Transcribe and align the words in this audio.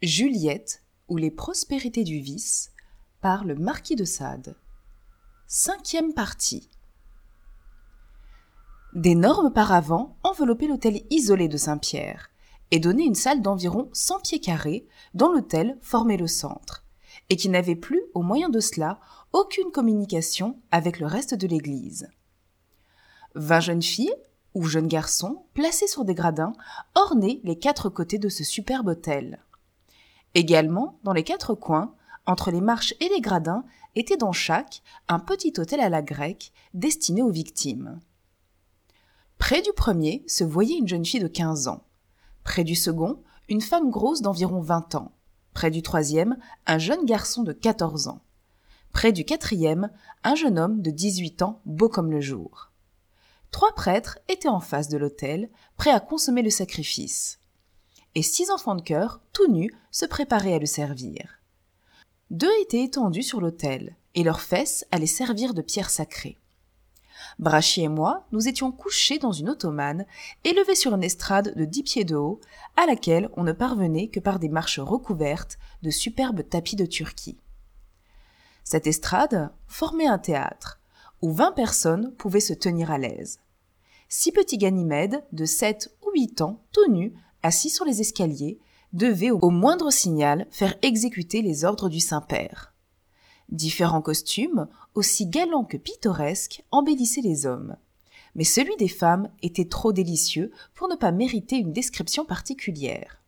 Juliette 0.00 0.84
ou 1.08 1.16
les 1.16 1.32
prospérités 1.32 2.04
du 2.04 2.20
vice 2.20 2.70
par 3.20 3.44
le 3.44 3.56
marquis 3.56 3.96
de 3.96 4.04
Sade. 4.04 4.54
Cinquième 5.48 6.14
partie. 6.14 6.70
D'énormes 8.94 9.52
paravents 9.52 10.16
enveloppaient 10.22 10.68
l'hôtel 10.68 11.02
isolé 11.10 11.48
de 11.48 11.56
Saint-Pierre 11.56 12.30
et 12.70 12.78
donnaient 12.78 13.06
une 13.06 13.16
salle 13.16 13.42
d'environ 13.42 13.90
100 13.92 14.20
pieds 14.20 14.40
carrés 14.40 14.86
dont 15.14 15.32
l'hôtel 15.32 15.76
formait 15.80 16.16
le 16.16 16.28
centre 16.28 16.84
et 17.28 17.34
qui 17.34 17.48
n'avait 17.48 17.74
plus, 17.74 18.02
au 18.14 18.22
moyen 18.22 18.50
de 18.50 18.60
cela, 18.60 19.00
aucune 19.32 19.72
communication 19.72 20.60
avec 20.70 21.00
le 21.00 21.06
reste 21.06 21.34
de 21.34 21.48
l'église. 21.48 22.08
Vingt 23.34 23.58
jeunes 23.58 23.82
filles 23.82 24.14
ou 24.54 24.62
jeunes 24.62 24.86
garçons 24.86 25.44
placés 25.54 25.88
sur 25.88 26.04
des 26.04 26.14
gradins 26.14 26.52
ornaient 26.94 27.40
les 27.42 27.58
quatre 27.58 27.88
côtés 27.88 28.18
de 28.18 28.28
ce 28.28 28.44
superbe 28.44 28.86
hôtel. 28.86 29.40
Également, 30.34 30.98
dans 31.04 31.12
les 31.12 31.24
quatre 31.24 31.54
coins, 31.54 31.94
entre 32.26 32.50
les 32.50 32.60
marches 32.60 32.94
et 33.00 33.08
les 33.08 33.20
gradins, 33.20 33.64
était 33.94 34.16
dans 34.16 34.32
chaque 34.32 34.82
un 35.08 35.18
petit 35.18 35.52
hôtel 35.58 35.80
à 35.80 35.88
la 35.88 36.02
grecque 36.02 36.52
destiné 36.74 37.22
aux 37.22 37.30
victimes. 37.30 38.00
Près 39.38 39.62
du 39.62 39.70
premier 39.72 40.24
se 40.26 40.44
voyait 40.44 40.78
une 40.78 40.88
jeune 40.88 41.04
fille 41.04 41.20
de 41.20 41.28
15 41.28 41.68
ans. 41.68 41.84
Près 42.44 42.64
du 42.64 42.74
second, 42.74 43.22
une 43.48 43.60
femme 43.60 43.90
grosse 43.90 44.20
d'environ 44.20 44.60
20 44.60 44.94
ans. 44.96 45.12
Près 45.54 45.70
du 45.70 45.82
troisième, 45.82 46.36
un 46.66 46.78
jeune 46.78 47.04
garçon 47.04 47.42
de 47.42 47.52
14 47.52 48.08
ans. 48.08 48.20
Près 48.92 49.12
du 49.12 49.24
quatrième, 49.24 49.90
un 50.24 50.34
jeune 50.34 50.58
homme 50.58 50.82
de 50.82 50.90
18 50.90 51.42
ans, 51.42 51.60
beau 51.64 51.88
comme 51.88 52.10
le 52.10 52.20
jour. 52.20 52.72
Trois 53.50 53.74
prêtres 53.74 54.18
étaient 54.28 54.48
en 54.48 54.60
face 54.60 54.88
de 54.88 54.98
l'autel, 54.98 55.50
prêts 55.76 55.90
à 55.90 56.00
consommer 56.00 56.42
le 56.42 56.50
sacrifice 56.50 57.40
six 58.22 58.50
enfants 58.50 58.74
de 58.74 58.82
cœur, 58.82 59.20
tout 59.32 59.50
nus, 59.50 59.72
se 59.90 60.06
préparaient 60.06 60.54
à 60.54 60.58
le 60.58 60.66
servir. 60.66 61.40
Deux 62.30 62.52
étaient 62.62 62.84
étendus 62.84 63.22
sur 63.22 63.40
l'autel, 63.40 63.96
et 64.14 64.22
leurs 64.22 64.40
fesses 64.40 64.84
allaient 64.90 65.06
servir 65.06 65.54
de 65.54 65.62
pierre 65.62 65.90
sacrée. 65.90 66.38
Brachy 67.38 67.82
et 67.82 67.88
moi, 67.88 68.26
nous 68.32 68.48
étions 68.48 68.72
couchés 68.72 69.18
dans 69.18 69.32
une 69.32 69.48
ottomane, 69.48 70.06
élevée 70.44 70.74
sur 70.74 70.94
une 70.94 71.04
estrade 71.04 71.54
de 71.56 71.64
dix 71.64 71.82
pieds 71.82 72.04
de 72.04 72.16
haut, 72.16 72.40
à 72.76 72.86
laquelle 72.86 73.30
on 73.36 73.44
ne 73.44 73.52
parvenait 73.52 74.08
que 74.08 74.20
par 74.20 74.38
des 74.38 74.48
marches 74.48 74.80
recouvertes 74.80 75.58
de 75.82 75.90
superbes 75.90 76.48
tapis 76.48 76.76
de 76.76 76.86
Turquie. 76.86 77.38
Cette 78.64 78.86
estrade 78.86 79.50
formait 79.66 80.06
un 80.06 80.18
théâtre, 80.18 80.80
où 81.22 81.32
vingt 81.32 81.52
personnes 81.52 82.12
pouvaient 82.16 82.40
se 82.40 82.52
tenir 82.52 82.90
à 82.90 82.98
l'aise. 82.98 83.40
Six 84.08 84.32
petits 84.32 84.58
Ganymèdes, 84.58 85.24
de 85.32 85.44
sept 85.44 85.94
ou 86.02 86.10
huit 86.12 86.40
ans, 86.40 86.62
tout 86.72 86.90
nus, 86.90 87.14
assis 87.42 87.70
sur 87.70 87.84
les 87.84 88.00
escaliers, 88.00 88.58
devait 88.92 89.30
au 89.30 89.50
moindre 89.50 89.90
signal 89.90 90.46
faire 90.50 90.74
exécuter 90.82 91.42
les 91.42 91.64
ordres 91.64 91.88
du 91.88 92.00
Saint-Père. 92.00 92.74
Différents 93.50 94.02
costumes, 94.02 94.68
aussi 94.94 95.26
galants 95.26 95.64
que 95.64 95.76
pittoresques, 95.76 96.64
embellissaient 96.70 97.22
les 97.22 97.46
hommes. 97.46 97.76
Mais 98.34 98.44
celui 98.44 98.76
des 98.76 98.88
femmes 98.88 99.30
était 99.42 99.68
trop 99.68 99.92
délicieux 99.92 100.52
pour 100.74 100.88
ne 100.88 100.96
pas 100.96 101.12
mériter 101.12 101.56
une 101.56 101.72
description 101.72 102.24
particulière. 102.24 103.22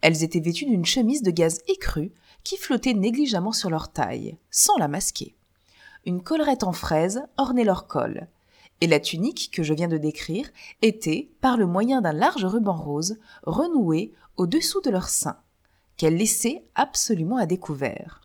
Elles 0.00 0.22
étaient 0.22 0.40
vêtues 0.40 0.66
d'une 0.66 0.86
chemise 0.86 1.22
de 1.22 1.30
gaz 1.30 1.60
écru 1.68 2.12
qui 2.44 2.56
flottait 2.56 2.94
négligemment 2.94 3.52
sur 3.52 3.70
leur 3.70 3.92
taille, 3.92 4.36
sans 4.50 4.76
la 4.78 4.88
masquer. 4.88 5.34
Une 6.06 6.22
collerette 6.22 6.64
en 6.64 6.72
fraise 6.72 7.22
ornait 7.36 7.64
leur 7.64 7.86
col, 7.86 8.28
et 8.80 8.86
la 8.86 9.00
tunique 9.00 9.50
que 9.52 9.62
je 9.62 9.74
viens 9.74 9.88
de 9.88 9.98
décrire 9.98 10.48
était, 10.82 11.30
par 11.40 11.56
le 11.56 11.66
moyen 11.66 12.00
d'un 12.00 12.12
large 12.12 12.44
ruban 12.44 12.76
rose, 12.76 13.18
renouée 13.42 14.12
au-dessous 14.36 14.80
de 14.80 14.90
leur 14.90 15.08
sein, 15.08 15.38
qu'elles 15.96 16.16
laissaient 16.16 16.64
absolument 16.74 17.36
à 17.36 17.46
découvert. 17.46 18.22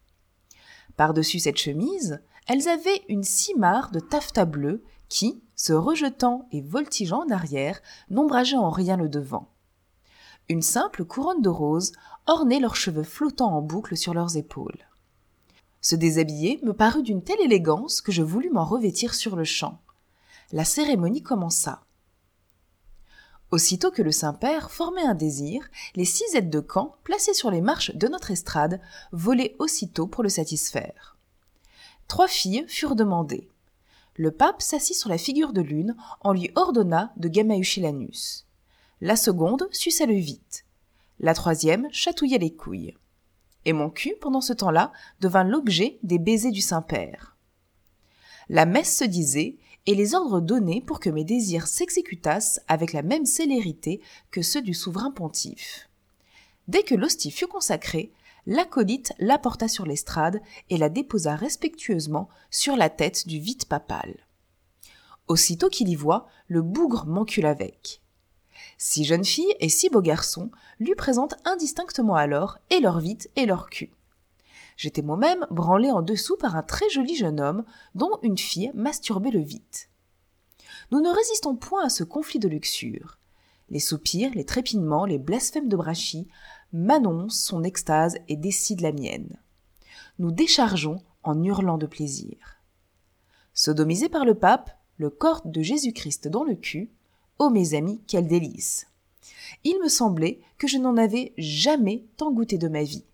Par-dessus 0.96 1.40
cette 1.40 1.58
chemise, 1.58 2.22
elles 2.48 2.70
avaient 2.70 3.04
une 3.10 3.24
cimarre 3.24 3.92
de 3.92 4.00
taffetas 4.00 4.46
bleu 4.46 4.84
qui, 5.10 5.42
se 5.56 5.74
rejetant 5.74 6.48
et 6.52 6.62
voltigeant 6.62 7.26
en 7.26 7.30
arrière, 7.30 7.82
n'ombrageait 8.10 8.58
en 8.58 8.70
rien 8.70 8.98
le 8.98 9.10
devant. 9.10 9.50
Une 10.48 10.62
simple 10.62 11.06
couronne 11.06 11.42
de 11.42 11.50
roses 11.50 11.92
ornait 12.28 12.60
leurs 12.60 12.76
cheveux 12.76 13.04
flottants 13.04 13.54
en 13.54 13.62
boucle 13.62 13.98
sur 13.98 14.14
leurs 14.14 14.38
épaules. 14.38 14.88
Se 15.82 15.96
déshabiller 15.96 16.60
me 16.64 16.74
parut 16.74 17.04
d'une 17.04 17.24
telle 17.24 17.42
élégance 17.42 18.02
que 18.02 18.12
je 18.12 18.24
voulus 18.24 18.50
m'en 18.52 18.66
revêtir 18.66 19.14
sur 19.14 19.36
le 19.36 19.44
champ 19.44 19.82
la 20.52 20.66
cérémonie 20.66 21.24
commença. 21.24 21.84
Aussitôt 23.52 23.92
que 23.92 24.02
le 24.02 24.12
Saint-Père 24.12 24.72
formait 24.72 25.06
un 25.06 25.16
désir, 25.16 25.70
les 25.96 26.06
six 26.06 26.36
aides 26.36 26.50
de 26.50 26.60
camp, 26.60 26.96
placées 27.04 27.34
sur 27.34 27.52
les 27.52 27.62
marches 27.62 27.96
de 27.96 28.08
notre 28.08 28.32
estrade, 28.32 28.82
volaient 29.12 29.56
aussitôt 29.60 30.08
pour 30.08 30.24
le 30.24 30.30
satisfaire. 30.30 31.18
Trois 32.08 32.28
filles 32.28 32.66
furent 32.68 32.96
demandées. 32.96 33.50
Le 34.16 34.32
pape 34.32 34.62
s'assit 34.62 34.96
sur 34.96 35.10
la 35.10 35.18
figure 35.18 35.54
de 35.54 35.62
l'une, 35.62 35.96
en 36.22 36.34
lui 36.34 36.52
ordonna 36.56 37.14
de 37.18 37.28
gamaücher 37.28 37.82
l'anus. 37.82 38.46
La 39.02 39.16
seconde 39.16 39.68
suça 39.72 40.06
le 40.06 40.16
vite. 40.16 40.66
La 41.20 41.34
troisième 41.34 41.88
chatouilla 41.92 42.38
les 42.38 42.54
couilles. 42.54 42.96
Et 43.66 43.74
mon 43.74 43.90
cul, 43.90 44.16
pendant 44.22 44.42
ce 44.42 44.54
temps-là, 44.54 44.92
devint 45.22 45.44
l'objet 45.44 46.00
des 46.04 46.20
baisers 46.20 46.52
du 46.52 46.62
Saint-Père. 46.62 47.36
La 48.48 48.66
messe 48.66 48.98
se 48.98 49.04
disait, 49.04 49.58
et 49.86 49.96
les 49.96 50.16
ordres 50.16 50.42
donnés 50.42 50.82
pour 50.82 51.00
que 51.00 51.10
mes 51.10 51.24
désirs 51.24 51.68
s'exécutassent 51.68 52.60
avec 52.68 52.94
la 52.94 53.02
même 53.02 53.26
célérité 53.26 54.02
que 54.32 54.42
ceux 54.42 54.62
du 54.62 54.74
souverain 54.74 55.12
pontife. 55.12 55.90
Dès 56.68 56.84
que 56.84 56.96
l'hostie 56.96 57.32
fut 57.32 57.48
consacrée, 57.48 58.12
l'acolyte 58.48 59.14
l'apporta 59.20 59.68
sur 59.68 59.86
l'estrade 59.86 60.42
et 60.70 60.78
la 60.78 60.90
déposa 60.90 61.36
respectueusement 61.36 62.30
sur 62.50 62.76
la 62.76 62.90
tête 62.90 63.28
du 63.28 63.40
vite 63.40 63.66
papal. 63.66 64.16
Aussitôt 65.28 65.70
qu'il 65.70 65.90
y 65.90 65.96
voit, 65.96 66.28
le 66.48 66.62
bougre 66.62 67.06
m'encule 67.06 67.46
avec. 67.46 68.02
Six 68.78 69.06
jeunes 69.06 69.26
filles 69.26 69.56
et 69.60 69.70
six 69.70 69.90
beaux 69.90 70.02
garçons 70.02 70.52
lui 70.80 70.96
présentent 70.96 71.36
indistinctement 71.46 72.16
alors 72.16 72.58
et 72.70 72.80
leur 72.80 73.00
vite 73.00 73.30
et 73.36 73.46
leur 73.46 73.70
cul. 73.70 73.95
J'étais 74.78 75.02
moi-même 75.02 75.48
branlé 75.52 75.90
en 75.92 76.02
dessous 76.02 76.36
par 76.38 76.56
un 76.56 76.64
très 76.64 76.90
joli 76.90 77.16
jeune 77.16 77.40
homme 77.40 77.64
dont 77.94 78.20
une 78.24 78.38
fille 78.38 78.72
masturbait 78.74 79.32
le 79.32 79.40
vite. 79.40 79.90
Nous 80.92 81.02
ne 81.02 81.10
résistons 81.10 81.56
point 81.56 81.86
à 81.86 81.90
ce 81.90 82.04
conflit 82.04 82.40
de 82.40 82.50
luxure. 82.50 83.18
Les 83.70 83.80
soupirs, 83.80 84.32
les 84.36 84.46
trépignements, 84.46 85.06
les 85.06 85.18
blasphèmes 85.18 85.70
de 85.70 85.78
Brachy 85.78 86.28
m'annoncent 86.74 87.46
son 87.46 87.64
extase 87.64 88.18
et 88.28 88.36
décident 88.36 88.84
la 88.84 88.92
mienne. 88.92 89.40
Nous 90.20 90.32
déchargeons 90.32 91.02
en 91.24 91.42
hurlant 91.42 91.78
de 91.78 91.88
plaisir. 91.88 92.38
Sodomisé 93.54 94.10
par 94.10 94.26
le 94.26 94.36
pape, 94.36 94.78
le 94.98 95.10
corps 95.10 95.42
de 95.46 95.62
Jésus-Christ 95.62 96.28
dans 96.28 96.44
le 96.44 96.56
cul, 96.56 96.92
ô 97.40 97.50
mes 97.50 97.74
amis, 97.74 98.02
quel 98.08 98.28
délice! 98.28 98.88
Il 99.64 99.80
me 99.82 99.88
semblait 99.88 100.40
que 100.58 100.68
je 100.68 100.78
n'en 100.78 100.98
avais 100.98 101.34
jamais 101.38 102.06
tant 102.18 102.32
goûté 102.32 102.58
de 102.58 102.68
ma 102.68 102.84
vie 102.84 103.06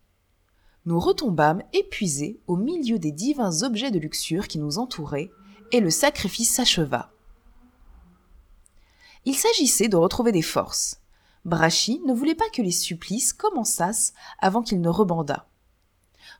nous 0.86 1.00
retombâmes 1.00 1.64
épuisés 1.74 2.40
au 2.48 2.56
milieu 2.56 2.98
des 2.98 3.12
divins 3.12 3.62
objets 3.62 3.92
de 3.92 4.00
luxure 4.00 4.48
qui 4.48 4.60
nous 4.60 4.78
entouraient, 4.78 5.32
et 5.72 5.80
le 5.80 5.90
sacrifice 5.90 6.54
s'acheva. 6.54 7.12
Il 9.26 9.36
s'agissait 9.36 9.88
de 9.88 9.96
retrouver 9.96 10.32
des 10.32 10.42
forces. 10.42 11.00
Brachy 11.46 12.02
ne 12.06 12.14
voulait 12.14 12.36
pas 12.36 12.50
que 12.50 12.62
les 12.62 12.72
supplices 12.72 13.34
commençassent 13.34 14.14
avant 14.40 14.62
qu'il 14.62 14.82
ne 14.82 14.90
rebandât. 14.90 15.48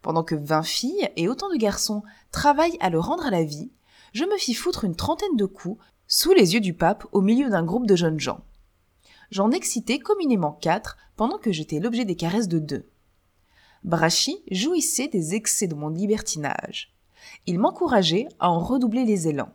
Pendant 0.02 0.24
que 0.24 0.36
vingt 0.36 0.64
filles 0.64 1.10
et 1.16 1.28
autant 1.28 1.50
de 1.50 1.58
garçons 1.58 2.04
travaillent 2.32 2.78
à 2.80 2.90
le 2.90 3.00
rendre 3.00 3.26
à 3.26 3.32
la 3.32 3.44
vie, 3.44 3.72
je 4.14 4.26
me 4.26 4.38
fis 4.38 4.54
foutre 4.54 4.84
une 4.84 4.96
trentaine 4.96 5.36
de 5.38 5.46
coups 5.46 5.82
sous 6.08 6.34
les 6.34 6.54
yeux 6.54 6.60
du 6.60 6.74
pape 6.74 7.08
au 7.12 7.22
milieu 7.22 7.50
d'un 7.50 7.64
groupe 7.64 7.88
de 7.88 7.96
jeunes 7.96 8.20
gens. 8.20 8.44
J'en 9.30 9.52
excitai 9.52 10.00
communément 10.00 10.52
quatre 10.52 10.98
pendant 11.16 11.38
que 11.38 11.52
j'étais 11.52 11.80
l'objet 11.80 12.04
des 12.04 12.16
caresses 12.16 12.50
de 12.50 12.60
deux. 12.60 12.91
Brachy 13.84 14.44
jouissait 14.52 15.08
des 15.08 15.34
excès 15.34 15.68
de 15.68 15.76
mon 15.76 15.90
libertinage. 15.90 16.94
Il 17.48 17.60
m'encourageait 17.60 18.28
à 18.40 18.50
en 18.50 18.60
redoubler 18.60 19.06
les 19.06 19.28
élans. 19.28 19.54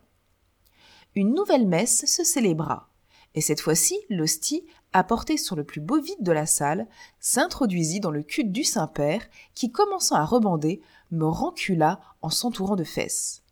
Une 1.15 1.33
nouvelle 1.33 1.67
messe 1.67 2.05
se 2.05 2.23
célébra, 2.23 2.89
et 3.33 3.41
cette 3.41 3.61
fois-ci 3.61 3.99
l'hostie, 4.09 4.65
apportée 4.93 5.37
sur 5.37 5.55
le 5.55 5.63
plus 5.63 5.81
beau 5.81 6.01
vide 6.01 6.21
de 6.21 6.31
la 6.31 6.45
salle, 6.45 6.87
s'introduisit 7.19 7.99
dans 7.99 8.11
le 8.11 8.23
cul 8.23 8.43
du 8.43 8.63
Saint-Père, 8.63 9.27
qui, 9.53 9.71
commençant 9.71 10.15
à 10.15 10.25
rebander, 10.25 10.81
me 11.11 11.25
rencula 11.25 11.99
en 12.21 12.29
s'entourant 12.29 12.75
de 12.75 12.83
fesses. 12.83 13.43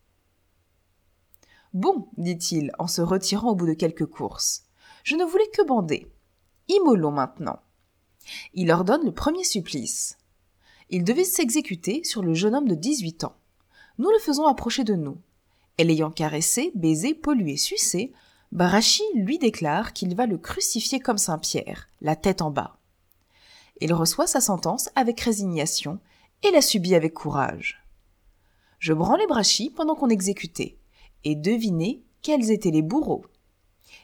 Bon, 1.73 2.07
dit-il, 2.17 2.71
en 2.79 2.87
se 2.87 3.01
retirant 3.01 3.51
au 3.51 3.55
bout 3.55 3.67
de 3.67 3.73
quelques 3.73 4.05
courses, 4.05 4.63
je 5.03 5.15
ne 5.15 5.25
voulais 5.25 5.49
que 5.53 5.65
bander. 5.65 6.07
Immolons 6.67 7.11
maintenant. 7.11 7.59
Il 8.53 8.71
ordonne 8.71 9.05
le 9.05 9.11
premier 9.11 9.43
supplice. 9.43 10.17
Il 10.89 11.03
devait 11.03 11.23
s'exécuter 11.23 12.03
sur 12.03 12.21
le 12.21 12.33
jeune 12.33 12.55
homme 12.55 12.67
de 12.67 12.75
18 12.75 13.23
ans. 13.23 13.35
Nous 13.97 14.09
le 14.09 14.19
faisons 14.19 14.45
approcher 14.45 14.83
de 14.83 14.95
nous. 14.95 15.17
Et 15.77 15.83
l'ayant 15.83 16.11
caressé, 16.11 16.71
baisé, 16.75 17.13
pollué, 17.13 17.57
sucé, 17.57 18.13
Barachi 18.51 19.03
lui 19.15 19.37
déclare 19.37 19.93
qu'il 19.93 20.15
va 20.15 20.25
le 20.25 20.37
crucifier 20.37 20.99
comme 20.99 21.17
Saint 21.17 21.39
Pierre, 21.39 21.89
la 22.01 22.15
tête 22.15 22.41
en 22.41 22.51
bas. 22.51 22.77
Il 23.81 23.93
reçoit 23.93 24.27
sa 24.27 24.39
sentence 24.39 24.89
avec 24.95 25.19
résignation 25.19 25.99
et 26.43 26.51
la 26.51 26.61
subit 26.61 26.95
avec 26.95 27.13
courage. 27.13 27.83
Je 28.79 28.93
branlais 28.93 29.27
Brachy 29.27 29.69
pendant 29.71 29.95
qu'on 29.95 30.09
exécutait, 30.09 30.77
et 31.23 31.35
devinez 31.35 32.03
quels 32.21 32.51
étaient 32.51 32.71
les 32.71 32.81
bourreaux. 32.81 33.25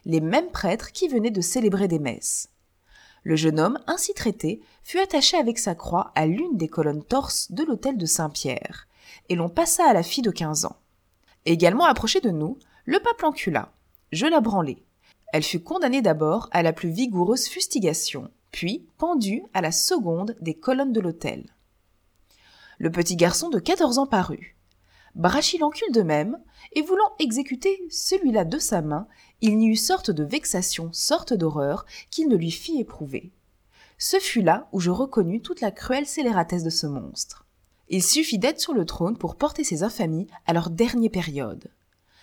Les 0.04 0.20
mêmes 0.20 0.50
prêtres 0.50 0.92
qui 0.92 1.08
venaient 1.08 1.30
de 1.30 1.40
célébrer 1.40 1.88
des 1.88 1.98
messes. 1.98 2.51
Le 3.24 3.36
jeune 3.36 3.60
homme 3.60 3.78
ainsi 3.86 4.14
traité 4.14 4.60
fut 4.82 4.98
attaché 4.98 5.36
avec 5.36 5.58
sa 5.58 5.74
croix 5.74 6.12
à 6.14 6.26
l'une 6.26 6.56
des 6.56 6.68
colonnes 6.68 7.04
torses 7.04 7.52
de 7.52 7.62
l'autel 7.64 7.96
de 7.96 8.06
Saint-Pierre, 8.06 8.88
et 9.28 9.36
l'on 9.36 9.48
passa 9.48 9.84
à 9.88 9.92
la 9.92 10.02
fille 10.02 10.22
de 10.22 10.30
quinze 10.30 10.64
ans. 10.64 10.76
Également 11.44 11.84
approché 11.84 12.20
de 12.20 12.30
nous, 12.30 12.58
le 12.84 12.98
pape 12.98 13.20
l'encula. 13.22 13.72
Je 14.10 14.26
la 14.26 14.40
branlai. 14.40 14.82
Elle 15.32 15.42
fut 15.42 15.60
condamnée 15.60 16.02
d'abord 16.02 16.48
à 16.52 16.62
la 16.62 16.72
plus 16.72 16.90
vigoureuse 16.90 17.46
fustigation, 17.46 18.30
puis 18.50 18.86
pendue 18.98 19.44
à 19.54 19.60
la 19.60 19.72
seconde 19.72 20.36
des 20.40 20.54
colonnes 20.54 20.92
de 20.92 21.00
l'autel. 21.00 21.46
Le 22.78 22.90
petit 22.90 23.16
garçon 23.16 23.48
de 23.48 23.58
quatorze 23.58 23.98
ans 23.98 24.06
parut. 24.06 24.56
Brachis 25.14 25.58
l'encule 25.58 25.92
de 25.92 26.02
même, 26.02 26.38
et 26.72 26.82
voulant 26.82 27.12
exécuter 27.18 27.82
celui-là 27.90 28.44
de 28.44 28.58
sa 28.58 28.82
main, 28.82 29.06
il 29.42 29.58
n'y 29.58 29.66
eut 29.66 29.76
sorte 29.76 30.12
de 30.12 30.22
vexation, 30.22 30.88
sorte 30.92 31.34
d'horreur, 31.34 31.84
qu'il 32.10 32.28
ne 32.28 32.36
lui 32.36 32.52
fit 32.52 32.78
éprouver. 32.80 33.32
Ce 33.98 34.18
fut 34.18 34.40
là 34.40 34.68
où 34.72 34.78
je 34.78 34.90
reconnus 34.90 35.42
toute 35.42 35.60
la 35.60 35.72
cruelle 35.72 36.06
scélératesse 36.06 36.62
de 36.62 36.70
ce 36.70 36.86
monstre. 36.86 37.44
Il 37.88 38.04
suffit 38.04 38.38
d'être 38.38 38.60
sur 38.60 38.72
le 38.72 38.86
trône 38.86 39.18
pour 39.18 39.36
porter 39.36 39.64
ces 39.64 39.82
infamies 39.82 40.28
à 40.46 40.52
leur 40.52 40.70
dernière 40.70 41.10
période. 41.10 41.70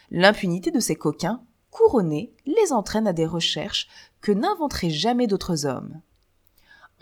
L'impunité 0.10 0.71
de 0.71 0.80
ces 0.80 0.95
coquins, 0.95 1.44
couronnés, 1.71 2.33
les 2.45 2.71
entraîne 2.71 3.06
à 3.06 3.13
des 3.13 3.25
recherches 3.25 3.88
que 4.21 4.31
n'inventeraient 4.31 4.89
jamais 4.89 5.27
d'autres 5.27 5.66
hommes. 5.66 6.01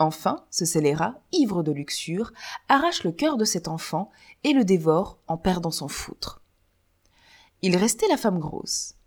Enfin, 0.00 0.44
ce 0.50 0.64
scélérat, 0.64 1.20
ivre 1.32 1.62
de 1.62 1.72
luxure, 1.72 2.32
arrache 2.68 3.04
le 3.04 3.12
cœur 3.12 3.36
de 3.36 3.44
cet 3.44 3.68
enfant 3.68 4.10
et 4.42 4.52
le 4.52 4.64
dévore 4.64 5.18
en 5.28 5.36
perdant 5.36 5.70
son 5.70 5.88
foutre. 5.88 6.42
Il 7.62 7.76
restait 7.76 8.08
la 8.08 8.16
femme 8.16 8.38
grosse. 8.38 8.97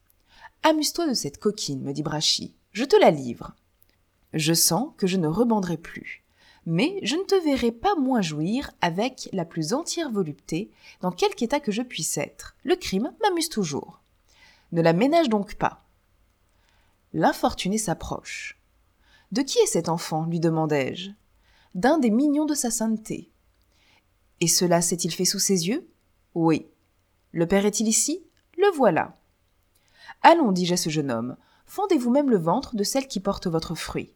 Amuse-toi 0.64 1.08
de 1.08 1.14
cette 1.14 1.40
coquine, 1.40 1.82
me 1.82 1.92
dit 1.92 2.04
Brachy. 2.04 2.54
Je 2.72 2.86
te 2.86 2.96
la 2.96 3.10
livre. 3.10 3.56
Je 4.34 4.54
sens 4.54 4.90
que 4.98 5.08
je 5.08 5.18
ne 5.18 5.28
rebanderai 5.28 5.78
plus. 5.78 6.24
Mais 6.68 7.00
je 7.02 7.16
ne 7.16 7.24
te 7.24 7.36
verrai 7.44 7.72
pas 7.72 7.96
moins 7.96 8.22
jouir 8.22 8.72
avec 8.82 9.28
la 9.34 9.46
plus 9.46 9.74
entière 9.74 10.12
volupté, 10.12 10.70
dans 11.02 11.12
quelque 11.12 11.42
état 11.42 11.60
que 11.60 11.72
je 11.72 11.82
puisse 11.82 12.18
être. 12.18 12.56
Le 12.64 12.76
crime 12.76 13.12
m'amuse 13.24 13.50
toujours. 13.50 14.02
Ne 14.72 14.84
la 14.84 14.94
ménage 14.94 15.30
donc 15.30 15.56
pas. 15.56 15.84
L'infortuné 17.14 17.80
s'approche. 17.80 18.62
De 19.32 19.42
qui 19.42 19.58
est 19.58 19.66
cet 19.66 19.90
enfant? 19.90 20.26
lui 20.26 20.40
demandai-je. 20.40 21.10
D'un 21.74 21.98
des 21.98 22.12
mignons 22.12 22.46
de 22.46 22.54
sa 22.54 22.70
sainteté. 22.70 23.32
Et 24.40 24.48
cela 24.48 24.82
s'est-il 24.82 25.12
fait 25.12 25.26
sous 25.26 25.40
ses 25.40 25.68
yeux? 25.68 25.90
Oui. 26.36 26.68
Le 27.32 27.48
père 27.48 27.66
est-il 27.66 27.88
ici? 27.88 28.24
Le 28.58 28.70
voilà. 28.76 29.18
Allons, 30.24 30.52
dis-je 30.52 30.74
à 30.74 30.78
ce 30.78 30.90
jeune 30.90 31.12
homme, 31.12 31.38
fendez 31.66 31.98
vous-même 31.98 32.30
le 32.30 32.38
ventre 32.38 32.76
de 32.76 32.84
celle 32.84 33.08
qui 33.08 33.20
porte 33.20 33.48
votre 33.48 33.76
fruit. 33.76 34.14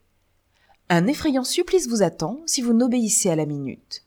Un 0.90 1.08
effrayant 1.08 1.44
supplice 1.44 1.88
vous 1.88 2.04
attend 2.04 2.42
si 2.46 2.62
vous 2.62 2.74
n'obéissez 2.74 3.30
à 3.30 3.36
la 3.36 3.48
minute. 3.48 4.04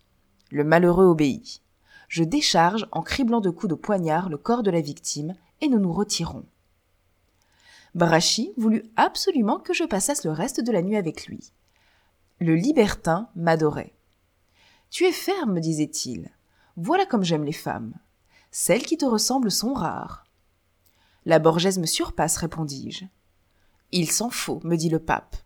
Le 0.51 0.63
malheureux 0.63 1.07
obéit. 1.07 1.61
Je 2.09 2.23
décharge 2.23 2.87
en 2.93 3.03
criblant 3.03 3.41
de 3.41 3.51
coups 3.51 3.71
de 3.71 3.75
poignard 3.75 4.29
le 4.29 4.39
corps 4.39 4.63
de 4.63 4.71
la 4.71 4.81
victime 4.81 5.35
et 5.61 5.69
nous 5.69 5.81
nous 5.81 5.93
retirons. 5.93 6.47
Brachy 7.95 8.53
voulut 8.57 8.85
absolument 8.97 9.59
que 9.59 9.75
je 9.75 9.85
passasse 9.85 10.25
le 10.25 10.31
reste 10.31 10.61
de 10.61 10.71
la 10.71 10.83
nuit 10.83 10.97
avec 10.97 11.27
lui. 11.27 11.53
Le 12.39 12.55
libertin 12.55 13.29
m'adorait. 13.35 13.93
Tu 14.91 15.05
es 15.05 15.13
ferme, 15.13 15.55
me 15.55 15.61
disait-il. 15.61 16.31
Voilà 16.77 17.07
comme 17.07 17.25
j'aime 17.25 17.45
les 17.45 17.53
femmes. 17.53 17.95
Celles 18.53 18.85
qui 18.85 18.97
te 18.97 19.05
ressemblent 19.05 19.51
sont 19.51 19.75
rares. 19.75 20.25
La 21.27 21.39
Borgèse 21.39 21.79
me 21.79 21.87
surpasse, 21.87 22.37
répondis-je. 22.37 23.05
Il 23.93 24.11
s'en 24.11 24.31
faut, 24.31 24.61
me 24.65 24.77
dit 24.77 24.89
le 24.89 24.99
pape. 24.99 25.37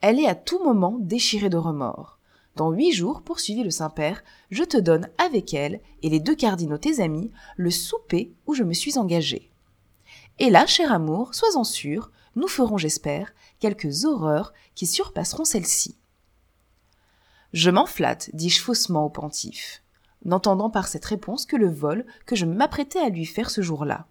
Elle 0.00 0.18
est 0.18 0.26
à 0.26 0.34
tout 0.34 0.62
moment 0.62 0.96
déchirée 0.98 1.50
de 1.50 1.56
remords. 1.56 2.18
Dans 2.56 2.72
huit 2.72 2.92
jours, 2.92 3.22
poursuivit 3.22 3.62
le 3.62 3.70
Saint-Père, 3.70 4.22
je 4.50 4.64
te 4.64 4.76
donne 4.76 5.08
avec 5.18 5.54
elle 5.54 5.80
et 6.02 6.08
les 6.08 6.20
deux 6.20 6.34
cardinaux 6.34 6.78
tes 6.78 7.00
amis 7.00 7.30
le 7.56 7.70
souper 7.70 8.32
où 8.46 8.54
je 8.54 8.64
me 8.64 8.72
suis 8.72 8.98
engagé. 8.98 9.50
Et 10.38 10.50
là, 10.50 10.66
cher 10.66 10.92
amour, 10.92 11.34
sois-en 11.34 11.64
sûr, 11.64 12.10
nous 12.36 12.48
ferons, 12.48 12.78
j'espère, 12.78 13.32
quelques 13.58 14.04
horreurs 14.04 14.52
qui 14.74 14.86
surpasseront 14.86 15.44
celles-ci. 15.44 15.96
Je 17.52 17.70
m'en 17.70 17.86
flatte, 17.86 18.30
dis-je 18.32 18.60
faussement 18.60 19.04
au 19.04 19.10
pontife, 19.10 19.82
n'entendant 20.24 20.70
par 20.70 20.88
cette 20.88 21.04
réponse 21.04 21.46
que 21.46 21.56
le 21.56 21.70
vol 21.70 22.06
que 22.26 22.36
je 22.36 22.46
m'apprêtais 22.46 23.00
à 23.00 23.08
lui 23.08 23.26
faire 23.26 23.50
ce 23.50 23.60
jour-là. 23.60 24.06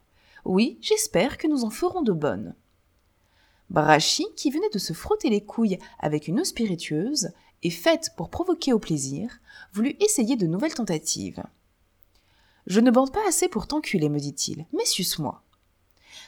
Oui, 0.45 0.77
j'espère 0.81 1.38
que 1.38 1.47
nous 1.47 1.63
en 1.63 1.69
ferons 1.69 2.01
de 2.01 2.12
bonnes. 2.12 2.56
Brachy, 3.69 4.25
qui 4.36 4.50
venait 4.50 4.69
de 4.74 4.80
se 4.80 4.94
frotter 4.94 5.30
les 5.30 5.44
couilles 5.45 5.80
avec 6.00 6.27
une 6.27 6.39
eau 6.39 6.44
spiritueuse, 6.44 7.30
et 7.62 7.69
faite 7.69 8.12
pour 8.15 8.30
provoquer 8.30 8.74
au 8.74 8.80
plaisir, 8.80 9.39
voulut 9.74 9.95
essayer 10.00 10.36
de 10.38 10.47
nouvelles 10.47 10.74
tentatives. 10.74 11.44
Je 12.68 12.80
ne 12.80 12.91
bande 12.91 13.12
pas 13.12 13.27
assez 13.27 13.47
pour 13.47 13.68
t'enculer, 13.68 14.09
me 14.09 14.19
dit-il, 14.19 14.65
mais 14.74 14.86
suce-moi. 14.86 15.44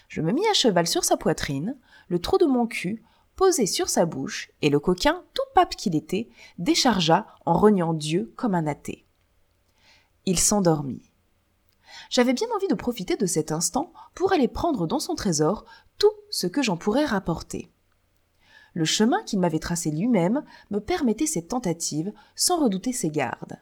Je 0.07 0.21
me 0.21 0.31
mis 0.31 0.47
à 0.47 0.53
cheval 0.53 0.87
sur 0.87 1.03
sa 1.03 1.17
poitrine, 1.17 1.77
le 2.09 2.19
trou 2.19 2.37
de 2.37 2.45
mon 2.45 2.67
cul 2.67 3.03
posé 3.35 3.65
sur 3.65 3.89
sa 3.89 4.05
bouche, 4.05 4.51
et 4.61 4.69
le 4.69 4.79
coquin, 4.79 5.23
tout 5.33 5.41
pape 5.55 5.75
qu'il 5.75 5.95
était, 5.95 6.29
déchargea 6.57 7.25
en 7.45 7.53
rognant 7.53 7.93
Dieu 7.93 8.33
comme 8.35 8.53
un 8.53 8.67
athée. 8.67 9.05
Il 10.25 10.37
s'endormit. 10.37 11.10
J'avais 12.11 12.33
bien 12.33 12.47
envie 12.53 12.67
de 12.67 12.75
profiter 12.75 13.15
de 13.15 13.25
cet 13.25 13.53
instant 13.53 13.93
pour 14.15 14.33
aller 14.33 14.49
prendre 14.49 14.85
dans 14.85 14.99
son 14.99 15.15
trésor 15.15 15.65
tout 15.97 16.11
ce 16.29 16.45
que 16.45 16.61
j'en 16.61 16.75
pourrais 16.75 17.05
rapporter. 17.05 17.71
Le 18.73 18.83
chemin 18.83 19.23
qu'il 19.23 19.39
m'avait 19.39 19.59
tracé 19.59 19.91
lui-même 19.91 20.43
me 20.71 20.79
permettait 20.79 21.25
cette 21.25 21.47
tentative 21.47 22.11
sans 22.35 22.61
redouter 22.61 22.91
ses 22.91 23.09
gardes. 23.09 23.57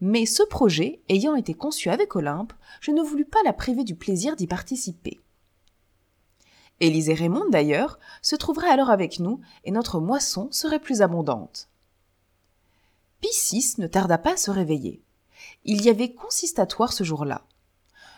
Mais 0.00 0.24
ce 0.24 0.44
projet 0.44 1.02
ayant 1.08 1.34
été 1.34 1.52
conçu 1.52 1.90
avec 1.90 2.14
Olympe, 2.14 2.52
je 2.80 2.92
ne 2.92 3.02
voulus 3.02 3.24
pas 3.24 3.42
la 3.44 3.52
priver 3.52 3.82
du 3.82 3.96
plaisir 3.96 4.36
d'y 4.36 4.46
participer. 4.46 5.20
Élise 6.78 7.08
et 7.08 7.14
Raymond, 7.14 7.48
d'ailleurs, 7.50 7.98
se 8.22 8.36
trouveraient 8.36 8.70
alors 8.70 8.90
avec 8.90 9.18
nous 9.18 9.40
et 9.64 9.72
notre 9.72 9.98
moisson 9.98 10.48
serait 10.52 10.80
plus 10.80 11.02
abondante. 11.02 11.68
Pie 13.20 13.74
ne 13.78 13.88
tarda 13.88 14.18
pas 14.18 14.34
à 14.34 14.36
se 14.36 14.52
réveiller. 14.52 15.02
Il 15.64 15.82
y 15.82 15.88
avait 15.88 16.14
consistatoire 16.14 16.92
ce 16.92 17.02
jour-là. 17.02 17.44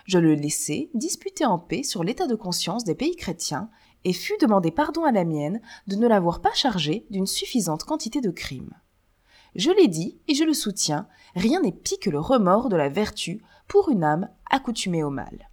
Je 0.07 0.19
le 0.19 0.35
laissai 0.35 0.89
disputer 0.95 1.45
en 1.45 1.59
paix 1.59 1.83
sur 1.83 2.05
l'état 2.05 2.27
de 2.27 2.37
conscience 2.37 2.85
des 2.85 2.95
pays 2.95 3.17
chrétiens 3.17 3.71
et 4.05 4.13
fus 4.13 4.37
demander 4.41 4.71
pardon 4.71 5.05
à 5.05 5.11
la 5.11 5.25
mienne 5.25 5.61
de 5.89 5.97
ne 5.97 6.07
l'avoir 6.07 6.41
pas 6.41 6.55
chargé 6.55 7.07
d'une 7.11 7.27
suffisante 7.27 7.83
quantité 7.83 8.21
de 8.21 8.31
crimes. 8.31 8.75
Je 9.57 9.71
l'ai 9.71 9.89
dit 9.89 10.19
et 10.29 10.35
je 10.35 10.45
le 10.45 10.55
soutiens, 10.55 11.09
rien 11.35 11.61
n'est 11.61 11.73
pis 11.73 11.99
que 11.99 12.11
le 12.11 12.21
remords 12.21 12.69
de 12.69 12.77
la 12.77 12.89
vertu 12.89 13.43
pour 13.67 13.89
une 13.89 14.05
âme 14.05 14.29
accoutumée 14.49 15.03
au 15.03 15.11
mal. 15.11 15.51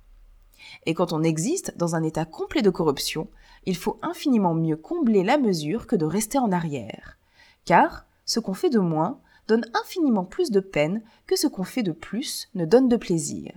Et 0.86 0.94
quand 0.94 1.14
on 1.14 1.24
existe 1.24 1.76
dans 1.78 1.96
un 1.96 2.04
état 2.04 2.26
complet 2.26 2.62
de 2.62 2.70
corruption, 2.70 3.28
il 3.66 3.76
faut 3.76 3.98
infiniment 4.04 4.54
mieux 4.54 4.78
combler 4.78 5.24
la 5.24 5.38
mesure 5.40 5.88
que 5.88 5.96
de 5.96 6.06
rester 6.06 6.38
en 6.38 6.52
arrière. 6.52 7.18
Car 7.66 8.06
ce 8.26 8.40
qu'on 8.40 8.54
fait 8.54 8.70
de 8.70 8.80
moins 8.80 9.20
donne 9.48 9.66
infiniment 9.74 10.26
plus 10.26 10.52
de 10.52 10.60
peine 10.60 11.02
que 11.26 11.36
ce 11.36 11.48
qu'on 11.48 11.64
fait 11.64 11.84
de 11.84 11.92
plus 11.92 12.50
ne 12.54 12.66
donne 12.66 12.88
de 12.88 12.98
plaisir. 12.98 13.52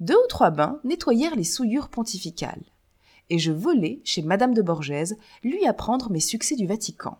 Deux 0.00 0.16
ou 0.16 0.26
trois 0.28 0.50
bains 0.50 0.80
nettoyèrent 0.84 1.36
les 1.36 1.44
souillures 1.44 1.88
pontificales, 1.88 2.64
et 3.30 3.38
je 3.38 3.52
volai 3.52 4.00
chez 4.04 4.22
Madame 4.22 4.54
de 4.54 4.62
Borgèse 4.62 5.16
lui 5.42 5.66
apprendre 5.66 6.10
mes 6.10 6.20
succès 6.20 6.54
du 6.54 6.66
Vatican. 6.66 7.18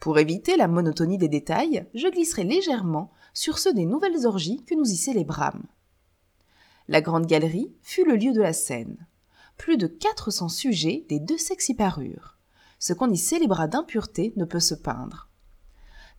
Pour 0.00 0.18
éviter 0.18 0.56
la 0.56 0.68
monotonie 0.68 1.16
des 1.16 1.28
détails, 1.28 1.86
je 1.94 2.08
glisserai 2.08 2.44
légèrement 2.44 3.10
sur 3.32 3.58
ceux 3.58 3.72
des 3.72 3.86
nouvelles 3.86 4.26
orgies 4.26 4.62
que 4.64 4.74
nous 4.74 4.84
y 4.84 4.96
célébrâmes. 4.96 5.64
La 6.88 7.00
grande 7.00 7.26
galerie 7.26 7.72
fut 7.80 8.04
le 8.04 8.16
lieu 8.16 8.32
de 8.32 8.42
la 8.42 8.52
scène. 8.52 9.06
Plus 9.56 9.78
de 9.78 9.86
400 9.86 10.48
sujets 10.48 11.06
des 11.08 11.20
deux 11.20 11.38
sexes 11.38 11.70
y 11.70 11.74
parurent. 11.74 12.36
Ce 12.78 12.92
qu'on 12.92 13.10
y 13.10 13.16
célébra 13.16 13.68
d'impureté 13.68 14.34
ne 14.36 14.44
peut 14.44 14.60
se 14.60 14.74
peindre. 14.74 15.30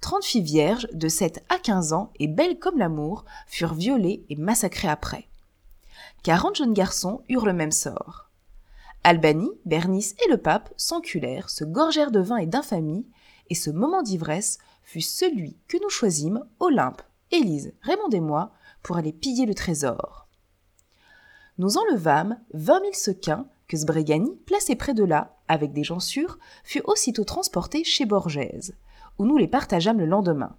Trente 0.06 0.24
filles 0.24 0.44
vierges 0.44 0.88
de 0.94 1.08
7 1.08 1.44
à 1.50 1.58
15 1.58 1.92
ans 1.94 2.12
et 2.20 2.28
belles 2.28 2.60
comme 2.60 2.78
l'amour 2.78 3.26
furent 3.48 3.74
violées 3.74 4.24
et 4.30 4.36
massacrées 4.36 4.88
après. 4.88 5.28
Quarante 6.22 6.58
jeunes 6.58 6.76
garçons 6.76 7.24
eurent 7.28 7.48
le 7.48 7.54
même 7.54 7.72
sort. 7.72 8.30
Albanie, 9.04 9.50
Bernice 9.66 10.14
et 10.24 10.30
le 10.30 10.38
pape 10.38 10.72
s'enculèrent, 10.78 11.50
se 11.50 11.64
gorgèrent 11.64 12.12
de 12.12 12.20
vin 12.20 12.38
et 12.38 12.46
d'infamie, 12.46 13.08
et 13.50 13.56
ce 13.56 13.72
moment 13.72 14.04
d'ivresse 14.04 14.60
fut 14.84 15.02
celui 15.02 15.58
que 15.68 15.78
nous 15.82 15.90
choisîmes, 15.90 16.46
Olympe, 16.60 17.02
Élise, 17.32 17.74
Raymond 17.82 18.12
et 18.12 18.20
moi, 18.20 18.52
pour 18.84 18.98
aller 18.98 19.12
piller 19.12 19.48
le 19.48 19.56
trésor 19.56 20.26
nous 21.58 21.78
enlevâmes 21.78 22.40
vingt 22.54 22.82
mille 22.82 22.96
sequins 22.96 23.48
que 23.68 23.78
Sbrégani 23.78 24.36
plaçait 24.46 24.76
près 24.76 24.94
de 24.94 25.04
là 25.04 25.38
avec 25.48 25.74
des 25.74 25.84
gens 25.84 26.00
sûrs, 26.00 26.38
fut 26.64 26.82
aussitôt 26.86 27.24
transporté 27.24 27.84
chez 27.84 28.06
Borgèse, 28.06 28.76
où 29.18 29.26
nous 29.26 29.38
les 29.38 29.48
partageâmes 29.48 30.00
le 30.00 30.06
lendemain. 30.06 30.56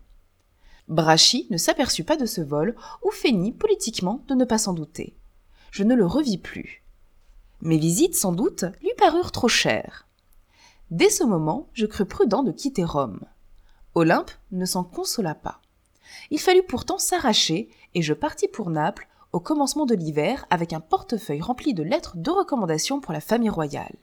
Brachy 0.89 1.47
ne 1.51 1.57
s'aperçut 1.57 2.05
pas 2.05 2.17
de 2.17 2.27
ce 2.27 2.41
vol 2.41 2.77
ou 3.03 3.11
feignit 3.11 3.57
politiquement 3.57 4.23
de 4.29 4.35
ne 4.35 4.45
pas 4.45 4.59
s'en 4.59 4.73
douter. 4.73 5.17
Je 5.71 5.83
ne 5.83 5.95
le 5.95 6.07
revis 6.07 6.39
plus. 6.39 6.85
Mes 7.61 7.79
visites, 7.79 8.15
sans 8.15 8.33
doute, 8.33 8.65
lui 8.81 8.93
parurent 8.97 9.33
trop 9.33 9.49
chères. 9.49 10.07
Dès 10.91 11.11
ce 11.11 11.25
moment, 11.25 11.69
je 11.73 11.87
crus 11.87 12.07
prudent 12.07 12.43
de 12.43 12.53
quitter 12.53 12.85
Rome. 12.85 13.21
Olympe 13.95 14.31
ne 14.53 14.65
s'en 14.65 14.85
consola 14.85 15.35
pas. 15.35 15.61
Il 16.31 16.39
fallut 16.39 16.63
pourtant 16.63 16.99
s'arracher, 16.99 17.69
et 17.95 18.03
je 18.03 18.15
partis 18.15 18.49
pour 18.49 18.71
Naples 18.71 19.09
au 19.33 19.41
commencement 19.41 19.87
de 19.87 19.95
l'hiver 19.95 20.47
avec 20.51 20.73
un 20.73 20.81
portefeuille 20.81 21.41
rempli 21.41 21.75
de 21.75 21.83
lettres 21.83 22.17
de 22.17 22.31
recommandation 22.31 23.01
pour 23.01 23.13
la 23.13 23.21
famille 23.21 23.51
royale. 23.51 23.97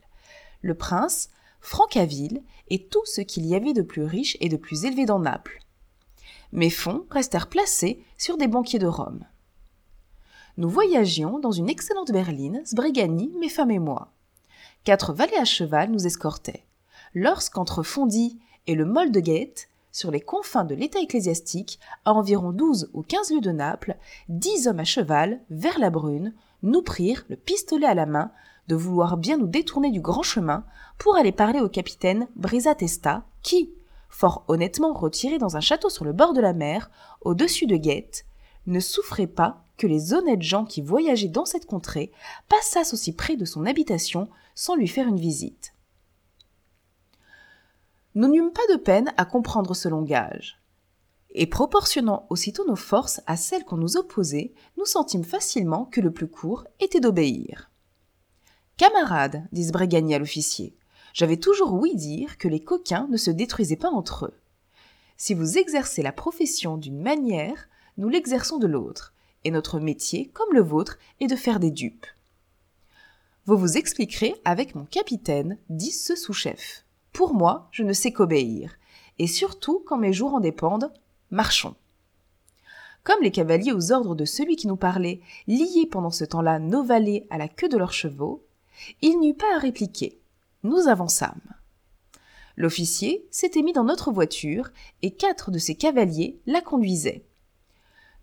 Le 0.61 0.75
prince, 0.75 1.29
Francaville 1.63 2.43
et 2.67 2.87
tout 2.87 3.05
ce 3.05 3.21
qu'il 3.21 3.45
y 3.45 3.55
avait 3.55 3.73
de 3.73 3.81
plus 3.81 4.03
riche 4.03 4.37
et 4.41 4.49
de 4.49 4.57
plus 4.57 4.83
élevé 4.83 5.05
dans 5.05 5.19
Naples. 5.19 5.59
Mes 6.51 6.69
fonds 6.69 7.05
restèrent 7.09 7.47
placés 7.47 8.03
sur 8.17 8.37
des 8.37 8.47
banquiers 8.47 8.79
de 8.79 8.85
Rome. 8.85 9.25
Nous 10.57 10.69
voyagions 10.69 11.39
dans 11.39 11.53
une 11.53 11.69
excellente 11.69 12.11
berline, 12.11 12.61
Sbrigani, 12.65 13.31
mes 13.39 13.49
femmes 13.49 13.71
et 13.71 13.79
moi. 13.79 14.11
Quatre 14.83 15.13
valets 15.13 15.39
à 15.39 15.45
cheval 15.45 15.89
nous 15.89 16.05
escortaient. 16.05 16.65
Lorsqu'entre 17.13 17.81
Fondy 17.81 18.39
et 18.67 18.75
le 18.75 18.85
Mol 18.85 19.09
de 19.09 19.21
Gate, 19.21 19.69
sur 19.93 20.11
les 20.11 20.21
confins 20.21 20.65
de 20.65 20.75
l'état 20.75 20.99
ecclésiastique, 20.99 21.79
à 22.03 22.11
environ 22.11 22.51
douze 22.51 22.89
ou 22.93 23.03
quinze 23.03 23.31
lieues 23.31 23.39
de 23.39 23.51
Naples, 23.51 23.95
dix 24.27 24.67
hommes 24.67 24.81
à 24.81 24.83
cheval, 24.83 25.39
vers 25.49 25.79
la 25.79 25.89
brune, 25.89 26.33
nous 26.61 26.81
prirent, 26.81 27.25
le 27.29 27.37
pistolet 27.37 27.87
à 27.87 27.93
la 27.93 28.05
main, 28.05 28.31
de 28.67 28.75
vouloir 28.75 29.17
bien 29.17 29.37
nous 29.37 29.47
détourner 29.47 29.91
du 29.91 30.01
grand 30.01 30.23
chemin 30.23 30.65
pour 30.97 31.15
aller 31.15 31.31
parler 31.31 31.59
au 31.59 31.69
capitaine 31.69 32.27
Brisatesta, 32.35 33.25
qui, 33.41 33.73
fort 34.09 34.45
honnêtement 34.47 34.93
retiré 34.93 35.37
dans 35.37 35.57
un 35.57 35.61
château 35.61 35.89
sur 35.89 36.05
le 36.05 36.13
bord 36.13 36.33
de 36.33 36.41
la 36.41 36.53
mer, 36.53 36.89
au-dessus 37.21 37.65
de 37.65 37.75
Guette, 37.75 38.25
ne 38.67 38.79
souffrait 38.79 39.27
pas 39.27 39.65
que 39.77 39.87
les 39.87 40.13
honnêtes 40.13 40.41
gens 40.41 40.65
qui 40.65 40.81
voyageaient 40.81 41.27
dans 41.27 41.45
cette 41.45 41.65
contrée 41.65 42.11
passassent 42.47 42.93
aussi 42.93 43.13
près 43.13 43.35
de 43.35 43.45
son 43.45 43.65
habitation 43.65 44.29
sans 44.55 44.75
lui 44.75 44.87
faire 44.87 45.07
une 45.07 45.19
visite. 45.19 45.73
Nous 48.15 48.27
n'eûmes 48.27 48.53
pas 48.53 48.73
de 48.73 48.77
peine 48.77 49.11
à 49.17 49.25
comprendre 49.25 49.73
ce 49.73 49.89
langage. 49.89 50.61
Et 51.31 51.47
proportionnant 51.47 52.27
aussitôt 52.29 52.65
nos 52.67 52.75
forces 52.75 53.21
à 53.25 53.35
celles 53.35 53.65
qu'on 53.65 53.77
nous 53.77 53.97
opposait, 53.97 54.53
nous 54.77 54.85
sentîmes 54.85 55.23
facilement 55.23 55.85
que 55.85 55.99
le 55.99 56.11
plus 56.11 56.27
court 56.27 56.65
était 56.79 56.99
d'obéir. 56.99 57.71
Camarade, 58.77 59.47
dit 59.51 59.65
Sbregani 59.65 60.15
à 60.15 60.19
l'officier, 60.19 60.75
j'avais 61.13 61.37
toujours 61.37 61.73
ouï 61.73 61.95
dire 61.95 62.39
que 62.39 62.47
les 62.47 62.59
coquins 62.59 63.07
ne 63.11 63.17
se 63.17 63.29
détruisaient 63.29 63.75
pas 63.75 63.91
entre 63.91 64.25
eux. 64.25 64.39
Si 65.15 65.35
vous 65.35 65.59
exercez 65.59 66.01
la 66.01 66.11
profession 66.11 66.77
d'une 66.77 66.99
manière, 66.99 67.69
nous 67.97 68.09
l'exerçons 68.09 68.57
de 68.57 68.65
l'autre, 68.65 69.13
et 69.43 69.51
notre 69.51 69.79
métier, 69.79 70.31
comme 70.33 70.53
le 70.53 70.61
vôtre, 70.61 70.97
est 71.19 71.27
de 71.27 71.35
faire 71.35 71.59
des 71.59 71.69
dupes. 71.69 72.07
Vous 73.45 73.57
vous 73.57 73.77
expliquerez 73.77 74.33
avec 74.43 74.73
mon 74.73 74.85
capitaine, 74.85 75.59
dit 75.69 75.91
ce 75.91 76.15
sous-chef. 76.15 76.83
Pour 77.11 77.35
moi, 77.35 77.67
je 77.71 77.83
ne 77.83 77.93
sais 77.93 78.11
qu'obéir, 78.11 78.75
et 79.19 79.27
surtout 79.27 79.83
quand 79.85 79.99
mes 79.99 80.13
jours 80.13 80.33
en 80.33 80.39
dépendent, 80.39 80.91
marchons. 81.29 81.75
Comme 83.03 83.21
les 83.21 83.31
cavaliers 83.31 83.73
aux 83.73 83.91
ordres 83.91 84.15
de 84.15 84.25
celui 84.25 84.55
qui 84.55 84.67
nous 84.67 84.77
parlait 84.77 85.21
liaient 85.45 85.85
pendant 85.91 86.09
ce 86.09 86.23
temps-là 86.23 86.57
nos 86.57 86.83
valets 86.83 87.27
à 87.29 87.37
la 87.37 87.49
queue 87.49 87.69
de 87.69 87.77
leurs 87.77 87.93
chevaux, 87.93 88.42
il 89.01 89.19
n'eut 89.19 89.33
pas 89.33 89.55
à 89.55 89.59
répliquer. 89.59 90.19
Nous 90.63 90.87
avançâmes. 90.87 91.41
L'officier 92.55 93.27
s'était 93.31 93.63
mis 93.63 93.73
dans 93.73 93.83
notre 93.83 94.11
voiture 94.11 94.69
et 95.01 95.11
quatre 95.11 95.51
de 95.51 95.57
ses 95.57 95.75
cavaliers 95.75 96.39
la 96.45 96.61
conduisaient. 96.61 97.25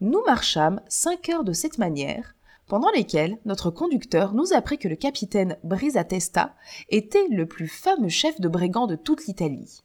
Nous 0.01 0.23
marchâmes 0.25 0.81
cinq 0.89 1.29
heures 1.29 1.45
de 1.45 1.53
cette 1.53 1.79
manière, 1.79 2.35
pendant 2.67 2.91
lesquelles 2.91 3.39
notre 3.45 3.71
conducteur 3.71 4.33
nous 4.33 4.53
apprit 4.53 4.79
que 4.79 4.89
le 4.89 4.97
capitaine 4.97 5.59
Brisatesta 5.65 6.55
était 6.89 7.27
le 7.29 7.47
plus 7.47 7.67
fameux 7.67 8.09
chef 8.09 8.41
de 8.41 8.49
brigands 8.49 8.87
de 8.87 8.95
toute 8.95 9.27
l'Italie. 9.27 9.83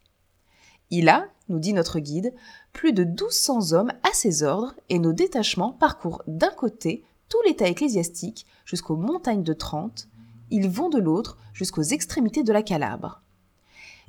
Il 0.91 1.09
a, 1.09 1.27
nous 1.49 1.57
dit 1.57 1.73
notre 1.73 1.99
guide, 1.99 2.33
plus 2.71 2.93
de 2.93 3.03
douze 3.03 3.33
cents 3.33 3.73
hommes 3.73 3.91
à 4.03 4.13
ses 4.13 4.43
ordres 4.43 4.75
et 4.89 4.99
nos 4.99 5.13
détachements 5.13 5.71
parcourent 5.71 6.21
d'un 6.27 6.51
côté 6.51 7.03
tout 7.27 7.39
l'état 7.45 7.67
ecclésiastique 7.67 8.45
jusqu'aux 8.65 8.95
montagnes 8.95 9.43
de 9.43 9.53
Trente, 9.53 10.07
ils 10.51 10.69
vont 10.69 10.89
de 10.89 10.99
l'autre 10.99 11.37
jusqu'aux 11.53 11.81
extrémités 11.81 12.43
de 12.43 12.53
la 12.53 12.61
Calabre. 12.61 13.21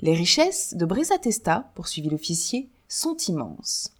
Les 0.00 0.14
richesses 0.14 0.74
de 0.74 0.84
Brisatesta, 0.84 1.70
poursuivit 1.74 2.10
l'officier, 2.10 2.68
sont 2.88 3.16
immenses. 3.28 3.92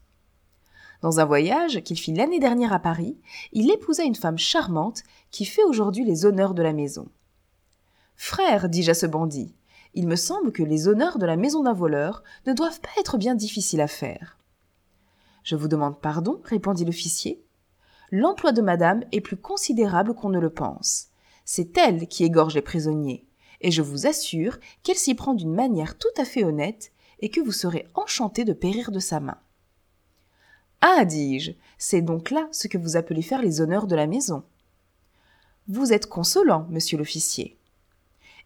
Dans 1.03 1.21
un 1.21 1.25
voyage 1.25 1.83
qu'il 1.83 1.99
fit 1.99 2.13
l'année 2.13 2.41
dernière 2.41 2.73
à 2.73 2.79
Paris, 2.79 3.17
il 3.53 3.71
épousa 3.71 4.05
une 4.05 4.15
femme 4.15 4.39
charmante 4.39 5.03
qui 5.31 5.45
fait 5.45 5.65
aujourd'hui 5.65 6.05
les 6.05 6.25
honneurs 6.25 6.55
de 6.55 6.63
la 6.63 6.73
maison. 6.73 7.09
Frère, 8.17 8.69
dis-je 8.69 8.91
à 8.91 8.95
ce 8.95 9.07
bandit, 9.07 9.55
il 9.95 10.07
me 10.07 10.17
semble 10.17 10.53
que 10.53 10.63
les 10.63 10.89
honneurs 10.89 11.19
de 11.19 11.27
la 11.27 11.37
maison 11.37 11.63
d'un 11.63 11.73
voleur 11.73 12.23
ne 12.47 12.53
doivent 12.53 12.81
pas 12.81 13.01
être 13.01 13.17
bien 13.17 13.35
difficiles 13.35 13.81
à 13.81 13.89
faire. 13.89 14.39
Je 15.43 15.57
vous 15.57 15.69
demande 15.69 16.01
pardon, 16.01 16.41
répondit 16.45 16.85
l'officier. 16.85 17.43
L'emploi 18.11 18.53
de 18.53 18.61
madame 18.61 19.05
est 19.13 19.21
plus 19.21 19.37
considérable 19.37 20.15
qu'on 20.15 20.29
ne 20.29 20.39
le 20.39 20.51
pense. 20.51 21.09
C'est 21.47 21.79
elle 21.79 22.09
qui 22.09 22.25
égorge 22.25 22.57
les 22.57 22.61
prisonniers, 22.61 23.25
et 23.61 23.71
je 23.71 23.81
vous 23.81 24.07
assure 24.07 24.59
qu'elle 24.83 24.97
s'y 24.97 25.15
prend 25.15 25.33
d'une 25.33 25.55
manière 25.55 25.97
tout 25.97 26.09
à 26.19 26.25
fait 26.25 26.45
honnête, 26.45 26.93
et 27.21 27.31
que 27.31 27.41
vous 27.41 27.53
serez 27.53 27.87
enchanté 27.95 28.45
de 28.45 28.53
périr 28.53 28.91
de 28.91 28.99
sa 28.99 29.21
main. 29.21 29.39
Ah, 30.81 31.05
dis-je, 31.05 31.53
c'est 31.79 32.03
donc 32.03 32.31
là 32.31 32.49
ce 32.51 32.69
que 32.69 32.77
vous 32.77 32.97
appelez 32.97 33.23
faire 33.23 33.41
les 33.41 33.61
honneurs 33.61 33.87
de 33.87 33.95
la 33.95 34.09
maison. 34.09 34.43
Vous 35.69 35.93
êtes 35.93 36.07
consolant, 36.07 36.67
monsieur 36.69 36.99
l'officier. 36.99 37.57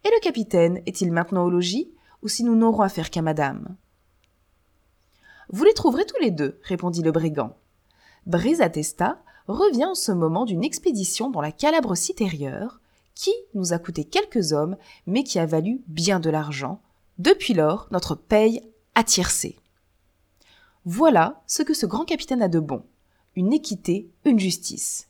Et 0.04 0.08
le 0.08 0.20
capitaine 0.20 0.82
est-il 0.86 1.10
maintenant 1.10 1.44
au 1.44 1.50
logis, 1.50 1.90
ou 2.22 2.28
si 2.28 2.44
nous 2.44 2.54
n'aurons 2.54 2.82
affaire 2.82 3.10
qu'à 3.10 3.22
madame? 3.22 3.76
Vous 5.48 5.64
les 5.64 5.74
trouverez 5.74 6.04
tous 6.04 6.20
les 6.20 6.30
deux, 6.30 6.60
répondit 6.62 7.02
le 7.02 7.12
brigand. 7.12 7.56
Brisatesta 8.26 9.22
revient 9.48 9.86
en 9.86 9.94
ce 9.94 10.12
moment 10.12 10.44
d'une 10.44 10.62
expédition 10.62 11.30
dans 11.30 11.40
la 11.40 11.50
Calabre 11.50 11.96
citérieure, 11.96 12.79
qui 13.20 13.34
nous 13.52 13.74
a 13.74 13.78
coûté 13.78 14.04
quelques 14.04 14.54
hommes, 14.54 14.78
mais 15.06 15.24
qui 15.24 15.38
a 15.38 15.44
valu 15.44 15.82
bien 15.88 16.20
de 16.20 16.30
l'argent. 16.30 16.80
Depuis 17.18 17.52
lors, 17.52 17.86
notre 17.90 18.14
paye 18.14 18.62
a 18.94 19.04
tiercé. 19.04 19.58
Voilà 20.86 21.42
ce 21.46 21.62
que 21.62 21.74
ce 21.74 21.84
grand 21.84 22.06
capitaine 22.06 22.40
a 22.40 22.48
de 22.48 22.60
bon. 22.60 22.82
Une 23.36 23.52
équité, 23.52 24.08
une 24.24 24.38
justice. 24.38 25.08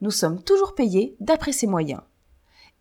Nous 0.00 0.10
sommes 0.10 0.42
toujours 0.42 0.74
payés 0.74 1.14
d'après 1.20 1.52
ses 1.52 1.66
moyens. 1.66 2.00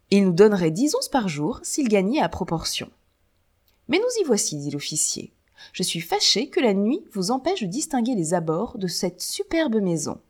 Il 0.10 0.24
nous 0.24 0.32
donnerait 0.32 0.72
dix 0.72 0.96
onces 0.96 1.10
par 1.10 1.28
jour 1.28 1.60
s'il 1.62 1.90
gagnait 1.90 2.22
à 2.22 2.30
proportion. 2.30 2.90
Mais 3.90 3.98
nous 3.98 4.22
y 4.22 4.24
voici, 4.24 4.56
dit 4.56 4.72
l'officier. 4.72 5.34
Je 5.74 5.84
suis 5.84 6.00
fâché 6.00 6.50
que 6.50 6.62
la 6.62 6.74
nuit 6.74 7.04
vous 7.12 7.30
empêche 7.30 7.64
de 7.64 7.68
distinguer 7.68 8.16
les 8.16 8.34
abords 8.34 8.78
de 8.78 8.88
cette 8.88 9.20
superbe 9.20 9.82
maison. 9.82 10.22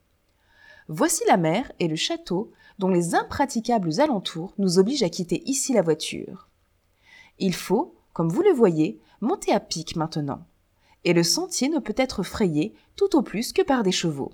Voici 0.88 1.24
la 1.28 1.38
mer 1.38 1.72
et 1.80 1.88
le 1.88 1.96
château 1.96 2.52
dont 2.80 2.90
les 2.90 3.16
impraticables 3.16 4.00
alentours 4.00 4.54
nous 4.58 4.80
obligent 4.80 5.04
à 5.04 5.10
quitter 5.10 5.44
ici 5.50 5.74
la 5.74 5.82
voiture. 5.82 6.50
Il 7.40 7.54
faut, 7.54 7.96
comme 8.14 8.30
vous 8.30 8.42
le 8.42 8.52
voyez, 8.52 9.00
monter 9.22 9.52
à 9.52 9.60
pic 9.60 9.96
maintenant 9.96 10.46
et 11.06 11.14
le 11.14 11.24
sentier 11.24 11.70
ne 11.70 11.80
peut 11.80 11.94
être 11.96 12.24
frayé 12.24 12.74
tout 12.98 13.16
au 13.16 13.22
plus 13.22 13.54
que 13.54 13.62
par 13.62 13.84
des 13.84 13.92
chevaux. 13.92 14.34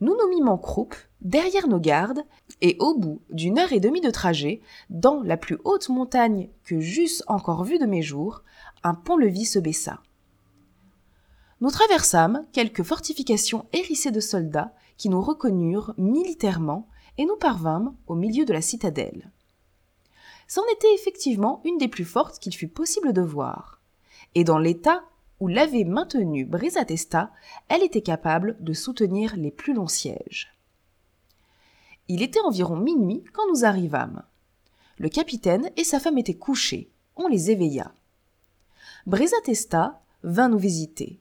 Nous 0.00 0.14
nous 0.16 0.28
mîmes 0.28 0.48
en 0.48 0.58
croupe, 0.58 0.94
derrière 1.20 1.68
nos 1.68 1.80
gardes, 1.80 2.22
et 2.60 2.76
au 2.80 2.96
bout 2.96 3.22
d'une 3.30 3.58
heure 3.58 3.72
et 3.72 3.80
demie 3.80 4.00
de 4.00 4.10
trajet, 4.10 4.60
dans 4.88 5.22
la 5.22 5.36
plus 5.36 5.58
haute 5.64 5.88
montagne 5.88 6.48
que 6.64 6.80
j'eusse 6.80 7.22
encore 7.26 7.64
vue 7.64 7.78
de 7.78 7.86
mes 7.86 8.02
jours, 8.02 8.42
un 8.84 8.94
pont-levis 8.94 9.46
se 9.46 9.58
baissa. 9.58 10.00
Nous 11.60 11.70
traversâmes 11.70 12.44
quelques 12.52 12.82
fortifications 12.82 13.66
hérissées 13.72 14.10
de 14.10 14.20
soldats 14.20 14.74
qui 14.96 15.08
nous 15.08 15.20
reconnurent 15.20 15.94
militairement 15.98 16.88
et 17.18 17.24
nous 17.24 17.36
parvînmes 17.36 17.94
au 18.06 18.14
milieu 18.14 18.44
de 18.44 18.52
la 18.52 18.62
citadelle. 18.62 19.30
C'en 20.48 20.62
était 20.72 20.94
effectivement 20.94 21.60
une 21.64 21.78
des 21.78 21.88
plus 21.88 22.04
fortes 22.04 22.38
qu'il 22.38 22.54
fut 22.54 22.68
possible 22.68 23.12
de 23.12 23.22
voir. 23.22 23.80
Et 24.34 24.44
dans 24.44 24.58
l'état 24.58 25.04
où 25.40 25.48
l'avait 25.48 25.84
maintenue 25.84 26.44
Brisatesta, 26.44 27.30
elle 27.68 27.82
était 27.82 28.02
capable 28.02 28.56
de 28.60 28.72
soutenir 28.72 29.36
les 29.36 29.50
plus 29.50 29.74
longs 29.74 29.88
sièges. 29.88 30.54
Il 32.08 32.22
était 32.22 32.40
environ 32.40 32.76
minuit 32.76 33.24
quand 33.32 33.48
nous 33.48 33.64
arrivâmes. 33.64 34.22
Le 34.98 35.08
capitaine 35.08 35.70
et 35.76 35.84
sa 35.84 36.00
femme 36.00 36.18
étaient 36.18 36.34
couchés. 36.34 36.90
On 37.16 37.28
les 37.28 37.50
éveilla. 37.50 37.92
Brisatesta 39.06 40.00
vint 40.22 40.48
nous 40.48 40.58
visiter. 40.58 41.20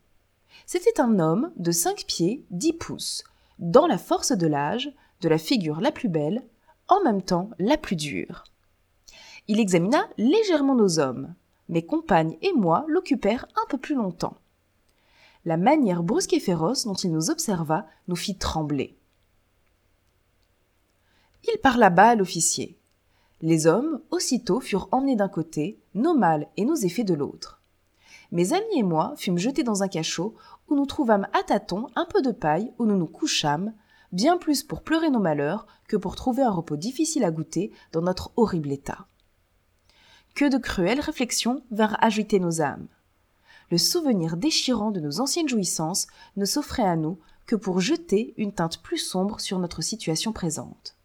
C'était 0.65 1.01
un 1.01 1.19
homme 1.19 1.51
de 1.57 1.71
cinq 1.71 2.05
pieds 2.07 2.45
dix 2.51 2.73
pouces, 2.73 3.23
dans 3.59 3.87
la 3.87 3.97
force 3.97 4.31
de 4.31 4.47
l'âge, 4.47 4.91
de 5.21 5.29
la 5.29 5.37
figure 5.37 5.81
la 5.81 5.91
plus 5.91 6.09
belle, 6.09 6.43
en 6.87 7.03
même 7.03 7.21
temps 7.21 7.49
la 7.59 7.77
plus 7.77 7.95
dure. 7.95 8.43
Il 9.47 9.59
examina 9.59 10.07
légèrement 10.17 10.75
nos 10.75 10.99
hommes. 10.99 11.33
Mes 11.69 11.85
compagnes 11.85 12.37
et 12.41 12.53
moi 12.53 12.85
l'occupèrent 12.87 13.47
un 13.55 13.67
peu 13.69 13.77
plus 13.77 13.95
longtemps. 13.95 14.37
La 15.45 15.57
manière 15.57 16.03
brusque 16.03 16.33
et 16.33 16.39
féroce 16.39 16.85
dont 16.85 16.93
il 16.93 17.11
nous 17.11 17.29
observa 17.29 17.87
nous 18.07 18.15
fit 18.15 18.35
trembler. 18.35 18.97
Il 21.47 21.59
parla 21.59 21.91
bas 21.91 22.09
à 22.09 22.15
l'officier. 22.15 22.77
Les 23.41 23.67
hommes, 23.67 24.01
aussitôt, 24.09 24.59
furent 24.59 24.87
emmenés 24.91 25.15
d'un 25.15 25.29
côté, 25.29 25.77
nos 25.93 26.15
mâles 26.15 26.47
et 26.57 26.65
nos 26.65 26.75
effets 26.75 27.03
de 27.03 27.13
l'autre. 27.13 27.61
Mes 28.31 28.53
amis 28.53 28.79
et 28.79 28.83
moi 28.83 29.13
fûmes 29.17 29.37
jetés 29.37 29.63
dans 29.63 29.83
un 29.83 29.87
cachot 29.87 30.35
où 30.67 30.75
nous 30.75 30.85
trouvâmes 30.85 31.27
à 31.33 31.43
tâtons 31.43 31.87
un 31.95 32.05
peu 32.05 32.21
de 32.21 32.31
paille 32.31 32.71
où 32.77 32.85
nous 32.85 32.97
nous 32.97 33.07
couchâmes, 33.07 33.73
bien 34.11 34.37
plus 34.37 34.63
pour 34.63 34.81
pleurer 34.81 35.09
nos 35.09 35.19
malheurs 35.19 35.67
que 35.87 35.97
pour 35.97 36.15
trouver 36.15 36.43
un 36.43 36.51
repos 36.51 36.77
difficile 36.77 37.23
à 37.23 37.31
goûter 37.31 37.71
dans 37.91 38.01
notre 38.01 38.31
horrible 38.35 38.71
état. 38.71 39.07
Que 40.35 40.49
de 40.49 40.57
cruelles 40.57 40.99
réflexions 40.99 41.63
vinrent 41.71 41.97
agiter 42.01 42.39
nos 42.39 42.61
âmes. 42.61 42.87
Le 43.71 43.77
souvenir 43.77 44.37
déchirant 44.37 44.91
de 44.91 44.99
nos 44.99 45.19
anciennes 45.19 45.49
jouissances 45.49 46.07
ne 46.35 46.45
s'offrait 46.45 46.83
à 46.83 46.95
nous 46.95 47.19
que 47.45 47.55
pour 47.55 47.79
jeter 47.79 48.33
une 48.37 48.53
teinte 48.53 48.81
plus 48.81 48.97
sombre 48.97 49.39
sur 49.39 49.59
notre 49.59 49.81
situation 49.81 50.33
présente. 50.33 50.95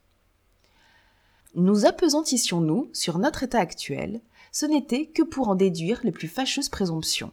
Nous 1.54 1.84
appesantissions-nous 1.84 2.90
sur 2.92 3.18
notre 3.18 3.42
état 3.42 3.58
actuel, 3.58 4.20
ce 4.52 4.66
n'était 4.66 5.06
que 5.06 5.22
pour 5.22 5.48
en 5.48 5.54
déduire 5.54 6.00
les 6.04 6.12
plus 6.12 6.28
fâcheuses 6.28 6.68
présomptions. 6.68 7.32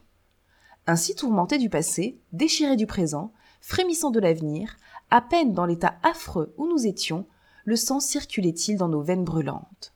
Ainsi 0.87 1.15
tourmenté 1.15 1.57
du 1.57 1.69
passé, 1.69 2.17
déchiré 2.31 2.77
du 2.77 2.87
présent, 2.87 3.33
frémissant 3.59 4.09
de 4.09 4.21
l'avenir, 4.21 4.77
à 5.11 5.21
peine 5.21 5.53
dans 5.53 5.65
l'état 5.65 5.97
affreux 6.01 6.53
où 6.57 6.65
nous 6.65 6.87
étions, 6.87 7.27
le 7.65 7.75
sang 7.75 7.99
circulait-il 7.99 8.77
dans 8.77 8.87
nos 8.87 9.01
veines 9.01 9.25
brûlantes. 9.25 9.93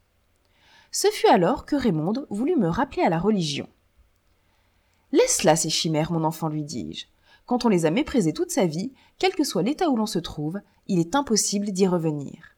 Ce 0.91 1.07
fut 1.07 1.27
alors 1.27 1.65
que 1.65 1.77
Raymond 1.77 2.25
voulut 2.29 2.57
me 2.57 2.67
rappeler 2.67 3.03
à 3.03 3.09
la 3.09 3.19
religion. 3.19 3.69
Laisse 5.13 5.43
là 5.43 5.55
ces 5.55 5.69
chimères, 5.69 6.11
mon 6.11 6.25
enfant, 6.25 6.49
lui 6.49 6.65
dis-je. 6.65 7.05
Quand 7.45 7.63
on 7.63 7.69
les 7.69 7.85
a 7.85 7.91
méprisées 7.91 8.33
toute 8.33 8.51
sa 8.51 8.65
vie, 8.65 8.91
quel 9.17 9.33
que 9.33 9.45
soit 9.45 9.63
l'état 9.63 9.89
où 9.89 9.95
l'on 9.95 10.05
se 10.05 10.19
trouve, 10.19 10.59
il 10.87 10.99
est 10.99 11.15
impossible 11.15 11.71
d'y 11.71 11.87
revenir. 11.87 12.57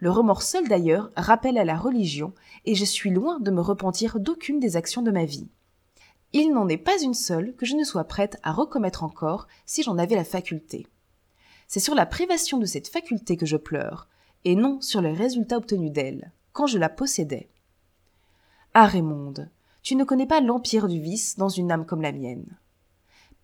Le 0.00 0.10
remords 0.10 0.42
seul 0.42 0.66
d'ailleurs 0.66 1.12
rappelle 1.14 1.58
à 1.58 1.64
la 1.64 1.76
religion, 1.76 2.34
et 2.64 2.74
je 2.74 2.84
suis 2.84 3.10
loin 3.10 3.38
de 3.38 3.52
me 3.52 3.60
repentir 3.60 4.18
d'aucune 4.18 4.58
des 4.58 4.76
actions 4.76 5.02
de 5.02 5.12
ma 5.12 5.24
vie. 5.24 5.48
Il 6.32 6.52
n'en 6.52 6.68
est 6.68 6.76
pas 6.76 7.00
une 7.02 7.14
seule 7.14 7.54
que 7.56 7.66
je 7.66 7.74
ne 7.74 7.84
sois 7.84 8.04
prête 8.04 8.38
à 8.42 8.52
recommettre 8.52 9.02
encore 9.02 9.48
si 9.66 9.82
j'en 9.82 9.98
avais 9.98 10.14
la 10.14 10.24
faculté. 10.24 10.86
C'est 11.66 11.80
sur 11.80 11.94
la 11.94 12.06
privation 12.06 12.58
de 12.58 12.66
cette 12.66 12.88
faculté 12.88 13.36
que 13.36 13.46
je 13.46 13.56
pleure, 13.56 14.08
et 14.44 14.54
non 14.54 14.80
sur 14.80 15.00
les 15.00 15.12
résultats 15.12 15.56
obtenus 15.56 15.92
d'elle, 15.92 16.32
quand 16.52 16.66
je 16.66 16.78
la 16.78 16.88
possédais. 16.88 17.48
Ah 18.74 18.86
Raymonde, 18.86 19.50
tu 19.82 19.96
ne 19.96 20.04
connais 20.04 20.26
pas 20.26 20.40
l'empire 20.40 20.86
du 20.86 21.00
vice 21.00 21.36
dans 21.36 21.48
une 21.48 21.72
âme 21.72 21.86
comme 21.86 22.02
la 22.02 22.12
mienne. 22.12 22.56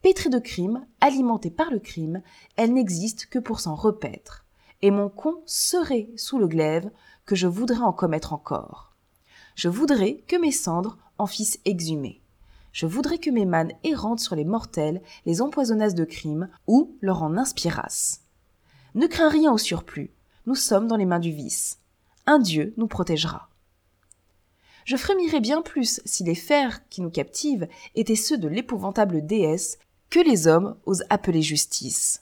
Pétrie 0.02 0.30
de 0.30 0.38
crime, 0.38 0.86
alimentée 1.00 1.50
par 1.50 1.70
le 1.70 1.80
crime, 1.80 2.22
elle 2.56 2.72
n'existe 2.72 3.26
que 3.26 3.40
pour 3.40 3.58
s'en 3.58 3.74
repaître, 3.74 4.44
et 4.82 4.92
mon 4.92 5.08
con 5.08 5.42
serait 5.46 6.08
sous 6.16 6.38
le 6.38 6.46
glaive 6.46 6.90
que 7.24 7.34
je 7.34 7.48
voudrais 7.48 7.78
en 7.78 7.92
commettre 7.92 8.32
encore. 8.32 8.92
Je 9.56 9.68
voudrais 9.68 10.22
que 10.28 10.36
mes 10.36 10.52
cendres 10.52 10.98
en 11.18 11.26
fissent 11.26 11.58
exhumer. 11.64 12.20
Je 12.76 12.84
voudrais 12.84 13.16
que 13.16 13.30
mes 13.30 13.46
mânes 13.46 13.72
errantes 13.84 14.20
sur 14.20 14.36
les 14.36 14.44
mortels 14.44 15.00
les 15.24 15.40
empoisonnassent 15.40 15.94
de 15.94 16.04
crimes 16.04 16.50
ou 16.66 16.94
leur 17.00 17.22
en 17.22 17.38
inspirassent. 17.38 18.20
Ne 18.94 19.06
crains 19.06 19.30
rien 19.30 19.50
au 19.50 19.56
surplus. 19.56 20.10
Nous 20.44 20.56
sommes 20.56 20.86
dans 20.86 20.98
les 20.98 21.06
mains 21.06 21.18
du 21.18 21.32
vice. 21.32 21.78
Un 22.26 22.38
Dieu 22.38 22.74
nous 22.76 22.86
protégera. 22.86 23.48
Je 24.84 24.98
frémirais 24.98 25.40
bien 25.40 25.62
plus 25.62 26.02
si 26.04 26.22
les 26.22 26.34
fers 26.34 26.86
qui 26.90 27.00
nous 27.00 27.08
captivent 27.08 27.66
étaient 27.94 28.14
ceux 28.14 28.36
de 28.36 28.46
l'épouvantable 28.46 29.24
déesse 29.24 29.78
que 30.10 30.20
les 30.20 30.46
hommes 30.46 30.76
osent 30.84 31.04
appeler 31.08 31.40
justice. 31.40 32.20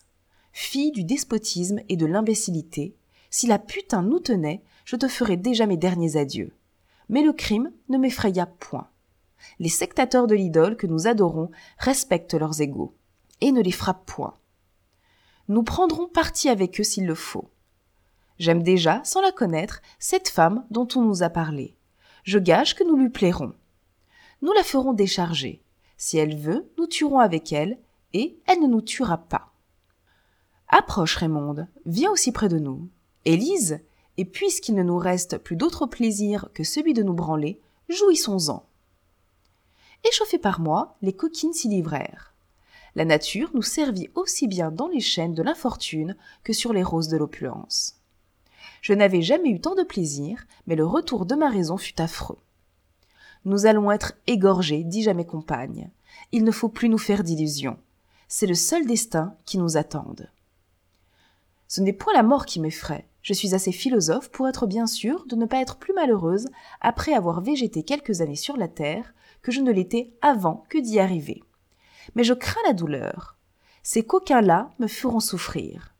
Fille 0.52 0.92
du 0.92 1.02
despotisme 1.02 1.80
et 1.88 1.96
de 1.96 2.06
l'imbécilité, 2.06 2.94
si 3.28 3.48
la 3.48 3.58
putain 3.58 4.02
nous 4.02 4.20
tenait, 4.20 4.62
je 4.84 4.94
te 4.94 5.08
ferais 5.08 5.36
déjà 5.36 5.66
mes 5.66 5.76
derniers 5.76 6.16
adieux. 6.16 6.52
Mais 7.08 7.22
le 7.22 7.32
crime 7.32 7.72
ne 7.88 7.98
m'effraya 7.98 8.46
point 8.46 8.88
les 9.58 9.68
sectateurs 9.68 10.26
de 10.26 10.34
l'idole 10.34 10.76
que 10.76 10.86
nous 10.86 11.06
adorons 11.06 11.50
respectent 11.78 12.34
leurs 12.34 12.60
égaux 12.60 12.94
et 13.40 13.52
ne 13.52 13.62
les 13.62 13.72
frappent 13.72 14.06
point. 14.06 14.36
Nous 15.48 15.62
prendrons 15.62 16.08
parti 16.08 16.48
avec 16.48 16.80
eux 16.80 16.84
s'il 16.84 17.06
le 17.06 17.14
faut. 17.14 17.50
J'aime 18.38 18.62
déjà, 18.62 19.00
sans 19.04 19.20
la 19.20 19.32
connaître, 19.32 19.80
cette 19.98 20.28
femme 20.28 20.64
dont 20.70 20.88
on 20.96 21.02
nous 21.02 21.22
a 21.22 21.28
parlé. 21.28 21.76
Je 22.24 22.38
gage 22.38 22.74
que 22.74 22.84
nous 22.84 22.96
lui 22.96 23.10
plairons. 23.10 23.52
Nous 24.42 24.52
la 24.52 24.62
ferons 24.62 24.92
décharger. 24.92 25.62
Si 25.96 26.18
elle 26.18 26.36
veut, 26.36 26.70
nous 26.78 26.86
tuerons 26.86 27.18
avec 27.18 27.52
elle, 27.52 27.78
et 28.12 28.38
elle 28.46 28.60
ne 28.60 28.66
nous 28.66 28.80
tuera 28.80 29.18
pas. 29.18 29.52
Approche, 30.68 31.16
Raymonde, 31.16 31.68
viens 31.86 32.10
aussi 32.10 32.32
près 32.32 32.48
de 32.48 32.58
nous. 32.58 32.88
Élise, 33.24 33.80
et 34.16 34.24
puisqu'il 34.24 34.74
ne 34.74 34.82
nous 34.82 34.98
reste 34.98 35.38
plus 35.38 35.56
d'autre 35.56 35.86
plaisir 35.86 36.48
que 36.54 36.64
celui 36.64 36.94
de 36.94 37.02
nous 37.02 37.14
branler, 37.14 37.60
jouissons-en. 37.88 38.64
Échauffés 40.04 40.38
par 40.38 40.60
moi, 40.60 40.96
les 41.02 41.14
coquines 41.14 41.52
s'y 41.52 41.68
livrèrent. 41.68 42.34
La 42.94 43.04
nature 43.04 43.50
nous 43.54 43.62
servit 43.62 44.10
aussi 44.14 44.46
bien 44.46 44.70
dans 44.70 44.88
les 44.88 45.00
chaînes 45.00 45.34
de 45.34 45.42
l'infortune 45.42 46.16
que 46.44 46.52
sur 46.52 46.72
les 46.72 46.82
roses 46.82 47.08
de 47.08 47.16
l'opulence. 47.16 47.96
Je 48.82 48.92
n'avais 48.92 49.22
jamais 49.22 49.48
eu 49.48 49.60
tant 49.60 49.74
de 49.74 49.82
plaisir, 49.82 50.46
mais 50.66 50.76
le 50.76 50.86
retour 50.86 51.26
de 51.26 51.34
ma 51.34 51.48
raison 51.48 51.76
fut 51.76 52.00
affreux. 52.00 52.38
Nous 53.44 53.66
allons 53.66 53.90
être 53.90 54.12
égorgés, 54.26 54.84
dis-je 54.84 55.10
à 55.10 55.14
mes 55.14 55.26
compagnes. 55.26 55.90
Il 56.32 56.44
ne 56.44 56.50
faut 56.50 56.68
plus 56.68 56.88
nous 56.88 56.98
faire 56.98 57.24
d'illusions. 57.24 57.78
C'est 58.28 58.46
le 58.46 58.54
seul 58.54 58.86
destin 58.86 59.34
qui 59.44 59.58
nous 59.58 59.76
attende. 59.76 60.30
Ce 61.66 61.80
n'est 61.80 61.92
point 61.92 62.12
la 62.12 62.22
mort 62.22 62.46
qui 62.46 62.60
m'effraie. 62.60 63.06
Je 63.22 63.32
suis 63.32 63.54
assez 63.54 63.72
philosophe 63.72 64.30
pour 64.30 64.48
être 64.48 64.66
bien 64.66 64.86
sûr 64.86 65.24
de 65.26 65.34
ne 65.34 65.46
pas 65.46 65.60
être 65.60 65.76
plus 65.76 65.94
malheureuse 65.94 66.48
après 66.80 67.14
avoir 67.14 67.40
végété 67.40 67.82
quelques 67.82 68.20
années 68.20 68.36
sur 68.36 68.56
la 68.56 68.68
terre 68.68 69.14
que 69.44 69.52
je 69.52 69.60
ne 69.60 69.70
l'étais 69.70 70.10
avant 70.22 70.64
que 70.70 70.78
d'y 70.78 70.98
arriver. 70.98 71.44
Mais 72.16 72.24
je 72.24 72.32
crains 72.32 72.62
la 72.66 72.72
douleur. 72.72 73.36
Ces 73.82 74.02
coquins-là 74.02 74.70
me 74.78 74.86
feront 74.88 75.20
souffrir. 75.20 75.94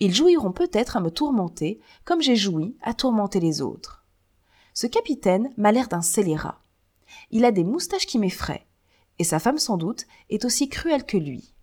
Ils 0.00 0.12
jouiront 0.12 0.52
peut-être 0.52 0.96
à 0.96 1.00
me 1.00 1.10
tourmenter 1.10 1.80
comme 2.04 2.20
j'ai 2.20 2.34
joui 2.34 2.76
à 2.82 2.92
tourmenter 2.92 3.38
les 3.38 3.62
autres. 3.62 4.04
Ce 4.74 4.88
capitaine 4.88 5.52
m'a 5.56 5.70
l'air 5.70 5.86
d'un 5.86 6.02
scélérat. 6.02 6.60
Il 7.30 7.44
a 7.44 7.52
des 7.52 7.62
moustaches 7.62 8.06
qui 8.06 8.18
m'effraient, 8.18 8.66
et 9.20 9.24
sa 9.24 9.38
femme 9.38 9.58
sans 9.58 9.76
doute 9.76 10.06
est 10.28 10.44
aussi 10.44 10.68
cruelle 10.68 11.06
que 11.06 11.16
lui. 11.16 11.54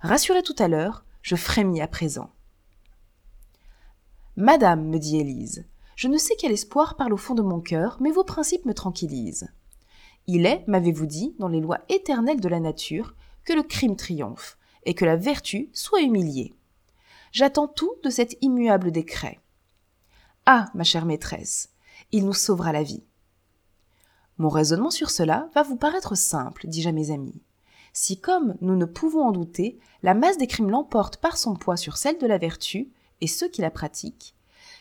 Rassuré 0.00 0.44
tout 0.44 0.56
à 0.58 0.68
l'heure, 0.68 1.04
je 1.20 1.34
frémis 1.34 1.80
à 1.80 1.88
présent. 1.88 2.30
Madame, 4.36 4.86
me 4.86 4.98
dit 4.98 5.18
Élise, 5.18 5.66
je 5.96 6.06
ne 6.06 6.16
sais 6.16 6.36
quel 6.38 6.52
espoir 6.52 6.96
parle 6.96 7.12
au 7.12 7.16
fond 7.16 7.34
de 7.34 7.42
mon 7.42 7.60
cœur, 7.60 7.96
mais 8.00 8.12
vos 8.12 8.22
principes 8.22 8.66
me 8.66 8.74
tranquillisent. 8.74 9.48
Il 10.30 10.44
est, 10.44 10.62
m'avez-vous 10.68 11.06
dit, 11.06 11.34
dans 11.38 11.48
les 11.48 11.60
lois 11.60 11.80
éternelles 11.88 12.40
de 12.40 12.48
la 12.48 12.60
nature, 12.60 13.14
que 13.44 13.54
le 13.54 13.62
crime 13.62 13.96
triomphe, 13.96 14.58
et 14.84 14.92
que 14.92 15.06
la 15.06 15.16
vertu 15.16 15.70
soit 15.72 16.02
humiliée. 16.02 16.54
J'attends 17.32 17.66
tout 17.66 17.94
de 18.04 18.10
cet 18.10 18.36
immuable 18.42 18.90
décret. 18.90 19.40
Ah, 20.44 20.66
ma 20.74 20.84
chère 20.84 21.06
maîtresse, 21.06 21.70
il 22.12 22.26
nous 22.26 22.34
sauvera 22.34 22.72
la 22.72 22.82
vie. 22.82 23.02
Mon 24.36 24.50
raisonnement 24.50 24.90
sur 24.90 25.08
cela 25.10 25.48
va 25.54 25.62
vous 25.62 25.76
paraître 25.76 26.14
simple, 26.14 26.66
dis-je 26.68 26.90
à 26.90 26.92
mes 26.92 27.10
amis. 27.10 27.40
Si, 27.94 28.20
comme 28.20 28.54
nous 28.60 28.76
ne 28.76 28.84
pouvons 28.84 29.22
en 29.22 29.32
douter, 29.32 29.78
la 30.02 30.12
masse 30.12 30.36
des 30.36 30.46
crimes 30.46 30.70
l'emporte 30.70 31.16
par 31.16 31.38
son 31.38 31.56
poids 31.56 31.78
sur 31.78 31.96
celle 31.96 32.18
de 32.18 32.26
la 32.26 32.36
vertu, 32.38 32.90
et 33.22 33.26
ceux 33.26 33.48
qui 33.48 33.62
la 33.62 33.70
pratiquent, 33.70 34.34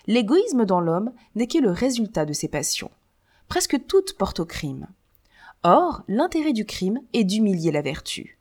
l'égoïsme 0.07 0.65
dans 0.65 0.81
l'homme 0.81 1.13
n'est 1.35 1.47
que 1.47 1.57
le 1.57 1.71
résultat 1.71 2.25
de 2.25 2.33
ces 2.33 2.49
passions. 2.49 2.91
Presque 3.47 3.87
toutes 3.87 4.17
portent 4.17 4.41
au 4.41 4.45
crime. 4.45 4.87
Or, 5.63 6.03
l'intérêt 6.07 6.53
du 6.53 6.65
crime 6.65 7.01
est 7.13 7.23
d'humilier 7.23 7.71
la 7.71 7.81
vertu. 7.81 8.39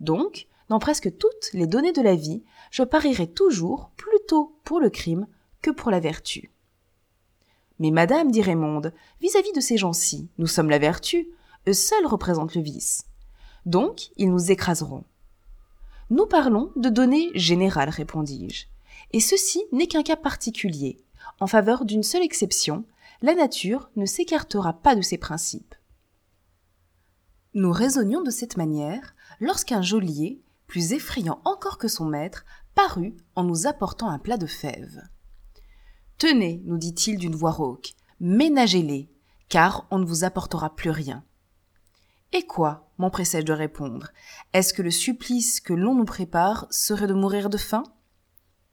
Donc, 0.00 0.48
dans 0.68 0.78
presque 0.78 1.16
toutes 1.16 1.50
les 1.52 1.66
données 1.66 1.92
de 1.92 2.02
la 2.02 2.16
vie, 2.16 2.42
je 2.70 2.82
parierai 2.82 3.26
toujours 3.26 3.90
plutôt 3.96 4.58
pour 4.64 4.80
le 4.80 4.90
crime 4.90 5.26
que 5.62 5.70
pour 5.70 5.90
la 5.90 6.00
vertu. 6.00 6.50
Mais 7.78 7.90
madame, 7.90 8.30
dit 8.30 8.42
Raymonde, 8.42 8.92
vis-à-vis 9.20 9.52
de 9.52 9.60
ces 9.60 9.76
gens-ci, 9.76 10.28
nous 10.38 10.46
sommes 10.46 10.70
la 10.70 10.78
vertu, 10.78 11.28
eux 11.68 11.72
seuls 11.72 12.06
représentent 12.06 12.54
le 12.54 12.62
vice. 12.62 13.04
Donc, 13.64 14.10
ils 14.16 14.30
nous 14.30 14.50
écraseront. 14.50 15.04
Nous 16.10 16.26
parlons 16.26 16.72
de 16.76 16.88
données 16.88 17.30
générales, 17.34 17.90
répondis-je. 17.90 18.66
Et 19.12 19.20
ceci 19.20 19.62
n'est 19.72 19.86
qu'un 19.86 20.02
cas 20.02 20.16
particulier. 20.16 20.98
En 21.40 21.46
faveur 21.46 21.84
d'une 21.84 22.02
seule 22.02 22.22
exception, 22.22 22.84
la 23.22 23.34
nature 23.34 23.90
ne 23.96 24.06
s'écartera 24.06 24.72
pas 24.72 24.94
de 24.94 25.02
ses 25.02 25.18
principes. 25.18 25.74
Nous 27.56 27.72
raisonnions 27.72 28.20
de 28.20 28.30
cette 28.30 28.58
manière 28.58 29.14
lorsqu'un 29.40 29.80
geôlier, 29.80 30.42
plus 30.66 30.92
effrayant 30.92 31.40
encore 31.46 31.78
que 31.78 31.88
son 31.88 32.04
maître, 32.04 32.44
parut 32.74 33.16
en 33.34 33.44
nous 33.44 33.66
apportant 33.66 34.10
un 34.10 34.18
plat 34.18 34.36
de 34.36 34.44
fèves. 34.44 35.00
Tenez, 36.18 36.60
nous 36.66 36.76
dit-il 36.76 37.16
d'une 37.16 37.34
voix 37.34 37.52
rauque, 37.52 37.94
ménagez-les. 38.20 39.08
car 39.48 39.86
on 39.90 39.98
ne 39.98 40.04
vous 40.04 40.22
apportera 40.22 40.76
plus 40.76 40.90
rien. 40.90 41.24
Et 42.34 42.42
quoi? 42.42 42.90
m'empressai-je 42.98 43.46
de 43.46 43.54
répondre. 43.54 44.10
Est-ce 44.52 44.74
que 44.74 44.82
le 44.82 44.90
supplice 44.90 45.62
que 45.62 45.72
l'on 45.72 45.94
nous 45.94 46.04
prépare 46.04 46.66
serait 46.68 47.06
de 47.06 47.14
mourir 47.14 47.48
de 47.48 47.56
faim 47.56 47.84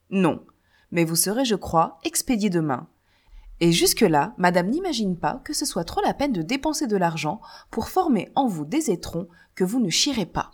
Non, 0.10 0.46
mais 0.92 1.06
vous 1.06 1.16
serez, 1.16 1.46
je 1.46 1.56
crois, 1.56 2.00
expédié 2.04 2.50
demain. 2.50 2.90
Et 3.60 3.72
jusque-là, 3.72 4.34
madame 4.38 4.70
n'imagine 4.70 5.18
pas 5.18 5.42
que 5.46 5.54
ce 5.54 5.66
soit 5.66 5.84
trop 5.84 6.02
la 6.02 6.14
peine 6.14 6.34
de 6.34 6.42
dépenser 6.42 6.88
de 6.88 6.98
l'argent 6.98 7.40
pour 7.72 7.90
former 7.90 8.32
en 8.36 8.48
vous 8.48 8.66
des 8.66 8.92
étrons 8.92 9.28
que 9.56 9.64
vous 9.64 9.80
ne 9.80 9.90
chierez 9.90 10.26
pas. 10.26 10.52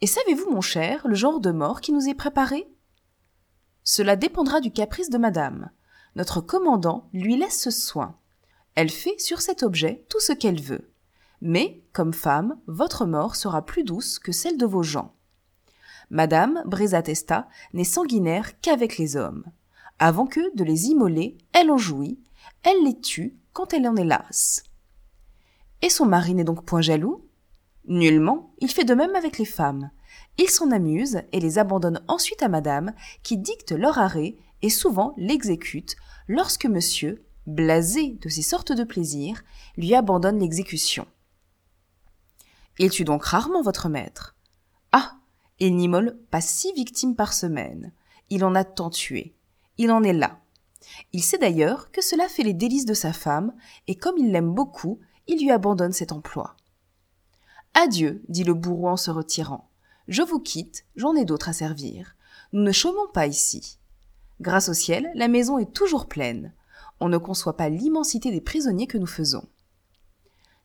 Et 0.00 0.06
savez-vous, 0.06 0.50
mon 0.50 0.60
cher, 0.60 1.08
le 1.08 1.14
genre 1.14 1.40
de 1.40 1.50
mort 1.50 1.80
qui 1.80 1.92
nous 1.92 2.08
est 2.08 2.14
préparé? 2.14 2.68
Cela 3.82 4.16
dépendra 4.16 4.60
du 4.60 4.70
caprice 4.70 5.10
de 5.10 5.18
madame. 5.18 5.70
Notre 6.16 6.40
commandant 6.40 7.08
lui 7.12 7.36
laisse 7.36 7.60
ce 7.60 7.70
soin. 7.70 8.18
Elle 8.74 8.90
fait 8.90 9.18
sur 9.18 9.40
cet 9.40 9.62
objet 9.62 10.04
tout 10.10 10.20
ce 10.20 10.32
qu'elle 10.32 10.60
veut. 10.60 10.92
Mais, 11.40 11.82
comme 11.92 12.12
femme, 12.12 12.58
votre 12.66 13.06
mort 13.06 13.36
sera 13.36 13.64
plus 13.64 13.84
douce 13.84 14.18
que 14.18 14.32
celle 14.32 14.58
de 14.58 14.66
vos 14.66 14.82
gens. 14.82 15.14
Madame 16.10 16.62
Brisatesta 16.66 17.48
n'est 17.72 17.84
sanguinaire 17.84 18.60
qu'avec 18.60 18.98
les 18.98 19.16
hommes. 19.16 19.44
Avant 19.98 20.26
que 20.26 20.54
de 20.56 20.64
les 20.64 20.86
immoler, 20.86 21.38
elle 21.52 21.70
en 21.70 21.78
jouit, 21.78 22.18
elle 22.62 22.84
les 22.84 23.00
tue 23.00 23.36
quand 23.52 23.72
elle 23.72 23.88
en 23.88 23.96
est 23.96 24.04
lasse. 24.04 24.64
Et 25.82 25.88
son 25.88 26.06
mari 26.06 26.34
n'est 26.34 26.44
donc 26.44 26.64
point 26.64 26.82
jaloux? 26.82 27.24
Nullement, 27.86 28.50
il 28.58 28.70
fait 28.70 28.84
de 28.84 28.94
même 28.94 29.14
avec 29.14 29.38
les 29.38 29.44
femmes. 29.44 29.90
Il 30.38 30.48
s'en 30.48 30.70
amuse 30.70 31.22
et 31.32 31.40
les 31.40 31.58
abandonne 31.58 32.02
ensuite 32.08 32.42
à 32.42 32.48
madame, 32.48 32.92
qui 33.22 33.38
dicte 33.38 33.72
leur 33.72 33.98
arrêt 33.98 34.36
et 34.62 34.70
souvent 34.70 35.14
l'exécute 35.16 35.96
lorsque 36.28 36.66
monsieur, 36.66 37.24
blasé 37.46 38.18
de 38.20 38.28
ces 38.28 38.42
sortes 38.42 38.72
de 38.72 38.84
plaisirs, 38.84 39.44
lui 39.76 39.94
abandonne 39.94 40.40
l'exécution. 40.40 41.06
Il 42.78 42.90
tue 42.90 43.04
donc 43.04 43.24
rarement 43.24 43.62
votre 43.62 43.88
maître. 43.88 44.34
Ah. 44.92 45.12
Il 45.58 45.76
n'immole 45.76 46.18
pas 46.30 46.42
six 46.42 46.72
victimes 46.74 47.16
par 47.16 47.32
semaine. 47.32 47.92
Il 48.28 48.44
en 48.44 48.54
a 48.54 48.64
tant 48.64 48.90
tué. 48.90 49.35
Il 49.78 49.90
en 49.90 50.02
est 50.02 50.12
là. 50.12 50.40
Il 51.12 51.22
sait 51.22 51.38
d'ailleurs 51.38 51.90
que 51.90 52.02
cela 52.02 52.28
fait 52.28 52.42
les 52.42 52.54
délices 52.54 52.86
de 52.86 52.94
sa 52.94 53.12
femme, 53.12 53.54
et 53.86 53.96
comme 53.96 54.18
il 54.18 54.32
l'aime 54.32 54.52
beaucoup, 54.52 55.00
il 55.26 55.42
lui 55.42 55.50
abandonne 55.50 55.92
cet 55.92 56.12
emploi. 56.12 56.56
Adieu, 57.74 58.22
dit 58.28 58.44
le 58.44 58.54
bourreau 58.54 58.88
en 58.88 58.96
se 58.96 59.10
retirant. 59.10 59.68
Je 60.08 60.22
vous 60.22 60.40
quitte, 60.40 60.84
j'en 60.96 61.14
ai 61.14 61.24
d'autres 61.24 61.50
à 61.50 61.52
servir. 61.52 62.16
Nous 62.52 62.62
ne 62.62 62.72
chômons 62.72 63.08
pas 63.12 63.26
ici. 63.26 63.78
Grâce 64.40 64.68
au 64.68 64.74
ciel, 64.74 65.10
la 65.14 65.28
maison 65.28 65.58
est 65.58 65.72
toujours 65.72 66.06
pleine. 66.06 66.54
On 67.00 67.08
ne 67.08 67.18
conçoit 67.18 67.56
pas 67.56 67.68
l'immensité 67.68 68.30
des 68.30 68.40
prisonniers 68.40 68.86
que 68.86 68.98
nous 68.98 69.06
faisons. 69.06 69.46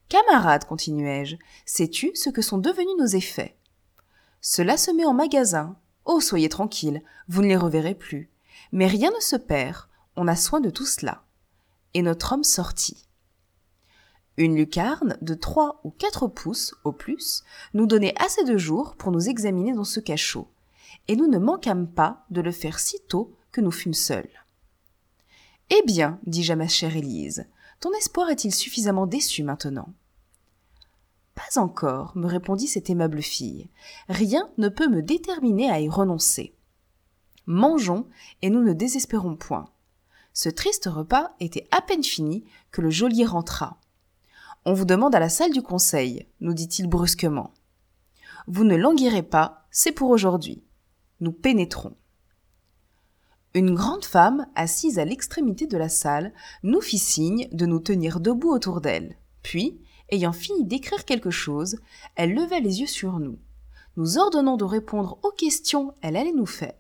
Camarade, 0.08 0.66
continuai-je, 0.66 1.38
sais-tu 1.66 2.12
ce 2.16 2.30
que 2.30 2.42
sont 2.42 2.58
devenus 2.58 2.98
nos 2.98 3.06
effets? 3.06 3.58
Cela 4.42 4.78
se 4.78 4.92
met 4.92 5.06
en 5.06 5.14
magasin. 5.14 5.78
Oh, 6.06 6.20
soyez 6.20 6.50
tranquille, 6.50 7.04
vous 7.28 7.42
ne 7.42 7.48
les 7.48 7.58
reverrez 7.58 7.96
plus. 7.96 8.31
Mais 8.72 8.88
rien 8.88 9.12
ne 9.12 9.20
se 9.20 9.36
perd, 9.36 9.88
on 10.16 10.28
a 10.28 10.36
soin 10.36 10.60
de 10.62 10.70
tout 10.70 10.86
cela. 10.86 11.24
Et 11.94 12.02
notre 12.02 12.34
homme 12.34 12.44
sortit. 12.44 13.06
Une 14.38 14.56
lucarne 14.56 15.18
de 15.22 15.34
trois 15.34 15.82
ou 15.84 15.92
quatre 15.92 16.28
pouces 16.28 16.74
au 16.84 16.92
plus 16.92 17.44
nous 17.74 17.86
donnait 17.86 18.16
assez 18.22 18.44
de 18.44 18.58
jours 18.58 18.96
pour 18.96 19.12
nous 19.12 19.30
examiner 19.30 19.74
dans 19.74 19.84
ce 19.84 20.00
cachot, 20.00 20.48
et 21.08 21.16
nous 21.16 21.28
ne 21.28 21.38
manquâmes 21.38 21.88
pas 21.88 22.26
de 22.30 22.42
le 22.42 22.52
faire 22.52 22.80
si 22.80 22.98
tôt 23.08 23.36
que 23.52 23.62
nous 23.62 23.72
fûmes 23.72 23.94
seuls. 23.94 24.30
Eh 25.70 25.82
bien, 25.86 26.20
dis-je 26.26 26.54
à 26.54 26.56
ma 26.56 26.68
chère 26.68 26.96
Élise, 26.96 27.46
ton 27.80 27.92
espoir 27.94 28.30
est-il 28.30 28.54
suffisamment 28.54 29.08
déçu 29.08 29.44
maintenant 29.44 29.94
Pas 31.36 31.60
encore, 31.60 32.16
me 32.16 32.28
répondit 32.28 32.68
cette 32.68 32.90
aimable 32.90 33.22
fille. 33.22 33.70
Rien 34.08 34.50
ne 34.58 34.70
peut 34.70 34.88
me 34.88 35.02
déterminer 35.02 35.70
à 35.70 35.80
y 35.80 35.90
renoncer. 35.90 36.54
Mangeons, 37.46 38.08
et 38.42 38.50
nous 38.50 38.64
ne 38.64 38.74
désespérons 38.74 39.36
point. 39.36 39.66
Ce 40.34 40.50
triste 40.50 40.86
repas 40.86 41.32
était 41.40 41.68
à 41.72 41.82
peine 41.82 42.04
fini 42.04 42.46
que 42.72 42.82
le 42.82 42.90
geôlier 42.90 43.26
rentra. 43.26 43.78
On 44.66 44.74
vous 44.74 44.86
demande 44.86 45.16
à 45.16 45.20
la 45.20 45.30
salle 45.30 45.52
du 45.52 45.62
conseil, 45.62 46.28
nous 46.40 46.54
dit-il 46.54 46.88
brusquement. 46.88 47.52
Vous 48.48 48.64
ne 48.64 48.76
languirez 48.76 49.24
pas, 49.24 49.66
c'est 49.72 49.92
pour 49.92 50.10
aujourd'hui. 50.10 50.64
Nous 51.20 51.32
pénétrons. 51.32 51.96
Une 53.54 53.76
grande 53.76 54.06
femme, 54.06 54.48
assise 54.56 54.98
à 54.98 55.06
l'extrémité 55.06 55.68
de 55.68 55.78
la 55.78 55.90
salle, 55.90 56.34
nous 56.64 56.80
fit 56.80 56.98
signe 56.98 57.50
de 57.52 57.66
nous 57.66 57.80
tenir 57.80 58.20
debout 58.20 58.52
autour 58.52 58.80
d'elle. 58.80 59.18
Puis, 59.44 59.82
ayant 60.10 60.32
fini 60.32 60.64
d'écrire 60.64 61.06
quelque 61.06 61.32
chose, 61.32 61.78
elle 62.16 62.34
leva 62.34 62.60
les 62.60 62.80
yeux 62.80 62.88
sur 62.88 63.20
nous. 63.20 63.40
Nous 63.98 64.18
ordonnant 64.18 64.56
de 64.56 64.64
répondre 64.64 65.20
aux 65.24 65.32
questions 65.32 65.94
elle 66.02 66.16
allait 66.16 66.32
nous 66.32 66.46
faire. 66.46 66.74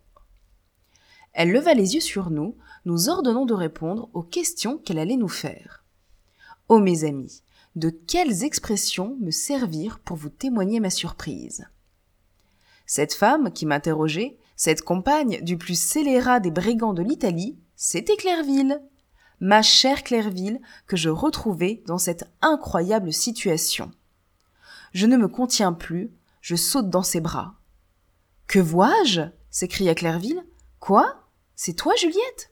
Elle 1.33 1.51
leva 1.51 1.73
les 1.73 1.95
yeux 1.95 2.01
sur 2.01 2.29
nous, 2.29 2.57
nous 2.85 3.09
ordonnons 3.09 3.45
de 3.45 3.53
répondre 3.53 4.09
aux 4.13 4.23
questions 4.23 4.77
qu'elle 4.77 4.99
allait 4.99 5.17
nous 5.17 5.29
faire. 5.29 5.83
Ô 6.67 6.79
mes 6.79 7.03
amis, 7.03 7.41
de 7.75 7.89
quelles 7.89 8.43
expressions 8.43 9.17
me 9.19 9.31
servir 9.31 9.99
pour 9.99 10.17
vous 10.17 10.29
témoigner 10.29 10.79
ma 10.79 10.89
surprise? 10.89 11.67
Cette 12.85 13.13
femme 13.13 13.51
qui 13.53 13.65
m'interrogeait, 13.65 14.37
cette 14.57 14.81
compagne 14.81 15.41
du 15.41 15.57
plus 15.57 15.79
scélérat 15.79 16.39
des 16.39 16.51
brigands 16.51 16.93
de 16.93 17.01
l'Italie, 17.01 17.57
c'était 17.75 18.17
Clairville. 18.17 18.81
Ma 19.39 19.61
chère 19.61 20.03
Clairville, 20.03 20.61
que 20.87 20.97
je 20.97 21.09
retrouvais 21.09 21.81
dans 21.87 21.97
cette 21.97 22.29
incroyable 22.41 23.13
situation. 23.13 23.91
Je 24.93 25.07
ne 25.07 25.17
me 25.17 25.27
contiens 25.27 25.73
plus, 25.73 26.11
je 26.41 26.55
saute 26.55 26.89
dans 26.89 27.03
ses 27.03 27.21
bras. 27.21 27.55
Que 28.47 28.59
vois-je? 28.59 29.21
s'écria 29.49 29.95
Clairville. 29.95 30.43
Quoi? 30.79 31.20
C'est 31.63 31.73
toi, 31.73 31.93
Juliette? 31.95 32.49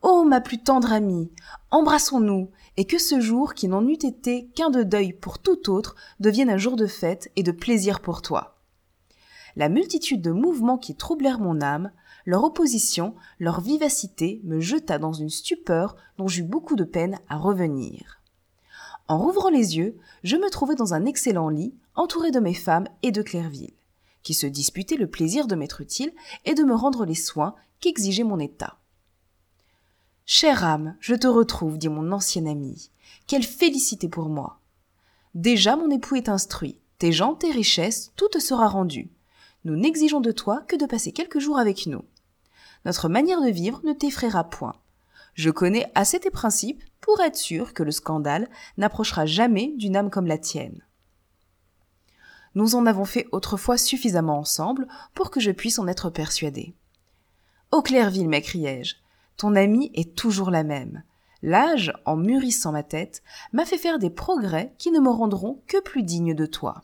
Oh, 0.00 0.24
ma 0.24 0.40
plus 0.40 0.56
tendre 0.56 0.94
amie, 0.94 1.30
embrassons-nous, 1.70 2.50
et 2.78 2.86
que 2.86 2.96
ce 2.96 3.20
jour 3.20 3.52
qui 3.52 3.68
n'en 3.68 3.86
eût 3.86 4.02
été 4.02 4.46
qu'un 4.54 4.70
de 4.70 4.82
deuil 4.82 5.12
pour 5.12 5.38
tout 5.40 5.68
autre 5.68 5.94
devienne 6.20 6.48
un 6.48 6.56
jour 6.56 6.76
de 6.76 6.86
fête 6.86 7.30
et 7.36 7.42
de 7.42 7.52
plaisir 7.52 8.00
pour 8.00 8.22
toi. 8.22 8.62
La 9.56 9.68
multitude 9.68 10.22
de 10.22 10.30
mouvements 10.30 10.78
qui 10.78 10.96
troublèrent 10.96 11.38
mon 11.38 11.60
âme, 11.60 11.92
leur 12.24 12.44
opposition, 12.44 13.14
leur 13.40 13.60
vivacité 13.60 14.40
me 14.44 14.58
jeta 14.58 14.96
dans 14.96 15.12
une 15.12 15.28
stupeur 15.28 15.94
dont 16.16 16.26
j'eus 16.26 16.44
beaucoup 16.44 16.76
de 16.76 16.84
peine 16.84 17.18
à 17.28 17.36
revenir. 17.36 18.22
En 19.06 19.18
rouvrant 19.18 19.50
les 19.50 19.76
yeux, 19.76 19.98
je 20.22 20.36
me 20.36 20.48
trouvais 20.48 20.76
dans 20.76 20.94
un 20.94 21.04
excellent 21.04 21.50
lit, 21.50 21.74
entouré 21.94 22.30
de 22.30 22.40
mes 22.40 22.54
femmes 22.54 22.88
et 23.02 23.12
de 23.12 23.20
Clairville, 23.20 23.74
qui 24.22 24.32
se 24.32 24.46
disputaient 24.46 24.96
le 24.96 25.10
plaisir 25.10 25.46
de 25.46 25.56
m'être 25.56 25.82
utile 25.82 26.14
et 26.46 26.54
de 26.54 26.62
me 26.62 26.74
rendre 26.74 27.04
les 27.04 27.14
soins 27.14 27.54
qu'exigeait 27.84 28.24
mon 28.24 28.38
état. 28.38 28.78
Chère 30.24 30.64
âme, 30.64 30.96
je 31.00 31.14
te 31.14 31.26
retrouve, 31.26 31.76
dit 31.76 31.90
mon 31.90 32.12
ancien 32.12 32.46
ami. 32.46 32.90
Quelle 33.26 33.42
félicité 33.42 34.08
pour 34.08 34.30
moi. 34.30 34.58
Déjà 35.34 35.76
mon 35.76 35.90
époux 35.90 36.16
est 36.16 36.30
instruit. 36.30 36.78
Tes 36.96 37.12
gens, 37.12 37.34
tes 37.34 37.50
richesses, 37.50 38.12
tout 38.16 38.28
te 38.28 38.38
sera 38.38 38.68
rendu. 38.68 39.10
Nous 39.66 39.76
n'exigeons 39.76 40.22
de 40.22 40.32
toi 40.32 40.62
que 40.66 40.76
de 40.76 40.86
passer 40.86 41.12
quelques 41.12 41.40
jours 41.40 41.58
avec 41.58 41.84
nous. 41.84 42.02
Notre 42.86 43.10
manière 43.10 43.42
de 43.42 43.50
vivre 43.50 43.82
ne 43.84 43.92
t'effraiera 43.92 44.44
point. 44.44 44.76
Je 45.34 45.50
connais 45.50 45.92
assez 45.94 46.18
tes 46.18 46.30
principes 46.30 46.82
pour 47.02 47.20
être 47.20 47.36
sûr 47.36 47.74
que 47.74 47.82
le 47.82 47.90
scandale 47.90 48.48
n'approchera 48.78 49.26
jamais 49.26 49.74
d'une 49.76 49.96
âme 49.96 50.08
comme 50.08 50.26
la 50.26 50.38
tienne. 50.38 50.80
Nous 52.54 52.76
en 52.76 52.86
avons 52.86 53.04
fait 53.04 53.26
autrefois 53.30 53.76
suffisamment 53.76 54.38
ensemble 54.38 54.88
pour 55.12 55.30
que 55.30 55.40
je 55.40 55.50
puisse 55.50 55.78
en 55.78 55.86
être 55.86 56.08
persuadé. 56.08 56.74
Au 57.74 57.82
Clairville, 57.82 58.28
m'écriai-je, 58.28 58.94
ton 59.36 59.56
amie 59.56 59.90
est 59.94 60.14
toujours 60.14 60.52
la 60.52 60.62
même. 60.62 61.02
L'âge, 61.42 61.92
en 62.04 62.14
mûrissant 62.14 62.70
ma 62.70 62.84
tête, 62.84 63.24
m'a 63.52 63.66
fait 63.66 63.78
faire 63.78 63.98
des 63.98 64.10
progrès 64.10 64.72
qui 64.78 64.92
ne 64.92 65.00
me 65.00 65.10
rendront 65.10 65.60
que 65.66 65.80
plus 65.80 66.04
digne 66.04 66.34
de 66.34 66.46
toi. 66.46 66.82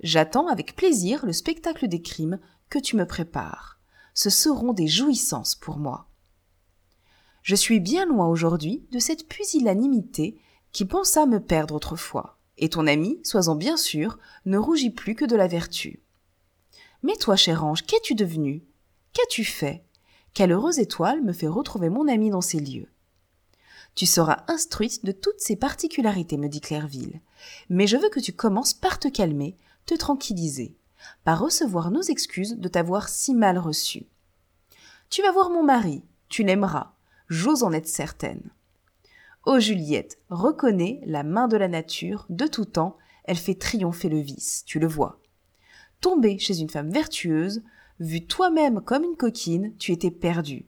J'attends 0.00 0.48
avec 0.48 0.74
plaisir 0.74 1.24
le 1.24 1.32
spectacle 1.32 1.86
des 1.86 2.02
crimes 2.02 2.40
que 2.70 2.80
tu 2.80 2.96
me 2.96 3.06
prépares. 3.06 3.78
Ce 4.14 4.30
seront 4.30 4.72
des 4.72 4.88
jouissances 4.88 5.54
pour 5.54 5.76
moi. 5.78 6.08
Je 7.42 7.54
suis 7.54 7.78
bien 7.78 8.04
loin 8.04 8.26
aujourd'hui 8.26 8.84
de 8.90 8.98
cette 8.98 9.28
pusillanimité 9.28 10.40
qui 10.72 10.86
pensa 10.86 11.24
me 11.24 11.38
perdre 11.38 11.76
autrefois. 11.76 12.40
Et 12.58 12.68
ton 12.68 12.88
ami, 12.88 13.20
sois-en 13.22 13.54
bien 13.54 13.76
sûr, 13.76 14.18
ne 14.44 14.58
rougit 14.58 14.90
plus 14.90 15.14
que 15.14 15.24
de 15.24 15.36
la 15.36 15.46
vertu. 15.46 16.02
Mais 17.04 17.14
toi, 17.14 17.36
cher 17.36 17.64
ange, 17.64 17.86
qu'es-tu 17.86 18.16
devenu? 18.16 18.64
Qu'as-tu 19.14 19.44
fait? 19.44 19.84
Quelle 20.34 20.50
heureuse 20.50 20.80
étoile 20.80 21.22
me 21.22 21.32
fait 21.32 21.46
retrouver 21.46 21.88
mon 21.88 22.08
ami 22.08 22.30
dans 22.30 22.40
ces 22.40 22.58
lieux. 22.58 22.88
Tu 23.94 24.06
seras 24.06 24.44
instruite 24.48 25.04
de 25.04 25.12
toutes 25.12 25.38
ces 25.38 25.54
particularités, 25.54 26.36
me 26.36 26.48
dit 26.48 26.60
Clairville. 26.60 27.20
Mais 27.70 27.86
je 27.86 27.96
veux 27.96 28.08
que 28.08 28.18
tu 28.18 28.32
commences 28.32 28.74
par 28.74 28.98
te 28.98 29.06
calmer, 29.06 29.56
te 29.86 29.94
tranquilliser, 29.94 30.76
par 31.22 31.38
recevoir 31.38 31.92
nos 31.92 32.02
excuses 32.02 32.56
de 32.58 32.68
t'avoir 32.68 33.08
si 33.08 33.34
mal 33.34 33.56
reçu. 33.56 34.06
Tu 35.10 35.22
vas 35.22 35.30
voir 35.30 35.50
mon 35.50 35.62
mari, 35.62 36.02
tu 36.28 36.42
l'aimeras, 36.42 36.94
j'ose 37.28 37.62
en 37.62 37.72
être 37.72 37.86
certaine. 37.86 38.50
Ô 39.46 39.60
Juliette, 39.60 40.18
reconnais 40.28 41.00
la 41.06 41.22
main 41.22 41.46
de 41.46 41.56
la 41.56 41.68
nature, 41.68 42.26
de 42.30 42.48
tout 42.48 42.64
temps, 42.64 42.96
elle 43.22 43.36
fait 43.36 43.54
triompher 43.54 44.08
le 44.08 44.18
vice, 44.18 44.64
tu 44.66 44.80
le 44.80 44.88
vois. 44.88 45.20
Tombé 46.00 46.38
chez 46.38 46.58
une 46.58 46.70
femme 46.70 46.90
vertueuse, 46.90 47.62
vu 48.00 48.26
toi-même 48.26 48.80
comme 48.80 49.04
une 49.04 49.16
coquine, 49.16 49.74
tu 49.78 49.92
étais 49.92 50.10
perdue. 50.10 50.66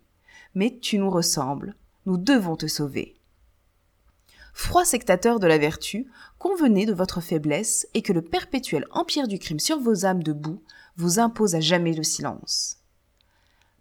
Mais 0.55 0.79
tu 0.81 0.99
nous 0.99 1.11
ressembles, 1.11 1.77
nous 2.07 2.17
devons 2.17 2.57
te 2.57 2.67
sauver. 2.67 3.17
Froid 4.55 4.85
sectateur 4.85 5.39
de 5.39 5.47
la 5.47 5.59
vertu, 5.59 6.07
convenez 6.39 6.87
de 6.87 6.95
votre 6.95 7.21
faiblesse 7.21 7.87
et 7.93 8.03
que 8.03 8.13
le 8.13 8.23
perpétuel 8.23 8.87
empire 8.91 9.29
du 9.29 9.39
crime 9.39 9.61
sur 9.61 9.79
vos 9.79 10.07
âmes 10.07 10.23
debout 10.23 10.63
vous 10.97 11.19
impose 11.19 11.55
à 11.55 11.61
jamais 11.61 11.93
le 11.93 12.03
silence. 12.03 12.79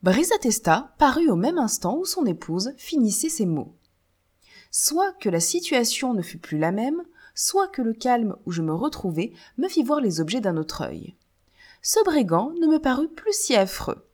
Brisatesta 0.04 0.94
parut 0.98 1.30
au 1.30 1.36
même 1.36 1.58
instant 1.58 1.98
où 1.98 2.06
son 2.06 2.26
épouse 2.26 2.74
finissait 2.78 3.30
ces 3.30 3.46
mots 3.46 3.76
soit 4.78 5.14
que 5.22 5.30
la 5.30 5.40
situation 5.40 6.14
ne 6.14 6.22
fût 6.22 6.38
plus 6.38 6.58
la 6.58 6.74
même, 6.74 7.02
soit 7.34 7.70
que 7.70 7.82
le 7.82 7.94
calme 7.94 8.36
où 8.46 8.52
je 8.52 8.62
me 8.62 8.74
retrouvais 8.74 9.32
me 9.58 9.70
fit 9.70 9.84
voir 9.84 10.02
les 10.02 10.20
objets 10.20 10.42
d'un 10.42 10.58
autre 10.58 10.82
œil. 10.82 11.16
Ce 11.86 12.04
brigand 12.04 12.52
ne 12.60 12.66
me 12.66 12.80
parut 12.80 13.08
plus 13.08 13.34
si 13.34 13.56
affreux. 13.56 14.10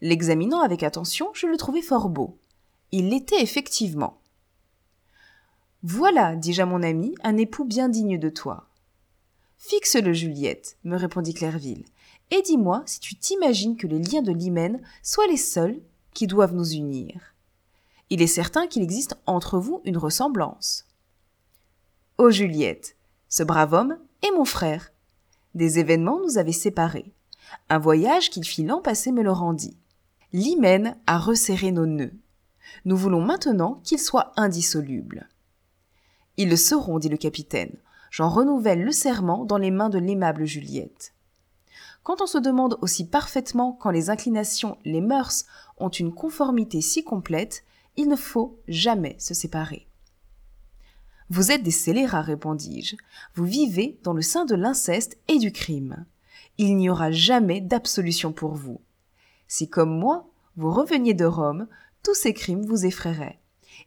L'examinant 0.00 0.60
avec 0.60 0.82
attention, 0.82 1.30
je 1.34 1.46
le 1.46 1.56
trouvai 1.56 1.82
fort 1.82 2.08
beau. 2.08 2.38
Il 2.90 3.10
l'était 3.10 3.40
effectivement. 3.40 4.20
Voilà, 5.84 6.34
dis-je 6.34 6.62
à 6.62 6.66
mon 6.66 6.82
ami, 6.82 7.14
un 7.22 7.36
époux 7.36 7.64
bien 7.64 7.88
digne 7.88 8.18
de 8.18 8.28
toi. 8.28 8.68
Fixe-le, 9.56 10.12
Juliette, 10.12 10.78
me 10.82 10.96
répondit 10.96 11.34
Clairville, 11.34 11.84
et 12.32 12.42
dis-moi 12.42 12.82
si 12.86 12.98
tu 12.98 13.14
t'imagines 13.14 13.76
que 13.76 13.86
les 13.86 14.00
liens 14.00 14.22
de 14.22 14.32
l'hymen 14.32 14.82
soient 15.02 15.28
les 15.28 15.36
seuls 15.36 15.80
qui 16.12 16.26
doivent 16.26 16.54
nous 16.54 16.72
unir 16.72 17.30
il 18.10 18.20
est 18.22 18.26
certain 18.26 18.66
qu'il 18.66 18.82
existe 18.82 19.16
entre 19.24 19.58
vous 19.58 19.80
une 19.84 19.96
ressemblance. 19.96 20.84
Ô 22.18 22.30
Juliette, 22.30 22.96
ce 23.28 23.44
brave 23.44 23.72
homme 23.72 23.98
est 24.22 24.32
mon 24.32 24.44
frère. 24.44 24.92
Des 25.54 25.78
événements 25.78 26.20
nous 26.20 26.38
avaient 26.38 26.52
séparés. 26.52 27.12
Un 27.68 27.78
voyage 27.78 28.30
qu'il 28.30 28.44
fit 28.44 28.64
l'an 28.64 28.80
passé 28.80 29.12
me 29.12 29.22
le 29.22 29.32
rendit. 29.32 29.76
L'hymen 30.32 30.96
a 31.06 31.18
resserré 31.18 31.72
nos 31.72 31.86
nœuds. 31.86 32.12
Nous 32.84 32.96
voulons 32.96 33.20
maintenant 33.20 33.80
qu'ils 33.82 33.98
soient 33.98 34.32
indissolubles. 34.36 35.28
Ils 36.36 36.48
le 36.48 36.56
seront, 36.56 36.98
dit 36.98 37.08
le 37.08 37.16
capitaine. 37.16 37.76
J'en 38.10 38.28
renouvelle 38.28 38.82
le 38.82 38.92
serment 38.92 39.44
dans 39.44 39.58
les 39.58 39.70
mains 39.70 39.90
de 39.90 39.98
l'aimable 39.98 40.44
Juliette. 40.44 41.14
Quand 42.02 42.22
on 42.22 42.26
se 42.26 42.38
demande 42.38 42.78
aussi 42.80 43.06
parfaitement 43.06 43.72
quand 43.72 43.90
les 43.90 44.08
inclinations, 44.08 44.78
les 44.84 45.00
mœurs 45.00 45.44
ont 45.78 45.90
une 45.90 46.14
conformité 46.14 46.80
si 46.80 47.04
complète, 47.04 47.64
il 47.96 48.08
ne 48.08 48.16
faut 48.16 48.58
jamais 48.68 49.16
se 49.18 49.34
séparer. 49.34 49.89
Vous 51.30 51.52
êtes 51.52 51.62
des 51.62 51.70
scélérats, 51.70 52.22
répondis-je. 52.22 52.96
Vous 53.34 53.44
vivez 53.44 53.98
dans 54.02 54.12
le 54.12 54.20
sein 54.20 54.44
de 54.44 54.54
l'inceste 54.54 55.16
et 55.28 55.38
du 55.38 55.52
crime. 55.52 56.04
Il 56.58 56.76
n'y 56.76 56.90
aura 56.90 57.12
jamais 57.12 57.60
d'absolution 57.60 58.32
pour 58.32 58.54
vous. 58.54 58.80
Si, 59.48 59.68
comme 59.68 59.96
moi, 59.96 60.28
vous 60.56 60.72
reveniez 60.72 61.14
de 61.14 61.24
Rome, 61.24 61.68
tous 62.02 62.14
ces 62.14 62.34
crimes 62.34 62.66
vous 62.66 62.84
effraieraient, 62.84 63.38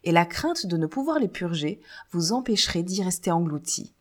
et 0.03 0.11
la 0.11 0.25
crainte 0.25 0.65
de 0.65 0.77
ne 0.77 0.87
pouvoir 0.87 1.19
les 1.19 1.27
purger 1.27 1.81
vous 2.11 2.31
empêcherait 2.31 2.83
d'y 2.83 3.03
rester 3.03 3.31
englouti. 3.31 3.93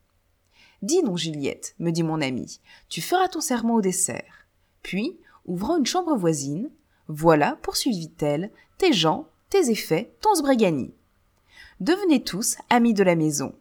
Dis 0.81 1.03
non, 1.03 1.17
Juliette, 1.17 1.75
me 1.79 1.91
dit 1.91 2.03
mon 2.03 2.21
ami, 2.21 2.61
tu 2.89 3.01
feras 3.01 3.29
ton 3.29 3.41
serment 3.41 3.75
au 3.75 3.81
dessert. 3.81 4.47
Puis, 4.83 5.19
ouvrant 5.47 5.79
une 5.79 5.87
chambre 5.87 6.17
voisine, 6.17 6.71
voilà, 7.09 7.59
poursuivit-elle, 7.63 8.51
tes 8.79 8.93
gens 8.93 9.29
tes 9.53 9.71
effets, 9.71 10.15
ton 10.23 10.35
sbrigani. 10.35 10.95
Devenez 11.83 12.23
tous 12.23 12.59
amis 12.71 12.95
de 12.95 13.03
la 13.03 13.17
maison, 13.17 13.57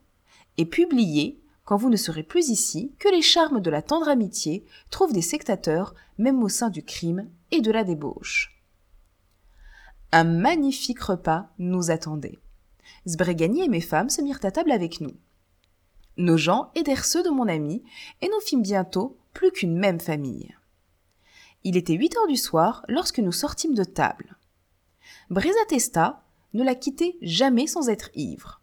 et 0.58 0.68
publiez, 0.68 1.42
quand 1.66 1.76
vous 1.76 1.90
ne 1.90 1.98
serez 1.98 2.22
plus 2.22 2.50
ici, 2.50 2.94
que 3.00 3.10
les 3.10 3.24
charmes 3.24 3.62
de 3.62 3.70
la 3.72 3.82
tendre 3.82 4.08
amitié 4.08 4.64
trouvent 4.92 5.12
des 5.12 5.24
sectateurs 5.24 5.96
même 6.20 6.44
au 6.44 6.48
sein 6.48 6.70
du 6.70 6.84
crime 6.84 7.28
et 7.50 7.62
de 7.62 7.72
la 7.72 7.84
débauche. 7.84 8.62
Un 10.12 10.24
magnifique 10.24 11.02
repas 11.02 11.50
nous 11.58 11.90
attendait. 11.90 12.38
Sbrigani 13.08 13.64
et 13.64 13.70
mes 13.70 13.82
femmes 13.82 14.12
se 14.12 14.22
mirent 14.22 14.46
à 14.46 14.52
table 14.52 14.72
avec 14.72 15.02
nous. 15.02 15.16
Nos 16.18 16.38
gens 16.38 16.70
aidèrent 16.76 17.06
ceux 17.06 17.24
de 17.24 17.32
mon 17.32 17.48
ami, 17.48 17.82
et 18.22 18.28
nous 18.28 18.42
fîmes 18.46 18.62
bientôt 18.62 19.18
plus 19.34 19.52
qu'une 19.52 19.76
même 19.76 20.00
famille. 20.00 20.56
Il 21.64 21.76
était 21.76 21.96
huit 21.96 22.16
heures 22.16 22.28
du 22.28 22.38
soir 22.38 22.86
lorsque 22.88 23.18
nous 23.18 23.32
sortîmes 23.32 23.74
de 23.74 23.84
table. 23.84 24.38
Brisatesta 25.32 26.24
ne 26.54 26.64
la 26.64 26.76
quittait 26.76 27.18
jamais 27.22 27.68
sans 27.68 27.90
être 27.90 28.10
ivre. 28.16 28.62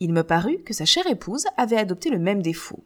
Il 0.00 0.12
me 0.12 0.22
parut 0.22 0.62
que 0.64 0.74
sa 0.74 0.84
chère 0.84 1.06
épouse 1.06 1.46
avait 1.56 1.76
adopté 1.76 2.10
le 2.10 2.18
même 2.18 2.42
défaut. 2.42 2.84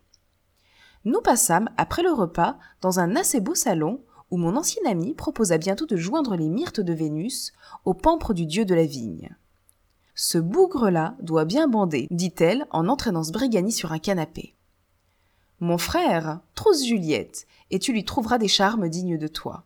Nous 1.04 1.20
passâmes, 1.20 1.70
après 1.76 2.02
le 2.02 2.12
repas, 2.12 2.58
dans 2.80 2.98
un 2.98 3.16
assez 3.16 3.40
beau 3.40 3.54
salon 3.54 4.02
où 4.30 4.36
mon 4.36 4.56
ancien 4.56 4.82
ami 4.86 5.14
proposa 5.14 5.56
bientôt 5.56 5.86
de 5.86 5.96
joindre 5.96 6.36
les 6.36 6.48
myrtes 6.48 6.80
de 6.80 6.92
Vénus 6.92 7.52
au 7.84 7.94
pampre 7.94 8.34
du 8.34 8.44
dieu 8.44 8.64
de 8.64 8.74
la 8.74 8.84
vigne. 8.84 9.36
Ce 10.14 10.38
bougre-là 10.38 11.14
doit 11.20 11.44
bien 11.44 11.68
bander, 11.68 12.08
dit-elle 12.10 12.66
en 12.70 12.88
entraînant 12.88 13.22
Sbrigani 13.22 13.70
sur 13.70 13.92
un 13.92 13.98
canapé. 13.98 14.54
Mon 15.60 15.78
frère, 15.78 16.40
trousse 16.54 16.84
Juliette, 16.84 17.46
et 17.70 17.78
tu 17.78 17.92
lui 17.92 18.04
trouveras 18.04 18.38
des 18.38 18.48
charmes 18.48 18.88
dignes 18.88 19.18
de 19.18 19.28
toi. 19.28 19.64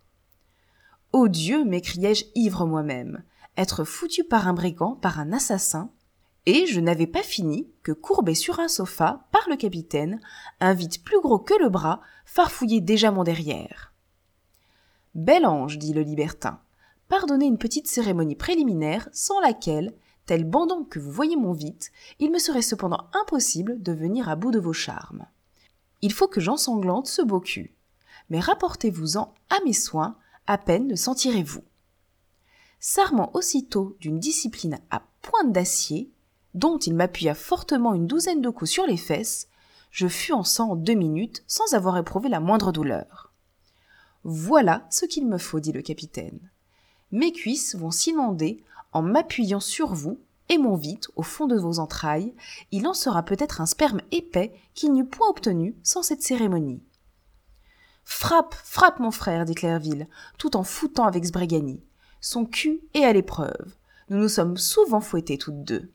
Ô 1.13 1.29
Dieu, 1.29 1.65
m'écriai-je 1.65 2.27
ivre 2.35 2.67
moi-même, 2.67 3.23
être 3.57 3.85
foutu 3.85 4.25
par 4.25 4.49
un 4.49 4.53
brigand, 4.53 4.97
par 4.97 5.19
un 5.19 5.33
assassin, 5.33 5.91
et 6.47 6.67
je 6.67 6.81
n'avais 6.81 7.07
pas 7.07 7.23
fini 7.23 7.69
que 7.83 7.93
courbé 7.93 8.35
sur 8.35 8.61
un 8.61 8.69
sofa 8.69 9.29
par 9.31 9.49
le 9.49 9.57
capitaine, 9.57 10.21
un 10.61 10.73
vide 10.73 11.03
plus 11.05 11.21
gros 11.21 11.39
que 11.39 11.55
le 11.61 11.69
bras, 11.69 12.01
farfouillait 12.25 12.81
déjà 12.81 13.11
mon 13.11 13.25
derrière. 13.25 13.93
Bel 15.15 15.45
ange, 15.45 15.79
dit 15.79 15.93
le 15.93 16.03
libertin, 16.03 16.61
pardonnez 17.09 17.47
une 17.47 17.59
petite 17.59 17.89
cérémonie 17.89 18.37
préliminaire 18.37 19.09
sans 19.13 19.41
laquelle, 19.41 19.95
tel 20.25 20.45
bandon 20.45 20.85
que 20.85 20.99
vous 20.99 21.11
voyez 21.11 21.37
mon 21.37 21.53
vite, 21.53 21.91
il 22.21 22.31
me 22.31 22.39
serait 22.39 22.63
cependant 22.63 23.09
impossible 23.21 23.83
de 23.83 23.93
venir 23.93 24.29
à 24.29 24.37
bout 24.37 24.53
de 24.53 24.61
vos 24.61 24.73
charmes. 24.73 25.27
Il 26.03 26.13
faut 26.13 26.29
que 26.29 26.41
j'ensanglante 26.41 27.09
ce 27.09 27.23
beau 27.23 27.41
cul. 27.41 27.75
Mais 28.31 28.41
rapportez-vous-en 28.41 29.35
à 29.51 29.57
mes 29.65 29.73
soins, 29.73 30.17
à 30.47 30.57
peine 30.57 30.89
le 30.89 30.97
sentirez-vous. 30.97 31.63
S'armant 32.83 33.31
aussitôt 33.35 33.95
d'une 34.01 34.19
discipline 34.19 34.79
à 34.91 35.03
pointe 35.21 35.53
d'acier, 35.53 36.11
dont 36.55 36.79
il 36.79 36.95
m'appuya 36.95 37.35
fortement 37.35 37.93
une 37.93 38.07
douzaine 38.07 38.41
de 38.41 38.49
coups 38.49 38.71
sur 38.71 38.87
les 38.87 38.97
fesses, 38.97 39.49
je 39.91 40.09
fus 40.09 40.33
en 40.33 40.45
sang 40.45 40.71
en 40.71 40.77
deux 40.77 40.95
minutes 40.95 41.45
sans 41.47 41.75
avoir 41.75 41.99
éprouvé 41.99 42.31
la 42.31 42.41
moindre 42.41 42.73
douleur. 42.73 43.33
Voilà 44.25 44.87
ce 44.91 45.05
qu'il 45.05 45.27
me 45.27 45.37
faut, 45.37 45.61
dit 45.61 45.73
le 45.73 45.83
capitaine. 45.83 46.41
Mes 47.13 47.33
cuisses 47.33 47.75
vont 47.75 47.91
s'inonder 47.91 48.65
en 48.93 49.03
m'appuyant 49.03 49.61
sur 49.61 49.93
vous, 49.93 50.19
et 50.49 50.57
mon 50.57 50.75
vite, 50.75 51.09
au 51.17 51.23
fond 51.23 51.47
de 51.47 51.59
vos 51.59 51.79
entrailles, 51.81 52.35
il 52.73 52.87
en 52.87 52.95
sera 52.95 53.23
peut-être 53.23 53.61
un 53.61 53.67
sperme 53.67 54.01
épais 54.11 54.55
qu'il 54.75 54.95
n'eût 54.95 55.07
point 55.07 55.29
obtenu 55.29 55.77
sans 55.83 56.03
cette 56.03 56.23
cérémonie. 56.23 56.83
Frappe, 58.05 58.55
frappe, 58.55 59.01
mon 59.01 59.11
frère, 59.11 59.45
dit 59.45 59.55
Clairville, 59.55 60.09
tout 60.39 60.57
en 60.57 60.65
foutant 60.65 61.05
avec 61.05 61.25
Sbrigani. 61.25 61.81
Son 62.21 62.45
cul 62.45 62.81
est 62.95 63.05
à 63.05 63.13
l'épreuve. 63.13 63.75
Nous 64.09 64.19
nous 64.19 64.29
sommes 64.29 64.57
souvent 64.57 65.01
fouettés 65.01 65.39
toutes 65.39 65.65
deux. 65.65 65.91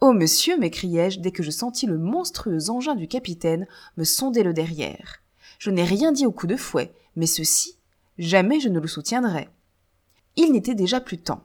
Oh, 0.00 0.12
monsieur, 0.12 0.58
m'écriai-je 0.58 1.20
dès 1.20 1.32
que 1.32 1.42
je 1.42 1.50
sentis 1.50 1.86
le 1.86 1.98
monstrueux 1.98 2.70
engin 2.70 2.94
du 2.94 3.08
capitaine 3.08 3.66
me 3.96 4.04
sonder 4.04 4.42
le 4.42 4.52
derrière. 4.52 5.22
Je 5.58 5.70
n'ai 5.70 5.84
rien 5.84 6.12
dit 6.12 6.26
au 6.26 6.32
coup 6.32 6.46
de 6.46 6.56
fouet, 6.56 6.92
mais 7.16 7.26
ceci, 7.26 7.78
jamais 8.18 8.60
je 8.60 8.68
ne 8.68 8.80
le 8.80 8.88
soutiendrai. 8.88 9.48
Il 10.36 10.52
n'était 10.52 10.74
déjà 10.74 11.00
plus 11.00 11.18
temps. 11.18 11.44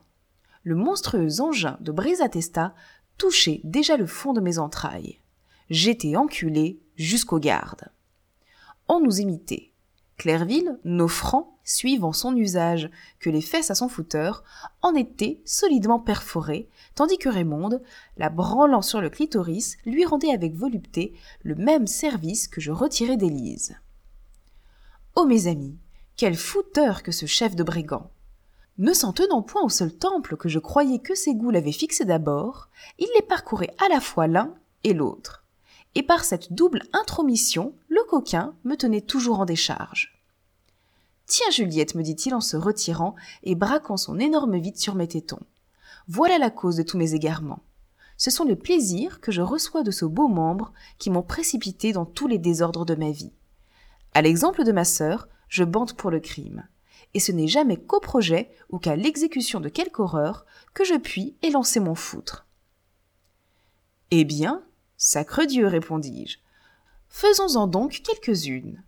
Le 0.64 0.74
monstrueux 0.74 1.40
engin 1.40 1.78
de 1.80 1.92
Brisatesta 1.92 2.74
touchait 3.16 3.60
déjà 3.64 3.96
le 3.96 4.06
fond 4.06 4.32
de 4.32 4.40
mes 4.40 4.58
entrailles. 4.58 5.18
J'étais 5.70 6.16
enculé 6.16 6.78
jusqu'aux 6.96 7.40
gardes 7.40 7.90
on 8.92 9.00
nous 9.00 9.20
imitait. 9.20 9.71
Clairville, 10.22 10.78
n'offrant, 10.84 11.58
suivant 11.64 12.12
son 12.12 12.36
usage, 12.36 12.88
que 13.18 13.28
les 13.28 13.40
fesses 13.40 13.72
à 13.72 13.74
son 13.74 13.88
fouteur, 13.88 14.44
en 14.80 14.94
étaient 14.94 15.40
solidement 15.44 15.98
perforées, 15.98 16.68
tandis 16.94 17.18
que 17.18 17.28
Raymonde, 17.28 17.82
la 18.18 18.28
branlant 18.28 18.82
sur 18.82 19.00
le 19.00 19.10
clitoris, 19.10 19.78
lui 19.84 20.04
rendait 20.04 20.32
avec 20.32 20.54
volupté 20.54 21.12
le 21.42 21.56
même 21.56 21.88
service 21.88 22.46
que 22.46 22.60
je 22.60 22.70
retirais 22.70 23.16
d'Élise. 23.16 23.74
Oh 25.16 25.24
mes 25.24 25.48
amis, 25.48 25.76
quel 26.14 26.36
fouteur 26.36 27.02
que 27.02 27.10
ce 27.10 27.26
chef 27.26 27.56
de 27.56 27.64
brigands 27.64 28.12
Ne 28.78 28.92
s'en 28.92 29.12
tenant 29.12 29.42
point 29.42 29.64
au 29.64 29.70
seul 29.70 29.92
temple 29.92 30.36
que 30.36 30.48
je 30.48 30.60
croyais 30.60 31.00
que 31.00 31.16
ses 31.16 31.34
goûts 31.34 31.50
l'avaient 31.50 31.72
fixé 31.72 32.04
d'abord, 32.04 32.68
il 33.00 33.08
les 33.16 33.22
parcourait 33.22 33.74
à 33.84 33.92
la 33.92 33.98
fois 33.98 34.28
l'un 34.28 34.54
et 34.84 34.94
l'autre 34.94 35.42
et 35.94 36.02
par 36.02 36.24
cette 36.24 36.52
double 36.52 36.82
intromission, 36.92 37.74
le 37.88 38.02
coquin 38.08 38.54
me 38.64 38.76
tenait 38.76 39.00
toujours 39.00 39.40
en 39.40 39.44
décharge. 39.44 40.11
Tiens, 41.32 41.50
Juliette, 41.50 41.94
me 41.94 42.02
dit-il 42.02 42.34
en 42.34 42.42
se 42.42 42.58
retirant 42.58 43.14
et 43.42 43.54
braquant 43.54 43.96
son 43.96 44.18
énorme 44.18 44.58
vide 44.58 44.76
sur 44.76 44.94
mes 44.94 45.08
tétons. 45.08 45.40
Voilà 46.06 46.36
la 46.36 46.50
cause 46.50 46.76
de 46.76 46.82
tous 46.82 46.98
mes 46.98 47.14
égarements. 47.14 47.62
ce 48.18 48.30
sont 48.30 48.44
les 48.44 48.54
plaisirs 48.54 49.18
que 49.18 49.32
je 49.32 49.40
reçois 49.40 49.82
de 49.82 49.90
ce 49.90 50.04
beau 50.04 50.28
membre 50.28 50.74
qui 50.98 51.08
m'ont 51.08 51.22
précipité 51.22 51.94
dans 51.94 52.04
tous 52.04 52.28
les 52.28 52.36
désordres 52.36 52.84
de 52.84 52.94
ma 52.94 53.10
vie. 53.10 53.32
À 54.12 54.20
l'exemple 54.20 54.62
de 54.62 54.72
ma 54.72 54.84
sœur, 54.84 55.26
je 55.48 55.64
bande 55.64 55.94
pour 55.94 56.10
le 56.10 56.20
crime. 56.20 56.68
Et 57.14 57.18
ce 57.18 57.32
n'est 57.32 57.48
jamais 57.48 57.78
qu'au 57.78 58.00
projet 58.00 58.50
ou 58.68 58.78
qu'à 58.78 58.94
l'exécution 58.94 59.58
de 59.58 59.70
quelque 59.70 60.00
horreur 60.00 60.44
que 60.74 60.84
je 60.84 60.96
puis 60.96 61.34
élancer 61.40 61.80
mon 61.80 61.94
foutre. 61.94 62.46
Eh 64.10 64.24
bien, 64.24 64.62
sacre 64.98 65.46
Dieu, 65.46 65.66
répondis-je. 65.66 66.40
Faisons-en 67.08 67.68
donc 67.68 68.02
quelques-unes. 68.04 68.82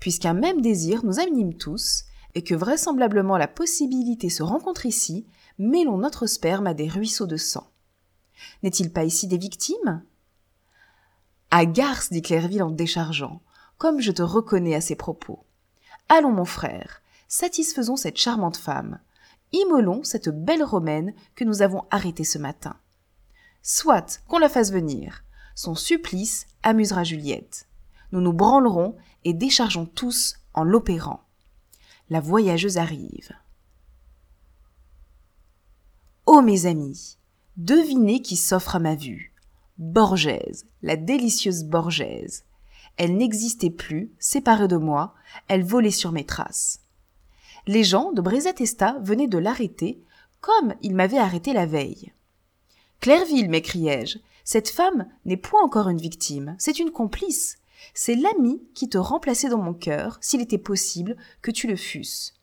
Puisqu'un 0.00 0.34
même 0.34 0.60
désir 0.60 1.04
nous 1.04 1.20
anime 1.20 1.54
tous, 1.54 2.04
et 2.34 2.42
que 2.42 2.54
vraisemblablement 2.54 3.38
la 3.38 3.48
possibilité 3.48 4.28
se 4.28 4.42
rencontre 4.42 4.84
ici, 4.84 5.26
mêlons 5.58 5.96
notre 5.96 6.26
sperme 6.26 6.66
à 6.66 6.74
des 6.74 6.88
ruisseaux 6.88 7.26
de 7.26 7.38
sang. 7.38 7.66
N'est-il 8.62 8.92
pas 8.92 9.04
ici 9.04 9.26
des 9.26 9.38
victimes? 9.38 10.02
À 11.50 11.64
garce, 11.64 12.12
dit 12.12 12.20
Clairville 12.22 12.62
en 12.62 12.70
déchargeant, 12.70 13.40
comme 13.78 14.00
je 14.00 14.12
te 14.12 14.22
reconnais 14.22 14.74
à 14.74 14.80
ces 14.80 14.96
propos. 14.96 15.44
Allons, 16.08 16.32
mon 16.32 16.44
frère, 16.44 17.02
satisfaisons 17.28 17.96
cette 17.96 18.18
charmante 18.18 18.56
femme. 18.56 19.00
Immolons 19.52 20.04
cette 20.04 20.28
belle 20.28 20.62
romaine 20.62 21.14
que 21.34 21.44
nous 21.44 21.62
avons 21.62 21.84
arrêtée 21.90 22.24
ce 22.24 22.38
matin. 22.38 22.76
Soit 23.62 24.20
qu'on 24.28 24.38
la 24.38 24.48
fasse 24.48 24.72
venir. 24.72 25.24
Son 25.54 25.74
supplice 25.74 26.46
amusera 26.62 27.04
Juliette. 27.04 27.66
Nous 28.16 28.22
nous 28.22 28.32
branlerons 28.32 28.96
et 29.24 29.34
déchargeons 29.34 29.84
tous 29.84 30.36
en 30.54 30.64
l'opérant. 30.64 31.20
La 32.08 32.20
voyageuse 32.20 32.78
arrive. 32.78 33.32
Ô 36.24 36.40
mes 36.40 36.64
amis, 36.64 37.18
devinez 37.58 38.22
qui 38.22 38.36
s'offre 38.36 38.74
à 38.74 38.78
ma 38.78 38.94
vue. 38.94 39.34
Borgèse, 39.76 40.64
la 40.80 40.96
délicieuse 40.96 41.64
Borgèse. 41.64 42.44
Elle 42.96 43.18
n'existait 43.18 43.68
plus, 43.68 44.10
séparée 44.18 44.66
de 44.66 44.78
moi, 44.78 45.12
elle 45.48 45.62
volait 45.62 45.90
sur 45.90 46.10
mes 46.10 46.24
traces. 46.24 46.80
Les 47.66 47.84
gens 47.84 48.12
de 48.12 48.22
Brézatesta 48.22 48.96
venaient 49.02 49.28
de 49.28 49.36
l'arrêter, 49.36 50.02
comme 50.40 50.74
ils 50.80 50.94
m'avaient 50.94 51.18
arrêté 51.18 51.52
la 51.52 51.66
veille. 51.66 52.14
Clairville, 53.00 53.50
m'écriai-je, 53.50 54.20
cette 54.42 54.70
femme 54.70 55.06
n'est 55.26 55.36
point 55.36 55.60
encore 55.62 55.90
une 55.90 56.00
victime, 56.00 56.56
c'est 56.58 56.78
une 56.78 56.92
complice. 56.92 57.58
C'est 57.94 58.14
l'ami 58.14 58.62
qui 58.74 58.88
te 58.88 58.98
remplaçait 58.98 59.48
dans 59.48 59.62
mon 59.62 59.74
cœur, 59.74 60.18
s'il 60.20 60.40
était 60.40 60.58
possible 60.58 61.16
que 61.42 61.50
tu 61.50 61.66
le 61.66 61.76
fusses. 61.76 62.34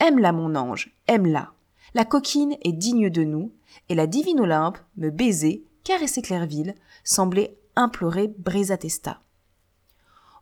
Aime-la, 0.00 0.32
mon 0.32 0.54
ange, 0.54 0.96
aime-la. 1.06 1.52
La 1.94 2.04
coquine 2.04 2.56
est 2.62 2.72
digne 2.72 3.10
de 3.10 3.22
nous, 3.22 3.52
et 3.88 3.94
la 3.94 4.06
divine 4.06 4.40
Olympe 4.40 4.78
me 4.96 5.10
baisait, 5.10 5.62
caressait 5.84 6.22
Clairville, 6.22 6.74
semblait 7.04 7.56
implorer 7.76 8.28
Brézatesta. 8.38 9.20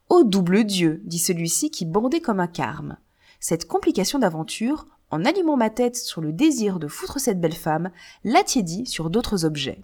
Ô 0.08 0.24
double 0.24 0.64
Dieu, 0.64 1.00
dit 1.04 1.18
celui-ci 1.18 1.70
qui 1.70 1.84
bondait 1.84 2.20
comme 2.20 2.40
un 2.40 2.46
carme. 2.46 2.96
Cette 3.40 3.66
complication 3.66 4.18
d'aventure, 4.18 4.86
en 5.10 5.24
allumant 5.24 5.56
ma 5.56 5.70
tête 5.70 5.96
sur 5.96 6.20
le 6.20 6.32
désir 6.32 6.78
de 6.78 6.88
foutre 6.88 7.20
cette 7.20 7.40
belle 7.40 7.54
femme, 7.54 7.90
l'attiédit 8.24 8.86
sur 8.86 9.10
d'autres 9.10 9.44
objets. 9.44 9.82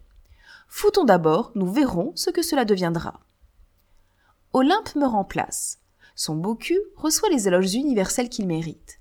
Foutons 0.68 1.04
d'abord, 1.04 1.52
nous 1.54 1.70
verrons 1.70 2.12
ce 2.14 2.30
que 2.30 2.42
cela 2.42 2.64
deviendra. 2.64 3.20
Olympe 4.52 4.94
me 4.96 5.06
remplace. 5.06 5.78
Son 6.14 6.34
beau 6.34 6.54
cul 6.54 6.80
reçoit 6.96 7.28
les 7.28 7.46
éloges 7.48 7.74
universels 7.74 8.28
qu'il 8.28 8.46
mérite. 8.46 8.98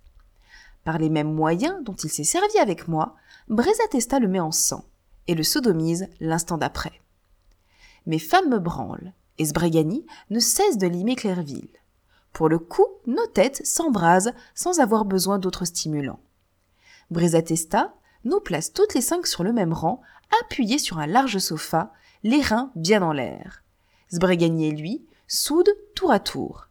Par 0.83 0.97
les 0.97 1.09
mêmes 1.09 1.33
moyens 1.33 1.83
dont 1.83 1.95
il 1.95 2.09
s'est 2.09 2.23
servi 2.23 2.57
avec 2.59 2.87
moi, 2.87 3.15
Brézatesta 3.47 4.19
le 4.19 4.27
met 4.27 4.39
en 4.39 4.51
sang 4.51 4.85
et 5.27 5.35
le 5.35 5.43
sodomise 5.43 6.07
l'instant 6.19 6.57
d'après. 6.57 7.01
Mes 8.05 8.19
femmes 8.19 8.49
me 8.49 8.59
branlent, 8.59 9.13
et 9.37 9.45
Sbregani 9.45 10.05
ne 10.29 10.39
cesse 10.39 10.77
de 10.77 10.87
limer 10.87 11.15
Clairville. 11.15 11.69
Pour 12.33 12.49
le 12.49 12.59
coup, 12.59 12.85
nos 13.05 13.25
têtes 13.27 13.65
s'embrasent 13.65 14.33
sans 14.53 14.79
avoir 14.79 15.05
besoin 15.05 15.39
d'autres 15.39 15.65
stimulants. 15.65 16.19
Brézatesta 17.09 17.93
nous 18.25 18.39
place 18.41 18.73
toutes 18.73 18.93
les 18.93 19.01
cinq 19.01 19.27
sur 19.27 19.43
le 19.43 19.53
même 19.53 19.73
rang, 19.73 20.01
appuyés 20.43 20.77
sur 20.77 20.99
un 20.99 21.07
large 21.07 21.37
sofa, 21.37 21.93
les 22.23 22.41
reins 22.41 22.71
bien 22.75 23.01
en 23.01 23.13
l'air. 23.13 23.63
Sbregani 24.11 24.67
et 24.67 24.71
lui 24.71 25.06
soudent 25.27 25.71
tour 25.95 26.11
à 26.11 26.19
tour. 26.19 26.67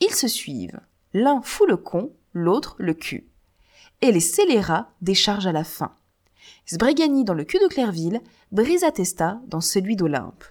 Ils 0.00 0.14
se 0.14 0.28
suivent. 0.28 0.80
L'un 1.12 1.40
fout 1.42 1.68
le 1.68 1.76
con, 1.76 2.12
l'autre 2.32 2.74
le 2.78 2.92
cul. 2.92 3.28
Et 4.02 4.10
les 4.10 4.20
scélérats 4.20 4.90
déchargent 5.00 5.46
à 5.46 5.52
la 5.52 5.64
fin. 5.64 5.94
Sbregani 6.66 7.24
dans 7.24 7.34
le 7.34 7.44
cul 7.44 7.58
de 7.58 7.68
Clairville, 7.68 8.20
Brisatesta 8.52 9.40
dans 9.46 9.60
celui 9.60 9.96
d'Olympe. 9.96 10.44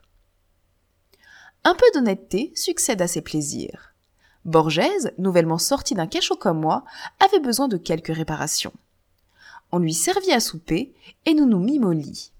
Un 1.65 1.75
peu 1.75 1.85
d'honnêteté 1.93 2.51
succède 2.55 3.01
à 3.01 3.07
ces 3.07 3.21
plaisirs. 3.21 3.93
Borgèse, 4.45 5.13
nouvellement 5.17 5.57
sorti 5.57 5.95
d'un 5.95 6.07
cachot 6.07 6.35
comme 6.35 6.59
moi, 6.59 6.83
avait 7.19 7.39
besoin 7.39 7.67
de 7.67 7.77
quelques 7.77 8.13
réparations. 8.13 8.73
On 9.71 9.79
lui 9.79 9.93
servit 9.93 10.31
à 10.31 10.39
souper 10.39 10.93
et 11.25 11.33
nous 11.33 11.45
nous 11.45 11.59
mîmes 11.59 11.85
au 11.85 11.93
lit. 11.93 12.31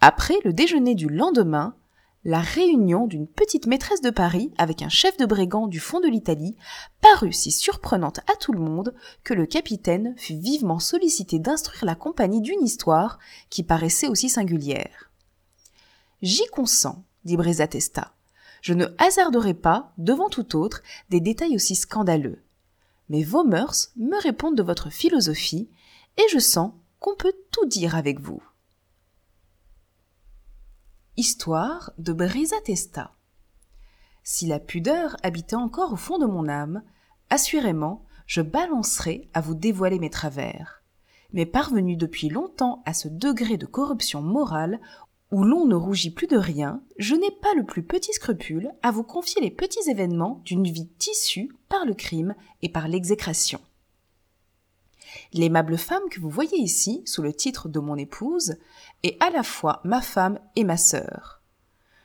Après 0.00 0.36
le 0.44 0.52
déjeuner 0.52 0.94
du 0.94 1.08
lendemain, 1.08 1.76
la 2.24 2.40
réunion 2.40 3.06
d'une 3.06 3.26
petite 3.26 3.66
maîtresse 3.66 4.00
de 4.00 4.10
Paris 4.10 4.52
avec 4.56 4.82
un 4.82 4.88
chef 4.88 5.16
de 5.16 5.26
brigand 5.26 5.66
du 5.66 5.80
fond 5.80 5.98
de 5.98 6.08
l'Italie 6.08 6.56
parut 7.00 7.32
si 7.32 7.50
surprenante 7.50 8.20
à 8.32 8.36
tout 8.36 8.52
le 8.52 8.60
monde 8.60 8.94
que 9.24 9.34
le 9.34 9.44
capitaine 9.44 10.14
fut 10.16 10.38
vivement 10.38 10.78
sollicité 10.78 11.40
d'instruire 11.40 11.84
la 11.84 11.96
compagnie 11.96 12.40
d'une 12.40 12.62
histoire 12.62 13.18
qui 13.50 13.64
paraissait 13.64 14.08
aussi 14.08 14.28
singulière. 14.28 15.10
J'y 16.22 16.46
consens, 16.52 17.02
dit 17.24 17.36
Brézatesta. 17.36 18.14
Je 18.60 18.74
ne 18.74 18.86
hasarderai 18.98 19.54
pas, 19.54 19.92
devant 19.98 20.28
tout 20.28 20.56
autre, 20.56 20.82
des 21.10 21.20
détails 21.20 21.56
aussi 21.56 21.74
scandaleux. 21.74 22.44
Mais 23.08 23.24
vos 23.24 23.42
mœurs 23.42 23.90
me 23.96 24.22
répondent 24.22 24.56
de 24.56 24.62
votre 24.62 24.88
philosophie, 24.88 25.68
et 26.16 26.28
je 26.30 26.38
sens 26.38 26.72
qu'on 27.00 27.16
peut 27.16 27.34
tout 27.50 27.66
dire 27.66 27.96
avec 27.96 28.20
vous. 28.20 28.40
Histoire 31.24 31.92
de 31.98 32.12
Brézatesta. 32.12 33.14
Si 34.24 34.48
la 34.48 34.58
pudeur 34.58 35.16
habitait 35.22 35.54
encore 35.54 35.92
au 35.92 35.96
fond 35.96 36.18
de 36.18 36.26
mon 36.26 36.48
âme, 36.48 36.82
assurément, 37.30 38.04
je 38.26 38.42
balancerais 38.42 39.28
à 39.32 39.40
vous 39.40 39.54
dévoiler 39.54 40.00
mes 40.00 40.10
travers. 40.10 40.82
Mais 41.32 41.46
parvenu 41.46 41.94
depuis 41.94 42.28
longtemps 42.28 42.82
à 42.86 42.92
ce 42.92 43.06
degré 43.06 43.56
de 43.56 43.66
corruption 43.66 44.20
morale 44.20 44.80
où 45.30 45.44
l'on 45.44 45.64
ne 45.64 45.76
rougit 45.76 46.10
plus 46.10 46.26
de 46.26 46.36
rien, 46.36 46.82
je 46.98 47.14
n'ai 47.14 47.30
pas 47.30 47.54
le 47.54 47.64
plus 47.64 47.84
petit 47.84 48.12
scrupule 48.14 48.72
à 48.82 48.90
vous 48.90 49.04
confier 49.04 49.40
les 49.40 49.52
petits 49.52 49.88
événements 49.88 50.42
d'une 50.44 50.66
vie 50.66 50.88
tissue 50.98 51.52
par 51.68 51.86
le 51.86 51.94
crime 51.94 52.34
et 52.62 52.68
par 52.68 52.88
l'exécration. 52.88 53.60
L'aimable 55.32 55.78
femme 55.78 56.08
que 56.10 56.20
vous 56.20 56.30
voyez 56.30 56.58
ici, 56.58 57.02
sous 57.06 57.22
le 57.22 57.32
titre 57.32 57.68
de 57.68 57.80
mon 57.80 57.96
épouse, 57.96 58.56
est 59.02 59.16
à 59.22 59.30
la 59.30 59.42
fois 59.42 59.80
ma 59.84 60.00
femme 60.00 60.38
et 60.56 60.64
ma 60.64 60.76
sœur. 60.76 61.40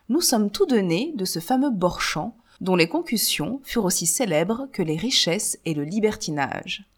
Nous 0.10 0.22
sommes 0.22 0.52
tous 0.52 0.66
deux 0.66 0.80
nés 0.80 1.14
de 1.16 1.26
ce 1.26 1.40
fameux 1.40 1.70
Borchamp, 1.70 2.36
dont 2.62 2.76
les 2.76 2.88
concussions 2.88 3.62
furent 3.64 3.86
aussi 3.86 4.08
célèbres 4.08 4.68
que 4.72 4.82
les 4.82 4.96
richesses 4.96 5.60
et 5.66 5.74
le 5.74 5.84
libertinage. 5.84 6.90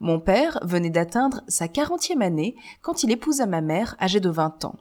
Mon 0.00 0.18
père 0.18 0.58
venait 0.62 0.90
d'atteindre 0.90 1.42
sa 1.48 1.68
quarantième 1.68 2.22
année 2.22 2.56
quand 2.80 3.02
il 3.02 3.10
épousa 3.10 3.46
ma 3.46 3.60
mère 3.60 3.96
âgée 4.00 4.20
de 4.20 4.30
vingt 4.30 4.64
ans 4.64 4.76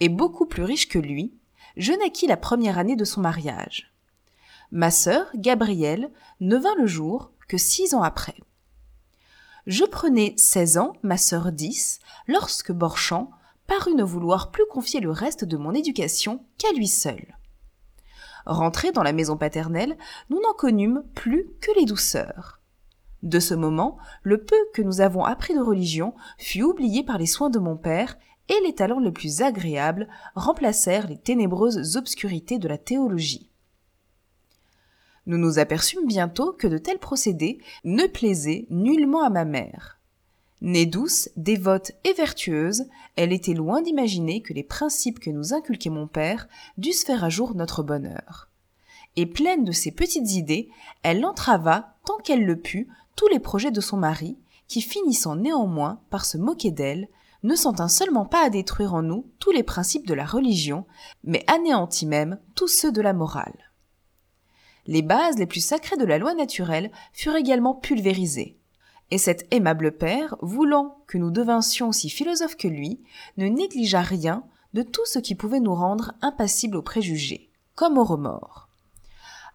et 0.00 0.08
beaucoup 0.08 0.46
plus 0.46 0.64
riche 0.64 0.88
que 0.88 0.98
lui, 0.98 1.34
je 1.76 1.92
naquis 1.92 2.26
la 2.26 2.36
première 2.36 2.78
année 2.78 2.96
de 2.96 3.04
son 3.04 3.20
mariage. 3.20 3.92
Ma 4.70 4.90
sœur, 4.90 5.26
Gabrielle, 5.34 6.10
ne 6.40 6.56
vint 6.56 6.74
le 6.78 6.86
jour 6.86 7.30
que 7.46 7.58
six 7.58 7.94
ans 7.94 8.02
après. 8.02 8.36
Je 9.66 9.84
prenais 9.84 10.34
seize 10.36 10.78
ans, 10.78 10.94
ma 11.02 11.16
sœur 11.16 11.52
dix, 11.52 12.00
lorsque 12.26 12.72
Borchamp 12.72 13.30
parut 13.66 13.94
ne 13.94 14.04
vouloir 14.04 14.50
plus 14.50 14.66
confier 14.70 15.00
le 15.00 15.10
reste 15.10 15.44
de 15.44 15.56
mon 15.56 15.72
éducation 15.72 16.44
qu'à 16.58 16.72
lui 16.72 16.88
seul. 16.88 17.36
Rentrés 18.46 18.92
dans 18.92 19.02
la 19.02 19.12
maison 19.12 19.36
paternelle, 19.36 19.96
nous 20.28 20.40
n'en 20.40 20.52
connûmes 20.52 21.02
plus 21.14 21.46
que 21.60 21.70
les 21.78 21.86
douceurs. 21.86 22.60
De 23.22 23.40
ce 23.40 23.54
moment, 23.54 23.96
le 24.22 24.44
peu 24.44 24.58
que 24.74 24.82
nous 24.82 25.00
avons 25.00 25.24
appris 25.24 25.54
de 25.54 25.60
religion 25.60 26.14
fut 26.36 26.62
oublié 26.62 27.02
par 27.02 27.16
les 27.16 27.26
soins 27.26 27.48
de 27.48 27.58
mon 27.58 27.76
père 27.76 28.18
et 28.50 28.60
les 28.66 28.74
talents 28.74 29.00
les 29.00 29.12
plus 29.12 29.40
agréables 29.40 30.08
remplacèrent 30.34 31.08
les 31.08 31.16
ténébreuses 31.16 31.96
obscurités 31.96 32.58
de 32.58 32.68
la 32.68 32.76
théologie. 32.76 33.50
Nous 35.26 35.38
nous 35.38 35.58
aperçûmes 35.58 36.06
bientôt 36.06 36.52
que 36.52 36.66
de 36.66 36.76
tels 36.76 36.98
procédés 36.98 37.58
ne 37.84 38.06
plaisaient 38.06 38.66
nullement 38.68 39.22
à 39.22 39.30
ma 39.30 39.46
mère. 39.46 39.98
Née 40.60 40.86
douce, 40.86 41.28
dévote 41.36 41.92
et 42.04 42.12
vertueuse, 42.12 42.84
elle 43.16 43.32
était 43.32 43.54
loin 43.54 43.82
d'imaginer 43.82 44.40
que 44.40 44.52
les 44.52 44.62
principes 44.62 45.20
que 45.20 45.30
nous 45.30 45.52
inculquait 45.52 45.90
mon 45.90 46.06
père 46.06 46.48
dussent 46.78 47.04
faire 47.04 47.24
à 47.24 47.28
jour 47.28 47.54
notre 47.54 47.82
bonheur. 47.82 48.50
Et 49.16 49.26
pleine 49.26 49.64
de 49.64 49.72
ces 49.72 49.92
petites 49.92 50.32
idées, 50.32 50.70
elle 51.02 51.24
entrava, 51.24 51.96
tant 52.04 52.18
qu'elle 52.18 52.44
le 52.44 52.58
put, 52.58 52.88
tous 53.16 53.28
les 53.28 53.38
projets 53.38 53.70
de 53.70 53.80
son 53.80 53.96
mari, 53.96 54.38
qui 54.66 54.80
finissant 54.80 55.36
néanmoins 55.36 56.00
par 56.10 56.24
se 56.24 56.38
moquer 56.38 56.70
d'elle, 56.70 57.08
ne 57.42 57.54
s'en 57.54 57.74
tint 57.74 57.88
seulement 57.88 58.24
pas 58.24 58.44
à 58.44 58.50
détruire 58.50 58.94
en 58.94 59.02
nous 59.02 59.26
tous 59.38 59.50
les 59.50 59.62
principes 59.62 60.06
de 60.06 60.14
la 60.14 60.24
religion, 60.24 60.86
mais 61.22 61.44
anéantit 61.46 62.06
même 62.06 62.38
tous 62.54 62.68
ceux 62.68 62.90
de 62.90 63.02
la 63.02 63.12
morale. 63.12 63.70
Les 64.86 65.02
bases 65.02 65.38
les 65.38 65.46
plus 65.46 65.64
sacrées 65.64 65.96
de 65.96 66.04
la 66.04 66.18
loi 66.18 66.34
naturelle 66.34 66.90
furent 67.12 67.36
également 67.36 67.74
pulvérisées. 67.74 68.58
Et 69.14 69.18
cet 69.18 69.46
aimable 69.54 69.92
père, 69.92 70.34
voulant 70.42 70.98
que 71.06 71.18
nous 71.18 71.30
devinssions 71.30 71.90
aussi 71.90 72.10
philosophes 72.10 72.56
que 72.56 72.66
lui, 72.66 73.00
ne 73.36 73.46
négligea 73.46 74.02
rien 74.02 74.42
de 74.72 74.82
tout 74.82 75.06
ce 75.06 75.20
qui 75.20 75.36
pouvait 75.36 75.60
nous 75.60 75.76
rendre 75.76 76.14
impassibles 76.20 76.76
aux 76.76 76.82
préjugés, 76.82 77.48
comme 77.76 77.96
aux 77.96 78.02
remords. 78.02 78.68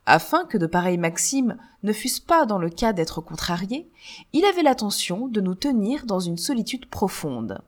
Afin 0.05 0.45
que 0.45 0.57
de 0.57 0.65
pareilles 0.65 0.97
maximes 0.97 1.57
ne 1.83 1.91
fussent 1.91 2.21
pas 2.21 2.45
dans 2.45 2.57
le 2.57 2.69
cas 2.69 2.93
d'être 2.93 3.19
contrariées, 3.19 3.91
il 4.31 4.45
avait 4.45 4.63
l'attention 4.63 5.27
de 5.27 5.41
nous 5.41 5.55
tenir 5.55 6.05
dans 6.05 6.21
une 6.21 6.37
solitude 6.37 6.85
profonde. 6.85 7.59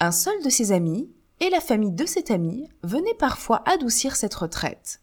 Un 0.00 0.10
seul 0.10 0.42
de 0.42 0.48
ses 0.48 0.72
amis, 0.72 1.10
et 1.40 1.50
la 1.50 1.60
famille 1.60 1.92
de 1.92 2.06
cet 2.06 2.30
ami, 2.30 2.66
venaient 2.82 3.12
parfois 3.12 3.62
adoucir 3.68 4.16
cette 4.16 4.36
retraite. 4.36 5.02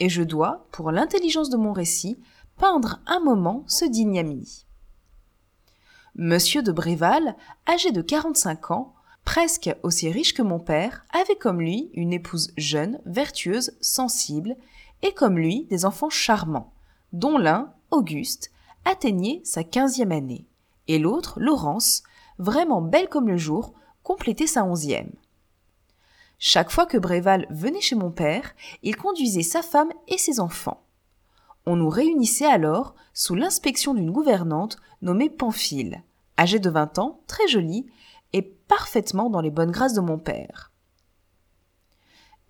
Et 0.00 0.08
je 0.08 0.24
dois, 0.24 0.66
pour 0.72 0.90
l'intelligence 0.90 1.50
de 1.50 1.56
mon 1.56 1.72
récit, 1.72 2.18
peindre 2.58 2.98
un 3.06 3.20
moment 3.20 3.62
ce 3.68 3.84
digne 3.84 4.18
ami. 4.18 4.65
Monsieur 6.18 6.62
de 6.62 6.72
Bréval, 6.72 7.36
âgé 7.68 7.92
de 7.92 8.00
45 8.00 8.70
ans, 8.70 8.94
presque 9.26 9.76
aussi 9.82 10.10
riche 10.10 10.32
que 10.32 10.40
mon 10.40 10.58
père, 10.58 11.04
avait 11.10 11.36
comme 11.36 11.60
lui 11.60 11.90
une 11.92 12.14
épouse 12.14 12.54
jeune, 12.56 13.02
vertueuse, 13.04 13.76
sensible, 13.82 14.56
et 15.02 15.12
comme 15.12 15.36
lui 15.36 15.64
des 15.64 15.84
enfants 15.84 16.08
charmants, 16.08 16.72
dont 17.12 17.36
l'un, 17.36 17.74
Auguste, 17.90 18.50
atteignait 18.86 19.42
sa 19.44 19.62
quinzième 19.62 20.10
année, 20.10 20.46
et 20.88 20.98
l'autre, 20.98 21.38
Laurence, 21.38 22.02
vraiment 22.38 22.80
belle 22.80 23.10
comme 23.10 23.28
le 23.28 23.36
jour, 23.36 23.74
complétait 24.02 24.46
sa 24.46 24.64
onzième. 24.64 25.12
Chaque 26.38 26.70
fois 26.70 26.86
que 26.86 26.96
Bréval 26.96 27.46
venait 27.50 27.82
chez 27.82 27.94
mon 27.94 28.10
père, 28.10 28.54
il 28.82 28.96
conduisait 28.96 29.42
sa 29.42 29.60
femme 29.60 29.92
et 30.08 30.16
ses 30.16 30.40
enfants. 30.40 30.85
On 31.66 31.76
nous 31.76 31.88
réunissait 31.88 32.46
alors 32.46 32.94
sous 33.12 33.34
l'inspection 33.34 33.92
d'une 33.92 34.12
gouvernante 34.12 34.78
nommée 35.02 35.28
Pamphile, 35.28 36.04
âgée 36.38 36.60
de 36.60 36.70
vingt 36.70 36.98
ans, 36.98 37.20
très 37.26 37.48
jolie, 37.48 37.86
et 38.32 38.42
parfaitement 38.42 39.30
dans 39.30 39.40
les 39.40 39.50
bonnes 39.50 39.72
grâces 39.72 39.94
de 39.94 40.00
mon 40.00 40.18
père. 40.18 40.72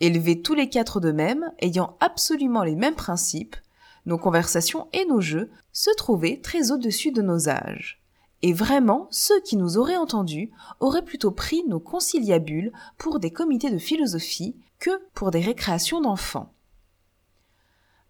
Élevés 0.01 0.43
tous 0.43 0.55
les 0.55 0.69
quatre 0.69 1.01
de 1.01 1.13
même, 1.13 1.51
ayant 1.61 1.97
absolument 2.01 2.63
les 2.63 2.75
mêmes 2.75 2.95
principes, 2.95 3.57
nos 4.05 4.19
conversations 4.19 4.89
et 4.93 5.07
nos 5.07 5.21
jeux 5.21 5.51
se 5.73 5.91
trouvaient 5.97 6.41
très 6.43 6.71
au-dessus 6.71 7.11
de 7.11 7.23
nos 7.23 7.49
âges. 7.49 8.03
Et 8.43 8.53
vraiment, 8.53 9.09
ceux 9.11 9.41
qui 9.41 9.57
nous 9.57 9.79
auraient 9.79 9.97
entendus 9.97 10.51
auraient 10.81 11.05
plutôt 11.05 11.31
pris 11.31 11.65
nos 11.67 11.81
conciliabules 11.81 12.73
pour 12.99 13.19
des 13.19 13.31
comités 13.31 13.71
de 13.71 13.79
philosophie 13.79 14.57
que 14.79 14.91
pour 15.15 15.31
des 15.31 15.41
récréations 15.41 16.03
d'enfants. 16.03 16.53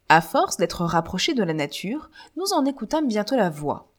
À 0.08 0.20
force 0.20 0.56
d'être 0.56 0.84
rapprochés 0.84 1.34
de 1.34 1.42
la 1.42 1.54
nature, 1.54 2.10
nous 2.36 2.52
en 2.52 2.64
écoutâmes 2.64 3.08
bientôt 3.08 3.34
la 3.34 3.50
voix. 3.50 3.92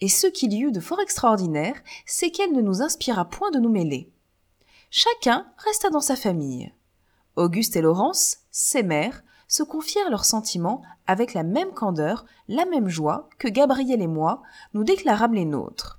Et 0.00 0.08
ce 0.08 0.26
qu'il 0.26 0.52
y 0.52 0.60
eut 0.60 0.72
de 0.72 0.80
fort 0.80 1.00
extraordinaire, 1.00 1.76
c'est 2.04 2.30
qu'elle 2.30 2.52
ne 2.52 2.60
nous 2.60 2.82
inspira 2.82 3.24
point 3.24 3.52
de 3.52 3.60
nous 3.60 3.68
mêler. 3.68 4.12
Chacun 4.90 5.46
resta 5.58 5.90
dans 5.90 6.00
sa 6.00 6.16
famille. 6.16 6.72
Auguste 7.36 7.76
et 7.76 7.80
Laurence, 7.80 8.38
ses 8.50 8.82
mères, 8.82 9.22
se 9.46 9.62
confièrent 9.62 10.10
leurs 10.10 10.24
sentiments 10.24 10.82
avec 11.06 11.32
la 11.34 11.44
même 11.44 11.72
candeur, 11.72 12.24
la 12.48 12.64
même 12.64 12.88
joie 12.88 13.28
que 13.38 13.48
Gabriel 13.48 14.02
et 14.02 14.06
moi 14.08 14.42
nous 14.74 14.82
déclarâmes 14.82 15.34
les 15.34 15.44
nôtres. 15.44 15.98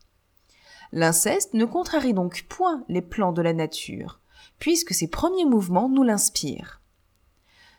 L'inceste 0.91 1.53
ne 1.53 1.65
contrarie 1.65 2.13
donc 2.13 2.45
point 2.49 2.83
les 2.89 3.01
plans 3.01 3.31
de 3.31 3.41
la 3.41 3.53
nature, 3.53 4.19
puisque 4.59 4.93
ses 4.93 5.07
premiers 5.07 5.45
mouvements 5.45 5.89
nous 5.89 6.03
l'inspirent. 6.03 6.82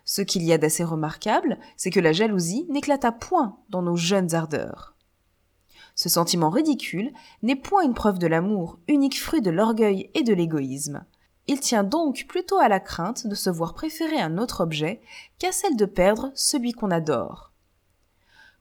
Ce 0.05 0.23
qu'il 0.23 0.43
y 0.43 0.53
a 0.53 0.59
d'assez 0.59 0.85
remarquable, 0.85 1.59
c'est 1.77 1.91
que 1.91 2.01
la 2.01 2.13
jalousie 2.13 2.67
n'éclata 2.69 3.13
point 3.13 3.59
dans 3.71 3.83
nos 3.83 3.97
jeunes 3.97 4.35
ardeurs. 4.35 4.95
Ce 5.95 6.09
sentiment 6.09 6.51
ridicule 6.51 7.13
n'est 7.43 7.57
point 7.57 7.85
une 7.85 7.95
preuve 7.95 8.19
de 8.19 8.27
l'amour, 8.27 8.79
unique 8.89 9.21
fruit 9.21 9.41
de 9.41 9.51
l'orgueil 9.51 10.11
et 10.15 10.23
de 10.23 10.35
l'égoïsme. 10.35 11.05
Il 11.47 11.61
tient 11.61 11.85
donc 11.85 12.27
plutôt 12.29 12.59
à 12.59 12.69
la 12.69 12.81
crainte 12.81 13.27
de 13.27 13.35
se 13.35 13.51
voir 13.51 13.75
préférer 13.75 14.21
un 14.21 14.39
autre 14.39 14.63
objet 14.63 15.01
qu'à 15.39 15.53
celle 15.53 15.77
de 15.77 15.85
perdre 15.85 16.33
celui 16.35 16.73
qu'on 16.73 16.91
adore. 16.91 17.53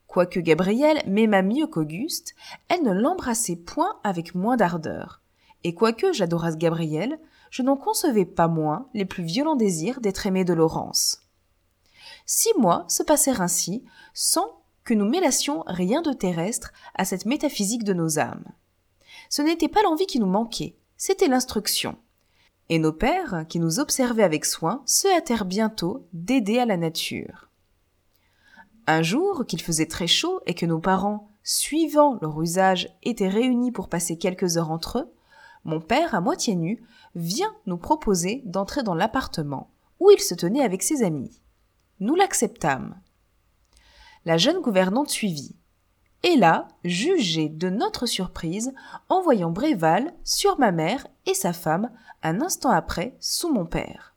Quoique 0.05 0.39
Gabrielle 0.39 1.01
m'aimât 1.07 1.41
mieux 1.41 1.65
qu'Auguste, 1.65 2.35
elle 2.69 2.83
ne 2.83 2.93
l'embrassait 2.93 3.55
point 3.55 3.99
avec 4.03 4.35
moins 4.35 4.57
d'ardeur. 4.57 5.21
Et 5.63 5.73
quoique 5.73 6.13
j'adorasse 6.13 6.57
Gabrielle, 6.57 7.19
je 7.49 7.63
n'en 7.63 7.77
concevais 7.77 8.25
pas 8.25 8.47
moins 8.47 8.87
les 8.93 9.05
plus 9.05 9.23
violents 9.23 9.55
désirs 9.55 10.01
d'être 10.01 10.27
aimée 10.27 10.45
de 10.45 10.53
Laurence. 10.53 11.22
Six 12.25 12.53
mois 12.57 12.85
se 12.87 13.03
passèrent 13.03 13.41
ainsi, 13.41 13.83
sans 14.13 14.61
que 14.83 14.93
nous 14.93 15.09
mêlassions 15.09 15.63
rien 15.67 16.01
de 16.01 16.13
terrestre 16.13 16.73
à 16.95 17.05
cette 17.05 17.25
métaphysique 17.25 17.83
de 17.83 17.93
nos 17.93 18.19
âmes. 18.19 18.45
Ce 19.29 19.41
n'était 19.41 19.69
pas 19.69 19.83
l'envie 19.83 20.07
qui 20.07 20.19
nous 20.19 20.27
manquait, 20.27 20.75
c'était 20.97 21.27
l'instruction 21.27 21.97
et 22.69 22.79
nos 22.79 22.93
pères, 22.93 23.45
qui 23.49 23.59
nous 23.59 23.79
observaient 23.79 24.23
avec 24.23 24.45
soin, 24.45 24.81
se 24.85 25.07
hâtèrent 25.07 25.45
bientôt 25.45 26.07
d'aider 26.13 26.59
à 26.59 26.65
la 26.65 26.77
nature. 26.77 27.49
Un 28.87 29.01
jour 29.01 29.45
qu'il 29.45 29.61
faisait 29.61 29.85
très 29.85 30.07
chaud 30.07 30.41
et 30.45 30.53
que 30.53 30.65
nos 30.65 30.79
parents, 30.79 31.29
suivant 31.43 32.17
leur 32.21 32.41
usage, 32.41 32.89
étaient 33.03 33.29
réunis 33.29 33.71
pour 33.71 33.89
passer 33.89 34.17
quelques 34.17 34.57
heures 34.57 34.71
entre 34.71 34.99
eux, 34.99 35.13
mon 35.65 35.79
père, 35.79 36.15
à 36.15 36.19
moitié 36.19 36.55
nu, 36.55 36.83
vient 37.15 37.53
nous 37.67 37.77
proposer 37.77 38.41
d'entrer 38.45 38.83
dans 38.83 38.95
l'appartement 38.95 39.69
où 39.99 40.09
il 40.09 40.19
se 40.19 40.33
tenait 40.33 40.63
avec 40.63 40.83
ses 40.83 41.03
amis. 41.03 41.42
Nous 41.99 42.15
l'acceptâmes. 42.15 42.99
La 44.25 44.37
jeune 44.37 44.61
gouvernante 44.61 45.09
suivit. 45.09 45.55
Et 46.23 46.35
là, 46.37 46.67
jugez 46.83 47.49
de 47.49 47.69
notre 47.69 48.05
surprise 48.05 48.73
en 49.09 49.21
voyant 49.21 49.51
Bréval 49.51 50.13
sur 50.23 50.57
ma 50.57 50.71
mère 50.71 51.05
et 51.25 51.33
sa 51.33 51.53
femme 51.53 51.91
un 52.23 52.41
instant 52.41 52.71
après 52.71 53.15
sous 53.19 53.51
mon 53.51 53.65
père. 53.65 54.15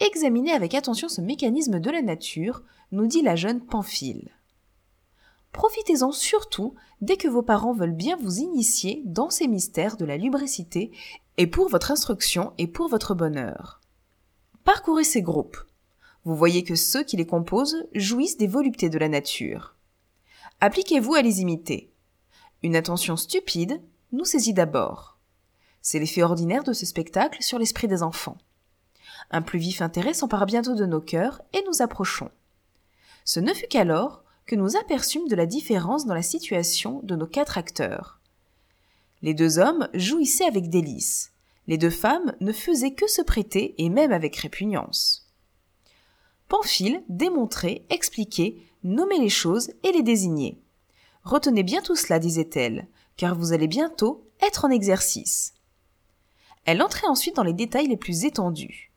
Examinez 0.00 0.52
avec 0.52 0.74
attention 0.74 1.08
ce 1.08 1.20
mécanisme 1.20 1.78
de 1.78 1.90
la 1.90 2.00
nature, 2.00 2.62
nous 2.90 3.06
dit 3.06 3.22
la 3.22 3.36
jeune 3.36 3.60
Pamphile. 3.60 4.30
Profitez-en 5.52 6.10
surtout 6.10 6.74
dès 7.02 7.16
que 7.16 7.28
vos 7.28 7.42
parents 7.42 7.74
veulent 7.74 7.92
bien 7.92 8.16
vous 8.16 8.38
initier 8.38 9.02
dans 9.04 9.30
ces 9.30 9.46
mystères 9.46 9.96
de 9.96 10.06
la 10.06 10.16
lubricité 10.16 10.90
et 11.36 11.46
pour 11.46 11.68
votre 11.68 11.90
instruction 11.90 12.52
et 12.56 12.66
pour 12.66 12.88
votre 12.88 13.14
bonheur. 13.14 13.80
Parcourez 14.64 15.04
ces 15.04 15.22
groupes. 15.22 15.58
Vous 16.24 16.36
voyez 16.36 16.64
que 16.64 16.74
ceux 16.74 17.02
qui 17.02 17.16
les 17.16 17.26
composent 17.26 17.86
jouissent 17.94 18.36
des 18.36 18.46
voluptés 18.46 18.90
de 18.90 18.98
la 18.98 19.08
nature. 19.08 19.76
Appliquez-vous 20.60 21.14
à 21.14 21.22
les 21.22 21.40
imiter. 21.40 21.90
Une 22.62 22.76
attention 22.76 23.16
stupide 23.16 23.80
nous 24.12 24.26
saisit 24.26 24.52
d'abord. 24.52 25.18
C'est 25.80 25.98
l'effet 25.98 26.22
ordinaire 26.22 26.64
de 26.64 26.74
ce 26.74 26.84
spectacle 26.84 27.42
sur 27.42 27.58
l'esprit 27.58 27.88
des 27.88 28.02
enfants. 28.02 28.36
Un 29.30 29.40
plus 29.40 29.58
vif 29.58 29.80
intérêt 29.80 30.12
s'empare 30.12 30.44
bientôt 30.44 30.74
de 30.74 30.84
nos 30.84 31.00
cœurs 31.00 31.40
et 31.54 31.62
nous 31.66 31.80
approchons. 31.80 32.30
Ce 33.24 33.40
ne 33.40 33.54
fut 33.54 33.68
qu'alors 33.68 34.22
que 34.46 34.56
nous 34.56 34.76
aperçûmes 34.76 35.28
de 35.28 35.36
la 35.36 35.46
différence 35.46 36.04
dans 36.04 36.14
la 36.14 36.22
situation 36.22 37.00
de 37.04 37.16
nos 37.16 37.26
quatre 37.26 37.56
acteurs. 37.56 38.20
Les 39.22 39.34
deux 39.34 39.58
hommes 39.58 39.88
jouissaient 39.94 40.46
avec 40.46 40.68
délice. 40.68 41.32
Les 41.66 41.78
deux 41.78 41.90
femmes 41.90 42.34
ne 42.40 42.52
faisaient 42.52 42.94
que 42.94 43.06
se 43.06 43.22
prêter 43.22 43.74
et 43.78 43.88
même 43.88 44.12
avec 44.12 44.36
répugnance. 44.36 45.19
Pamphile 46.50 47.04
démontrait, 47.08 47.84
expliquait, 47.90 48.56
nommait 48.82 49.20
les 49.20 49.28
choses 49.28 49.70
et 49.84 49.92
les 49.92 50.02
désignait. 50.02 50.58
Retenez 51.22 51.62
bien 51.62 51.80
tout 51.80 51.94
cela, 51.94 52.18
disait-elle, 52.18 52.88
car 53.16 53.36
vous 53.36 53.52
allez 53.52 53.68
bientôt 53.68 54.26
être 54.40 54.64
en 54.64 54.70
exercice. 54.70 55.54
Elle 56.64 56.82
entrait 56.82 57.06
ensuite 57.06 57.36
dans 57.36 57.44
les 57.44 57.52
détails 57.52 57.86
les 57.86 57.96
plus 57.96 58.24
étendus. 58.24 58.90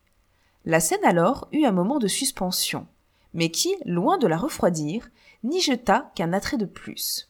La 0.64 0.80
scène 0.80 1.04
alors 1.04 1.46
eut 1.52 1.64
un 1.64 1.70
moment 1.70 2.00
de 2.00 2.08
suspension, 2.08 2.88
mais 3.34 3.50
qui, 3.50 3.72
loin 3.84 4.18
de 4.18 4.26
la 4.26 4.36
refroidir, 4.36 5.08
n'y 5.44 5.60
jeta 5.60 6.10
qu'un 6.16 6.32
attrait 6.32 6.56
de 6.56 6.66
plus. 6.66 7.28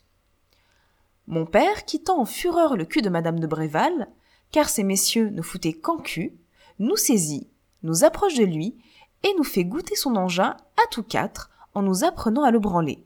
Mon 1.26 1.44
père, 1.44 1.84
quittant 1.84 2.18
en 2.18 2.24
fureur 2.24 2.78
le 2.78 2.86
cul 2.86 3.02
de 3.02 3.10
madame 3.10 3.40
de 3.40 3.46
Bréval, 3.46 4.08
car 4.52 4.70
ces 4.70 4.84
messieurs 4.84 5.28
ne 5.28 5.42
foutaient 5.42 5.74
qu'en 5.74 5.98
cul, 5.98 6.32
nous 6.78 6.96
saisit, 6.96 7.50
nous 7.82 8.04
approche 8.04 8.36
de 8.36 8.44
lui, 8.44 8.78
et 9.24 9.34
nous 9.36 9.44
fait 9.44 9.64
goûter 9.64 9.96
son 9.96 10.14
engin 10.14 10.56
à 10.76 10.86
tous 10.90 11.02
quatre, 11.02 11.50
en 11.74 11.82
nous 11.82 12.04
apprenant 12.04 12.44
à 12.44 12.52
le 12.52 12.60
branler. 12.60 13.04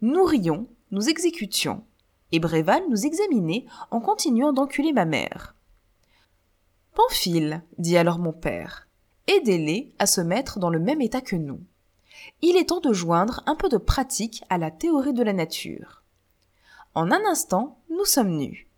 Nous 0.00 0.24
rions, 0.24 0.66
nous 0.92 1.10
exécutions, 1.10 1.84
et 2.32 2.38
Bréval 2.38 2.82
nous 2.88 3.04
examinait 3.04 3.66
en 3.90 4.00
continuant 4.00 4.54
d'enculer 4.54 4.92
ma 4.92 5.04
mère. 5.04 5.54
Pamphile, 6.94 7.62
dit 7.76 7.96
alors 7.96 8.18
mon 8.18 8.32
père, 8.32 8.88
aidez-les 9.26 9.92
à 9.98 10.06
se 10.06 10.20
mettre 10.20 10.58
dans 10.58 10.70
le 10.70 10.78
même 10.78 11.02
état 11.02 11.20
que 11.20 11.36
nous. 11.36 11.60
Il 12.40 12.56
est 12.56 12.70
temps 12.70 12.80
de 12.80 12.92
joindre 12.92 13.42
un 13.46 13.56
peu 13.56 13.68
de 13.68 13.76
pratique 13.76 14.42
à 14.48 14.58
la 14.58 14.70
théorie 14.70 15.12
de 15.12 15.22
la 15.22 15.32
nature. 15.32 16.02
En 16.94 17.10
un 17.10 17.24
instant, 17.26 17.78
nous 17.90 18.04
sommes 18.04 18.36
nus. 18.36 18.68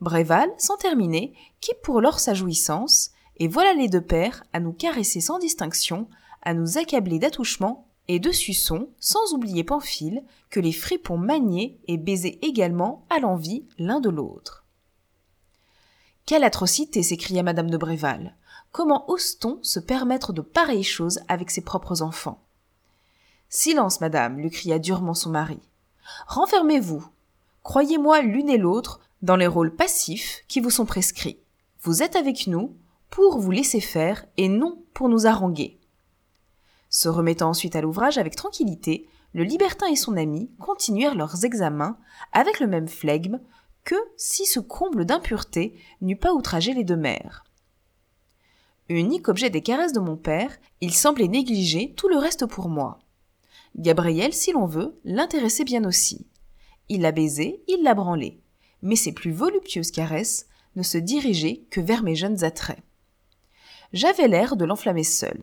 Bréval, 0.00 0.50
sans 0.56 0.76
terminer, 0.76 1.34
qui 1.60 1.72
pour 1.82 2.00
leur 2.00 2.20
sa 2.20 2.32
jouissance, 2.32 3.10
et 3.40 3.48
voilà 3.48 3.72
les 3.72 3.88
deux 3.88 4.02
pères 4.02 4.44
à 4.52 4.60
nous 4.60 4.72
caresser 4.72 5.20
sans 5.20 5.38
distinction, 5.38 6.08
à 6.42 6.52
nous 6.52 6.76
accabler 6.76 7.18
d'attouchements 7.18 7.88
et 8.06 8.18
de 8.18 8.30
suçons, 8.30 8.90
sans 9.00 9.32
oublier 9.32 9.64
Pamphile, 9.64 10.22
que 10.50 10.60
les 10.60 10.72
fripons 10.72 11.16
maniaient 11.16 11.78
et 11.88 11.96
baisaient 11.96 12.38
également 12.42 13.06
à 13.08 13.18
l'envie 13.18 13.64
l'un 13.78 14.00
de 14.00 14.10
l'autre. 14.10 14.66
Quelle 16.26 16.44
atrocité 16.44 17.02
s'écria 17.02 17.42
madame 17.42 17.70
de 17.70 17.78
Bréval. 17.78 18.36
Comment 18.72 19.10
ose-t-on 19.10 19.58
se 19.62 19.80
permettre 19.80 20.32
de 20.32 20.42
pareilles 20.42 20.84
choses 20.84 21.20
avec 21.26 21.50
ses 21.50 21.62
propres 21.62 22.02
enfants? 22.02 22.42
Silence, 23.48 24.00
madame, 24.00 24.38
lui 24.38 24.50
cria 24.50 24.78
durement 24.78 25.14
son 25.14 25.30
mari. 25.30 25.58
Renfermez-vous. 26.26 27.04
Croyez-moi 27.62 28.20
l'une 28.20 28.50
et 28.50 28.58
l'autre 28.58 29.00
dans 29.22 29.36
les 29.36 29.46
rôles 29.46 29.74
passifs 29.74 30.44
qui 30.46 30.60
vous 30.60 30.70
sont 30.70 30.86
prescrits. 30.86 31.40
Vous 31.82 32.02
êtes 32.02 32.16
avec 32.16 32.46
nous 32.46 32.76
pour 33.10 33.38
vous 33.38 33.50
laisser 33.50 33.80
faire 33.80 34.24
et 34.36 34.48
non 34.48 34.82
pour 34.94 35.08
nous 35.08 35.26
haranguer. 35.26 35.78
Se 36.88 37.08
remettant 37.08 37.50
ensuite 37.50 37.76
à 37.76 37.80
l'ouvrage 37.80 38.18
avec 38.18 38.36
tranquillité, 38.36 39.08
le 39.32 39.44
libertin 39.44 39.86
et 39.86 39.96
son 39.96 40.16
ami 40.16 40.50
continuèrent 40.58 41.14
leurs 41.14 41.44
examens 41.44 41.98
avec 42.32 42.60
le 42.60 42.66
même 42.66 42.88
flegme 42.88 43.40
que 43.84 43.94
si 44.16 44.46
ce 44.46 44.60
comble 44.60 45.04
d'impureté 45.04 45.78
n'eût 46.00 46.16
pas 46.16 46.32
outragé 46.32 46.74
les 46.74 46.84
deux 46.84 46.96
mères. 46.96 47.44
Unique 48.88 49.28
objet 49.28 49.50
des 49.50 49.62
caresses 49.62 49.92
de 49.92 50.00
mon 50.00 50.16
père, 50.16 50.56
il 50.80 50.92
semblait 50.92 51.28
négliger 51.28 51.94
tout 51.96 52.08
le 52.08 52.16
reste 52.16 52.46
pour 52.46 52.68
moi. 52.68 52.98
Gabriel, 53.76 54.32
si 54.32 54.50
l'on 54.50 54.66
veut, 54.66 54.98
l'intéressait 55.04 55.64
bien 55.64 55.84
aussi. 55.84 56.26
Il 56.88 57.02
la 57.02 57.12
baisait, 57.12 57.62
il 57.68 57.84
la 57.84 57.94
branlait 57.94 58.40
mais 58.82 58.96
ses 58.96 59.12
plus 59.12 59.32
voluptueuses 59.32 59.90
caresses 59.90 60.46
ne 60.76 60.82
se 60.82 60.98
dirigeaient 60.98 61.62
que 61.70 61.80
vers 61.80 62.02
mes 62.02 62.14
jeunes 62.14 62.44
attraits. 62.44 62.82
J'avais 63.92 64.28
l'air 64.28 64.56
de 64.56 64.64
l'enflammer 64.64 65.02
seul. 65.02 65.42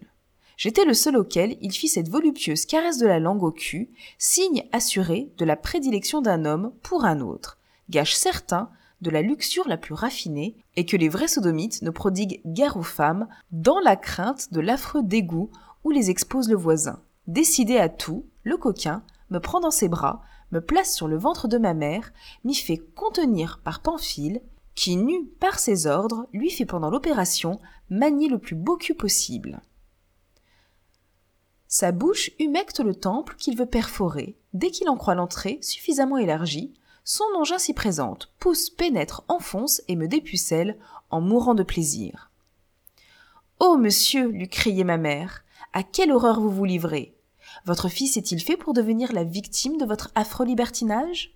J'étais 0.56 0.86
le 0.86 0.94
seul 0.94 1.18
auquel 1.18 1.58
il 1.62 1.72
fit 1.72 1.90
cette 1.90 2.10
voluptueuse 2.10 2.66
caresse 2.66 2.98
de 2.98 3.06
la 3.06 3.20
langue 3.20 3.44
au 3.44 3.52
cul, 3.52 3.92
signe 4.18 4.64
assuré 4.72 5.32
de 5.38 5.46
la 5.46 5.56
prédilection 5.56 6.22
d'un 6.22 6.46
homme 6.46 6.74
pour 6.82 7.06
un 7.06 7.20
autre, 7.20 7.60
gage 7.90 8.16
certain 8.16 8.70
de 9.02 9.10
la 9.12 9.22
luxure 9.22 9.68
la 9.68 9.78
plus 9.78 9.94
raffinée, 9.94 10.56
et 10.76 10.86
que 10.86 10.98
les 10.98 11.10
vrais 11.10 11.28
sodomites 11.28 11.82
ne 11.82 11.92
prodiguent 11.92 12.42
guère 12.46 12.78
aux 12.78 12.84
femmes 12.84 13.28
dans 13.52 13.80
la 13.80 13.96
crainte 13.96 14.52
de 14.54 14.62
l'affreux 14.62 15.04
dégoût 15.04 15.52
où 15.84 15.92
les 15.92 16.10
expose 16.10 16.50
le 16.50 16.56
voisin. 16.56 17.02
Décidé 17.28 17.78
à 17.78 17.90
tout, 17.90 18.26
le 18.44 18.58
coquin 18.58 19.04
me 19.30 19.40
prend 19.40 19.60
dans 19.60 19.72
ses 19.72 19.90
bras, 19.90 20.22
me 20.52 20.62
place 20.62 20.96
sur 20.96 21.08
le 21.08 21.18
ventre 21.18 21.48
de 21.48 21.58
ma 21.58 21.74
mère, 21.74 22.14
m'y 22.46 22.56
fait 22.56 22.78
contenir 22.78 23.60
par 23.64 23.82
Pamphile, 23.82 24.42
qui, 24.78 24.96
nu 24.96 25.26
par 25.40 25.58
ses 25.58 25.88
ordres, 25.88 26.28
lui 26.34 26.52
fait 26.52 26.68
pendant 26.68 26.92
l'opération 26.92 27.60
manier 27.90 28.30
le 28.30 28.38
plus 28.38 28.56
beau 28.56 28.78
cul 28.78 28.94
possible. 28.94 29.60
Sa 31.68 31.92
bouche 31.92 32.30
humecte 32.40 32.80
le 32.80 32.94
temple 32.94 33.36
qu'il 33.38 33.58
veut 33.58 33.66
perforer. 33.66 34.38
Dès 34.54 34.70
qu'il 34.70 34.88
en 34.88 34.96
croit 34.96 35.16
l'entrée 35.16 35.58
suffisamment 35.64 36.20
élargie, 36.20 36.76
son 37.04 37.26
engin 37.36 37.58
s'y 37.58 37.74
présente, 37.74 38.32
pousse, 38.40 38.70
pénètre, 38.70 39.24
enfonce 39.28 39.82
et 39.88 39.96
me 39.96 40.08
dépucelle 40.08 40.78
en 41.10 41.22
mourant 41.22 41.56
de 41.56 41.64
plaisir. 41.64 42.30
Oh, 43.60 43.78
monsieur, 43.78 44.28
lui 44.28 44.48
criait 44.48 44.84
ma 44.84 44.98
mère, 44.98 45.44
à 45.74 45.82
quelle 45.82 46.12
horreur 46.12 46.40
vous 46.40 46.52
vous 46.52 46.66
livrez? 46.66 47.16
Votre 47.66 47.90
fils 47.90 48.16
est-il 48.16 48.44
fait 48.44 48.58
pour 48.58 48.76
devenir 48.76 49.12
la 49.12 49.24
victime 49.24 49.78
de 49.78 49.86
votre 49.86 50.12
affreux 50.14 50.46
libertinage? 50.46 51.34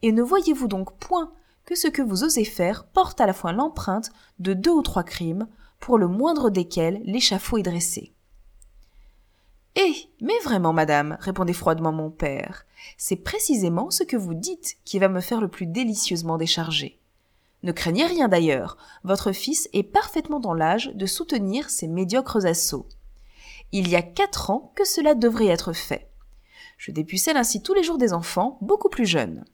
Et 0.00 0.12
ne 0.12 0.22
voyez-vous 0.22 0.66
donc 0.66 0.96
point 0.96 1.30
que 1.70 1.76
ce 1.76 1.86
que 1.86 2.02
vous 2.02 2.24
osez 2.24 2.44
faire 2.44 2.82
porte 2.82 3.20
à 3.20 3.26
la 3.26 3.32
fois 3.32 3.52
l'empreinte 3.52 4.10
de 4.40 4.54
deux 4.54 4.72
ou 4.72 4.82
trois 4.82 5.04
crimes, 5.04 5.46
pour 5.78 5.98
le 5.98 6.08
moindre 6.08 6.50
desquels 6.50 7.00
l'échafaud 7.04 7.58
est 7.58 7.62
dressé 7.62 8.12
Eh, 9.76 9.94
mais 10.20 10.36
vraiment, 10.42 10.72
madame, 10.72 11.16
répondait 11.20 11.52
froidement 11.52 11.92
mon 11.92 12.10
père, 12.10 12.66
c'est 12.98 13.14
précisément 13.14 13.88
ce 13.92 14.02
que 14.02 14.16
vous 14.16 14.34
dites 14.34 14.78
qui 14.84 14.98
va 14.98 15.08
me 15.08 15.20
faire 15.20 15.40
le 15.40 15.46
plus 15.46 15.66
délicieusement 15.66 16.38
décharger. 16.38 16.98
Ne 17.62 17.70
craignez 17.70 18.06
rien 18.06 18.26
d'ailleurs, 18.26 18.76
votre 19.04 19.30
fils 19.30 19.68
est 19.72 19.84
parfaitement 19.84 20.40
dans 20.40 20.54
l'âge 20.54 20.90
de 20.96 21.06
soutenir 21.06 21.70
ces 21.70 21.86
médiocres 21.86 22.46
assauts. 22.46 22.88
Il 23.70 23.88
y 23.88 23.94
a 23.94 24.02
quatre 24.02 24.50
ans 24.50 24.72
que 24.74 24.84
cela 24.84 25.14
devrait 25.14 25.46
être 25.46 25.72
fait. 25.72 26.10
Je 26.78 26.90
dépucelle 26.90 27.36
ainsi 27.36 27.62
tous 27.62 27.74
les 27.74 27.84
jours 27.84 27.98
des 27.98 28.12
enfants 28.12 28.58
beaucoup 28.60 28.88
plus 28.88 29.06
jeunes. 29.06 29.44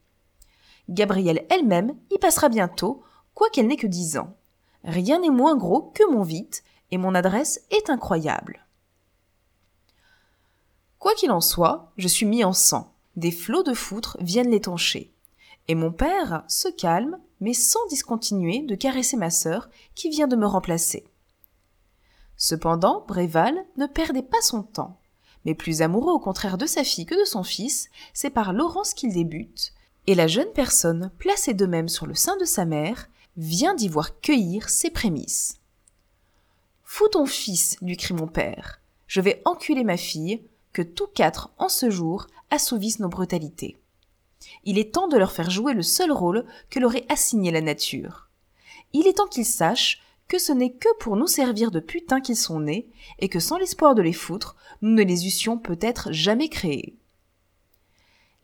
Gabrielle 0.88 1.46
elle-même 1.50 1.96
y 2.10 2.18
passera 2.18 2.48
bientôt, 2.48 3.02
quoiqu'elle 3.34 3.66
n'ait 3.66 3.76
que 3.76 3.86
dix 3.86 4.16
ans. 4.18 4.36
Rien 4.84 5.20
n'est 5.20 5.30
moins 5.30 5.56
gros 5.56 5.82
que 5.94 6.08
mon 6.10 6.22
vite, 6.22 6.62
et 6.90 6.98
mon 6.98 7.14
adresse 7.14 7.60
est 7.70 7.90
incroyable. 7.90 8.64
Quoi 10.98 11.14
qu'il 11.14 11.30
en 11.30 11.40
soit, 11.40 11.92
je 11.96 12.08
suis 12.08 12.26
mis 12.26 12.44
en 12.44 12.52
sang. 12.52 12.94
Des 13.16 13.30
flots 13.30 13.62
de 13.62 13.74
foutre 13.74 14.16
viennent 14.20 14.50
l'étancher. 14.50 15.12
Et 15.68 15.74
mon 15.74 15.90
père 15.90 16.44
se 16.48 16.68
calme, 16.68 17.18
mais 17.40 17.54
sans 17.54 17.84
discontinuer 17.88 18.62
de 18.62 18.74
caresser 18.74 19.16
ma 19.16 19.30
sœur 19.30 19.68
qui 19.94 20.08
vient 20.08 20.28
de 20.28 20.36
me 20.36 20.46
remplacer. 20.46 21.06
Cependant, 22.36 23.04
Bréval 23.06 23.56
ne 23.76 23.86
perdait 23.86 24.22
pas 24.22 24.40
son 24.42 24.62
temps. 24.62 25.00
Mais 25.44 25.54
plus 25.54 25.82
amoureux 25.82 26.12
au 26.12 26.18
contraire 26.18 26.58
de 26.58 26.66
sa 26.66 26.84
fille 26.84 27.06
que 27.06 27.18
de 27.18 27.24
son 27.24 27.42
fils, 27.42 27.88
c'est 28.12 28.30
par 28.30 28.52
Laurence 28.52 28.94
qu'il 28.94 29.12
débute, 29.12 29.72
et 30.06 30.14
la 30.14 30.26
jeune 30.26 30.52
personne, 30.52 31.10
placée 31.18 31.54
de 31.54 31.66
même 31.66 31.88
sur 31.88 32.06
le 32.06 32.14
sein 32.14 32.36
de 32.36 32.44
sa 32.44 32.64
mère, 32.64 33.08
vient 33.36 33.74
d'y 33.74 33.88
voir 33.88 34.20
cueillir 34.20 34.68
ses 34.68 34.90
prémices. 34.90 35.58
Fous 36.84 37.08
ton 37.08 37.26
fils, 37.26 37.76
lui 37.82 37.96
crie 37.96 38.14
mon 38.14 38.28
père. 38.28 38.80
Je 39.06 39.20
vais 39.20 39.42
enculer 39.44 39.84
ma 39.84 39.96
fille, 39.96 40.42
que 40.72 40.82
tous 40.82 41.08
quatre, 41.08 41.50
en 41.58 41.68
ce 41.68 41.90
jour, 41.90 42.26
assouvissent 42.50 43.00
nos 43.00 43.08
brutalités. 43.08 43.76
Il 44.64 44.78
est 44.78 44.94
temps 44.94 45.08
de 45.08 45.16
leur 45.16 45.32
faire 45.32 45.50
jouer 45.50 45.74
le 45.74 45.82
seul 45.82 46.12
rôle 46.12 46.44
que 46.70 46.78
leur 46.78 46.94
ait 46.94 47.06
assigné 47.08 47.50
la 47.50 47.60
nature. 47.60 48.28
Il 48.92 49.06
est 49.06 49.14
temps 49.14 49.26
qu'ils 49.26 49.46
sachent 49.46 50.02
que 50.28 50.38
ce 50.38 50.52
n'est 50.52 50.72
que 50.72 50.88
pour 50.98 51.16
nous 51.16 51.26
servir 51.26 51.70
de 51.70 51.80
putain 51.80 52.20
qu'ils 52.20 52.36
sont 52.36 52.60
nés, 52.60 52.88
et 53.18 53.28
que 53.28 53.40
sans 53.40 53.58
l'espoir 53.58 53.94
de 53.94 54.02
les 54.02 54.12
foutre, 54.12 54.56
nous 54.82 54.90
ne 54.90 55.02
les 55.02 55.26
eussions 55.26 55.58
peut-être 55.58 56.12
jamais 56.12 56.48
créés. 56.48 56.96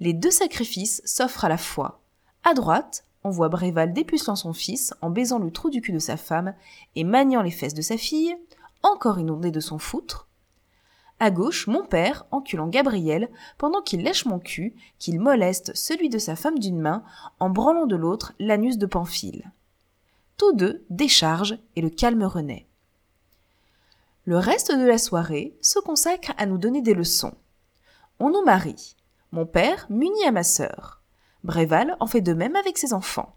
Les 0.02 0.12
deux 0.12 0.30
sacrifices 0.30 1.00
s'offrent 1.06 1.46
à 1.46 1.48
la 1.48 1.56
fois. 1.56 2.02
À 2.44 2.52
droite, 2.52 3.04
on 3.24 3.30
voit 3.30 3.48
Bréval 3.48 3.94
dépucelant 3.94 4.36
son 4.36 4.52
fils 4.52 4.92
en 5.00 5.08
baisant 5.08 5.38
le 5.38 5.50
trou 5.50 5.70
du 5.70 5.80
cul 5.80 5.92
de 5.92 5.98
sa 5.98 6.18
femme 6.18 6.54
et 6.96 7.04
maniant 7.04 7.40
les 7.40 7.50
fesses 7.50 7.72
de 7.72 7.80
sa 7.80 7.96
fille, 7.96 8.36
encore 8.82 9.18
inondée 9.18 9.50
de 9.50 9.60
son 9.60 9.78
foutre. 9.78 10.28
À 11.20 11.30
gauche, 11.30 11.68
mon 11.68 11.86
père 11.86 12.26
enculant 12.32 12.66
Gabriel 12.66 13.30
pendant 13.56 13.80
qu'il 13.80 14.02
lèche 14.02 14.26
mon 14.26 14.38
cul, 14.38 14.74
qu'il 14.98 15.18
moleste 15.18 15.74
celui 15.74 16.10
de 16.10 16.18
sa 16.18 16.36
femme 16.36 16.58
d'une 16.58 16.80
main 16.80 17.02
en 17.40 17.48
branlant 17.48 17.86
de 17.86 17.96
l'autre 17.96 18.34
l'anus 18.38 18.76
de 18.76 18.86
Pamphile 18.86 19.50
tous 20.42 20.52
deux 20.54 20.84
déchargent 20.90 21.56
et 21.76 21.80
le 21.80 21.88
calme 21.88 22.24
renaît. 22.24 22.66
Le 24.24 24.38
reste 24.38 24.76
de 24.76 24.84
la 24.84 24.98
soirée 24.98 25.56
se 25.60 25.78
consacre 25.78 26.32
à 26.36 26.46
nous 26.46 26.58
donner 26.58 26.82
des 26.82 26.94
leçons. 26.94 27.34
On 28.18 28.28
nous 28.30 28.42
marie. 28.42 28.96
Mon 29.32 29.46
père 29.46 29.86
m'unit 29.88 30.24
à 30.26 30.30
ma 30.30 30.42
sœur. 30.42 31.00
Bréval 31.42 31.96
en 32.00 32.06
fait 32.06 32.20
de 32.20 32.34
même 32.34 32.54
avec 32.54 32.76
ses 32.76 32.92
enfants. 32.92 33.34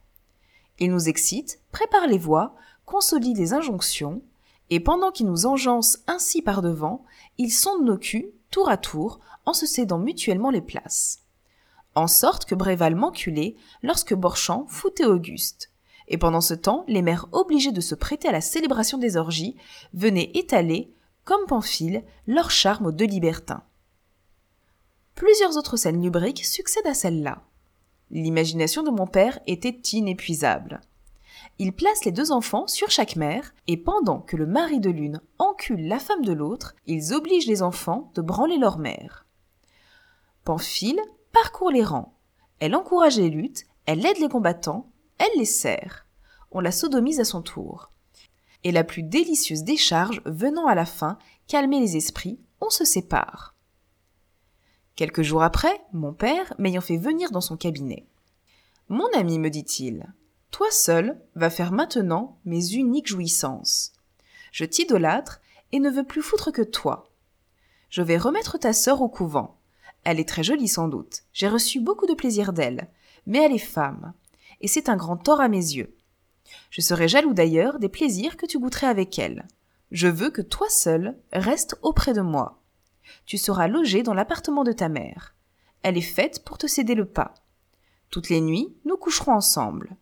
Il 0.78 0.92
nous 0.92 1.08
excite, 1.08 1.62
prépare 1.72 2.08
les 2.08 2.18
voix, 2.18 2.54
consolide 2.86 3.38
les 3.38 3.54
injonctions, 3.54 4.22
et 4.70 4.82
pendant 4.82 5.12
qu'il 5.12 5.26
nous 5.26 5.46
engeance 5.46 6.00
ainsi 6.08 6.42
par 6.42 6.62
devant, 6.62 7.06
ils 7.38 7.52
sondent 7.52 7.86
nos 7.86 7.98
culs, 7.98 8.34
tour 8.52 8.68
à 8.68 8.76
tour, 8.76 9.22
en 9.46 9.54
se 9.54 9.66
cédant 9.66 9.98
mutuellement 9.98 10.50
les 10.50 10.62
places. 10.62 11.20
En 11.94 12.08
sorte 12.08 12.44
que 12.44 12.56
Bréval 12.56 12.96
m'enculait 12.96 13.56
lorsque 13.82 14.14
Borchamp 14.14 14.66
foutait 14.68 15.06
Auguste, 15.06 15.72
et 16.10 16.18
pendant 16.18 16.42
ce 16.42 16.54
temps, 16.54 16.84
les 16.90 17.02
mères 17.02 17.28
obligées 17.32 17.72
de 17.72 17.80
se 17.80 17.96
prêter 17.96 18.28
à 18.28 18.34
la 18.34 18.42
célébration 18.42 18.98
des 18.98 19.16
orgies 19.16 19.56
venaient 19.94 20.32
étaler, 20.34 20.94
comme 21.24 21.46
Pamphile, 21.48 22.04
leur 22.28 22.52
charme 22.52 22.88
aux 22.88 22.92
deux 22.92 23.06
libertins. 23.06 23.64
Plusieurs 25.16 25.56
autres 25.56 25.78
scènes 25.78 26.04
lubriques 26.04 26.44
succèdent 26.44 26.88
à 26.88 26.94
celle-là. 26.94 27.42
L'imagination 28.12 28.84
de 28.84 28.90
mon 28.90 29.08
père 29.08 29.40
était 29.48 29.82
inépuisable. 29.94 30.82
Il 31.58 31.72
place 31.72 32.04
les 32.04 32.12
deux 32.12 32.34
enfants 32.34 32.68
sur 32.68 32.92
chaque 32.92 33.16
mère, 33.16 33.54
et 33.68 33.78
pendant 33.78 34.20
que 34.20 34.36
le 34.36 34.46
mari 34.46 34.82
de 34.82 34.90
l'une 34.90 35.22
encule 35.40 35.88
la 35.88 36.00
femme 36.00 36.26
de 36.26 36.34
l'autre, 36.34 36.76
ils 36.86 37.14
obligent 37.14 37.48
les 37.48 37.62
enfants 37.62 38.12
de 38.14 38.22
branler 38.22 38.58
leur 38.58 38.78
mère. 38.78 39.26
Pamphile 40.44 41.00
parcourt 41.32 41.72
les 41.72 41.84
rangs. 41.84 42.14
Elle 42.60 42.76
encourage 42.76 43.18
les 43.18 43.30
luttes, 43.30 43.66
elle 43.86 44.06
aide 44.06 44.20
les 44.20 44.30
combattants, 44.30 44.92
elle 45.18 45.40
les 45.40 45.46
sert. 45.46 46.06
On 46.52 46.60
la 46.60 46.74
sodomise 46.74 47.22
à 47.22 47.26
son 47.26 47.42
tour. 47.42 47.90
Et 48.66 48.74
la 48.74 48.84
plus 48.84 49.04
délicieuse 49.04 49.64
décharge 49.64 50.22
venant 50.26 50.68
à 50.68 50.76
la 50.76 50.86
fin 50.86 51.18
calmer 51.48 51.80
les 51.80 51.96
esprits, 51.96 52.40
on 52.60 52.70
se 52.70 52.84
sépare. 52.84 53.55
Quelques 54.96 55.24
jours 55.24 55.44
après, 55.44 55.82
mon 55.92 56.14
père 56.14 56.54
m'ayant 56.58 56.82
fait 56.82 56.98
venir 56.98 57.32
dans 57.32 57.42
son 57.42 57.58
cabinet. 57.58 58.06
Mon 58.88 59.08
ami, 59.14 59.40
me 59.40 59.50
dit-il, 59.50 60.06
Toi 60.52 60.68
seul 60.72 61.20
vas 61.36 61.50
faire 61.50 61.74
maintenant 61.74 62.40
mes 62.46 62.74
uniques 62.74 63.08
jouissances. 63.08 63.92
Je 64.54 64.64
t'idolâtre 64.64 65.42
et 65.74 65.80
ne 65.80 65.90
veux 65.90 66.06
plus 66.06 66.22
foutre 66.22 66.52
que 66.52 66.62
toi. 66.62 67.12
Je 67.90 68.02
vais 68.02 68.18
remettre 68.18 68.58
ta 68.58 68.72
sœur 68.72 69.02
au 69.02 69.10
couvent. 69.10 69.58
Elle 70.06 70.20
est 70.20 70.30
très 70.30 70.44
jolie 70.44 70.70
sans 70.70 70.88
doute. 70.88 71.24
J'ai 71.34 71.50
reçu 71.50 71.82
beaucoup 71.82 72.06
de 72.06 72.14
plaisir 72.14 72.54
d'elle. 72.54 72.88
Mais 73.26 73.40
elle 73.40 73.54
est 73.54 73.58
femme. 73.58 74.14
Et 74.62 74.68
c'est 74.70 74.88
un 74.88 74.96
grand 74.96 75.18
tort 75.18 75.42
à 75.42 75.50
mes 75.50 75.58
yeux. 75.58 75.94
Je 76.70 76.82
serais 76.82 77.10
jaloux 77.10 77.34
d'ailleurs 77.34 77.80
des 77.80 77.90
plaisirs 77.90 78.38
que 78.38 78.46
tu 78.46 78.60
goûterais 78.60 78.88
avec 78.88 79.20
elle. 79.20 79.46
Je 79.92 80.08
veux 80.08 80.30
que 80.30 80.42
toi 80.42 80.70
seul 80.70 81.18
restes 81.34 81.78
auprès 81.82 82.14
de 82.14 82.22
moi. 82.22 82.62
Tu 83.26 83.38
seras 83.38 83.68
logé 83.68 84.04
dans 84.04 84.14
l'appartement 84.14 84.64
de 84.64 84.72
ta 84.72 84.90
mère. 84.90 85.36
Elle 85.84 85.98
est 85.98 86.02
faite 86.02 86.44
pour 86.44 86.58
te 86.58 86.68
céder 86.68 86.96
le 86.96 87.06
pas. 87.06 87.34
Toutes 88.10 88.30
les 88.30 88.42
nuits, 88.42 88.74
nous 88.86 88.98
coucherons 88.98 89.34
ensemble. 89.34 89.96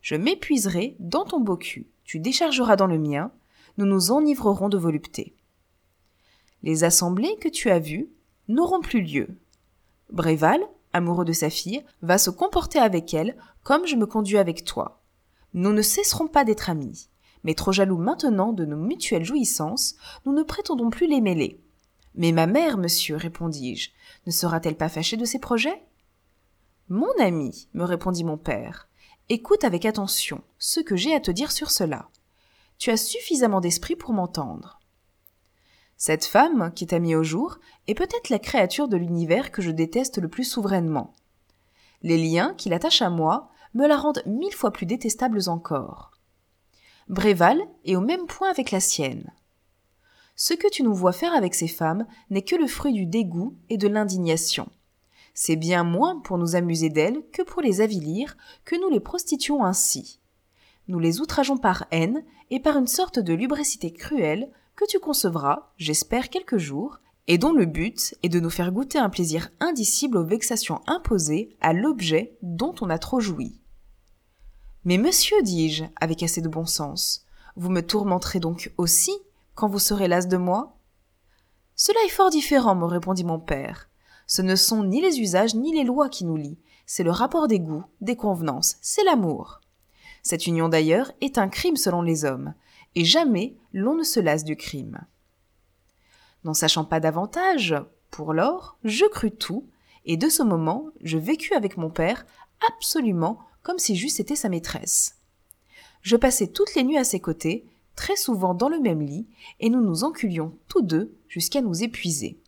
Je 0.00 0.14
m'épuiserai 0.14 0.96
dans 0.98 1.24
ton 1.24 1.40
beau 1.40 1.56
cul, 1.56 1.86
tu 2.04 2.18
déchargeras 2.18 2.76
dans 2.76 2.86
le 2.86 2.98
mien, 2.98 3.30
nous 3.76 3.86
nous 3.86 4.10
enivrerons 4.10 4.68
de 4.68 4.78
volupté. 4.78 5.34
Les 6.62 6.84
assemblées 6.84 7.36
que 7.40 7.48
tu 7.48 7.70
as 7.70 7.78
vues 7.78 8.08
n'auront 8.48 8.80
plus 8.80 9.02
lieu. 9.02 9.28
Bréval, 10.10 10.60
amoureux 10.92 11.24
de 11.24 11.32
sa 11.32 11.50
fille, 11.50 11.84
va 12.02 12.18
se 12.18 12.30
comporter 12.30 12.78
avec 12.78 13.12
elle 13.14 13.36
comme 13.62 13.86
je 13.86 13.96
me 13.96 14.06
conduis 14.06 14.38
avec 14.38 14.64
toi. 14.64 15.02
Nous 15.54 15.72
ne 15.72 15.82
cesserons 15.82 16.28
pas 16.28 16.44
d'être 16.44 16.70
amis, 16.70 17.08
mais 17.44 17.54
trop 17.54 17.72
jaloux 17.72 17.98
maintenant 17.98 18.52
de 18.52 18.64
nos 18.64 18.76
mutuelles 18.76 19.24
jouissances, 19.24 19.96
nous 20.26 20.32
ne 20.32 20.42
prétendons 20.42 20.90
plus 20.90 21.06
les 21.06 21.20
mêler. 21.20 21.60
Mais 22.14 22.32
ma 22.32 22.46
mère, 22.46 22.78
monsieur, 22.78 23.16
répondis-je, 23.16 23.90
ne 24.26 24.32
sera-t-elle 24.32 24.76
pas 24.76 24.88
fâchée 24.88 25.16
de 25.16 25.24
ces 25.24 25.38
projets? 25.38 25.82
Mon 26.88 27.12
ami, 27.20 27.68
me 27.74 27.84
répondit 27.84 28.24
mon 28.24 28.38
père, 28.38 28.88
écoute 29.28 29.64
avec 29.64 29.84
attention 29.84 30.42
ce 30.58 30.80
que 30.80 30.96
j'ai 30.96 31.14
à 31.14 31.20
te 31.20 31.30
dire 31.30 31.52
sur 31.52 31.70
cela. 31.70 32.08
Tu 32.78 32.90
as 32.90 32.96
suffisamment 32.96 33.60
d'esprit 33.60 33.96
pour 33.96 34.12
m'entendre. 34.12 34.80
Cette 35.96 36.24
femme, 36.24 36.72
qui 36.74 36.86
t'a 36.86 37.00
mis 37.00 37.14
au 37.14 37.24
jour, 37.24 37.58
est 37.88 37.94
peut-être 37.94 38.30
la 38.30 38.38
créature 38.38 38.88
de 38.88 38.96
l'univers 38.96 39.50
que 39.50 39.62
je 39.62 39.72
déteste 39.72 40.18
le 40.18 40.28
plus 40.28 40.44
souverainement. 40.44 41.12
Les 42.02 42.16
liens 42.16 42.54
qui 42.56 42.68
l'attachent 42.68 43.02
à 43.02 43.10
moi 43.10 43.50
me 43.74 43.86
la 43.86 43.96
rendent 43.96 44.22
mille 44.24 44.54
fois 44.54 44.70
plus 44.70 44.86
détestables 44.86 45.48
encore. 45.48 46.12
Bréval 47.08 47.60
est 47.84 47.96
au 47.96 48.00
même 48.00 48.26
point 48.26 48.48
avec 48.48 48.70
la 48.70 48.80
sienne. 48.80 49.32
Ce 50.40 50.54
que 50.54 50.70
tu 50.70 50.84
nous 50.84 50.94
vois 50.94 51.12
faire 51.12 51.34
avec 51.34 51.52
ces 51.56 51.66
femmes 51.66 52.06
n'est 52.30 52.42
que 52.42 52.54
le 52.54 52.68
fruit 52.68 52.92
du 52.92 53.06
dégoût 53.06 53.56
et 53.70 53.76
de 53.76 53.88
l'indignation. 53.88 54.68
C'est 55.34 55.56
bien 55.56 55.82
moins 55.82 56.20
pour 56.20 56.38
nous 56.38 56.54
amuser 56.54 56.90
d'elles 56.90 57.24
que 57.32 57.42
pour 57.42 57.60
les 57.60 57.80
avilir 57.80 58.36
que 58.64 58.76
nous 58.80 58.88
les 58.88 59.00
prostituons 59.00 59.64
ainsi. 59.64 60.20
Nous 60.86 61.00
les 61.00 61.20
outrageons 61.20 61.58
par 61.58 61.86
haine 61.90 62.22
et 62.50 62.60
par 62.60 62.78
une 62.78 62.86
sorte 62.86 63.18
de 63.18 63.34
lubricité 63.34 63.92
cruelle 63.92 64.48
que 64.76 64.84
tu 64.86 65.00
concevras, 65.00 65.72
j'espère, 65.76 66.30
quelques 66.30 66.58
jours, 66.58 67.00
et 67.26 67.36
dont 67.36 67.52
le 67.52 67.66
but 67.66 68.14
est 68.22 68.28
de 68.28 68.38
nous 68.38 68.48
faire 68.48 68.70
goûter 68.70 68.98
un 68.98 69.10
plaisir 69.10 69.50
indicible 69.58 70.18
aux 70.18 70.24
vexations 70.24 70.82
imposées 70.86 71.56
à 71.60 71.72
l'objet 71.72 72.38
dont 72.42 72.76
on 72.80 72.90
a 72.90 72.98
trop 72.98 73.18
joui. 73.18 73.60
Mais 74.84 74.98
monsieur, 74.98 75.42
dis-je, 75.42 75.82
avec 76.00 76.22
assez 76.22 76.42
de 76.42 76.48
bon 76.48 76.64
sens, 76.64 77.26
vous 77.56 77.70
me 77.70 77.82
tourmenterez 77.82 78.38
donc 78.38 78.72
aussi 78.76 79.10
quand 79.58 79.66
vous 79.66 79.80
serez 79.80 80.06
las 80.06 80.28
de 80.28 80.36
moi? 80.36 80.76
Cela 81.74 81.98
est 82.06 82.10
fort 82.10 82.30
différent, 82.30 82.76
me 82.76 82.84
répondit 82.84 83.24
mon 83.24 83.40
père. 83.40 83.88
Ce 84.28 84.40
ne 84.40 84.54
sont 84.54 84.84
ni 84.84 85.00
les 85.00 85.18
usages 85.18 85.56
ni 85.56 85.74
les 85.74 85.82
lois 85.82 86.08
qui 86.08 86.24
nous 86.24 86.36
lient, 86.36 86.60
c'est 86.86 87.02
le 87.02 87.10
rapport 87.10 87.48
des 87.48 87.58
goûts, 87.58 87.82
des 88.00 88.14
convenances, 88.14 88.76
c'est 88.82 89.02
l'amour. 89.02 89.60
Cette 90.22 90.46
union 90.46 90.68
d'ailleurs 90.68 91.10
est 91.20 91.38
un 91.38 91.48
crime 91.48 91.74
selon 91.74 92.02
les 92.02 92.24
hommes, 92.24 92.54
et 92.94 93.04
jamais 93.04 93.56
l'on 93.72 93.96
ne 93.96 94.04
se 94.04 94.20
lasse 94.20 94.44
du 94.44 94.54
crime. 94.54 95.00
N'en 96.44 96.54
sachant 96.54 96.84
pas 96.84 97.00
davantage, 97.00 97.74
pour 98.12 98.34
lors, 98.34 98.78
je 98.84 99.06
crus 99.06 99.32
tout, 99.40 99.66
et 100.04 100.16
de 100.16 100.28
ce 100.28 100.44
moment, 100.44 100.86
je 101.00 101.18
vécus 101.18 101.56
avec 101.56 101.76
mon 101.76 101.90
père 101.90 102.26
absolument 102.68 103.40
comme 103.64 103.80
si 103.80 103.96
j'eusse 103.96 104.20
été 104.20 104.36
sa 104.36 104.50
maîtresse. 104.50 105.16
Je 106.02 106.14
passais 106.14 106.46
toutes 106.46 106.76
les 106.76 106.84
nuits 106.84 106.96
à 106.96 107.02
ses 107.02 107.18
côtés, 107.18 107.66
très 107.98 108.14
souvent 108.14 108.54
dans 108.54 108.68
le 108.68 108.78
même 108.78 109.02
lit, 109.02 109.26
et 109.58 109.70
nous 109.70 109.80
nous 109.80 110.04
enculions 110.04 110.56
tous 110.68 110.82
deux 110.82 111.18
jusqu'à 111.26 111.62
nous 111.62 111.82
épuiser. 111.82 112.40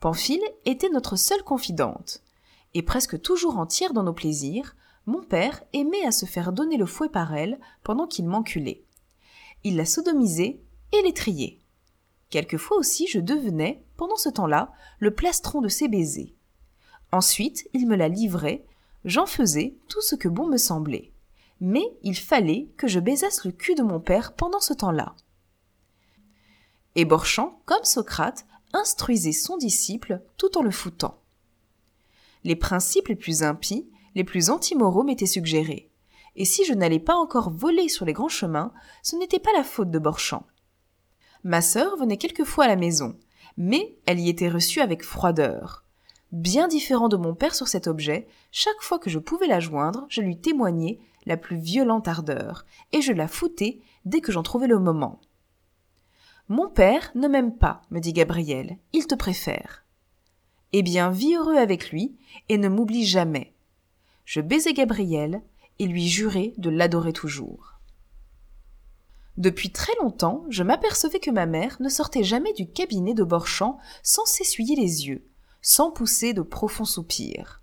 Pamphile 0.00 0.42
était 0.64 0.88
notre 0.88 1.16
seule 1.16 1.42
confidente, 1.42 2.22
et 2.72 2.80
presque 2.80 3.20
toujours 3.20 3.58
entière 3.58 3.92
dans 3.92 4.02
nos 4.02 4.14
plaisirs, 4.14 4.76
mon 5.04 5.22
père 5.22 5.62
aimait 5.74 6.06
à 6.06 6.10
se 6.10 6.24
faire 6.24 6.54
donner 6.54 6.78
le 6.78 6.86
fouet 6.86 7.10
par 7.10 7.34
elle 7.34 7.60
pendant 7.82 8.06
qu'il 8.06 8.24
m'enculait. 8.24 8.82
Il 9.62 9.76
la 9.76 9.84
sodomisait 9.84 10.58
et 10.92 11.02
l'étriait. 11.02 11.58
Quelquefois 12.30 12.78
aussi 12.78 13.06
je 13.06 13.20
devenais, 13.20 13.84
pendant 13.98 14.16
ce 14.16 14.30
temps-là, 14.30 14.72
le 15.00 15.14
plastron 15.14 15.60
de 15.60 15.68
ses 15.68 15.86
baisers. 15.86 16.34
Ensuite, 17.12 17.68
il 17.74 17.86
me 17.86 17.94
la 17.94 18.08
livrait, 18.08 18.64
j'en 19.04 19.26
faisais 19.26 19.76
tout 19.88 20.00
ce 20.00 20.14
que 20.14 20.28
bon 20.28 20.46
me 20.46 20.56
semblait 20.56 21.12
mais 21.66 21.96
il 22.02 22.14
fallait 22.14 22.68
que 22.76 22.86
je 22.86 23.00
baisasse 23.00 23.46
le 23.46 23.50
cul 23.50 23.74
de 23.74 23.82
mon 23.82 23.98
père 23.98 24.34
pendant 24.34 24.60
ce 24.60 24.74
temps-là. 24.74 25.14
Et 26.94 27.06
Borchamp, 27.06 27.58
comme 27.64 27.84
Socrate, 27.84 28.44
instruisait 28.74 29.32
son 29.32 29.56
disciple 29.56 30.20
tout 30.36 30.58
en 30.58 30.62
le 30.62 30.70
foutant. 30.70 31.22
Les 32.44 32.54
principes 32.54 33.08
les 33.08 33.16
plus 33.16 33.42
impies, 33.42 33.88
les 34.14 34.24
plus 34.24 34.50
antimoraux 34.50 35.04
m'étaient 35.04 35.24
suggérés. 35.24 35.90
Et 36.36 36.44
si 36.44 36.66
je 36.66 36.74
n'allais 36.74 36.98
pas 36.98 37.14
encore 37.14 37.48
voler 37.48 37.88
sur 37.88 38.04
les 38.04 38.12
grands 38.12 38.28
chemins, 38.28 38.74
ce 39.02 39.16
n'était 39.16 39.38
pas 39.38 39.52
la 39.56 39.64
faute 39.64 39.90
de 39.90 39.98
Borchamp. 39.98 40.44
Ma 41.44 41.62
sœur 41.62 41.96
venait 41.96 42.18
quelquefois 42.18 42.64
à 42.64 42.68
la 42.68 42.76
maison, 42.76 43.18
mais 43.56 43.96
elle 44.04 44.20
y 44.20 44.28
était 44.28 44.50
reçue 44.50 44.82
avec 44.82 45.02
froideur. 45.02 45.86
Bien 46.30 46.68
différent 46.68 47.08
de 47.08 47.16
mon 47.16 47.34
père 47.34 47.54
sur 47.54 47.68
cet 47.68 47.86
objet, 47.86 48.26
chaque 48.50 48.82
fois 48.82 48.98
que 48.98 49.08
je 49.08 49.18
pouvais 49.18 49.46
la 49.46 49.60
joindre, 49.60 50.04
je 50.10 50.20
lui 50.20 50.36
témoignais 50.36 50.98
la 51.26 51.36
plus 51.36 51.56
violente 51.56 52.08
ardeur, 52.08 52.64
et 52.92 53.00
je 53.00 53.12
la 53.12 53.28
foutais 53.28 53.80
dès 54.04 54.20
que 54.20 54.32
j'en 54.32 54.42
trouvais 54.42 54.66
le 54.66 54.78
moment. 54.78 55.20
Mon 56.48 56.68
père 56.68 57.10
ne 57.14 57.28
m'aime 57.28 57.56
pas, 57.56 57.82
me 57.90 58.00
dit 58.00 58.12
Gabriel, 58.12 58.78
il 58.92 59.06
te 59.06 59.14
préfère. 59.14 59.84
Eh 60.72 60.82
bien, 60.82 61.10
vis 61.10 61.36
heureux 61.36 61.56
avec 61.56 61.90
lui, 61.90 62.16
et 62.48 62.58
ne 62.58 62.68
m'oublie 62.68 63.06
jamais. 63.06 63.54
Je 64.24 64.40
baisai 64.40 64.72
Gabriel, 64.74 65.42
et 65.78 65.86
lui 65.86 66.08
jurai 66.08 66.54
de 66.58 66.70
l'adorer 66.70 67.12
toujours. 67.12 67.80
Depuis 69.36 69.70
très 69.70 69.94
longtemps, 70.00 70.44
je 70.48 70.62
m'apercevais 70.62 71.18
que 71.18 71.30
ma 71.30 71.46
mère 71.46 71.76
ne 71.80 71.88
sortait 71.88 72.22
jamais 72.22 72.52
du 72.52 72.68
cabinet 72.68 73.14
de 73.14 73.24
Borchamp 73.24 73.78
sans 74.02 74.24
s'essuyer 74.26 74.76
les 74.76 75.08
yeux, 75.08 75.26
sans 75.60 75.90
pousser 75.90 76.34
de 76.34 76.42
profonds 76.42 76.84
soupirs. 76.84 77.62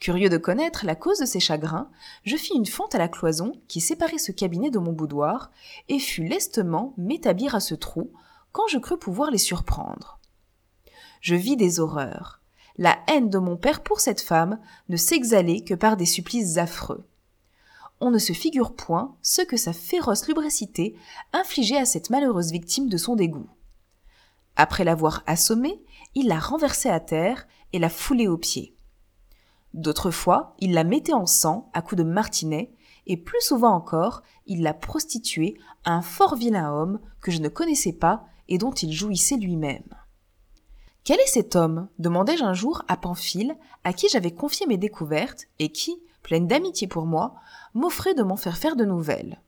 Curieux 0.00 0.28
de 0.28 0.36
connaître 0.36 0.86
la 0.86 0.94
cause 0.94 1.18
de 1.18 1.26
ces 1.26 1.40
chagrins, 1.40 1.90
je 2.24 2.36
fis 2.36 2.54
une 2.54 2.66
fente 2.66 2.94
à 2.94 2.98
la 2.98 3.08
cloison 3.08 3.52
qui 3.66 3.80
séparait 3.80 4.18
ce 4.18 4.30
cabinet 4.30 4.70
de 4.70 4.78
mon 4.78 4.92
boudoir, 4.92 5.50
et 5.88 5.98
fus 5.98 6.24
lestement 6.24 6.94
m'établir 6.96 7.54
à 7.54 7.60
ce 7.60 7.74
trou, 7.74 8.12
quand 8.52 8.68
je 8.68 8.78
crus 8.78 8.98
pouvoir 8.98 9.30
les 9.30 9.38
surprendre. 9.38 10.20
Je 11.20 11.34
vis 11.34 11.56
des 11.56 11.80
horreurs. 11.80 12.40
La 12.76 12.96
haine 13.08 13.28
de 13.28 13.38
mon 13.38 13.56
père 13.56 13.82
pour 13.82 13.98
cette 13.98 14.20
femme 14.20 14.60
ne 14.88 14.96
s'exhalait 14.96 15.62
que 15.62 15.74
par 15.74 15.96
des 15.96 16.06
supplices 16.06 16.58
affreux. 16.58 17.04
On 18.00 18.12
ne 18.12 18.18
se 18.18 18.32
figure 18.32 18.76
point 18.76 19.16
ce 19.22 19.42
que 19.42 19.56
sa 19.56 19.72
féroce 19.72 20.28
lubricité 20.28 20.94
infligeait 21.32 21.78
à 21.78 21.84
cette 21.84 22.10
malheureuse 22.10 22.52
victime 22.52 22.88
de 22.88 22.96
son 22.96 23.16
dégoût. 23.16 23.48
Après 24.54 24.84
l'avoir 24.84 25.24
assommée, 25.26 25.82
il 26.14 26.28
la 26.28 26.38
renversait 26.38 26.90
à 26.90 27.00
terre 27.00 27.48
et 27.72 27.80
la 27.80 27.88
foulait 27.88 28.28
aux 28.28 28.38
pieds. 28.38 28.77
D'autres 29.74 30.10
fois, 30.10 30.54
il 30.58 30.72
la 30.72 30.84
mettait 30.84 31.12
en 31.12 31.26
sang 31.26 31.70
à 31.72 31.82
coups 31.82 31.98
de 31.98 32.08
martinet, 32.08 32.72
et 33.06 33.16
plus 33.16 33.40
souvent 33.40 33.72
encore, 33.72 34.22
il 34.46 34.62
la 34.62 34.74
prostituait 34.74 35.54
à 35.84 35.92
un 35.92 36.02
fort 36.02 36.36
vilain 36.36 36.72
homme 36.72 37.00
que 37.20 37.30
je 37.30 37.40
ne 37.40 37.48
connaissais 37.48 37.92
pas 37.92 38.24
et 38.48 38.58
dont 38.58 38.72
il 38.72 38.92
jouissait 38.92 39.36
lui-même. 39.36 39.88
Quel 41.04 41.20
est 41.20 41.26
cet 41.26 41.56
homme? 41.56 41.88
demandai-je 41.98 42.44
un 42.44 42.52
jour 42.52 42.82
à 42.86 42.96
Pamphile, 42.96 43.56
à 43.84 43.92
qui 43.94 44.08
j'avais 44.10 44.32
confié 44.32 44.66
mes 44.66 44.76
découvertes, 44.76 45.46
et 45.58 45.70
qui, 45.72 46.02
pleine 46.22 46.46
d'amitié 46.46 46.86
pour 46.86 47.06
moi, 47.06 47.34
m'offrait 47.72 48.14
de 48.14 48.22
m'en 48.22 48.36
faire 48.36 48.58
faire 48.58 48.76
de 48.76 48.84
nouvelles. 48.84 49.40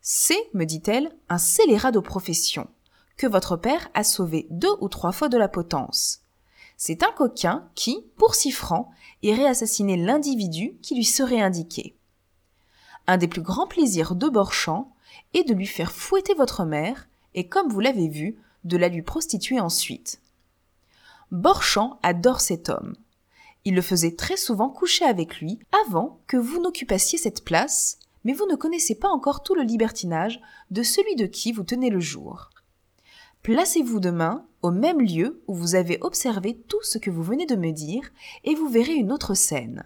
C'est, 0.00 0.50
me 0.52 0.64
dit-elle, 0.64 1.16
un 1.28 1.38
scélérat 1.38 1.92
de 1.92 2.00
profession, 2.00 2.68
que 3.16 3.28
votre 3.28 3.56
père 3.56 3.88
a 3.94 4.02
sauvé 4.02 4.48
deux 4.50 4.74
ou 4.80 4.88
trois 4.88 5.12
fois 5.12 5.28
de 5.28 5.38
la 5.38 5.48
potence. 5.48 6.23
C'est 6.86 7.02
un 7.02 7.12
coquin 7.12 7.66
qui, 7.74 8.04
pour 8.18 8.34
six 8.34 8.50
francs, 8.52 8.90
irait 9.22 9.46
assassiner 9.46 9.96
l'individu 9.96 10.76
qui 10.82 10.94
lui 10.94 11.06
serait 11.06 11.40
indiqué. 11.40 11.96
Un 13.06 13.16
des 13.16 13.26
plus 13.26 13.40
grands 13.40 13.66
plaisirs 13.66 14.14
de 14.14 14.28
Borchamp 14.28 14.92
est 15.32 15.44
de 15.44 15.54
lui 15.54 15.66
faire 15.66 15.92
fouetter 15.92 16.34
votre 16.34 16.66
mère 16.66 17.08
et, 17.32 17.48
comme 17.48 17.70
vous 17.70 17.80
l'avez 17.80 18.08
vu, 18.08 18.36
de 18.64 18.76
la 18.76 18.88
lui 18.88 19.00
prostituer 19.00 19.60
ensuite. 19.60 20.20
Borchamp 21.30 21.98
adore 22.02 22.42
cet 22.42 22.68
homme. 22.68 22.96
Il 23.64 23.74
le 23.74 23.80
faisait 23.80 24.14
très 24.14 24.36
souvent 24.36 24.68
coucher 24.68 25.06
avec 25.06 25.40
lui 25.40 25.60
avant 25.86 26.20
que 26.26 26.36
vous 26.36 26.60
n'occupassiez 26.60 27.16
cette 27.16 27.46
place, 27.46 27.98
mais 28.24 28.34
vous 28.34 28.46
ne 28.46 28.56
connaissez 28.56 28.94
pas 28.94 29.08
encore 29.08 29.42
tout 29.42 29.54
le 29.54 29.62
libertinage 29.62 30.38
de 30.70 30.82
celui 30.82 31.16
de 31.16 31.24
qui 31.24 31.50
vous 31.50 31.64
tenez 31.64 31.88
le 31.88 32.00
jour. 32.00 32.50
Placez-vous 33.44 34.00
demain 34.00 34.46
au 34.62 34.70
même 34.70 35.02
lieu 35.02 35.42
où 35.46 35.54
vous 35.54 35.74
avez 35.74 35.98
observé 36.00 36.56
tout 36.66 36.82
ce 36.82 36.96
que 36.96 37.10
vous 37.10 37.22
venez 37.22 37.44
de 37.44 37.56
me 37.56 37.72
dire, 37.72 38.10
et 38.42 38.54
vous 38.54 38.70
verrez 38.70 38.94
une 38.94 39.12
autre 39.12 39.34
scène. 39.34 39.84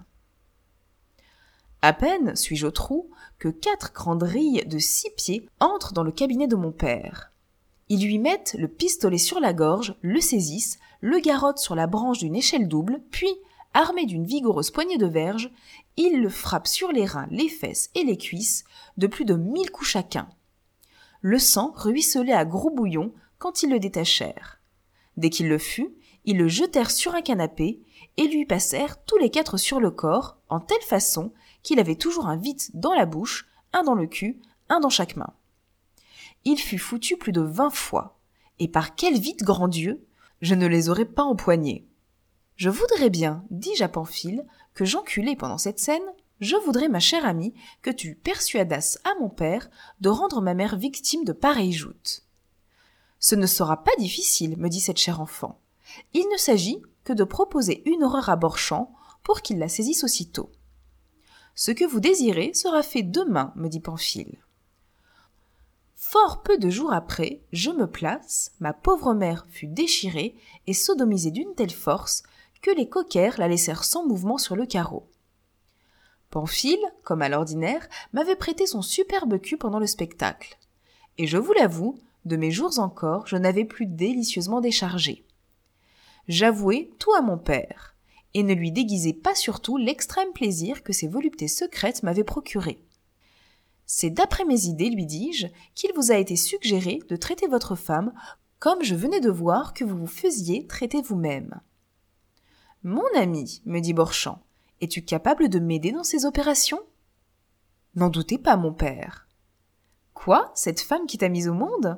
À 1.83 1.93
peine 1.93 2.37
suis-je 2.37 2.69
au 2.69 2.71
trou 2.71 3.11
que 3.41 3.49
quatre 3.49 3.93
grandes 3.93 4.23
rilles 4.23 4.65
de 4.67 4.79
six 4.79 5.11
pieds 5.17 5.49
entrent 5.59 5.93
dans 5.93 6.05
le 6.05 6.13
cabinet 6.13 6.47
de 6.47 6.55
mon 6.55 6.71
père. 6.71 7.33
Ils 7.89 8.05
lui 8.05 8.21
mettent 8.21 8.55
le 8.57 8.69
pistolet 8.69 9.19
sur 9.19 9.41
la 9.41 9.53
gorge, 9.53 9.97
le 10.03 10.21
saisissent, 10.21 10.79
le 11.01 11.19
garrottent 11.19 11.59
sur 11.59 11.75
la 11.75 11.89
branche 11.89 12.19
d'une 12.19 12.37
échelle 12.37 12.69
double, 12.69 13.03
puis, 13.11 13.35
armé 13.75 14.07
d'une 14.07 14.25
vigoureuse 14.25 14.71
poignée 14.71 14.99
de 14.99 15.07
verge, 15.07 15.51
ils 15.97 16.21
le 16.21 16.29
frappent 16.29 16.69
sur 16.69 16.93
les 16.93 17.07
reins, 17.07 17.27
les 17.33 17.49
fesses 17.49 17.91
et 17.97 18.05
les 18.05 18.19
cuisses, 18.19 18.63
de 18.99 19.09
plus 19.09 19.25
de 19.25 19.35
mille 19.35 19.73
coups 19.73 19.89
chacun. 19.89 20.29
Le 21.23 21.41
sang 21.41 21.73
ruisselait 21.75 22.33
à 22.33 22.45
gros 22.45 22.71
bouillons 22.71 23.13
quand 23.39 23.63
ils 23.63 23.71
le 23.71 23.79
détachèrent. 23.79 24.61
Dès 25.17 25.31
qu'il 25.31 25.49
le 25.49 25.59
fut, 25.59 25.95
ils 26.25 26.37
le 26.37 26.49
jetèrent 26.49 26.91
sur 26.91 27.15
un 27.15 27.23
canapé 27.23 27.81
et 28.17 28.29
lui 28.29 28.45
passèrent 28.45 29.03
tous 29.05 29.17
les 29.19 29.31
quatre 29.31 29.57
sur 29.57 29.81
le 29.81 29.91
corps, 29.91 30.39
en 30.49 30.61
telle 30.61 30.83
façon 30.83 31.33
qu'il 31.63 31.81
avait 31.81 31.97
toujours 31.97 32.27
un 32.27 32.37
vite 32.37 32.71
dans 32.75 32.95
la 32.95 33.07
bouche, 33.07 33.47
un 33.73 33.83
dans 33.83 33.95
le 33.95 34.07
cul, 34.07 34.41
un 34.69 34.81
dans 34.81 34.91
chaque 34.91 35.17
main. 35.17 35.33
Il 36.45 36.59
fut 36.59 36.79
foutu 36.79 37.17
plus 37.17 37.33
de 37.33 37.41
vingt 37.41 37.71
fois, 37.71 38.19
et 38.59 38.69
par 38.69 38.95
quel 38.95 39.19
vite, 39.19 39.43
grand 39.43 39.69
Dieu, 39.69 40.07
je 40.41 40.55
ne 40.55 40.67
les 40.67 40.89
aurais 40.89 41.05
pas 41.05 41.23
empoignés. 41.23 41.87
Je 42.57 42.71
voudrais 42.71 43.11
bien, 43.11 43.45
dis-je 43.51 43.85
à 43.85 43.89
Pamphile, 43.89 44.45
que 44.75 44.85
j'enculais 44.85 45.37
pendant 45.37 45.59
cette 45.59 45.79
scène, 45.79 46.03
je 46.41 46.57
voudrais, 46.57 46.89
ma 46.89 47.01
chère 47.01 47.25
amie, 47.25 47.55
que 47.83 47.91
tu 47.91 48.15
persuadasses 48.15 48.99
à 49.05 49.15
mon 49.21 49.29
père 49.29 49.71
de 50.01 50.09
rendre 50.09 50.41
ma 50.41 50.55
mère 50.55 50.77
victime 50.77 51.25
de 51.25 51.33
pareille 51.33 51.73
joute. 51.73 52.28
Ce 53.21 53.35
ne 53.35 53.47
sera 53.47 53.83
pas 53.83 53.95
difficile, 53.99 54.57
me 54.59 54.69
dit 54.69 54.81
cette 54.81 54.99
chère 54.99 55.21
enfant. 55.21 55.61
Il 56.15 56.29
ne 56.33 56.37
s'agit 56.37 56.83
que 57.05 57.13
de 57.13 57.25
proposer 57.25 57.83
une 57.89 58.05
horreur 58.05 58.29
à 58.29 58.37
Borchamp 58.37 58.93
pour 59.23 59.43
qu'il 59.43 59.59
la 59.59 59.69
saisisse 59.69 60.05
aussitôt. 60.05 60.51
Ce 61.55 61.71
que 61.71 61.85
vous 61.85 62.01
désirez 62.01 62.55
sera 62.55 62.83
fait 62.83 63.03
demain, 63.03 63.53
me 63.57 63.69
dit 63.69 63.81
Pamphile. 63.81 64.39
Fort 65.97 66.43
peu 66.43 66.57
de 66.57 66.71
jours 66.71 66.93
après, 66.93 67.43
je 67.53 67.71
me 67.71 67.87
place, 67.89 68.53
ma 68.61 68.73
pauvre 68.73 69.15
mère 69.15 69.47
fut 69.51 69.67
déchirée 69.67 70.37
et 70.69 70.73
sodomisée 70.73 71.33
d'une 71.33 71.55
telle 71.57 71.73
force 71.73 72.23
que 72.63 72.71
les 72.71 72.89
coquères 72.89 73.39
la 73.39 73.49
laissèrent 73.49 73.85
sans 73.85 74.07
mouvement 74.07 74.39
sur 74.39 74.55
le 74.55 74.67
carreau. 74.67 75.09
Pamphile, 76.31 76.85
comme 77.03 77.23
à 77.23 77.29
l'ordinaire, 77.29 77.89
m'avait 78.13 78.37
prêté 78.37 78.67
son 78.67 78.83
superbe 78.83 79.41
cul 79.41 79.57
pendant 79.57 79.79
le 79.79 79.87
spectacle. 79.87 80.59
Et 81.17 81.27
je 81.27 81.37
vous 81.37 81.53
l'avoue, 81.53 81.99
de 82.25 82.37
mes 82.37 82.51
jours 82.51 82.79
encore, 82.79 83.27
je 83.27 83.37
n'avais 83.37 83.65
plus 83.65 83.87
délicieusement 83.87 84.61
déchargé. 84.61 85.25
J'avouai 86.29 86.91
tout 86.99 87.13
à 87.15 87.23
mon 87.23 87.39
père, 87.39 87.97
et 88.35 88.43
ne 88.43 88.55
lui 88.55 88.71
déguisai 88.71 89.13
pas 89.15 89.35
surtout 89.35 89.77
l'extrême 89.77 90.33
plaisir 90.33 90.83
que 90.83 90.93
ses 90.93 91.09
voluptés 91.09 91.49
secrètes 91.49 92.03
m'avaient 92.03 92.25
procuré. 92.25 92.85
C'est 93.87 94.11
d'après 94.11 94.45
mes 94.45 94.67
idées, 94.67 94.91
lui 94.91 95.07
dis-je, 95.07 95.47
qu'il 95.75 95.93
vous 95.95 96.13
a 96.13 96.17
été 96.17 96.37
suggéré 96.37 97.01
de 97.09 97.17
traiter 97.17 97.47
votre 97.47 97.75
femme 97.75 98.13
comme 98.59 98.83
je 98.83 98.95
venais 98.95 99.21
de 99.21 99.31
voir 99.31 99.73
que 99.73 99.85
vous 99.85 99.97
vous 99.97 100.07
faisiez 100.07 100.67
traiter 100.67 101.01
vous-même. 101.01 101.61
Mon 102.83 103.07
ami, 103.17 103.63
me 103.65 103.81
dit 103.81 103.95
Borchamp, 103.95 104.43
es-tu 104.81 105.03
capable 105.05 105.49
de 105.49 105.59
m'aider 105.59 105.93
dans 105.93 106.05
ces 106.05 106.27
opérations? 106.27 106.83
N'en 107.95 108.11
doutez 108.11 108.39
pas, 108.39 108.57
mon 108.57 108.73
père. 108.73 109.27
Quoi 110.13 110.53
Cette 110.55 110.81
femme 110.81 111.07
qui 111.07 111.19
t'a 111.19 111.29
mise 111.29 111.49
au 111.49 111.55
monde? 111.55 111.97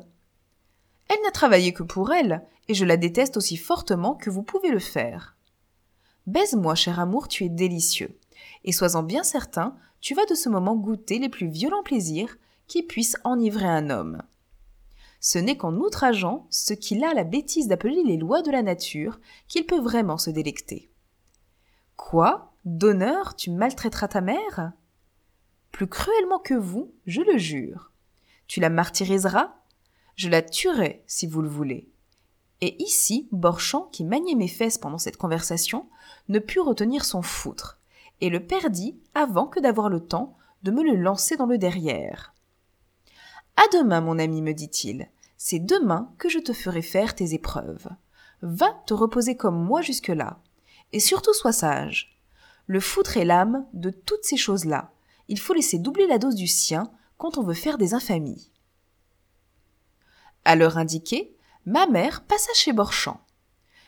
Elle 1.10 1.20
n'a 1.24 1.32
travaillé 1.32 1.72
que 1.72 1.82
pour 1.82 2.12
elle, 2.12 2.46
et 2.68 2.74
je 2.74 2.84
la 2.84 2.96
déteste 2.96 3.36
aussi 3.36 3.56
fortement 3.56 4.14
que 4.14 4.30
vous 4.30 4.44
pouvez 4.44 4.70
le 4.70 4.78
faire. 4.78 5.36
Baise-moi, 6.28 6.76
cher 6.76 7.00
amour, 7.00 7.26
tu 7.26 7.44
es 7.44 7.48
délicieux. 7.48 8.16
Et 8.62 8.70
sois-en 8.70 9.02
bien 9.02 9.24
certain, 9.24 9.74
tu 10.00 10.14
vas 10.14 10.24
de 10.26 10.36
ce 10.36 10.48
moment 10.48 10.76
goûter 10.76 11.18
les 11.18 11.28
plus 11.28 11.48
violents 11.48 11.82
plaisirs 11.82 12.36
qui 12.68 12.84
puissent 12.84 13.16
enivrer 13.24 13.66
un 13.66 13.90
homme. 13.90 14.22
Ce 15.18 15.40
n'est 15.40 15.56
qu'en 15.56 15.74
outrageant 15.74 16.46
ce 16.48 16.74
qu'il 16.74 17.02
a 17.02 17.12
la 17.12 17.24
bêtise 17.24 17.66
d'appeler 17.66 18.04
les 18.04 18.16
lois 18.16 18.42
de 18.42 18.52
la 18.52 18.62
nature 18.62 19.18
qu'il 19.48 19.66
peut 19.66 19.80
vraiment 19.80 20.16
se 20.16 20.30
délecter. 20.30 20.92
Quoi? 21.96 22.52
D'honneur, 22.64 23.34
tu 23.34 23.50
maltraiteras 23.50 24.06
ta 24.06 24.20
mère? 24.20 24.74
Plus 25.72 25.88
cruellement 25.88 26.38
que 26.38 26.54
vous, 26.54 26.94
je 27.04 27.22
le 27.22 27.36
jure. 27.36 27.90
Tu 28.46 28.60
la 28.60 28.70
martyriseras 28.70 29.59
Je 30.16 30.28
la 30.28 30.42
tuerai, 30.42 31.02
si 31.06 31.26
vous 31.26 31.42
le 31.42 31.48
voulez. 31.48 31.88
Et 32.60 32.82
ici, 32.82 33.28
Borchamp, 33.32 33.88
qui 33.90 34.04
maniait 34.04 34.34
mes 34.34 34.48
fesses 34.48 34.78
pendant 34.78 34.98
cette 34.98 35.16
conversation, 35.16 35.88
ne 36.28 36.38
put 36.38 36.60
retenir 36.60 37.04
son 37.04 37.22
foutre, 37.22 37.78
et 38.20 38.28
le 38.28 38.44
perdit 38.44 38.98
avant 39.14 39.46
que 39.46 39.60
d'avoir 39.60 39.88
le 39.88 40.00
temps 40.00 40.36
de 40.62 40.70
me 40.70 40.82
le 40.82 40.94
lancer 40.94 41.36
dans 41.36 41.46
le 41.46 41.56
derrière. 41.56 42.34
À 43.56 43.62
demain, 43.72 44.00
mon 44.00 44.18
ami, 44.18 44.42
me 44.42 44.52
dit-il. 44.52 45.08
C'est 45.36 45.58
demain 45.58 46.12
que 46.18 46.28
je 46.28 46.38
te 46.38 46.52
ferai 46.52 46.82
faire 46.82 47.14
tes 47.14 47.32
épreuves. 47.32 47.88
Va 48.42 48.70
te 48.86 48.94
reposer 48.94 49.36
comme 49.36 49.62
moi 49.62 49.80
jusque-là. 49.80 50.38
Et 50.92 51.00
surtout 51.00 51.32
sois 51.32 51.52
sage. 51.52 52.18
Le 52.66 52.80
foutre 52.80 53.16
est 53.16 53.24
l'âme 53.24 53.66
de 53.72 53.90
toutes 53.90 54.24
ces 54.24 54.36
choses-là. 54.36 54.92
Il 55.28 55.38
faut 55.38 55.54
laisser 55.54 55.78
doubler 55.78 56.06
la 56.06 56.18
dose 56.18 56.34
du 56.34 56.46
sien 56.46 56.90
quand 57.16 57.38
on 57.38 57.42
veut 57.42 57.54
faire 57.54 57.78
des 57.78 57.94
infamies. 57.94 58.50
À 60.50 60.56
l'heure 60.56 60.78
indiquée, 60.78 61.36
ma 61.64 61.86
mère 61.86 62.24
passa 62.24 62.52
chez 62.54 62.72
Borchamp. 62.72 63.20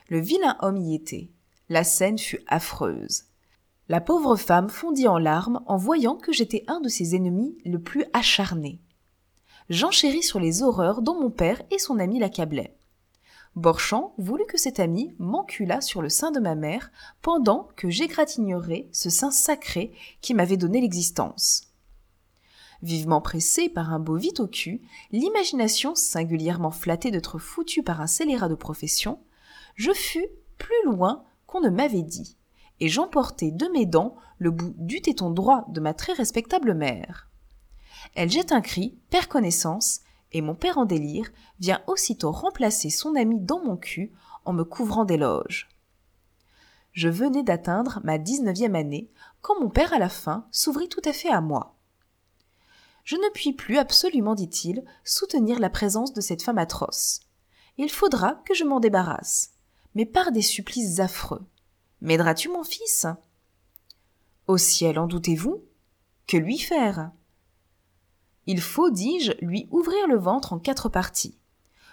Le 0.06 0.20
vilain 0.20 0.56
homme 0.60 0.76
y 0.76 0.94
était. 0.94 1.32
La 1.68 1.82
scène 1.82 2.20
fut 2.20 2.38
affreuse. 2.46 3.24
La 3.88 4.00
pauvre 4.00 4.36
femme 4.36 4.68
fondit 4.70 5.08
en 5.08 5.18
larmes 5.18 5.64
en 5.66 5.76
voyant 5.76 6.14
que 6.14 6.32
j'étais 6.32 6.62
un 6.68 6.78
de 6.78 6.88
ses 6.88 7.16
ennemis 7.16 7.58
le 7.64 7.80
plus 7.80 8.04
acharné. 8.12 8.80
J'enchéris 9.70 10.22
sur 10.22 10.38
les 10.38 10.62
horreurs 10.62 11.02
dont 11.02 11.20
mon 11.20 11.30
père 11.30 11.60
et 11.72 11.80
son 11.80 11.98
ami 11.98 12.20
l'accablaient. 12.20 12.78
Borchamp 13.56 14.14
voulut 14.16 14.46
que 14.46 14.56
cet 14.56 14.78
ami 14.78 15.16
m'enculât 15.18 15.80
sur 15.80 16.00
le 16.00 16.10
sein 16.10 16.30
de 16.30 16.38
ma 16.38 16.54
mère 16.54 16.92
pendant 17.22 17.70
que 17.74 17.90
j'égratignerais 17.90 18.88
ce 18.92 19.10
sein 19.10 19.32
sacré 19.32 19.90
qui 20.20 20.32
m'avait 20.32 20.56
donné 20.56 20.80
l'existence. 20.80 21.71
Vivement 22.82 23.20
pressé 23.20 23.68
par 23.68 23.92
un 23.92 24.00
beau 24.00 24.16
vite 24.16 24.40
au 24.40 24.48
cul, 24.48 24.82
l'imagination 25.12 25.94
singulièrement 25.94 26.72
flattée 26.72 27.12
d'être 27.12 27.38
foutu 27.38 27.82
par 27.84 28.00
un 28.00 28.08
scélérat 28.08 28.48
de 28.48 28.56
profession, 28.56 29.20
je 29.76 29.92
fus 29.92 30.26
plus 30.58 30.84
loin 30.84 31.24
qu'on 31.46 31.60
ne 31.60 31.70
m'avait 31.70 32.02
dit, 32.02 32.36
et 32.80 32.88
j'emportai 32.88 33.52
de 33.52 33.66
mes 33.68 33.86
dents 33.86 34.16
le 34.38 34.50
bout 34.50 34.74
du 34.76 35.00
téton 35.00 35.30
droit 35.30 35.64
de 35.68 35.80
ma 35.80 35.94
très 35.94 36.12
respectable 36.12 36.74
mère. 36.74 37.28
Elle 38.14 38.30
jette 38.30 38.50
un 38.50 38.60
cri, 38.60 38.98
perd 39.10 39.26
connaissance, 39.26 40.00
et 40.32 40.40
mon 40.40 40.54
père 40.54 40.78
en 40.78 40.84
délire 40.84 41.30
vient 41.60 41.82
aussitôt 41.86 42.32
remplacer 42.32 42.90
son 42.90 43.14
ami 43.14 43.38
dans 43.38 43.62
mon 43.62 43.76
cul 43.76 44.12
en 44.44 44.52
me 44.52 44.64
couvrant 44.64 45.04
d'éloges. 45.04 45.68
Je 46.92 47.08
venais 47.08 47.42
d'atteindre 47.42 48.00
ma 48.02 48.18
dix-neuvième 48.18 48.74
année 48.74 49.08
quand 49.40 49.60
mon 49.60 49.70
père 49.70 49.92
à 49.92 49.98
la 49.98 50.08
fin 50.08 50.46
s'ouvrit 50.50 50.88
tout 50.88 51.00
à 51.04 51.12
fait 51.12 51.30
à 51.30 51.40
moi. 51.40 51.71
Je 53.04 53.16
ne 53.16 53.30
puis 53.32 53.52
plus 53.52 53.78
absolument, 53.78 54.34
dit-il, 54.34 54.84
soutenir 55.04 55.58
la 55.58 55.70
présence 55.70 56.12
de 56.12 56.20
cette 56.20 56.42
femme 56.42 56.58
atroce. 56.58 57.20
Il 57.78 57.90
faudra 57.90 58.42
que 58.46 58.54
je 58.54 58.64
m'en 58.64 58.80
débarrasse, 58.80 59.52
mais 59.94 60.06
par 60.06 60.30
des 60.30 60.42
supplices 60.42 61.00
affreux. 61.00 61.44
M'aideras-tu, 62.00 62.48
mon 62.48 62.64
fils? 62.64 63.06
Au 64.46 64.56
ciel, 64.56 64.98
en 64.98 65.06
doutez-vous? 65.06 65.62
Que 66.26 66.36
lui 66.36 66.58
faire? 66.58 67.10
Il 68.46 68.60
faut, 68.60 68.90
dis-je, 68.90 69.32
lui 69.40 69.68
ouvrir 69.70 70.06
le 70.08 70.18
ventre 70.18 70.52
en 70.52 70.58
quatre 70.58 70.88
parties. 70.88 71.38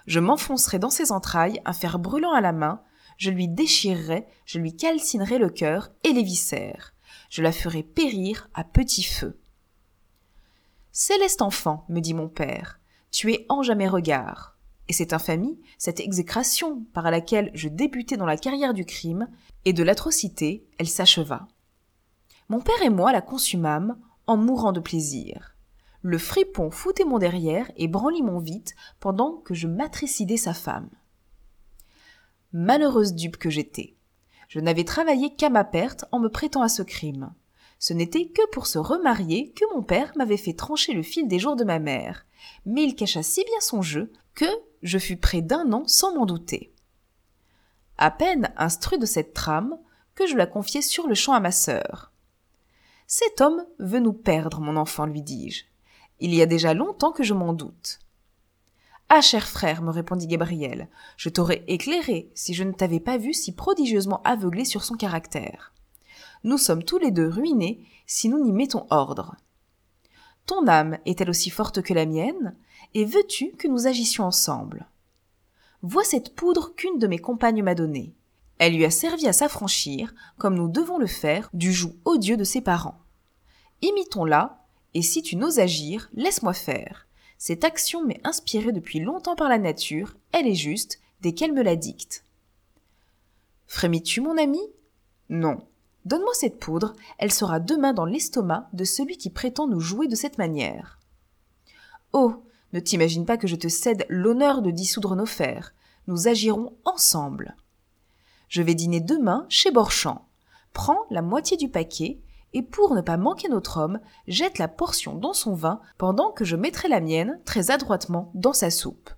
Je 0.07 0.19
m'enfoncerai 0.19 0.79
dans 0.79 0.89
ses 0.89 1.11
entrailles 1.11 1.61
un 1.65 1.73
fer 1.73 1.99
brûlant 1.99 2.33
à 2.33 2.41
la 2.41 2.51
main, 2.51 2.81
je 3.17 3.29
lui 3.29 3.47
déchirerai, 3.47 4.27
je 4.45 4.59
lui 4.59 4.75
calcinerai 4.75 5.37
le 5.37 5.49
cœur 5.49 5.91
et 6.03 6.13
les 6.13 6.23
viscères. 6.23 6.93
Je 7.29 7.41
la 7.41 7.51
ferai 7.51 7.83
périr 7.83 8.49
à 8.53 8.63
petit 8.63 9.03
feu. 9.03 9.38
Céleste 11.01 11.41
enfant, 11.41 11.85
me 11.87 12.01
dit 12.01 12.13
mon 12.13 12.27
père, 12.27 12.81
tu 13.09 13.31
es 13.31 13.45
ange 13.47 13.69
à 13.69 13.75
mes 13.75 13.87
regards. 13.87 14.57
Et 14.89 14.93
cette 14.93 15.13
infamie, 15.13 15.57
cette 15.77 16.01
exécration 16.01 16.83
par 16.93 17.09
laquelle 17.09 17.51
je 17.53 17.69
débutais 17.69 18.17
dans 18.17 18.25
la 18.25 18.35
carrière 18.35 18.73
du 18.73 18.83
crime 18.83 19.29
et 19.63 19.71
de 19.71 19.81
l'atrocité, 19.81 20.67
elle 20.77 20.89
s'acheva. 20.89 21.47
Mon 22.49 22.59
père 22.59 22.81
et 22.81 22.89
moi 22.89 23.13
la 23.13 23.21
consumâmes 23.21 23.97
en 24.27 24.35
mourant 24.35 24.73
de 24.73 24.81
plaisir. 24.81 25.55
Le 26.01 26.17
fripon 26.17 26.69
foutait 26.69 27.05
mon 27.05 27.17
derrière 27.17 27.71
et 27.77 27.87
branlit 27.87 28.21
mon 28.21 28.39
vite 28.39 28.75
pendant 28.99 29.37
que 29.37 29.53
je 29.53 29.67
matricidais 29.67 30.35
sa 30.35 30.53
femme. 30.53 30.89
Malheureuse 32.51 33.13
dupe 33.13 33.37
que 33.37 33.49
j'étais. 33.49 33.95
Je 34.49 34.59
n'avais 34.59 34.83
travaillé 34.83 35.33
qu'à 35.33 35.49
ma 35.49 35.63
perte 35.63 36.03
en 36.11 36.19
me 36.19 36.27
prêtant 36.27 36.61
à 36.61 36.67
ce 36.67 36.81
crime. 36.81 37.31
Ce 37.79 37.93
n'était 37.93 38.27
que 38.27 38.45
pour 38.51 38.67
se 38.67 38.77
remarier 38.77 39.51
que 39.51 39.63
mon 39.73 39.81
père 39.81 40.11
m'avait 40.17 40.37
fait 40.37 40.53
trancher 40.53 40.93
le 40.93 41.01
fil 41.01 41.27
des 41.27 41.39
jours 41.39 41.55
de 41.55 41.63
ma 41.63 41.79
mère, 41.79 42.25
mais 42.65 42.83
il 42.83 42.95
cacha 42.95 43.23
si 43.23 43.43
bien 43.45 43.59
son 43.61 43.81
jeu 43.81 44.11
que 44.35 44.45
je 44.83 44.97
fus 44.97 45.17
près 45.17 45.41
d'un 45.41 45.71
an 45.71 45.83
sans 45.87 46.13
m'en 46.13 46.25
douter. 46.25 46.73
À 47.97 48.11
peine 48.11 48.53
instruit 48.57 48.99
de 48.99 49.05
cette 49.05 49.33
trame 49.33 49.77
que 50.13 50.27
je 50.27 50.35
la 50.35 50.45
confiai 50.45 50.81
sur 50.81 51.07
le 51.07 51.15
champ 51.15 51.33
à 51.33 51.39
ma 51.39 51.51
sœur. 51.51 52.11
Cet 53.07 53.41
homme 53.41 53.65
veut 53.79 53.99
nous 53.99 54.13
perdre, 54.13 54.59
mon 54.59 54.75
enfant, 54.75 55.05
lui 55.05 55.21
dis-je. 55.21 55.63
Il 56.19 56.35
y 56.35 56.41
a 56.41 56.45
déjà 56.45 56.73
longtemps 56.73 57.11
que 57.11 57.23
je 57.23 57.33
m'en 57.33 57.53
doute. 57.53 57.99
Ah, 59.07 59.21
cher 59.21 59.47
frère, 59.47 59.81
me 59.81 59.89
répondit 59.89 60.27
Gabriel, 60.27 60.89
je 61.17 61.29
t'aurais 61.29 61.63
éclairé 61.67 62.29
si 62.35 62.53
je 62.53 62.63
ne 62.63 62.73
t'avais 62.73 62.99
pas 62.99 63.17
vu 63.17 63.33
si 63.33 63.53
prodigieusement 63.53 64.21
aveuglé 64.23 64.65
sur 64.65 64.83
son 64.83 64.95
caractère. 64.95 65.73
Nous 66.43 66.57
sommes 66.57 66.83
tous 66.83 66.97
les 66.97 67.11
deux 67.11 67.27
ruinés 67.27 67.85
si 68.07 68.29
nous 68.29 68.43
n'y 68.43 68.51
mettons 68.51 68.85
ordre. 68.89 69.35
Ton 70.45 70.67
âme 70.67 70.97
est-elle 71.05 71.29
aussi 71.29 71.49
forte 71.49 71.81
que 71.81 71.93
la 71.93 72.05
mienne, 72.05 72.55
et 72.93 73.05
veux-tu 73.05 73.51
que 73.51 73.67
nous 73.67 73.87
agissions 73.87 74.23
ensemble? 74.23 74.87
Vois 75.81 76.03
cette 76.03 76.35
poudre 76.35 76.73
qu'une 76.75 76.97
de 76.97 77.07
mes 77.07 77.19
compagnes 77.19 77.63
m'a 77.63 77.75
donnée. 77.75 78.13
Elle 78.57 78.75
lui 78.75 78.83
a 78.83 78.91
servi 78.91 79.27
à 79.27 79.33
s'affranchir, 79.33 80.13
comme 80.37 80.55
nous 80.55 80.67
devons 80.67 80.97
le 80.97 81.07
faire, 81.07 81.49
du 81.53 81.71
joug 81.71 81.95
odieux 82.03 82.35
de 82.35 82.43
ses 82.43 82.61
parents. 82.61 82.99
Imitons-la, 83.81 84.65
et 84.93 85.01
si 85.01 85.21
tu 85.21 85.35
n'oses 85.35 85.59
agir, 85.59 86.09
laisse-moi 86.13 86.53
faire. 86.53 87.07
Cette 87.37 87.63
action 87.63 88.03
m'est 88.03 88.19
inspirée 88.25 88.73
depuis 88.73 88.99
longtemps 88.99 89.35
par 89.35 89.47
la 89.47 89.59
nature, 89.59 90.15
elle 90.33 90.47
est 90.47 90.55
juste, 90.55 90.99
dès 91.21 91.33
qu'elle 91.33 91.53
me 91.53 91.63
la 91.63 91.77
dicte. 91.77 92.25
Frémis-tu, 93.67 94.19
mon 94.19 94.37
ami? 94.37 94.59
Non. 95.29 95.59
Donne-moi 96.05 96.33
cette 96.33 96.59
poudre, 96.59 96.93
elle 97.17 97.31
sera 97.31 97.59
demain 97.59 97.93
dans 97.93 98.05
l'estomac 98.05 98.69
de 98.73 98.83
celui 98.83 99.17
qui 99.17 99.29
prétend 99.29 99.67
nous 99.67 99.79
jouer 99.79 100.07
de 100.07 100.15
cette 100.15 100.37
manière. 100.37 100.99
Oh. 102.13 102.43
Ne 102.71 102.79
t'imagine 102.79 103.25
pas 103.25 103.37
que 103.37 103.47
je 103.47 103.55
te 103.55 103.67
cède 103.67 104.05
l'honneur 104.09 104.61
de 104.61 104.69
dissoudre 104.69 105.15
nos 105.15 105.25
fers. 105.25 105.73
Nous 106.07 106.27
agirons 106.27 106.73
ensemble. 106.85 107.55
Je 108.47 108.61
vais 108.61 108.75
dîner 108.75 108.99
demain 108.99 109.45
chez 109.49 109.71
Borchamp. 109.71 110.27
Prends 110.73 110.99
la 111.09 111.23
moitié 111.23 111.57
du 111.57 111.69
paquet 111.69 112.19
et 112.53 112.63
pour 112.63 112.93
ne 112.95 113.01
pas 113.01 113.17
manquer 113.17 113.47
notre 113.47 113.77
homme, 113.77 113.99
jette 114.27 114.57
la 114.57 114.67
portion 114.67 115.15
dans 115.15 115.33
son 115.33 115.53
vin 115.53 115.81
pendant 115.97 116.31
que 116.31 116.45
je 116.45 116.55
mettrai 116.55 116.87
la 116.89 116.99
mienne 116.99 117.39
très 117.45 117.71
adroitement 117.71 118.31
dans 118.33 118.53
sa 118.53 118.69
soupe. 118.69 119.09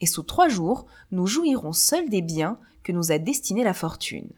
Et 0.00 0.06
sous 0.06 0.22
trois 0.22 0.48
jours, 0.48 0.86
nous 1.10 1.26
jouirons 1.26 1.72
seuls 1.72 2.08
des 2.08 2.22
biens 2.22 2.58
que 2.82 2.92
nous 2.92 3.12
a 3.12 3.18
destinés 3.18 3.64
la 3.64 3.74
fortune. 3.74 4.30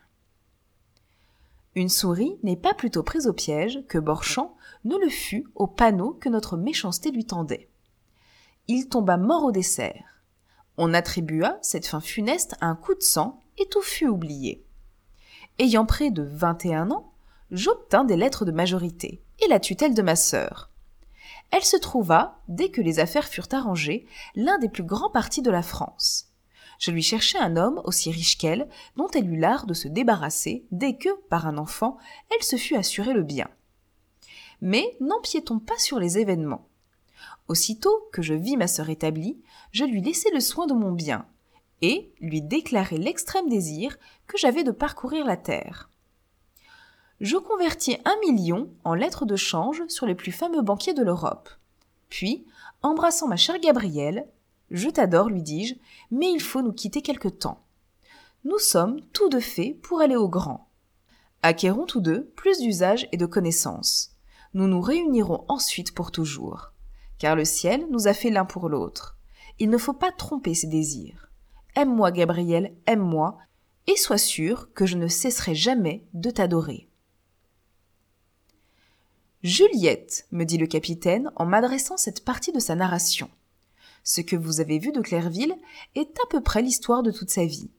Une 1.75 1.89
souris 1.89 2.39
n'est 2.43 2.57
pas 2.57 2.75
plutôt 2.75 3.03
prise 3.03 3.27
au 3.27 3.33
piège 3.33 3.81
que 3.89 3.99
Borchamp 3.99 4.55
ne 4.85 4.97
le 4.97 5.09
fut 5.09 5.47
au 5.55 5.67
panneau 5.67 6.13
que 6.21 6.29
notre 6.29 6.57
méchanceté 6.57 7.11
lui 7.11 7.25
tendait. 7.25 7.71
Il 8.69 8.89
tomba 8.89 9.17
mort 9.17 9.45
au 9.45 9.53
dessert. 9.53 10.23
On 10.77 10.95
attribua 10.95 11.59
cette 11.63 11.87
fin 11.87 12.01
funeste 12.01 12.57
à 12.61 12.67
un 12.67 12.77
coup 12.77 12.95
de 12.95 13.03
sang 13.03 13.41
et 13.59 13.67
tout 13.69 13.83
fut 13.83 14.07
oublié. 14.07 14.65
Ayant 15.59 15.87
près 15.87 16.11
de 16.11 16.23
vingt 16.23 16.65
et 16.65 16.75
un 16.75 16.91
ans, 16.91 17.13
j'obtins 17.51 18.05
des 18.05 18.17
lettres 18.17 18.45
de 18.45 18.53
majorité 18.53 19.23
et 19.41 19.49
la 19.49 19.61
tutelle 19.61 19.95
de 19.95 20.03
ma 20.03 20.17
sœur. 20.17 20.71
Elle 21.51 21.65
se 21.65 21.77
trouva, 21.77 22.41
dès 22.49 22.71
que 22.71 22.81
les 22.81 22.99
affaires 22.99 23.29
furent 23.29 23.49
arrangées, 23.53 24.07
l'un 24.35 24.59
des 24.59 24.71
plus 24.71 24.85
grands 24.85 25.11
partis 25.11 25.43
de 25.43 25.51
la 25.51 25.63
France. 25.63 26.32
Je 26.83 26.91
lui 26.91 27.03
cherchai 27.03 27.39
un 27.39 27.57
homme 27.57 27.81
aussi 27.85 28.11
riche 28.11 28.37
qu'elle, 28.37 28.69
dont 28.97 29.09
elle 29.15 29.31
eut 29.33 29.39
l'art 29.39 29.67
de 29.67 29.75
se 29.75 29.87
débarrasser 29.87 30.67
dès 30.73 30.97
que, 30.97 31.09
par 31.29 31.47
un 31.47 31.57
enfant, 31.57 31.97
elle 32.35 32.43
se 32.43 32.57
fut 32.57 32.75
assurée 32.75 33.15
le 33.15 33.23
bien. 33.23 33.49
Mais 34.61 34.97
n'empiétons 35.01 35.61
pas 35.61 35.79
sur 35.79 36.01
les 36.01 36.19
événements. 36.19 36.67
Aussitôt 37.47 38.09
que 38.13 38.23
je 38.23 38.35
vis 38.35 38.57
ma 38.57 38.67
sœur 38.67 38.91
établie, 38.91 39.41
je 39.71 39.85
lui 39.85 40.03
laissai 40.03 40.31
le 40.33 40.41
soin 40.41 40.67
de 40.67 40.75
mon 40.75 40.91
bien, 40.91 41.25
et 41.83 42.13
lui 42.21 42.43
déclarai 42.43 42.99
l'extrême 42.99 43.49
désir 43.49 43.97
que 44.27 44.39
j'avais 44.39 44.65
de 44.65 44.73
parcourir 44.73 45.25
la 45.25 45.37
terre 45.37 45.89
je 47.23 47.37
convertis 47.37 47.97
un 48.05 48.17
million 48.21 48.69
en 48.83 48.95
lettres 48.95 49.25
de 49.25 49.37
change 49.37 49.85
sur 49.87 50.07
les 50.07 50.17
plus 50.17 50.33
fameux 50.33 50.61
banquiers 50.61 50.93
de 50.93 51.05
l'Europe. 51.05 51.49
Puis, 52.09 52.45
embrassant 52.83 53.29
ma 53.29 53.37
chère 53.37 53.61
Gabrielle, 53.61 54.27
je 54.73 54.89
t'adore, 54.89 55.29
lui 55.29 55.43
dis-je, 55.43 55.75
mais 56.11 56.31
il 56.33 56.41
faut 56.41 56.63
nous 56.63 56.73
quitter 56.73 57.03
quelque 57.03 57.29
temps. 57.29 57.63
Nous 58.45 58.59
sommes 58.59 59.01
tous 59.13 59.29
deux 59.29 59.41
faits 59.41 59.81
pour 59.83 60.01
aller 60.01 60.17
au 60.17 60.29
grand. 60.29 60.69
Acquérons 61.43 61.87
tous 61.87 62.01
deux 62.01 62.25
plus 62.37 62.59
d'usage 62.59 63.09
et 63.13 63.17
de 63.17 63.27
connaissances. 63.27 64.17
Nous 64.55 64.67
nous 64.67 64.81
réunirons 64.81 65.45
ensuite 65.49 65.95
pour 65.95 66.11
toujours. 66.11 66.73
Car 67.19 67.37
le 67.37 67.45
ciel 67.45 67.87
nous 67.91 68.09
a 68.09 68.15
fait 68.15 68.31
l'un 68.31 68.45
pour 68.45 68.69
l'autre. 68.69 69.17
Il 69.59 69.71
ne 69.71 69.79
faut 69.79 69.93
pas 69.93 70.11
tromper 70.11 70.55
ses 70.55 70.67
désirs. 70.67 71.31
Aime-moi, 71.77 72.11
Gabrielle, 72.11 72.75
aime-moi, 72.87 73.39
et 73.87 73.97
sois 73.97 74.19
sûr 74.19 74.73
que 74.75 74.87
je 74.87 74.97
ne 74.97 75.09
cesserai 75.09 75.55
jamais 75.55 76.05
de 76.15 76.31
t'adorer. 76.31 76.89
Juliette, 79.43 80.27
me 80.31 80.45
dit 80.45 80.59
le 80.59 80.67
capitaine 80.67 81.31
en 81.37 81.47
m'adressant 81.47 81.97
cette 81.97 82.25
partie 82.25 82.53
de 82.53 82.61
sa 82.61 82.77
narration. 82.77 83.29
Ce 84.05 84.21
que 84.21 84.37
vous 84.37 84.61
avez 84.61 84.79
vu 84.79 84.93
de 84.93 85.01
Clairville 85.01 85.57
est 85.95 86.19
à 86.21 86.27
peu 86.29 86.41
près 86.41 86.63
l'histoire 86.63 87.03
de 87.03 87.11
toute 87.11 87.31
sa 87.31 87.45
vie. 87.45 87.71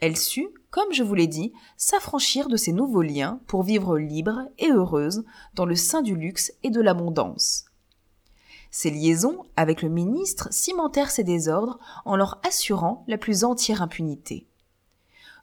Elle 0.00 0.16
sut, 0.16 0.48
comme 0.70 0.92
je 0.92 1.02
vous 1.02 1.14
l'ai 1.14 1.26
dit, 1.26 1.52
s'affranchir 1.76 2.48
de 2.48 2.56
ses 2.56 2.72
nouveaux 2.72 3.02
liens 3.02 3.40
pour 3.46 3.62
vivre 3.62 3.98
libre 3.98 4.48
et 4.58 4.70
heureuse 4.70 5.24
dans 5.54 5.64
le 5.64 5.76
sein 5.76 6.02
du 6.02 6.16
luxe 6.16 6.52
et 6.62 6.70
de 6.70 6.80
l'abondance. 6.80 7.66
Ses 8.70 8.90
liaisons 8.90 9.44
avec 9.54 9.82
le 9.82 9.88
ministre 9.88 10.48
cimentèrent 10.50 11.10
ses 11.10 11.24
désordres 11.24 11.78
en 12.04 12.16
leur 12.16 12.40
assurant 12.46 13.04
la 13.06 13.18
plus 13.18 13.44
entière 13.44 13.82
impunité. 13.82 14.48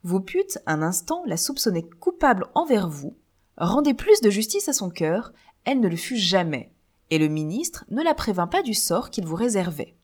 Vous 0.03 0.19
pûtes 0.19 0.59
un 0.65 0.81
instant 0.81 1.23
la 1.25 1.37
soupçonner 1.37 1.83
coupable 1.83 2.47
envers 2.55 2.89
vous, 2.89 3.15
rendait 3.57 3.93
plus 3.93 4.21
de 4.21 4.29
justice 4.29 4.67
à 4.67 4.73
son 4.73 4.89
cœur, 4.89 5.31
elle 5.65 5.79
ne 5.79 5.87
le 5.87 5.97
fut 5.97 6.17
jamais, 6.17 6.71
et 7.09 7.17
le 7.17 7.27
ministre 7.27 7.85
ne 7.89 8.03
la 8.03 8.13
prévint 8.13 8.47
pas 8.47 8.61
du 8.61 8.73
sort 8.73 9.09
qu'il 9.09 9.25
vous 9.25 9.35
réservait. 9.35 9.95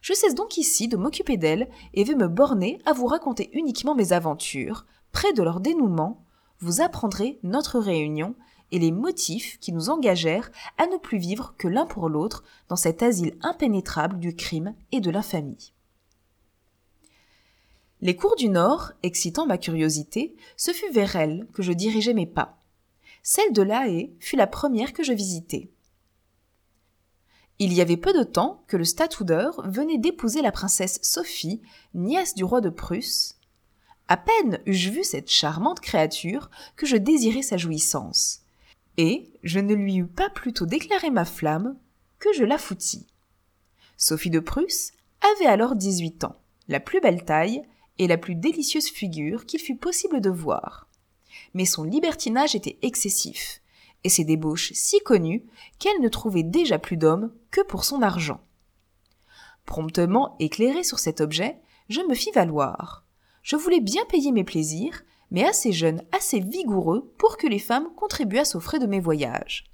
Je 0.00 0.12
cesse 0.12 0.34
donc 0.34 0.58
ici 0.58 0.88
de 0.88 0.96
m'occuper 0.96 1.36
d'elle 1.36 1.68
et 1.94 2.04
vais 2.04 2.14
me 2.14 2.28
borner 2.28 2.78
à 2.84 2.92
vous 2.92 3.06
raconter 3.06 3.50
uniquement 3.52 3.94
mes 3.94 4.12
aventures. 4.12 4.84
Près 5.12 5.32
de 5.32 5.42
leur 5.42 5.60
dénouement, 5.60 6.24
vous 6.60 6.80
apprendrez 6.80 7.38
notre 7.42 7.78
réunion 7.78 8.34
et 8.70 8.78
les 8.78 8.92
motifs 8.92 9.58
qui 9.60 9.72
nous 9.72 9.90
engagèrent 9.90 10.50
à 10.78 10.86
ne 10.86 10.96
plus 10.96 11.18
vivre 11.18 11.54
que 11.56 11.68
l'un 11.68 11.86
pour 11.86 12.08
l'autre 12.08 12.44
dans 12.68 12.76
cet 12.76 13.02
asile 13.02 13.36
impénétrable 13.40 14.18
du 14.18 14.34
crime 14.34 14.74
et 14.92 15.00
de 15.00 15.10
l'infamie. 15.10 15.72
Les 18.00 18.16
cours 18.16 18.36
du 18.36 18.48
Nord, 18.48 18.92
excitant 19.02 19.46
ma 19.46 19.56
curiosité, 19.56 20.36
ce 20.56 20.72
fut 20.72 20.92
vers 20.92 21.16
elles 21.16 21.46
que 21.54 21.62
je 21.62 21.72
dirigeai 21.72 22.12
mes 22.12 22.26
pas. 22.26 22.58
Celle 23.22 23.54
de 23.54 23.62
La 23.62 23.88
Haye 23.88 24.14
fut 24.20 24.36
la 24.36 24.46
première 24.46 24.92
que 24.92 25.02
je 25.02 25.14
visitai. 25.14 25.70
Il 27.58 27.72
y 27.72 27.80
avait 27.80 27.96
peu 27.96 28.12
de 28.12 28.24
temps 28.24 28.64
que 28.66 28.76
le 28.76 28.84
statoudeur 28.84 29.68
venait 29.68 29.98
d'épouser 29.98 30.42
la 30.42 30.52
princesse 30.52 30.98
Sophie, 31.02 31.62
nièce 31.94 32.34
du 32.34 32.44
roi 32.44 32.60
de 32.60 32.68
Prusse. 32.68 33.38
À 34.08 34.16
peine 34.16 34.60
eus-je 34.66 34.90
vu 34.90 35.04
cette 35.04 35.30
charmante 35.30 35.80
créature 35.80 36.50
que 36.76 36.86
je 36.86 36.96
désirais 36.96 37.42
sa 37.42 37.56
jouissance. 37.56 38.40
Et 38.96 39.30
je 39.42 39.60
ne 39.60 39.74
lui 39.74 39.96
eus 39.96 40.06
pas 40.06 40.30
plutôt 40.30 40.66
déclaré 40.66 41.10
ma 41.10 41.24
flamme 41.24 41.76
que 42.18 42.32
je 42.32 42.44
la 42.44 42.58
foutis. 42.58 43.06
Sophie 43.96 44.30
de 44.30 44.40
Prusse 44.40 44.92
avait 45.34 45.50
alors 45.50 45.76
dix-huit 45.76 46.24
ans, 46.24 46.36
la 46.68 46.80
plus 46.80 47.00
belle 47.00 47.24
taille 47.24 47.62
et 47.98 48.08
la 48.08 48.18
plus 48.18 48.34
délicieuse 48.34 48.88
figure 48.88 49.46
qu'il 49.46 49.60
fût 49.60 49.76
possible 49.76 50.20
de 50.20 50.30
voir 50.30 50.88
mais 51.54 51.64
son 51.64 51.84
libertinage 51.84 52.54
était 52.54 52.78
excessif, 52.82 53.60
et 54.04 54.08
ses 54.08 54.24
débauches 54.24 54.72
si 54.74 55.00
connues 55.00 55.44
qu'elle 55.78 56.00
ne 56.00 56.08
trouvait 56.08 56.42
déjà 56.42 56.78
plus 56.78 56.96
d'hommes 56.96 57.32
que 57.50 57.62
pour 57.62 57.84
son 57.84 58.02
argent. 58.02 58.40
Promptement 59.64 60.36
éclairé 60.38 60.84
sur 60.84 60.98
cet 60.98 61.20
objet, 61.20 61.58
je 61.88 62.00
me 62.02 62.14
fis 62.14 62.30
valoir. 62.30 63.04
Je 63.42 63.56
voulais 63.56 63.80
bien 63.80 64.04
payer 64.06 64.30
mes 64.32 64.44
plaisirs, 64.44 65.02
mais 65.30 65.44
assez 65.44 65.72
jeune, 65.72 66.02
assez 66.12 66.40
vigoureux 66.40 67.12
pour 67.18 67.36
que 67.36 67.46
les 67.46 67.58
femmes 67.58 67.88
contribuassent 67.96 68.54
aux 68.54 68.60
frais 68.60 68.78
de 68.78 68.86
mes 68.86 69.00
voyages. 69.00 69.64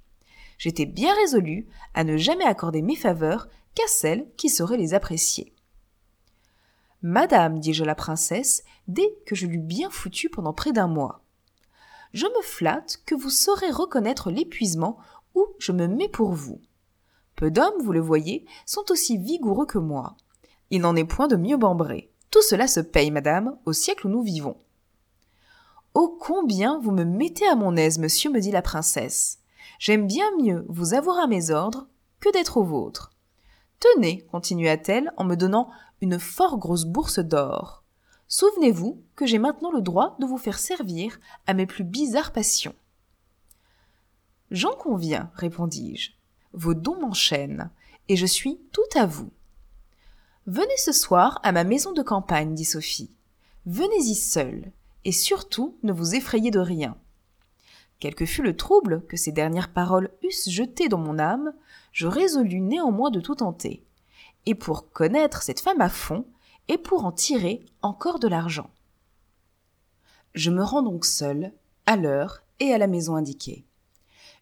J'étais 0.57 0.85
bien 0.85 1.13
résolu 1.15 1.67
à 1.93 2.03
ne 2.03 2.17
jamais 2.17 2.45
accorder 2.45 2.81
mes 2.81 2.95
faveurs 2.95 3.47
qu'à 3.75 3.87
celles 3.87 4.27
qui 4.37 4.49
sauraient 4.49 4.77
les 4.77 4.93
apprécier. 4.93 5.53
Madame, 7.01 7.59
dis-je 7.59 7.83
à 7.83 7.85
la 7.87 7.95
princesse, 7.95 8.63
dès 8.87 9.11
que 9.25 9.33
je 9.33 9.47
l'eus 9.47 9.57
bien 9.57 9.89
foutue 9.89 10.29
pendant 10.29 10.53
près 10.53 10.71
d'un 10.71 10.87
mois, 10.87 11.20
je 12.13 12.25
me 12.25 12.41
flatte 12.41 13.01
que 13.05 13.15
vous 13.15 13.29
saurez 13.29 13.71
reconnaître 13.71 14.31
l'épuisement 14.31 14.97
où 15.35 15.45
je 15.59 15.71
me 15.71 15.87
mets 15.87 16.09
pour 16.09 16.31
vous. 16.31 16.59
Peu 17.35 17.51
d'hommes, 17.51 17.81
vous 17.81 17.93
le 17.93 18.01
voyez, 18.01 18.45
sont 18.65 18.83
aussi 18.89 19.17
vigoureux 19.17 19.65
que 19.65 19.77
moi. 19.77 20.15
Il 20.69 20.81
n'en 20.81 20.95
est 20.95 21.05
point 21.05 21.27
de 21.27 21.35
mieux 21.35 21.57
bambré. 21.57 22.11
Tout 22.29 22.41
cela 22.41 22.67
se 22.67 22.79
paye, 22.79 23.11
madame, 23.11 23.57
au 23.65 23.73
siècle 23.73 24.07
où 24.07 24.09
nous 24.09 24.23
vivons. 24.23 24.57
Oh 25.93 26.17
combien 26.19 26.79
vous 26.79 26.91
me 26.91 27.03
mettez 27.03 27.47
à 27.47 27.55
mon 27.55 27.75
aise, 27.75 27.99
monsieur, 27.99 28.29
me 28.29 28.39
dit 28.39 28.51
la 28.51 28.61
princesse. 28.61 29.39
J'aime 29.79 30.07
bien 30.07 30.25
mieux 30.39 30.65
vous 30.69 30.93
avoir 30.93 31.19
à 31.19 31.27
mes 31.27 31.49
ordres 31.49 31.87
que 32.19 32.31
d'être 32.31 32.57
au 32.57 32.63
vôtre. 32.63 33.11
Tenez, 33.79 34.25
continua-t-elle 34.31 35.11
en 35.17 35.23
me 35.23 35.35
donnant 35.35 35.69
une 36.01 36.19
fort 36.19 36.57
grosse 36.57 36.85
bourse 36.85 37.19
d'or. 37.19 37.80
Souvenez-vous 38.31 39.03
que 39.17 39.25
j'ai 39.25 39.39
maintenant 39.39 39.73
le 39.73 39.81
droit 39.81 40.15
de 40.21 40.25
vous 40.25 40.37
faire 40.37 40.57
servir 40.57 41.19
à 41.47 41.53
mes 41.53 41.65
plus 41.65 41.83
bizarres 41.83 42.31
passions. 42.31 42.73
J'en 44.51 44.73
conviens, 44.73 45.29
répondis-je. 45.35 46.11
Vos 46.53 46.73
dons 46.73 46.97
m'enchaînent, 46.97 47.69
et 48.07 48.15
je 48.15 48.25
suis 48.25 48.57
tout 48.71 48.79
à 48.95 49.05
vous. 49.05 49.29
Venez 50.47 50.77
ce 50.77 50.93
soir 50.93 51.41
à 51.43 51.51
ma 51.51 51.65
maison 51.65 51.91
de 51.91 52.01
campagne, 52.01 52.55
dit 52.55 52.63
Sophie. 52.63 53.11
Venez-y 53.65 54.15
seule, 54.15 54.71
et 55.03 55.11
surtout 55.11 55.75
ne 55.83 55.91
vous 55.91 56.15
effrayez 56.15 56.51
de 56.51 56.59
rien. 56.59 56.95
Quel 57.99 58.15
que 58.15 58.25
fût 58.25 58.43
le 58.43 58.55
trouble 58.55 59.05
que 59.07 59.17
ces 59.17 59.33
dernières 59.33 59.73
paroles 59.73 60.09
eussent 60.23 60.49
jeté 60.49 60.87
dans 60.87 60.99
mon 60.99 61.19
âme, 61.19 61.53
je 61.91 62.07
résolus 62.07 62.61
néanmoins 62.61 63.11
de 63.11 63.19
tout 63.19 63.35
tenter, 63.35 63.83
et 64.45 64.55
pour 64.55 64.89
connaître 64.93 65.41
cette 65.41 65.59
femme 65.59 65.81
à 65.81 65.89
fond, 65.89 66.25
et 66.67 66.77
pour 66.77 67.05
en 67.05 67.11
tirer 67.11 67.65
encore 67.81 68.19
de 68.19 68.27
l'argent. 68.27 68.69
Je 70.33 70.51
me 70.51 70.63
rends 70.63 70.81
donc 70.81 71.05
seul, 71.05 71.51
à 71.85 71.97
l'heure 71.97 72.43
et 72.59 72.73
à 72.73 72.77
la 72.77 72.87
maison 72.87 73.15
indiquée. 73.15 73.65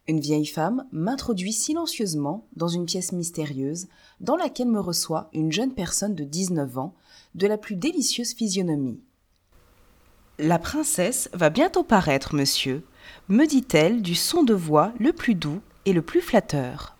Une 0.07 0.19
vieille 0.19 0.45
femme 0.45 0.85
m'introduit 0.91 1.53
silencieusement 1.53 2.47
dans 2.55 2.67
une 2.67 2.85
pièce 2.85 3.11
mystérieuse 3.11 3.87
dans 4.19 4.35
laquelle 4.35 4.67
me 4.67 4.79
reçoit 4.79 5.29
une 5.33 5.51
jeune 5.51 5.73
personne 5.73 6.15
de 6.15 6.23
19 6.23 6.77
ans, 6.77 6.95
de 7.35 7.47
la 7.47 7.57
plus 7.57 7.75
délicieuse 7.75 8.33
physionomie. 8.33 9.01
La 10.39 10.57
princesse 10.57 11.29
va 11.33 11.49
bientôt 11.49 11.83
paraître, 11.83 12.33
monsieur, 12.33 12.83
me 13.27 13.45
dit-elle 13.45 14.01
du 14.01 14.15
son 14.15 14.43
de 14.43 14.53
voix 14.53 14.93
le 14.99 15.13
plus 15.13 15.35
doux 15.35 15.61
et 15.85 15.93
le 15.93 16.01
plus 16.01 16.21
flatteur. 16.21 16.95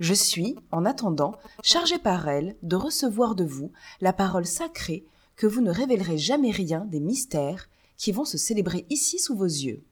Je 0.00 0.14
suis, 0.14 0.56
en 0.70 0.84
attendant, 0.84 1.34
chargé 1.62 1.98
par 1.98 2.28
elle 2.28 2.56
de 2.62 2.76
recevoir 2.76 3.34
de 3.34 3.44
vous 3.44 3.72
la 4.00 4.12
parole 4.12 4.46
sacrée 4.46 5.04
que 5.36 5.46
vous 5.46 5.60
ne 5.60 5.70
révélerez 5.70 6.18
jamais 6.18 6.50
rien 6.50 6.84
des 6.84 7.00
mystères 7.00 7.68
qui 7.96 8.12
vont 8.12 8.24
se 8.24 8.38
célébrer 8.38 8.86
ici 8.90 9.18
sous 9.18 9.36
vos 9.36 9.44
yeux. 9.44 9.84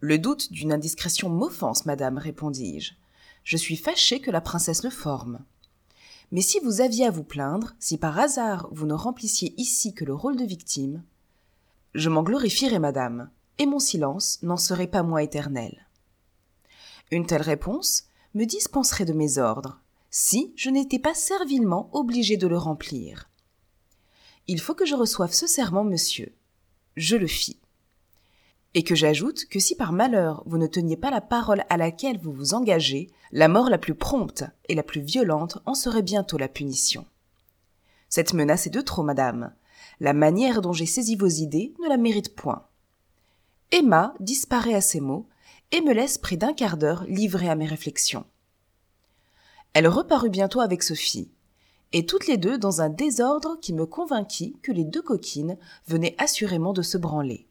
Le 0.00 0.18
doute 0.18 0.52
d'une 0.52 0.72
indiscrétion 0.72 1.28
m'offense, 1.28 1.86
madame, 1.86 2.18
répondis-je. 2.18 2.94
Je 3.44 3.56
suis 3.56 3.76
fâché 3.76 4.20
que 4.20 4.30
la 4.30 4.40
princesse 4.40 4.84
le 4.84 4.90
forme. 4.90 5.44
Mais 6.30 6.42
si 6.42 6.60
vous 6.60 6.80
aviez 6.80 7.06
à 7.06 7.10
vous 7.10 7.24
plaindre, 7.24 7.74
si 7.78 7.98
par 7.98 8.18
hasard 8.18 8.68
vous 8.70 8.86
ne 8.86 8.94
remplissiez 8.94 9.54
ici 9.56 9.94
que 9.94 10.04
le 10.04 10.14
rôle 10.14 10.36
de 10.36 10.44
victime, 10.44 11.02
je 11.94 12.10
m'en 12.10 12.22
glorifierais, 12.22 12.78
madame, 12.78 13.30
et 13.58 13.66
mon 13.66 13.78
silence 13.78 14.38
n'en 14.42 14.56
serait 14.56 14.86
pas 14.86 15.02
moins 15.02 15.20
éternel. 15.20 15.87
Une 17.10 17.26
telle 17.26 17.42
réponse 17.42 18.04
me 18.34 18.44
dispenserait 18.44 19.04
de 19.04 19.12
mes 19.12 19.38
ordres, 19.38 19.80
si 20.10 20.52
je 20.56 20.70
n'étais 20.70 20.98
pas 20.98 21.14
servilement 21.14 21.88
obligé 21.92 22.36
de 22.36 22.46
le 22.46 22.58
remplir. 22.58 23.28
Il 24.46 24.60
faut 24.60 24.74
que 24.74 24.86
je 24.86 24.94
reçoive 24.94 25.32
ce 25.32 25.46
serment, 25.46 25.84
monsieur. 25.84 26.34
Je 26.96 27.16
le 27.16 27.26
fis. 27.26 27.60
Et 28.74 28.82
que 28.82 28.94
j'ajoute 28.94 29.46
que 29.46 29.58
si 29.58 29.74
par 29.74 29.92
malheur 29.92 30.42
vous 30.46 30.58
ne 30.58 30.66
teniez 30.66 30.96
pas 30.96 31.10
la 31.10 31.20
parole 31.20 31.64
à 31.70 31.76
laquelle 31.76 32.18
vous 32.18 32.32
vous 32.32 32.54
engagez, 32.54 33.10
la 33.32 33.48
mort 33.48 33.70
la 33.70 33.78
plus 33.78 33.94
prompte 33.94 34.44
et 34.68 34.74
la 34.74 34.82
plus 34.82 35.00
violente 35.00 35.58
en 35.66 35.74
serait 35.74 36.02
bientôt 36.02 36.38
la 36.38 36.48
punition. 36.48 37.06
Cette 38.08 38.34
menace 38.34 38.66
est 38.66 38.70
de 38.70 38.80
trop, 38.80 39.02
madame. 39.02 39.54
La 40.00 40.12
manière 40.12 40.60
dont 40.62 40.72
j'ai 40.72 40.86
saisi 40.86 41.16
vos 41.16 41.26
idées 41.26 41.74
ne 41.82 41.88
la 41.88 41.96
mérite 41.96 42.34
point. 42.34 42.66
Emma 43.70 44.14
disparaît 44.20 44.74
à 44.74 44.80
ces 44.80 45.00
mots, 45.00 45.28
et 45.72 45.80
me 45.80 45.92
laisse 45.92 46.18
près 46.18 46.36
d'un 46.36 46.52
quart 46.52 46.76
d'heure 46.76 47.04
livré 47.04 47.48
à 47.48 47.54
mes 47.54 47.66
réflexions. 47.66 48.24
Elle 49.74 49.88
reparut 49.88 50.30
bientôt 50.30 50.60
avec 50.60 50.82
Sophie, 50.82 51.30
et 51.92 52.06
toutes 52.06 52.26
les 52.26 52.36
deux 52.36 52.58
dans 52.58 52.80
un 52.80 52.88
désordre 52.88 53.58
qui 53.60 53.72
me 53.72 53.86
convainquit 53.86 54.56
que 54.62 54.72
les 54.72 54.84
deux 54.84 55.02
coquines 55.02 55.58
venaient 55.86 56.14
assurément 56.18 56.72
de 56.72 56.82
se 56.82 56.98
branler. 56.98 57.46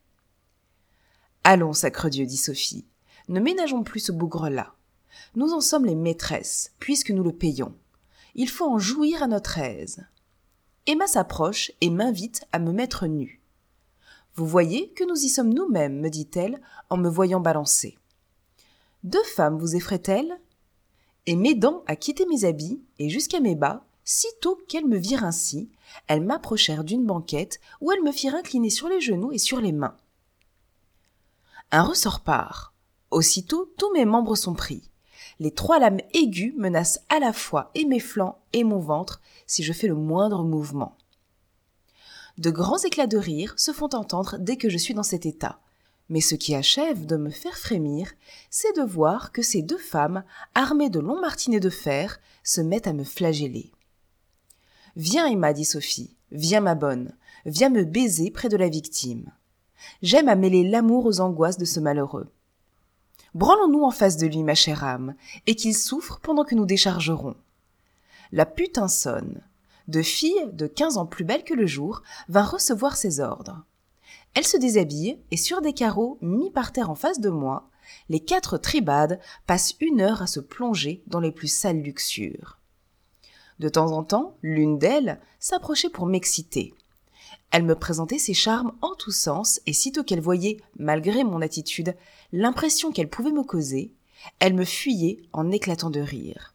Allons, 1.44 1.74
sacre 1.74 2.10
Dieu, 2.10 2.26
dit 2.26 2.38
Sophie, 2.38 2.86
ne 3.30 3.40
ménageons 3.40 3.84
plus 3.84 4.00
ce 4.00 4.12
bougre-là. 4.12 4.76
Nous 5.36 5.54
en 5.54 5.62
sommes 5.62 5.86
les 5.86 5.96
maîtresses, 5.96 6.74
puisque 6.80 7.12
nous 7.12 7.24
le 7.24 7.34
payons. 7.34 7.74
Il 8.36 8.50
faut 8.50 8.70
en 8.70 8.78
jouir 8.78 9.24
à 9.24 9.28
notre 9.28 9.58
aise. 9.58 10.06
Emma 10.86 11.08
s'approche 11.08 11.72
et 11.82 11.90
m'invite 11.90 12.46
à 12.52 12.60
me 12.60 12.72
mettre 12.72 13.08
nue. 13.08 13.42
Vous 14.36 14.46
voyez 14.46 14.92
que 14.94 15.04
nous 15.04 15.16
y 15.16 15.30
sommes 15.30 15.54
nous-mêmes, 15.54 16.00
me 16.00 16.10
dit-elle 16.10 16.62
en 16.90 16.98
me 16.98 17.10
voyant 17.10 17.40
balancer. 17.40 17.98
Deux 19.04 19.24
femmes 19.24 19.58
vous 19.58 19.76
effraient-elles? 19.76 20.40
Et 21.26 21.36
m'aidant 21.36 21.84
à 21.88 21.96
quitter 21.96 22.26
mes 22.26 22.46
habits 22.46 22.82
et 23.00 23.10
jusqu'à 23.10 23.40
mes 23.40 23.56
bas, 23.56 23.86
sitôt 24.06 24.58
qu'elles 24.68 24.88
me 24.88 24.98
virent 24.98 25.26
ainsi, 25.26 25.70
elles 26.08 26.24
m'approchèrent 26.24 26.86
d'une 26.86 27.06
banquette 27.06 27.60
où 27.82 27.92
elles 27.92 28.04
me 28.04 28.12
firent 28.12 28.36
incliner 28.36 28.70
sur 28.70 28.88
les 28.88 29.02
genoux 29.02 29.32
et 29.32 29.38
sur 29.38 29.60
les 29.60 29.74
mains. 29.74 29.98
Un 31.72 31.84
ressort 31.84 32.22
part. 32.22 32.74
Aussitôt, 33.12 33.74
tous 33.78 33.92
mes 33.94 34.06
membres 34.06 34.36
sont 34.36 34.54
pris. 34.54 34.90
Les 35.40 35.52
trois 35.52 35.80
lames 35.80 36.00
aiguës 36.14 36.54
menacent 36.56 37.02
à 37.10 37.20
la 37.20 37.34
fois 37.34 37.72
et 37.76 37.86
mes 37.86 38.00
flancs 38.00 38.40
et 38.54 38.64
mon 38.64 38.80
ventre 38.80 39.22
si 39.46 39.64
je 39.64 39.74
fais 39.74 39.88
le 39.88 39.96
moindre 39.96 40.44
mouvement. 40.44 40.98
De 42.38 42.50
grands 42.52 42.78
éclats 42.78 43.08
de 43.08 43.18
rire 43.18 43.54
se 43.58 43.74
font 43.74 43.90
entendre 43.94 44.38
dès 44.40 44.58
que 44.58 44.70
je 44.70 44.78
suis 44.78 44.94
dans 44.94 45.04
cet 45.04 45.26
état, 45.26 45.60
mais 46.10 46.22
ce 46.22 46.36
qui 46.36 46.56
achève 46.56 47.06
de 47.06 47.18
me 47.18 47.30
faire 47.30 47.58
frémir, 47.58 48.14
c'est 48.50 48.76
de 48.76 48.82
voir 48.82 49.32
que 49.32 49.42
ces 49.42 49.62
deux 49.62 49.78
femmes, 49.78 50.24
armées 50.56 50.90
de 50.90 51.00
longs 51.00 51.20
martinets 51.20 51.60
de 51.60 51.70
fer, 51.70 52.20
se 52.44 52.62
mettent 52.62 52.88
à 52.88 52.94
me 52.94 53.04
flageller. 53.04 53.72
Viens, 54.96 55.28
Emma, 55.28 55.54
dit 55.54 55.66
Sophie, 55.66 56.16
viens, 56.32 56.62
ma 56.62 56.76
bonne, 56.76 57.14
viens 57.46 57.70
me 57.70 57.84
baiser 57.84 58.32
près 58.32 58.50
de 58.50 58.58
la 58.58 58.70
victime. 58.70 59.32
J'aime 60.02 60.30
à 60.30 60.36
mêler 60.36 60.68
l'amour 60.68 61.06
aux 61.06 61.20
angoisses 61.20 61.58
de 61.58 61.66
ce 61.66 61.80
malheureux. 61.80 62.30
Branlons-nous 63.36 63.84
en 63.84 63.92
face 63.92 64.18
de 64.18 64.28
lui, 64.28 64.44
ma 64.44 64.56
chère 64.56 64.84
âme, 64.84 65.14
et 65.46 65.56
qu'il 65.56 65.76
souffre 65.76 66.20
pendant 66.22 66.44
que 66.44 66.56
nous 66.56 66.66
déchargerons. 66.66 67.36
La 68.32 68.46
putain 68.46 68.88
sonne. 68.88 69.42
De 69.88 70.02
fille, 70.02 70.50
de 70.54 70.68
quinze 70.68 70.98
ans 70.98 71.06
plus 71.06 71.24
belle 71.24 71.44
que 71.44 71.54
le 71.54 71.68
jour, 71.68 72.02
va 72.28 72.44
recevoir 72.44 72.98
ses 72.98 73.20
ordres. 73.20 73.64
Elle 74.38 74.46
se 74.46 74.58
déshabille 74.58 75.18
et 75.32 75.36
sur 75.36 75.62
des 75.62 75.74
carreaux 75.74 76.20
mis 76.22 76.52
par 76.52 76.72
terre 76.72 76.92
en 76.92 76.96
face 76.96 77.20
de 77.20 77.32
moi, 77.32 77.72
les 78.08 78.20
quatre 78.20 78.60
tribades 78.60 79.20
passent 79.48 79.74
une 79.80 80.00
heure 80.00 80.22
à 80.22 80.28
se 80.28 80.40
plonger 80.40 81.02
dans 81.08 81.20
les 81.20 81.32
plus 81.32 81.48
sales 81.48 81.82
luxures. 81.82 82.60
De 83.58 83.68
temps 83.68 83.94
en 83.94 84.04
temps, 84.04 84.38
l'une 84.44 84.78
d'elles 84.78 85.20
s'approchait 85.40 85.90
pour 85.90 86.06
m'exciter. 86.06 86.76
Elle 87.50 87.64
me 87.64 87.74
présentait 87.74 88.20
ses 88.20 88.36
charmes 88.36 88.74
en 88.84 88.94
tous 88.94 89.10
sens, 89.10 89.60
et 89.66 89.74
sitôt 89.74 90.04
qu'elle 90.04 90.22
voyait, 90.22 90.58
malgré 90.78 91.24
mon 91.24 91.42
attitude, 91.42 91.96
l'impression 92.32 92.92
qu'elle 92.92 93.10
pouvait 93.10 93.32
me 93.32 93.44
causer, 93.44 93.92
elle 94.38 94.54
me 94.54 94.66
fuyait 94.66 95.18
en 95.34 95.50
éclatant 95.50 95.90
de 95.90 96.00
rire. 96.00 96.54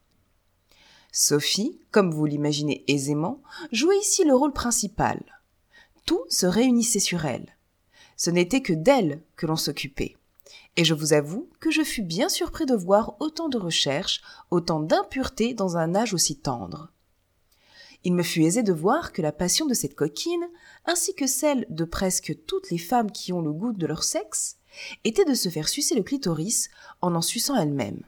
Sophie, 1.11 1.77
comme 1.91 2.11
vous 2.11 2.27
l'imaginez 2.27 2.85
aisément, 2.87 3.41
jouait 3.73 3.99
ici 3.99 4.23
le 4.23 4.35
rôle 4.35 4.53
principal. 4.53 5.21
Tout 6.05 6.23
se 6.29 6.45
réunissait 6.45 7.01
sur 7.01 7.25
elle 7.25 7.53
ce 8.17 8.29
n'était 8.29 8.61
que 8.61 8.73
d'elle 8.73 9.21
que 9.35 9.45
l'on 9.45 9.55
s'occupait. 9.55 10.15
Et 10.75 10.85
je 10.85 10.93
vous 10.93 11.13
avoue 11.13 11.49
que 11.59 11.71
je 11.71 11.83
fus 11.83 12.01
bien 12.01 12.29
surpris 12.29 12.65
de 12.65 12.75
voir 12.75 13.15
autant 13.19 13.49
de 13.49 13.57
recherches, 13.57 14.21
autant 14.49 14.79
d'impureté 14.79 15.53
dans 15.53 15.77
un 15.77 15.93
âge 15.95 16.13
aussi 16.13 16.37
tendre. 16.37 16.89
Il 18.03 18.13
me 18.13 18.23
fut 18.23 18.43
aisé 18.43 18.63
de 18.63 18.73
voir 18.73 19.13
que 19.13 19.21
la 19.21 19.31
passion 19.31 19.65
de 19.65 19.73
cette 19.73 19.95
coquine, 19.95 20.45
ainsi 20.85 21.15
que 21.15 21.27
celle 21.27 21.65
de 21.69 21.85
presque 21.85 22.37
toutes 22.45 22.69
les 22.69 22.77
femmes 22.77 23.11
qui 23.11 23.31
ont 23.31 23.41
le 23.41 23.53
goût 23.53 23.71
de 23.71 23.87
leur 23.87 24.03
sexe, 24.03 24.57
était 25.03 25.25
de 25.25 25.33
se 25.33 25.49
faire 25.49 25.69
sucer 25.69 25.95
le 25.95 26.03
clitoris 26.03 26.69
en 27.01 27.15
en 27.15 27.21
suçant 27.21 27.55
elle-même. 27.55 28.03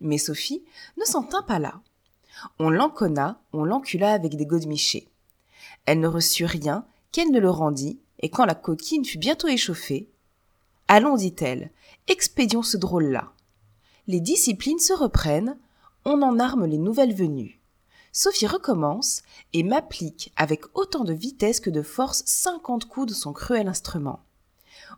Mais 0.00 0.18
Sophie 0.18 0.64
ne 0.96 1.04
s'en 1.04 1.24
tint 1.24 1.42
pas 1.42 1.58
là. 1.58 1.80
On 2.58 2.70
l'enconna, 2.70 3.40
on 3.52 3.64
l'encula 3.64 4.12
avec 4.12 4.36
des 4.36 4.46
godemichés. 4.46 5.08
Elle 5.86 6.00
ne 6.00 6.08
reçut 6.08 6.46
rien 6.46 6.86
qu'elle 7.12 7.30
ne 7.30 7.40
le 7.40 7.50
rendit, 7.50 8.00
et 8.20 8.28
quand 8.28 8.44
la 8.44 8.54
coquine 8.54 9.04
fut 9.04 9.18
bientôt 9.18 9.48
échauffée, 9.48 10.08
Allons, 10.86 11.16
dit-elle, 11.16 11.70
expédions 12.08 12.62
ce 12.62 12.76
drôle-là. 12.76 13.32
Les 14.06 14.20
disciplines 14.20 14.78
se 14.78 14.92
reprennent, 14.92 15.56
on 16.04 16.20
en 16.20 16.38
arme 16.38 16.66
les 16.66 16.76
nouvelles 16.76 17.14
venues. 17.14 17.60
Sophie 18.12 18.46
recommence 18.46 19.22
et 19.54 19.62
m'applique 19.62 20.30
avec 20.36 20.64
autant 20.74 21.04
de 21.04 21.14
vitesse 21.14 21.58
que 21.58 21.70
de 21.70 21.80
force 21.80 22.22
cinquante 22.26 22.84
coups 22.84 23.08
de 23.08 23.14
son 23.14 23.32
cruel 23.32 23.66
instrument. 23.66 24.20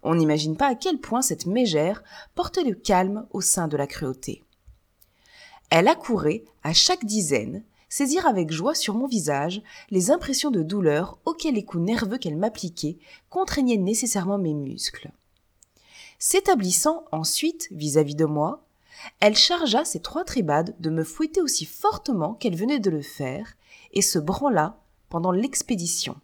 On 0.02 0.16
n'imagine 0.16 0.56
pas 0.56 0.66
à 0.66 0.74
quel 0.74 0.98
point 0.98 1.22
cette 1.22 1.46
mégère 1.46 2.02
portait 2.34 2.64
le 2.64 2.74
calme 2.74 3.26
au 3.30 3.40
sein 3.40 3.68
de 3.68 3.76
la 3.76 3.86
cruauté. 3.86 4.42
Elle 5.70 5.88
accourait 5.88 6.44
à 6.64 6.72
chaque 6.72 7.04
dizaine, 7.04 7.64
saisir 7.96 8.26
avec 8.26 8.52
joie 8.52 8.74
sur 8.74 8.94
mon 8.94 9.06
visage 9.06 9.62
les 9.88 10.10
impressions 10.10 10.50
de 10.50 10.62
douleur 10.62 11.18
auxquelles 11.24 11.54
les 11.54 11.64
coups 11.64 11.82
nerveux 11.82 12.18
qu'elle 12.18 12.36
m'appliquait 12.36 12.98
contraignaient 13.30 13.78
nécessairement 13.78 14.36
mes 14.36 14.52
muscles. 14.52 15.10
S'établissant 16.18 17.06
ensuite 17.10 17.68
vis-à-vis 17.70 18.14
de 18.14 18.26
moi, 18.26 18.66
elle 19.20 19.34
chargea 19.34 19.86
ses 19.86 20.00
trois 20.00 20.24
tribades 20.24 20.76
de 20.78 20.90
me 20.90 21.04
fouetter 21.04 21.40
aussi 21.40 21.64
fortement 21.64 22.34
qu'elle 22.34 22.54
venait 22.54 22.80
de 22.80 22.90
le 22.90 23.00
faire, 23.00 23.56
et 23.92 24.02
se 24.02 24.18
branla 24.18 24.78
pendant 25.08 25.32
l'expédition. 25.32 26.20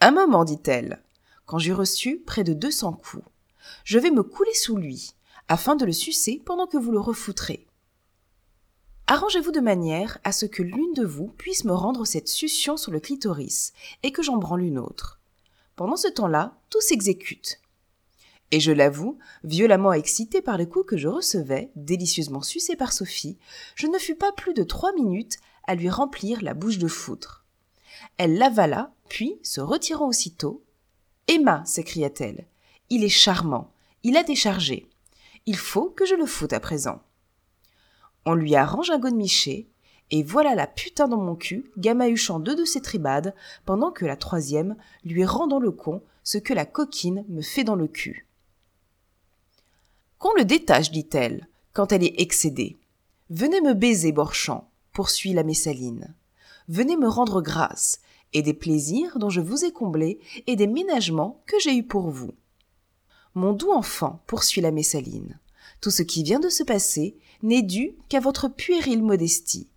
Un 0.00 0.10
moment, 0.10 0.44
dit-elle, 0.44 1.04
quand 1.46 1.58
j'eus 1.58 1.72
reçu 1.72 2.18
près 2.18 2.42
de 2.42 2.52
deux 2.52 2.72
cents 2.72 2.94
coups. 2.94 3.22
Je 3.84 4.00
vais 4.00 4.10
me 4.10 4.24
couler 4.24 4.54
sous 4.54 4.76
lui, 4.76 5.12
afin 5.46 5.76
de 5.76 5.84
le 5.84 5.92
sucer 5.92 6.42
pendant 6.44 6.66
que 6.66 6.78
vous 6.78 6.90
le 6.90 7.00
refoutrez. 7.00 7.67
Arrangez-vous 9.10 9.52
de 9.52 9.60
manière 9.60 10.18
à 10.22 10.32
ce 10.32 10.44
que 10.44 10.62
l'une 10.62 10.92
de 10.92 11.02
vous 11.02 11.28
puisse 11.28 11.64
me 11.64 11.72
rendre 11.72 12.04
cette 12.04 12.28
succion 12.28 12.76
sur 12.76 12.92
le 12.92 13.00
clitoris 13.00 13.72
et 14.02 14.12
que 14.12 14.22
j'en 14.22 14.36
branle 14.36 14.64
une 14.64 14.78
autre. 14.78 15.18
Pendant 15.76 15.96
ce 15.96 16.08
temps-là, 16.08 16.58
tout 16.68 16.82
s'exécute. 16.82 17.58
Et 18.50 18.60
je 18.60 18.70
l'avoue, 18.70 19.18
violemment 19.44 19.94
excité 19.94 20.42
par 20.42 20.58
les 20.58 20.68
coups 20.68 20.84
que 20.84 20.98
je 20.98 21.08
recevais, 21.08 21.70
délicieusement 21.74 22.42
sucé 22.42 22.76
par 22.76 22.92
Sophie, 22.92 23.38
je 23.76 23.86
ne 23.86 23.96
fus 23.96 24.14
pas 24.14 24.30
plus 24.32 24.52
de 24.52 24.62
trois 24.62 24.92
minutes 24.92 25.38
à 25.66 25.74
lui 25.74 25.88
remplir 25.88 26.42
la 26.42 26.52
bouche 26.52 26.76
de 26.76 26.88
foutre. 26.88 27.46
Elle 28.18 28.36
l'avala, 28.36 28.92
puis, 29.08 29.38
se 29.42 29.62
retirant 29.62 30.08
aussitôt, 30.08 30.62
Emma, 31.28 31.64
s'écria-t-elle, 31.64 32.46
il 32.90 33.04
est 33.04 33.08
charmant, 33.08 33.72
il 34.02 34.18
a 34.18 34.22
déchargé. 34.22 34.86
Il 35.46 35.56
faut 35.56 35.88
que 35.88 36.04
je 36.04 36.14
le 36.14 36.26
foute 36.26 36.52
à 36.52 36.60
présent. 36.60 37.00
On 38.24 38.34
lui 38.34 38.54
arrange 38.56 38.90
un 38.90 38.98
godemiché, 38.98 39.68
et 40.10 40.22
voilà 40.22 40.54
la 40.54 40.66
putain 40.66 41.08
dans 41.08 41.20
mon 41.20 41.36
cul, 41.36 41.70
gamahuchant 41.76 42.40
deux 42.40 42.54
de 42.54 42.64
ses 42.64 42.80
tribades, 42.80 43.34
pendant 43.64 43.90
que 43.90 44.06
la 44.06 44.16
troisième 44.16 44.76
lui 45.04 45.24
rend 45.24 45.46
dans 45.46 45.58
le 45.58 45.70
con 45.70 46.02
ce 46.22 46.38
que 46.38 46.54
la 46.54 46.66
coquine 46.66 47.24
me 47.28 47.42
fait 47.42 47.64
dans 47.64 47.74
le 47.74 47.88
cul. 47.88 48.26
Qu'on 50.18 50.34
le 50.34 50.44
détache, 50.44 50.90
dit-elle, 50.90 51.48
quand 51.72 51.92
elle 51.92 52.02
est 52.02 52.20
excédée. 52.20 52.76
Venez 53.30 53.60
me 53.60 53.74
baiser, 53.74 54.12
Borchamp, 54.12 54.68
poursuit 54.92 55.32
la 55.32 55.44
Messaline. 55.44 56.14
Venez 56.68 56.96
me 56.96 57.08
rendre 57.08 57.40
grâce, 57.40 58.00
et 58.32 58.42
des 58.42 58.54
plaisirs 58.54 59.18
dont 59.18 59.30
je 59.30 59.40
vous 59.40 59.64
ai 59.64 59.72
comblé, 59.72 60.18
et 60.46 60.56
des 60.56 60.66
ménagements 60.66 61.42
que 61.46 61.58
j'ai 61.60 61.76
eus 61.76 61.86
pour 61.86 62.10
vous. 62.10 62.34
Mon 63.34 63.52
doux 63.52 63.72
enfant, 63.72 64.22
poursuit 64.26 64.60
la 64.60 64.70
Messaline, 64.70 65.38
tout 65.80 65.90
ce 65.90 66.02
qui 66.02 66.22
vient 66.22 66.40
de 66.40 66.48
se 66.48 66.64
passer 66.64 67.16
n'est 67.42 67.62
dû 67.62 67.94
qu'à 68.08 68.20
votre 68.20 68.48
puérile 68.48 69.02
modestie. 69.02 69.68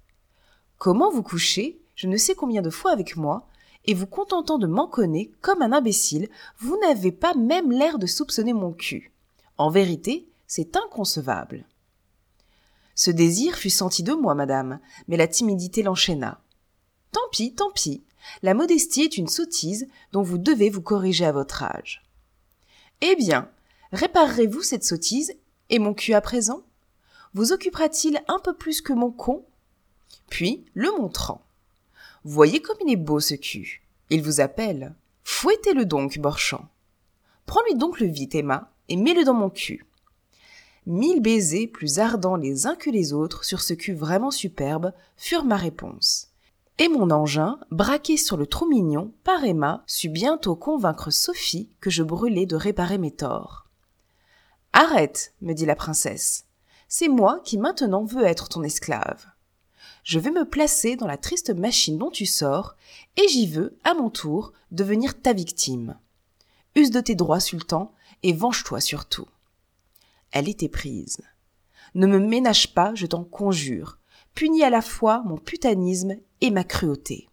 Comment 0.78 1.12
vous 1.12 1.24
couchez, 1.24 1.82
je 1.96 2.08
ne 2.08 2.18
sais 2.18 2.36
combien 2.36 2.62
de 2.62 2.70
fois 2.70 2.92
avec 2.92 3.16
moi, 3.16 3.48
et 3.86 3.94
vous 3.94 4.08
contentant 4.08 4.58
de 4.58 4.68
m'enconner 4.68 5.32
comme 5.42 5.62
un 5.62 5.72
imbécile, 5.72 6.30
vous 6.60 6.78
n'avez 6.80 7.12
pas 7.12 7.34
même 7.34 7.72
l'air 7.72 8.00
de 8.00 8.08
soupçonner 8.08 8.54
mon 8.54 8.72
cul. 8.72 9.12
En 9.58 9.70
vérité, 9.70 10.28
c'est 10.48 10.76
inconcevable. 10.76 11.66
Ce 12.96 13.12
désir 13.12 13.56
fut 13.56 13.70
senti 13.70 14.04
de 14.04 14.14
moi, 14.14 14.36
madame, 14.36 14.80
mais 15.08 15.18
la 15.18 15.28
timidité 15.28 15.82
l'enchaîna. 15.82 16.42
Tant 17.12 17.22
pis, 17.32 17.54
tant 17.54 17.72
pis. 17.72 18.04
La 18.44 18.54
modestie 18.54 19.02
est 19.02 19.18
une 19.18 19.28
sottise 19.28 19.88
dont 20.12 20.22
vous 20.22 20.38
devez 20.38 20.70
vous 20.70 20.82
corriger 20.82 21.26
à 21.26 21.32
votre 21.32 21.64
âge. 21.64 22.04
Eh 23.02 23.16
bien, 23.16 23.50
réparerez-vous 23.92 24.62
cette 24.62 24.84
sottise 24.84 25.34
et 25.70 25.80
mon 25.80 25.94
cul 25.94 26.14
à 26.14 26.22
présent? 26.22 26.62
Vous 27.34 27.54
occupera-t-il 27.54 28.22
un 28.28 28.40
peu 28.40 28.54
plus 28.54 28.82
que 28.82 28.94
mon 28.94 29.12
con 29.12 29.46
Puis, 30.30 30.66
le 30.74 30.92
montrant. 30.92 31.42
Voyez 32.24 32.62
comme 32.62 32.78
il 32.86 32.94
est 32.94 32.98
beau 32.98 33.20
ce 33.20 33.36
cul. 33.36 33.82
Il 34.10 34.22
vous 34.22 34.42
appelle. 34.42 34.94
Fouettez-le 35.24 35.86
donc, 35.86 36.20
Borchamp. 36.20 36.68
Prends-lui 37.46 37.76
donc 37.76 38.00
le 38.00 38.08
vite, 38.08 38.36
Emma, 38.36 38.72
et 38.90 38.96
mets-le 38.96 39.24
dans 39.24 39.34
mon 39.34 39.50
cul. 39.50 39.86
Mille 40.86 41.22
baisers 41.22 41.68
plus 41.68 42.00
ardents 42.00 42.36
les 42.36 42.68
uns 42.68 42.76
que 42.76 42.90
les 42.90 43.14
autres 43.14 43.44
sur 43.46 43.62
ce 43.62 43.74
cul 43.74 43.94
vraiment 43.94 44.32
superbe 44.32 44.94
furent 45.16 45.46
ma 45.46 45.58
réponse 45.58 46.32
et 46.82 46.90
mon 46.90 47.12
engin, 47.12 47.60
braqué 47.70 48.18
sur 48.18 48.38
le 48.38 48.48
trou 48.48 48.68
mignon 48.68 49.14
par 49.24 49.44
Emma, 49.44 49.84
sut 49.86 50.10
bientôt 50.10 50.56
convaincre 50.56 51.12
Sophie 51.12 51.70
que 51.80 51.92
je 51.92 52.02
brûlais 52.02 52.48
de 52.48 52.56
réparer 52.56 52.98
mes 52.98 53.12
torts. 53.12 53.68
Arrête, 54.74 55.36
me 55.42 55.54
dit 55.54 55.68
la 55.68 55.76
princesse. 55.76 56.46
C'est 56.94 57.08
moi 57.08 57.40
qui 57.46 57.58
maintenant 57.58 58.04
veux 58.04 58.26
être 58.26 58.50
ton 58.50 58.64
esclave. 58.64 59.26
Je 60.04 60.20
vais 60.20 60.30
me 60.30 60.44
placer 60.44 60.98
dans 60.98 61.08
la 61.08 61.16
triste 61.16 61.50
machine 61.50 61.98
dont 61.98 62.12
tu 62.12 62.26
sors, 62.26 62.76
et 63.16 63.30
j'y 63.30 63.48
veux, 63.48 63.78
à 63.86 63.94
mon 63.94 64.10
tour, 64.10 64.52
devenir 64.72 65.22
ta 65.22 65.32
victime. 65.32 65.98
Use 66.76 66.92
de 66.92 67.00
tes 67.00 67.16
droits, 67.16 67.40
sultan, 67.40 67.94
et 68.24 68.34
venge-toi 68.34 68.82
surtout. 68.82 69.26
Elle 70.32 70.50
était 70.50 70.68
prise. 70.68 71.22
Ne 71.96 72.08
me 72.08 72.20
ménage 72.20 72.74
pas, 72.74 72.94
je 72.94 73.06
t'en 73.06 73.24
conjure, 73.24 73.98
punis 74.36 74.64
à 74.64 74.70
la 74.70 74.82
fois 74.82 75.24
mon 75.26 75.38
putanisme 75.38 76.18
et 76.42 76.52
ma 76.52 76.66
cruauté. 76.66 77.30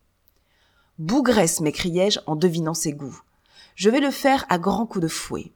Bougresse, 0.99 1.61
m'écriai-je 1.61 2.21
en 2.29 2.37
devinant 2.37 2.75
ses 2.75 2.93
goûts. 2.93 3.23
Je 3.75 3.91
vais 3.91 4.01
le 4.01 4.13
faire 4.13 4.47
à 4.51 4.59
grands 4.61 4.87
coups 4.87 5.03
de 5.03 5.09
fouet. 5.09 5.51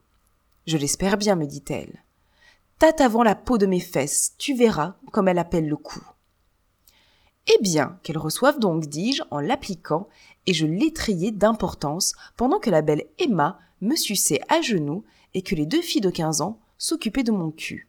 Je 0.67 0.75
l'espère 0.75 1.15
bien, 1.17 1.35
me 1.35 1.45
dit-elle. 1.45 2.03
Tâte 2.83 2.99
avant 2.99 3.23
la 3.23 3.35
peau 3.35 3.57
de 3.57 3.65
mes 3.65 3.79
fesses, 3.79 4.33
tu 4.37 4.53
verras 4.53 4.95
comme 5.13 5.29
elle 5.29 5.39
appelle 5.39 5.69
le 5.69 5.77
coup. 5.77 6.05
Eh 7.47 7.57
bien, 7.61 7.97
qu'elle 8.03 8.17
reçoive 8.17 8.59
donc, 8.59 8.87
dis-je, 8.87 9.23
en 9.31 9.39
l'appliquant, 9.39 10.09
et 10.47 10.53
je 10.53 10.65
l'étrillai 10.65 11.31
d'importance 11.31 12.11
pendant 12.35 12.59
que 12.59 12.69
la 12.69 12.81
belle 12.81 13.05
Emma 13.19 13.57
me 13.79 13.95
suçait 13.95 14.41
à 14.49 14.59
genoux 14.59 15.05
et 15.33 15.43
que 15.43 15.55
les 15.55 15.65
deux 15.65 15.81
filles 15.81 16.01
de 16.01 16.09
quinze 16.09 16.41
ans 16.41 16.59
s'occupaient 16.77 17.23
de 17.23 17.31
mon 17.31 17.51
cul. 17.51 17.87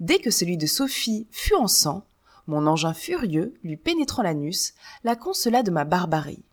Dès 0.00 0.18
que 0.18 0.30
celui 0.30 0.58
de 0.58 0.66
Sophie 0.66 1.26
fut 1.30 1.54
en 1.54 1.66
sang, 1.66 2.04
mon 2.46 2.66
engin 2.66 2.92
furieux, 2.92 3.54
lui 3.64 3.78
pénétrant 3.78 4.22
l'anus, 4.22 4.74
la 5.02 5.16
consola 5.16 5.62
de 5.62 5.70
ma 5.70 5.86
barbarie. 5.86 6.44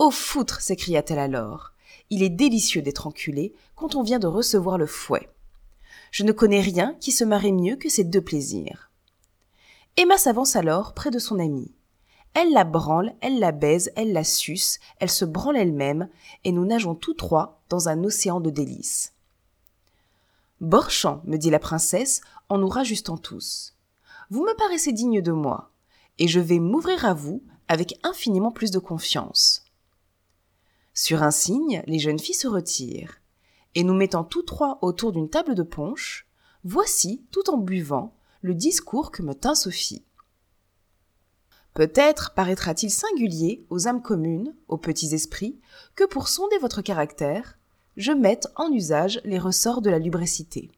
Ô 0.00 0.10
foutre 0.10 0.62
s'écria-t-elle 0.62 1.20
alors. 1.20 1.74
Il 2.10 2.24
est 2.24 2.28
délicieux 2.28 2.82
d'être 2.82 3.06
enculé 3.06 3.54
quand 3.76 3.94
on 3.94 4.02
vient 4.02 4.18
de 4.18 4.26
recevoir 4.26 4.76
le 4.76 4.86
fouet. 4.86 5.28
Je 6.10 6.24
ne 6.24 6.32
connais 6.32 6.60
rien 6.60 6.96
qui 7.00 7.12
se 7.12 7.24
marie 7.24 7.52
mieux 7.52 7.76
que 7.76 7.88
ces 7.88 8.04
deux 8.04 8.20
plaisirs. 8.20 8.90
Emma 9.96 10.18
s'avance 10.18 10.56
alors 10.56 10.94
près 10.94 11.10
de 11.10 11.18
son 11.18 11.38
amie. 11.38 11.74
Elle 12.34 12.52
la 12.52 12.64
branle, 12.64 13.14
elle 13.20 13.38
la 13.40 13.52
baise, 13.52 13.90
elle 13.96 14.12
la 14.12 14.24
suce, 14.24 14.78
elle 14.98 15.10
se 15.10 15.24
branle 15.24 15.56
elle-même, 15.56 16.08
et 16.44 16.52
nous 16.52 16.64
nageons 16.64 16.94
tous 16.94 17.14
trois 17.14 17.60
dans 17.68 17.88
un 17.88 18.04
océan 18.04 18.40
de 18.40 18.50
délices. 18.50 19.14
Borchamp, 20.60 21.22
me 21.24 21.38
dit 21.38 21.50
la 21.50 21.58
princesse 21.58 22.20
en 22.48 22.58
nous 22.58 22.68
rajustant 22.68 23.16
tous. 23.16 23.74
Vous 24.30 24.44
me 24.44 24.54
paraissez 24.56 24.92
digne 24.92 25.22
de 25.22 25.32
moi, 25.32 25.70
et 26.18 26.28
je 26.28 26.38
vais 26.38 26.60
m'ouvrir 26.60 27.04
à 27.04 27.14
vous 27.14 27.42
avec 27.66 27.98
infiniment 28.04 28.52
plus 28.52 28.70
de 28.70 28.78
confiance. 28.78 29.64
Sur 30.94 31.22
un 31.22 31.30
signe, 31.30 31.82
les 31.86 31.98
jeunes 31.98 32.18
filles 32.18 32.34
se 32.34 32.48
retirent, 32.48 33.19
et 33.74 33.84
nous 33.84 33.94
mettant 33.94 34.24
tous 34.24 34.42
trois 34.42 34.78
autour 34.82 35.12
d'une 35.12 35.30
table 35.30 35.54
de 35.54 35.62
punch, 35.62 36.26
voici, 36.64 37.24
tout 37.30 37.50
en 37.50 37.56
buvant, 37.56 38.14
le 38.42 38.54
discours 38.54 39.10
que 39.10 39.22
me 39.22 39.34
tint 39.34 39.54
Sophie. 39.54 40.04
Peut-être 41.74 42.34
paraîtra-t-il 42.34 42.90
singulier 42.90 43.64
aux 43.70 43.86
âmes 43.86 44.02
communes, 44.02 44.54
aux 44.68 44.78
petits 44.78 45.14
esprits, 45.14 45.60
que 45.94 46.04
pour 46.04 46.28
sonder 46.28 46.58
votre 46.58 46.82
caractère, 46.82 47.58
je 47.96 48.12
mette 48.12 48.48
en 48.56 48.72
usage 48.72 49.20
les 49.24 49.38
ressorts 49.38 49.82
de 49.82 49.90
la 49.90 49.98
lubricité. 49.98 50.70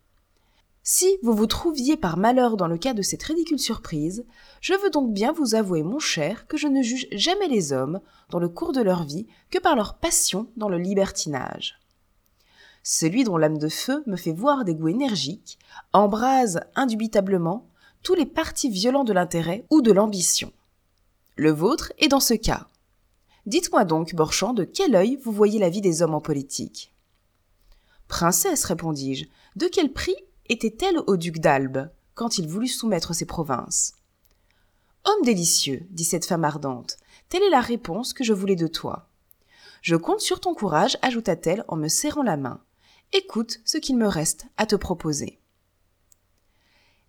Si 0.84 1.16
vous 1.22 1.32
vous 1.32 1.46
trouviez 1.46 1.96
par 1.96 2.16
malheur 2.16 2.56
dans 2.56 2.66
le 2.66 2.76
cas 2.76 2.92
de 2.92 3.02
cette 3.02 3.22
ridicule 3.22 3.60
surprise, 3.60 4.26
je 4.60 4.74
veux 4.74 4.90
donc 4.90 5.12
bien 5.12 5.32
vous 5.32 5.54
avouer, 5.54 5.84
mon 5.84 6.00
cher, 6.00 6.46
que 6.48 6.56
je 6.56 6.66
ne 6.66 6.82
juge 6.82 7.06
jamais 7.12 7.46
les 7.46 7.72
hommes, 7.72 8.00
dans 8.30 8.40
le 8.40 8.48
cours 8.48 8.72
de 8.72 8.82
leur 8.82 9.04
vie, 9.04 9.28
que 9.50 9.60
par 9.60 9.76
leur 9.76 9.94
passion 9.94 10.48
dans 10.56 10.68
le 10.68 10.78
libertinage. 10.78 11.78
Celui 12.82 13.24
dont 13.24 13.36
l'âme 13.36 13.58
de 13.58 13.68
feu 13.68 14.02
me 14.06 14.16
fait 14.16 14.32
voir 14.32 14.64
des 14.64 14.74
goûts 14.74 14.88
énergiques 14.88 15.58
embrase 15.92 16.60
indubitablement 16.74 17.68
tous 18.02 18.14
les 18.14 18.26
partis 18.26 18.68
violents 18.68 19.04
de 19.04 19.12
l'intérêt 19.12 19.64
ou 19.70 19.82
de 19.82 19.92
l'ambition. 19.92 20.52
Le 21.36 21.52
vôtre 21.52 21.92
est 21.98 22.08
dans 22.08 22.20
ce 22.20 22.34
cas. 22.34 22.66
Dites-moi 23.46 23.84
donc, 23.84 24.14
Borchamp, 24.14 24.52
de 24.52 24.64
quel 24.64 24.94
œil 24.94 25.16
vous 25.22 25.32
voyez 25.32 25.58
la 25.58 25.68
vie 25.68 25.80
des 25.80 26.02
hommes 26.02 26.14
en 26.14 26.20
politique? 26.20 26.92
Princesse, 28.08 28.64
répondis-je, 28.64 29.26
de 29.56 29.66
quel 29.66 29.92
prix 29.92 30.16
était-elle 30.48 30.98
au 31.06 31.16
duc 31.16 31.38
d'Albe 31.38 31.90
quand 32.14 32.38
il 32.38 32.48
voulut 32.48 32.68
soumettre 32.68 33.14
ses 33.14 33.24
provinces? 33.24 33.94
Homme 35.04 35.24
délicieux, 35.24 35.86
dit 35.90 36.04
cette 36.04 36.26
femme 36.26 36.44
ardente, 36.44 36.98
telle 37.28 37.42
est 37.42 37.50
la 37.50 37.60
réponse 37.60 38.12
que 38.12 38.24
je 38.24 38.32
voulais 38.32 38.56
de 38.56 38.66
toi. 38.66 39.08
Je 39.80 39.96
compte 39.96 40.20
sur 40.20 40.38
ton 40.38 40.54
courage, 40.54 40.98
ajouta-t-elle 41.02 41.64
en 41.68 41.76
me 41.76 41.88
serrant 41.88 42.22
la 42.22 42.36
main. 42.36 42.60
Écoute 43.14 43.60
ce 43.66 43.76
qu'il 43.76 43.98
me 43.98 44.06
reste 44.06 44.46
à 44.56 44.64
te 44.64 44.74
proposer. 44.74 45.38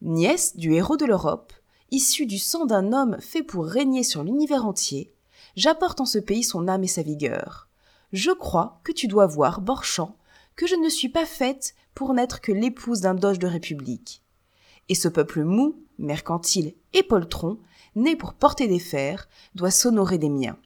Nièce 0.02 0.58
du 0.58 0.74
héros 0.74 0.98
de 0.98 1.06
l'Europe, 1.06 1.54
issu 1.92 2.26
du 2.26 2.40
sang 2.40 2.66
d'un 2.66 2.92
homme 2.92 3.16
fait 3.22 3.42
pour 3.42 3.66
régner 3.66 4.04
sur 4.04 4.22
l'univers 4.22 4.66
entier, 4.66 5.14
j'apporte 5.56 6.02
en 6.02 6.06
ce 6.06 6.20
pays 6.20 6.44
son 6.44 6.68
âme 6.68 6.84
et 6.84 6.90
sa 6.90 7.04
vigueur. 7.04 7.70
Je 8.12 8.32
crois 8.32 8.82
que 8.84 8.92
tu 8.92 9.08
dois 9.08 9.28
voir, 9.28 9.62
Borchamp, 9.62 10.18
que 10.58 10.68
je 10.68 10.76
ne 10.76 10.90
suis 10.90 11.08
pas 11.08 11.26
faite 11.26 11.74
pour 11.96 12.14
n'être 12.14 12.42
que 12.42 12.52
l'épouse 12.52 13.00
d'un 13.00 13.16
doge 13.16 13.40
de 13.40 13.48
république. 13.48 14.22
Et 14.90 14.96
ce 14.96 15.08
peuple 15.08 15.46
mou, 15.46 15.86
mercantile 16.00 16.76
et 16.92 17.04
poltron, 17.04 17.60
né 17.96 18.18
pour 18.18 18.34
porter 18.34 18.68
des 18.68 18.80
fers, 18.80 19.30
doit 19.56 19.72
s'honorer 19.72 20.18
des 20.18 20.30
miens. 20.30 20.58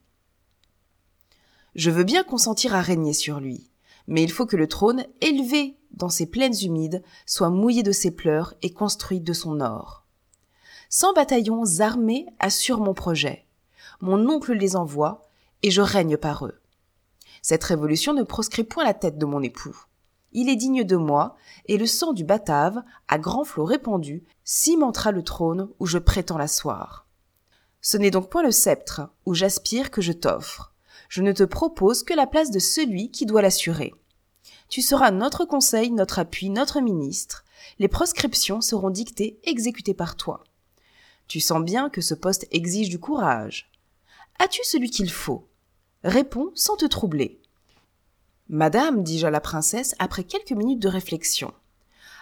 Je 1.76 1.92
veux 1.92 2.06
bien 2.06 2.24
consentir 2.24 2.74
à 2.74 2.82
régner 2.82 3.14
sur 3.14 3.40
lui, 3.40 3.70
mais 4.08 4.24
il 4.24 4.32
faut 4.32 4.46
que 4.46 4.56
le 4.56 4.68
trône, 4.68 5.06
élevé 5.22 5.78
dans 5.92 6.10
ces 6.10 6.26
plaines 6.26 6.56
humides, 6.62 7.04
soit 7.26 7.50
mouillé 7.50 7.84
de 7.84 7.92
ses 7.92 8.12
pleurs 8.12 8.54
et 8.62 8.72
construit 8.72 9.20
de 9.20 9.34
son 9.34 9.62
or. 9.62 10.06
Cent 10.90 11.14
bataillons 11.14 11.80
armés 11.80 12.26
assurent 12.40 12.80
mon 12.80 12.94
projet. 12.94 13.46
Mon 14.00 14.30
oncle 14.30 14.54
les 14.54 14.76
envoie, 14.76 15.28
et 15.64 15.72
je 15.72 15.82
règne 15.82 16.18
par 16.18 16.46
eux. 16.46 16.60
Cette 17.42 17.64
révolution 17.64 18.14
ne 18.14 18.24
proscrit 18.24 18.64
point 18.64 18.84
la 18.84 18.94
tête 18.94 19.18
de 19.18 19.26
mon 19.26 19.42
époux. 19.42 19.76
Il 20.32 20.50
est 20.50 20.56
digne 20.56 20.84
de 20.84 20.96
moi, 20.96 21.36
et 21.66 21.78
le 21.78 21.86
sang 21.86 22.14
du 22.14 22.24
Batave, 22.24 22.84
à 23.08 23.18
grand 23.18 23.44
flot 23.44 23.66
répandu, 23.66 24.24
cimentera 24.44 25.12
le 25.12 25.24
trône 25.24 25.70
où 25.80 25.86
je 25.86 25.98
prétends 25.98 26.38
l'asseoir. 26.38 27.08
Ce 27.82 27.98
n'est 27.98 28.12
donc 28.12 28.30
point 28.30 28.44
le 28.44 28.52
sceptre 28.52 29.10
où 29.26 29.34
j'aspire 29.34 29.92
que 29.92 30.02
je 30.02 30.12
t'offre. 30.12 30.74
Je 31.10 31.22
ne 31.22 31.32
te 31.32 31.44
propose 31.44 32.04
que 32.04 32.14
la 32.14 32.28
place 32.28 32.52
de 32.52 32.60
celui 32.60 33.12
qui 33.12 33.26
doit 33.26 33.42
l'assurer. 33.42 33.94
Tu 34.70 34.82
seras 34.82 35.12
notre 35.12 35.46
conseil, 35.46 35.92
notre 35.92 36.20
appui, 36.20 36.50
notre 36.50 36.82
ministre. 36.82 37.46
Les 37.80 37.88
proscriptions 37.88 38.62
seront 38.62 38.90
dictées, 38.90 39.40
exécutées 39.44 39.94
par 39.94 40.16
toi. 40.18 40.44
Tu 41.28 41.40
sens 41.40 41.64
bien 41.64 41.90
que 41.90 42.02
ce 42.02 42.14
poste 42.14 42.48
exige 42.52 42.90
du 42.90 43.00
courage. 43.00 43.70
As-tu 44.40 44.62
celui 44.64 44.90
qu'il 44.90 45.12
faut? 45.12 45.48
Réponds 46.04 46.52
sans 46.56 46.78
te 46.78 46.86
troubler. 46.86 47.42
Madame, 48.50 49.04
dis-je 49.04 49.28
à 49.28 49.32
la 49.32 49.42
princesse 49.42 49.96
après 50.00 50.24
quelques 50.24 50.52
minutes 50.52 50.80
de 50.80 50.88
réflexion, 50.88 51.54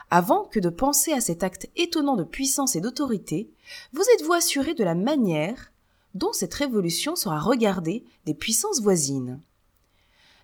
avant 0.10 0.45
que 0.45 0.60
de 0.60 0.70
penser 0.70 1.14
à 1.14 1.22
cet 1.22 1.44
acte 1.44 1.70
étonnant 1.76 2.16
de 2.16 2.24
puissance 2.24 2.76
et 2.76 2.82
d'autorité, 2.82 3.52
vous 3.94 4.03
êtes-vous 4.16 4.34
assurée 4.34 4.74
de 4.74 4.84
la 4.84 4.95
manière 4.95 5.72
dont 6.16 6.34
cette 6.34 6.54
révolution 6.54 7.16
sera 7.16 7.40
regardée 7.40 8.06
des 8.26 8.34
puissances 8.34 8.82
voisines 8.82 9.40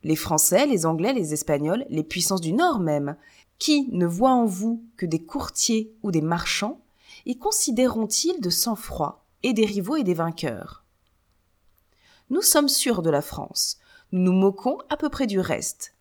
Les 0.03 0.15
Français, 0.15 0.67
les 0.67 0.85
Anglais, 0.85 1.13
les 1.13 1.33
Espagnols, 1.33 1.85
les 1.89 2.03
puissances 2.03 2.41
du 2.41 2.53
Nord 2.53 2.79
même, 2.79 3.15
qui 3.57 3.87
ne 3.91 4.05
voient 4.05 4.33
en 4.33 4.45
vous 4.45 4.83
que 4.97 5.05
des 5.05 5.23
courtiers 5.23 5.95
ou 6.03 6.11
des 6.11 6.21
marchands, 6.21 6.81
y 7.25 7.37
considéreront-ils 7.37 8.41
de 8.41 8.49
sang-froid 8.49 9.25
et 9.43 9.53
des 9.53 9.65
rivaux 9.65 9.95
et 9.95 10.03
des 10.03 10.13
vainqueurs? 10.13 10.83
Nous 12.29 12.41
sommes 12.41 12.69
sûrs 12.69 13.01
de 13.01 13.09
la 13.09 13.21
France, 13.21 13.79
nous 14.11 14.21
nous 14.21 14.37
moquons 14.37 14.77
à 14.89 14.97
peu 14.97 15.09
près 15.09 15.27
du 15.27 15.39
reste. 15.39 15.95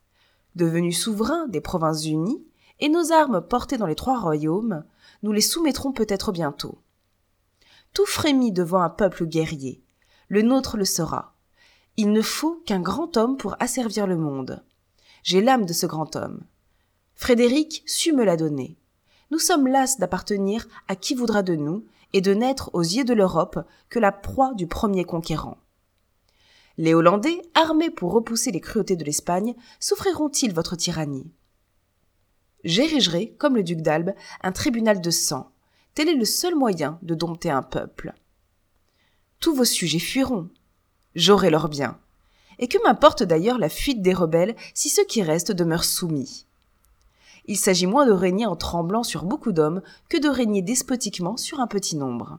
Devenus 0.56 1.01
souverains 1.01 1.47
des 1.47 1.60
provinces 1.60 2.06
unies, 2.06 2.44
et 2.80 2.88
nos 2.88 3.12
armes 3.12 3.40
portées 3.40 3.76
dans 3.76 3.86
les 3.86 3.94
trois 3.94 4.18
royaumes, 4.18 4.84
nous 5.22 5.32
les 5.32 5.40
soumettrons 5.40 5.92
peut-être 5.92 6.32
bientôt. 6.32 6.78
Tout 7.92 8.06
frémit 8.06 8.52
devant 8.52 8.80
un 8.80 8.90
peuple 8.90 9.26
guerrier. 9.26 9.82
Le 10.28 10.42
nôtre 10.42 10.76
le 10.76 10.84
sera. 10.84 11.34
Il 11.96 12.12
ne 12.12 12.22
faut 12.22 12.62
qu'un 12.66 12.80
grand 12.80 13.16
homme 13.16 13.36
pour 13.36 13.56
asservir 13.60 14.06
le 14.06 14.16
monde. 14.16 14.62
J'ai 15.22 15.40
l'âme 15.40 15.66
de 15.66 15.72
ce 15.72 15.86
grand 15.86 16.16
homme. 16.16 16.44
Frédéric 17.14 17.82
sut 17.86 18.12
me 18.12 18.24
la 18.24 18.36
donner. 18.36 18.78
Nous 19.30 19.38
sommes 19.38 19.66
las 19.66 19.98
d'appartenir 19.98 20.66
à 20.88 20.96
qui 20.96 21.14
voudra 21.14 21.42
de 21.42 21.54
nous 21.54 21.84
et 22.12 22.20
de 22.20 22.32
n'être 22.32 22.70
aux 22.72 22.82
yeux 22.82 23.04
de 23.04 23.14
l'Europe 23.14 23.64
que 23.88 23.98
la 23.98 24.12
proie 24.12 24.54
du 24.54 24.66
premier 24.66 25.04
conquérant. 25.04 25.58
Les 26.78 26.94
Hollandais, 26.94 27.42
armés 27.54 27.90
pour 27.90 28.12
repousser 28.12 28.50
les 28.50 28.60
cruautés 28.60 28.96
de 28.96 29.04
l'Espagne, 29.04 29.54
souffriront-ils 29.80 30.54
votre 30.54 30.76
tyrannie? 30.76 31.30
J'érigerai, 32.64 33.34
comme 33.38 33.56
le 33.56 33.62
duc 33.62 33.82
d'Albe, 33.82 34.14
un 34.42 34.52
tribunal 34.52 35.00
de 35.00 35.10
sang. 35.10 35.52
Tel 35.94 36.08
est 36.08 36.14
le 36.14 36.24
seul 36.24 36.54
moyen 36.54 36.98
de 37.02 37.14
dompter 37.14 37.50
un 37.50 37.62
peuple. 37.62 38.14
Tous 39.40 39.54
vos 39.54 39.64
sujets 39.64 39.98
fuiront. 39.98 40.48
J'aurai 41.14 41.50
leur 41.50 41.68
bien. 41.68 41.98
Et 42.58 42.68
que 42.68 42.82
m'importe 42.84 43.22
d'ailleurs 43.22 43.58
la 43.58 43.68
fuite 43.68 44.02
des 44.02 44.14
rebelles 44.14 44.54
si 44.74 44.88
ceux 44.88 45.04
qui 45.04 45.22
restent 45.22 45.52
demeurent 45.52 45.84
soumis? 45.84 46.46
Il 47.46 47.56
s'agit 47.56 47.86
moins 47.86 48.06
de 48.06 48.12
régner 48.12 48.46
en 48.46 48.54
tremblant 48.54 49.02
sur 49.02 49.24
beaucoup 49.24 49.52
d'hommes 49.52 49.82
que 50.08 50.18
de 50.18 50.28
régner 50.28 50.62
despotiquement 50.62 51.36
sur 51.36 51.60
un 51.60 51.66
petit 51.66 51.96
nombre. 51.96 52.38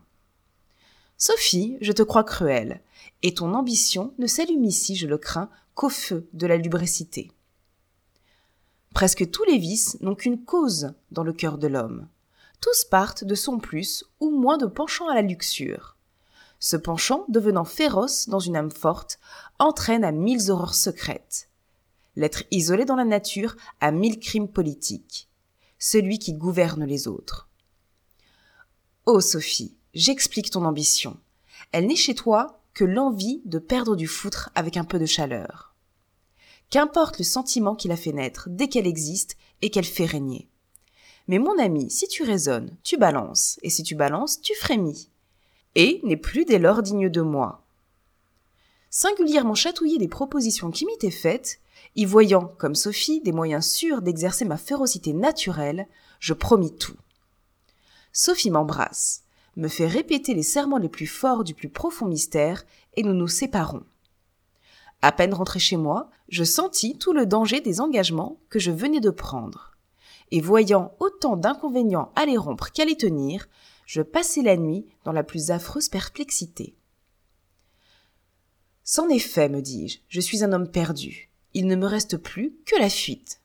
Sophie, 1.17 1.77
je 1.81 1.91
te 1.91 2.01
crois 2.01 2.23
cruelle, 2.23 2.81
et 3.21 3.33
ton 3.33 3.53
ambition 3.53 4.13
ne 4.19 4.27
s'allume 4.27 4.63
ici, 4.63 4.95
je 4.95 5.07
le 5.07 5.17
crains, 5.17 5.49
qu'au 5.75 5.89
feu 5.89 6.27
de 6.33 6.47
la 6.47 6.57
lubricité. 6.57 7.31
Presque 8.93 9.29
tous 9.29 9.43
les 9.45 9.57
vices 9.57 9.97
n'ont 10.01 10.15
qu'une 10.15 10.43
cause 10.43 10.93
dans 11.11 11.23
le 11.23 11.33
cœur 11.33 11.57
de 11.57 11.67
l'homme. 11.67 12.07
Tous 12.61 12.85
partent 12.85 13.23
de 13.23 13.35
son 13.35 13.57
plus 13.57 14.05
ou 14.19 14.29
moins 14.29 14.57
de 14.57 14.67
penchant 14.67 15.09
à 15.09 15.15
la 15.15 15.23
luxure. 15.23 15.97
Ce 16.59 16.77
penchant, 16.77 17.25
devenant 17.27 17.65
féroce 17.65 18.29
dans 18.29 18.39
une 18.39 18.55
âme 18.55 18.71
forte, 18.71 19.19
entraîne 19.57 20.03
à 20.03 20.11
mille 20.11 20.51
horreurs 20.51 20.75
secrètes. 20.75 21.49
L'être 22.15 22.43
isolé 22.51 22.85
dans 22.85 22.95
la 22.95 23.03
nature 23.03 23.55
a 23.79 23.91
mille 23.91 24.19
crimes 24.19 24.47
politiques. 24.47 25.27
Celui 25.79 26.19
qui 26.19 26.33
gouverne 26.33 26.85
les 26.85 27.07
autres. 27.07 27.49
Ô 29.07 29.21
Sophie, 29.21 29.75
j'explique 29.95 30.51
ton 30.51 30.63
ambition. 30.65 31.17
Elle 31.71 31.87
n'est 31.87 31.95
chez 31.95 32.13
toi 32.13 32.61
que 32.75 32.85
l'envie 32.85 33.41
de 33.45 33.57
perdre 33.57 33.95
du 33.95 34.07
foutre 34.07 34.51
avec 34.53 34.77
un 34.77 34.83
peu 34.83 34.99
de 34.99 35.07
chaleur. 35.07 35.73
Qu'importe 36.69 37.17
le 37.17 37.25
sentiment 37.25 37.75
qui 37.75 37.87
la 37.87 37.97
fait 37.97 38.13
naître 38.13 38.49
dès 38.49 38.69
qu'elle 38.69 38.87
existe 38.87 39.35
et 39.63 39.71
qu'elle 39.71 39.85
fait 39.85 40.05
régner. 40.05 40.47
Mais 41.31 41.39
mon 41.39 41.57
ami, 41.59 41.89
si 41.89 42.09
tu 42.09 42.23
raisonnes, 42.23 42.75
tu 42.83 42.97
balances, 42.97 43.57
et 43.61 43.69
si 43.69 43.83
tu 43.83 43.95
balances, 43.95 44.41
tu 44.41 44.53
frémis. 44.53 45.07
Et 45.75 46.01
n'est 46.03 46.17
plus 46.17 46.43
dès 46.43 46.59
lors 46.59 46.81
digne 46.81 47.07
de 47.07 47.21
moi. 47.21 47.63
Singulièrement 48.89 49.55
chatouillé 49.55 49.97
des 49.97 50.09
propositions 50.09 50.71
qui 50.71 50.85
m'étaient 50.85 51.09
faites, 51.09 51.61
y 51.95 52.03
voyant, 52.03 52.51
comme 52.57 52.75
Sophie, 52.75 53.21
des 53.21 53.31
moyens 53.31 53.65
sûrs 53.65 54.01
d'exercer 54.01 54.43
ma 54.43 54.57
férocité 54.57 55.13
naturelle, 55.13 55.87
je 56.19 56.33
promis 56.33 56.75
tout. 56.75 56.97
Sophie 58.11 58.51
m'embrasse, 58.51 59.23
me 59.55 59.69
fait 59.69 59.87
répéter 59.87 60.33
les 60.33 60.43
serments 60.43 60.79
les 60.79 60.89
plus 60.89 61.07
forts 61.07 61.45
du 61.45 61.53
plus 61.53 61.69
profond 61.69 62.07
mystère, 62.07 62.65
et 62.95 63.03
nous 63.03 63.13
nous 63.13 63.29
séparons. 63.29 63.85
À 65.01 65.13
peine 65.13 65.33
rentré 65.33 65.59
chez 65.59 65.77
moi, 65.77 66.09
je 66.27 66.43
sentis 66.43 66.97
tout 66.97 67.13
le 67.13 67.25
danger 67.25 67.61
des 67.61 67.79
engagements 67.79 68.37
que 68.49 68.59
je 68.59 68.71
venais 68.71 68.99
de 68.99 69.11
prendre. 69.11 69.70
Et 70.31 70.41
voyant 70.41 70.95
autant 70.99 71.35
d'inconvénients 71.35 72.11
à 72.15 72.25
les 72.25 72.37
rompre 72.37 72.71
qu'à 72.71 72.85
les 72.85 72.95
tenir, 72.95 73.47
je 73.85 74.01
passai 74.01 74.41
la 74.41 74.55
nuit 74.55 74.85
dans 75.03 75.11
la 75.11 75.23
plus 75.23 75.51
affreuse 75.51 75.89
perplexité. 75.89 76.75
C'en 78.83 79.09
est 79.09 79.19
fait, 79.19 79.49
me 79.49 79.61
dis-je, 79.61 79.99
je 80.07 80.21
suis 80.21 80.43
un 80.43 80.53
homme 80.53 80.69
perdu. 80.69 81.29
Il 81.53 81.67
ne 81.67 81.75
me 81.75 81.85
reste 81.85 82.17
plus 82.17 82.55
que 82.65 82.79
la 82.79 82.89
fuite. 82.89 83.41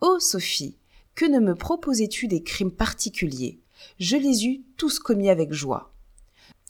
Oh, 0.00 0.18
Sophie, 0.20 0.76
que 1.14 1.24
ne 1.24 1.40
me 1.40 1.54
proposais-tu 1.54 2.28
des 2.28 2.42
crimes 2.42 2.70
particuliers? 2.70 3.60
Je 3.98 4.16
les 4.16 4.46
eus 4.46 4.62
tous 4.76 4.98
commis 4.98 5.28
avec 5.28 5.52
joie. 5.52 5.92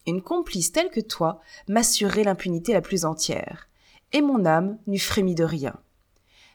Une 0.07 0.23
complice 0.23 0.73
telle 0.73 0.91
que 0.91 1.01
toi 1.01 1.41
m'assurerait 1.69 2.25
l'impunité 2.25 2.73
la 2.73 2.81
plus 2.81 3.05
entière, 3.05 3.69
et 4.13 4.21
mon 4.21 4.45
âme 4.45 4.79
n'eût 4.87 4.99
frémi 4.99 5.35
de 5.35 5.45
rien. 5.45 5.75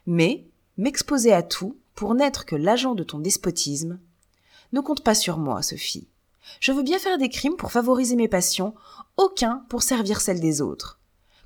Mais 0.06 0.46
m'exposer 0.76 1.32
à 1.32 1.42
tout 1.42 1.76
pour 2.00 2.14
n'être 2.14 2.46
que 2.46 2.56
l'agent 2.56 2.94
de 2.94 3.02
ton 3.02 3.18
despotisme, 3.18 4.00
ne 4.72 4.80
compte 4.80 5.04
pas 5.04 5.14
sur 5.14 5.36
moi, 5.36 5.60
Sophie. 5.60 6.08
Je 6.58 6.72
veux 6.72 6.82
bien 6.82 6.98
faire 6.98 7.18
des 7.18 7.28
crimes 7.28 7.56
pour 7.56 7.72
favoriser 7.72 8.16
mes 8.16 8.26
passions, 8.26 8.74
aucun 9.18 9.66
pour 9.68 9.82
servir 9.82 10.22
celles 10.22 10.40
des 10.40 10.62
autres. 10.62 10.98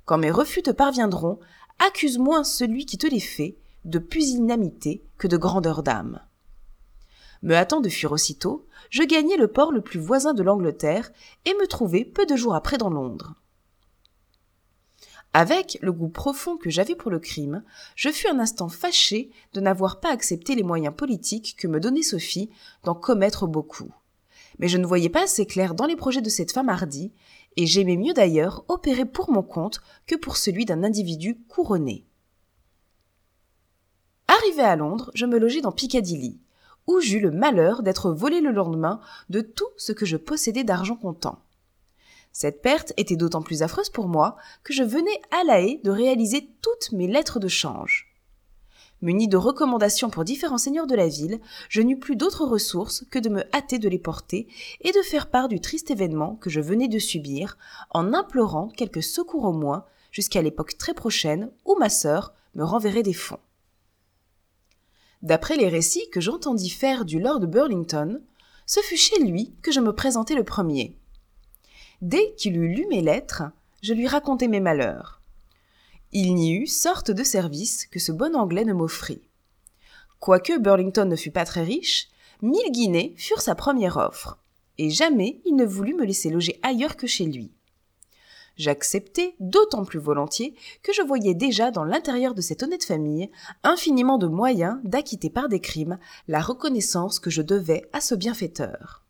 Quand 0.05 0.17
mes 0.17 0.31
refus 0.31 0.63
te 0.63 0.71
parviendront, 0.71 1.41
accuse 1.85 2.19
moins 2.19 2.45
celui 2.45 2.85
qui 2.85 2.97
te 2.97 3.05
les 3.05 3.19
fait 3.19 3.57
de 3.83 3.99
pusillanimité 3.99 5.03
que 5.17 5.27
de 5.27 5.35
grandeur 5.35 5.83
d'âme. 5.83 6.21
Me 7.41 7.53
hâtant 7.53 7.81
de 7.81 7.89
fuir 7.89 8.13
aussitôt, 8.13 8.65
je 8.89 9.03
gagnai 9.03 9.35
le 9.35 9.49
port 9.49 9.73
le 9.73 9.81
plus 9.81 9.99
voisin 9.99 10.33
de 10.33 10.41
l'Angleterre 10.41 11.11
et 11.43 11.53
me 11.55 11.67
trouvai 11.67 12.05
peu 12.05 12.25
de 12.25 12.37
jours 12.37 12.55
après 12.55 12.77
dans 12.77 12.89
Londres. 12.89 13.35
Avec 15.37 15.77
le 15.81 15.91
goût 15.91 16.07
profond 16.07 16.55
que 16.55 16.69
j'avais 16.69 16.95
pour 16.95 17.11
le 17.11 17.19
crime, 17.19 17.61
je 17.97 18.07
fus 18.07 18.29
un 18.29 18.39
instant 18.39 18.69
fâché 18.69 19.31
de 19.51 19.59
n'avoir 19.59 19.99
pas 19.99 20.09
accepté 20.09 20.55
les 20.55 20.63
moyens 20.63 20.95
politiques 20.95 21.57
que 21.59 21.67
me 21.67 21.81
donnait 21.81 22.03
Sophie 22.03 22.49
d'en 22.85 22.95
commettre 22.95 23.45
beaucoup. 23.45 23.91
Mais 24.59 24.69
je 24.69 24.77
ne 24.77 24.85
voyais 24.85 25.09
pas 25.09 25.23
assez 25.23 25.45
clair 25.45 25.75
dans 25.75 25.87
les 25.87 25.97
projets 25.97 26.21
de 26.21 26.29
cette 26.29 26.53
femme 26.53 26.69
hardie, 26.69 27.11
et 27.57 27.65
j'aimais 27.65 27.97
mieux 27.97 28.13
d'ailleurs 28.13 28.63
opérer 28.69 29.03
pour 29.03 29.29
mon 29.29 29.43
compte 29.43 29.81
que 30.07 30.15
pour 30.15 30.37
celui 30.37 30.63
d'un 30.63 30.85
individu 30.85 31.37
couronné. 31.49 32.05
Arrivé 34.29 34.61
à 34.61 34.77
Londres, 34.77 35.11
je 35.15 35.25
me 35.25 35.37
logeai 35.37 35.59
dans 35.59 35.73
Piccadilly, 35.73 36.39
où 36.87 37.01
j'eus 37.01 37.19
le 37.19 37.31
malheur 37.31 37.83
d'être 37.83 38.09
volé 38.09 38.39
le 38.39 38.51
lendemain 38.51 39.01
de 39.27 39.41
tout 39.41 39.67
ce 39.75 39.91
que 39.91 40.05
je 40.05 40.15
possédais 40.15 40.63
d'argent 40.63 40.95
comptant. 40.95 41.44
Cette 42.37 42.61
perte 42.61 42.91
était 42.97 43.15
d'autant 43.15 43.41
plus 43.41 43.63
affreuse 43.63 43.89
pour 43.89 44.09
moi 44.09 44.35
que 44.65 44.73
je 44.73 44.83
venais 44.83 45.21
à 45.31 45.45
la 45.45 45.61
haie 45.61 45.79
de 45.85 45.89
réaliser 45.89 46.49
toutes 46.61 46.91
mes 46.91 47.07
lettres 47.07 47.39
de 47.39 47.47
change. 47.47 48.13
Muni 49.01 49.29
de 49.29 49.37
recommandations 49.37 50.09
pour 50.09 50.25
différents 50.25 50.57
seigneurs 50.57 50.85
de 50.85 50.95
la 50.95 51.07
ville, 51.07 51.39
je 51.69 51.81
n'eus 51.81 51.97
plus 51.97 52.17
d'autre 52.17 52.43
ressource 52.43 53.05
que 53.09 53.19
de 53.19 53.29
me 53.29 53.55
hâter 53.55 53.79
de 53.79 53.87
les 53.87 53.99
porter 53.99 54.49
et 54.81 54.91
de 54.91 55.01
faire 55.01 55.29
part 55.29 55.47
du 55.47 55.61
triste 55.61 55.91
événement 55.91 56.35
que 56.35 56.49
je 56.49 56.59
venais 56.59 56.89
de 56.89 56.99
subir, 56.99 57.57
en 57.91 58.13
implorant 58.13 58.67
quelques 58.67 59.03
secours 59.03 59.45
au 59.45 59.53
moins, 59.53 59.85
jusqu'à 60.11 60.41
l'époque 60.41 60.77
très 60.77 60.93
prochaine 60.93 61.51
où 61.63 61.77
ma 61.79 61.87
sœur 61.87 62.33
me 62.53 62.65
renverrait 62.65 63.01
des 63.01 63.13
fonds. 63.13 63.39
D'après 65.21 65.55
les 65.55 65.69
récits 65.69 66.09
que 66.11 66.19
j'entendis 66.19 66.69
faire 66.69 67.05
du 67.05 67.17
lord 67.17 67.39
Burlington, 67.39 68.21
ce 68.65 68.81
fut 68.81 68.97
chez 68.97 69.23
lui 69.23 69.53
que 69.61 69.71
je 69.71 69.79
me 69.79 69.95
présentai 69.95 70.35
le 70.35 70.43
premier. 70.43 70.97
Dès 72.01 72.33
qu'il 72.35 72.57
eut 72.57 72.73
lu 72.73 72.85
mes 72.89 73.01
lettres, 73.01 73.43
je 73.81 73.93
lui 73.93 74.07
racontai 74.07 74.47
mes 74.47 74.59
malheurs. 74.59 75.21
Il 76.11 76.35
n'y 76.35 76.53
eut 76.53 76.67
sorte 76.67 77.11
de 77.11 77.23
service 77.23 77.87
que 77.87 77.99
ce 77.99 78.11
bon 78.11 78.35
anglais 78.35 78.65
ne 78.65 78.73
m'offrit. 78.73 79.21
Quoique 80.19 80.57
Burlington 80.57 81.05
ne 81.05 81.15
fût 81.15 81.31
pas 81.31 81.45
très 81.45 81.63
riche, 81.63 82.07
mille 82.41 82.71
guinées 82.71 83.13
furent 83.17 83.41
sa 83.41 83.55
première 83.55 83.97
offre, 83.97 84.37
et 84.77 84.89
jamais 84.89 85.41
il 85.45 85.55
ne 85.55 85.65
voulut 85.65 85.93
me 85.93 86.05
laisser 86.05 86.29
loger 86.29 86.59
ailleurs 86.63 86.97
que 86.97 87.07
chez 87.07 87.25
lui. 87.25 87.51
J'acceptai 88.57 89.35
d'autant 89.39 89.83
plus 89.83 89.99
volontiers 89.99 90.55
que 90.81 90.93
je 90.93 91.01
voyais 91.01 91.33
déjà 91.33 91.71
dans 91.71 91.83
l'intérieur 91.83 92.33
de 92.33 92.41
cette 92.41 92.63
honnête 92.63 92.85
famille 92.85 93.29
infiniment 93.63 94.17
de 94.17 94.27
moyens 94.27 94.79
d'acquitter 94.83 95.29
par 95.29 95.49
des 95.49 95.59
crimes 95.59 95.99
la 96.27 96.39
reconnaissance 96.39 97.19
que 97.19 97.29
je 97.29 97.41
devais 97.41 97.87
à 97.91 97.99
ce 97.99 98.15
bienfaiteur. 98.15 99.04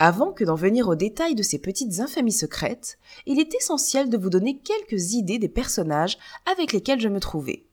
Avant 0.00 0.32
que 0.32 0.44
d'en 0.44 0.54
venir 0.54 0.88
aux 0.88 0.94
détails 0.94 1.34
de 1.34 1.42
ces 1.42 1.58
petites 1.58 1.98
infamies 1.98 2.32
secrètes, 2.32 2.98
il 3.26 3.40
est 3.40 3.54
essentiel 3.54 4.08
de 4.08 4.16
vous 4.16 4.30
donner 4.30 4.58
quelques 4.58 5.14
idées 5.14 5.38
des 5.38 5.48
personnages 5.48 6.18
avec 6.46 6.72
lesquels 6.72 7.00
je 7.00 7.08
me 7.08 7.18
trouvais. 7.18 7.66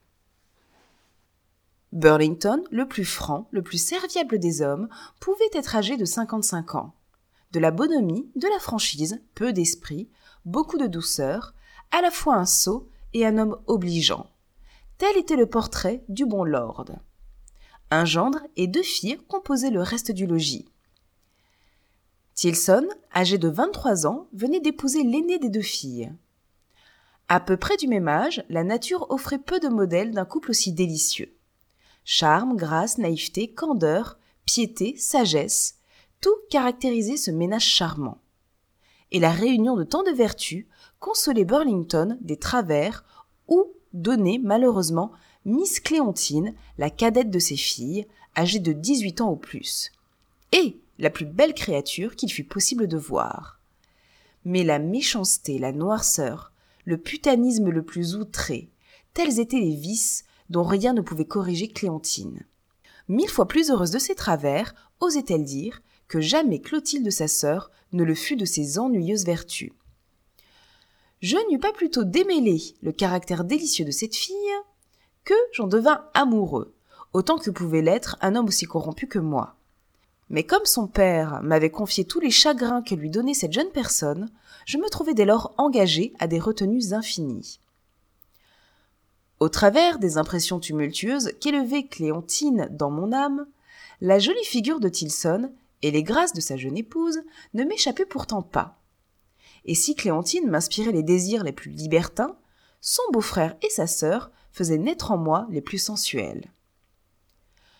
Burlington, 1.93 2.63
le 2.71 2.87
plus 2.87 3.05
franc, 3.05 3.47
le 3.51 3.61
plus 3.61 3.77
serviable 3.77 4.39
des 4.39 4.61
hommes, 4.61 4.89
pouvait 5.19 5.49
être 5.53 5.75
âgé 5.75 5.97
de 5.97 6.05
55 6.05 6.75
ans. 6.75 6.93
De 7.51 7.59
la 7.59 7.71
bonhomie, 7.71 8.27
de 8.35 8.47
la 8.47 8.59
franchise, 8.59 9.21
peu 9.35 9.53
d'esprit, 9.53 10.09
beaucoup 10.45 10.77
de 10.77 10.87
douceur, 10.87 11.53
à 11.91 12.01
la 12.01 12.11
fois 12.11 12.35
un 12.35 12.45
sot 12.45 12.89
et 13.13 13.25
un 13.25 13.37
homme 13.37 13.57
obligeant. 13.67 14.29
Tel 14.97 15.15
était 15.15 15.35
le 15.35 15.45
portrait 15.45 16.03
du 16.09 16.25
bon 16.25 16.43
lord. 16.43 16.85
Un 17.91 18.03
gendre 18.03 18.39
et 18.57 18.67
deux 18.67 18.83
filles 18.83 19.19
composaient 19.29 19.69
le 19.69 19.81
reste 19.81 20.11
du 20.11 20.25
logis. 20.25 20.65
Tilson, 22.35 22.87
âgé 23.15 23.37
de 23.37 23.47
23 23.47 24.05
ans, 24.05 24.27
venait 24.33 24.59
d'épouser 24.59 25.03
l'aînée 25.03 25.39
des 25.39 25.49
deux 25.49 25.61
filles. 25.61 26.11
À 27.29 27.39
peu 27.39 27.55
près 27.55 27.77
du 27.77 27.87
même 27.87 28.09
âge, 28.09 28.43
la 28.49 28.63
nature 28.63 29.07
offrait 29.09 29.39
peu 29.39 29.59
de 29.59 29.69
modèles 29.69 30.11
d'un 30.11 30.25
couple 30.25 30.51
aussi 30.51 30.73
délicieux. 30.73 31.33
Charme, 32.03 32.57
grâce, 32.57 32.97
naïveté, 32.97 33.47
candeur, 33.47 34.19
piété, 34.45 34.95
sagesse, 34.97 35.79
tout 36.21 36.35
caractérisait 36.49 37.17
ce 37.17 37.31
ménage 37.31 37.65
charmant. 37.65 38.19
Et 39.11 39.19
la 39.19 39.31
réunion 39.31 39.75
de 39.75 39.83
tant 39.83 40.03
de 40.03 40.11
vertus 40.11 40.65
consolait 40.99 41.45
Burlington 41.45 42.17
des 42.19 42.37
travers 42.37 43.05
où 43.47 43.65
donnait 43.93 44.39
malheureusement 44.43 45.13
Miss 45.45 45.79
Clémentine, 45.79 46.53
la 46.77 46.89
cadette 46.89 47.29
de 47.29 47.39
ses 47.39 47.55
filles, 47.55 48.07
âgée 48.35 48.59
de 48.59 48.73
18 48.73 49.21
ans 49.21 49.29
au 49.29 49.35
plus. 49.35 49.91
Et, 50.51 50.77
la 50.97 51.09
plus 51.09 51.25
belle 51.25 51.53
créature 51.53 52.15
qu'il 52.15 52.31
fût 52.31 52.43
possible 52.43 52.87
de 52.87 52.97
voir. 52.97 53.59
Mais 54.45 54.63
la 54.63 54.79
méchanceté, 54.79 55.57
la 55.59 55.71
noirceur, 55.71 56.51
le 56.85 56.97
putanisme 56.97 57.69
le 57.69 57.83
plus 57.83 58.15
outré, 58.15 58.69
tels 59.13 59.39
étaient 59.39 59.59
les 59.59 59.75
vices 59.75 60.23
dont 60.49 60.63
rien 60.63 60.93
ne 60.93 61.01
pouvait 61.01 61.25
corriger 61.25 61.67
Clémentine. 61.67 62.45
Mille 63.07 63.29
fois 63.29 63.47
plus 63.47 63.71
heureuse 63.71 63.91
de 63.91 63.99
ses 63.99 64.15
travers, 64.15 64.73
osait-elle 64.99 65.43
dire, 65.43 65.81
que 66.07 66.21
jamais 66.21 66.59
Clotilde 66.59 67.09
sa 67.09 67.27
sœur 67.27 67.71
ne 67.91 68.03
le 68.03 68.15
fut 68.15 68.35
de 68.35 68.45
ses 68.45 68.77
ennuyeuses 68.77 69.25
vertus. 69.25 69.71
Je 71.21 71.37
n'eus 71.49 71.59
pas 71.59 71.71
plutôt 71.71 72.03
démêlé 72.03 72.61
le 72.81 72.91
caractère 72.91 73.43
délicieux 73.43 73.85
de 73.85 73.91
cette 73.91 74.15
fille 74.15 74.35
que 75.23 75.33
j'en 75.53 75.67
devins 75.67 76.05
amoureux, 76.13 76.75
autant 77.13 77.37
que 77.37 77.49
pouvait 77.49 77.81
l'être 77.81 78.17
un 78.21 78.35
homme 78.35 78.47
aussi 78.47 78.65
corrompu 78.65 79.07
que 79.07 79.19
moi. 79.19 79.55
Mais 80.29 80.43
comme 80.43 80.65
son 80.65 80.87
père 80.87 81.41
m'avait 81.43 81.69
confié 81.69 82.05
tous 82.05 82.19
les 82.19 82.31
chagrins 82.31 82.81
que 82.81 82.95
lui 82.95 83.09
donnait 83.09 83.33
cette 83.33 83.53
jeune 83.53 83.71
personne, 83.71 84.31
je 84.65 84.77
me 84.77 84.89
trouvais 84.89 85.13
dès 85.13 85.25
lors 85.25 85.53
engagé 85.57 86.13
à 86.19 86.27
des 86.27 86.39
retenues 86.39 86.93
infinies. 86.93 87.59
Au 89.39 89.49
travers 89.49 89.99
des 89.99 90.17
impressions 90.17 90.59
tumultueuses 90.59 91.33
qu'élevait 91.39 91.85
Clémentine 91.85 92.67
dans 92.71 92.89
mon 92.89 93.11
âme, 93.11 93.45
la 94.01 94.17
jolie 94.17 94.43
figure 94.45 94.79
de 94.79 94.89
Tilson 94.89 95.51
et 95.81 95.91
les 95.91 96.03
grâces 96.03 96.33
de 96.33 96.41
sa 96.41 96.57
jeune 96.57 96.77
épouse 96.77 97.21
ne 97.53 97.63
m'échappaient 97.63 98.05
pourtant 98.05 98.41
pas. 98.41 98.79
Et 99.65 99.75
si 99.75 99.95
Clémentine 99.95 100.49
m'inspirait 100.49 100.91
les 100.91 101.03
désirs 101.03 101.43
les 101.43 101.51
plus 101.51 101.71
libertins, 101.71 102.37
son 102.81 103.03
beau-frère 103.11 103.55
et 103.61 103.69
sa 103.69 103.87
sœur 103.87 104.31
faisaient 104.51 104.77
naître 104.77 105.11
en 105.11 105.17
moi 105.17 105.47
les 105.49 105.61
plus 105.61 105.79
sensuels. 105.79 106.51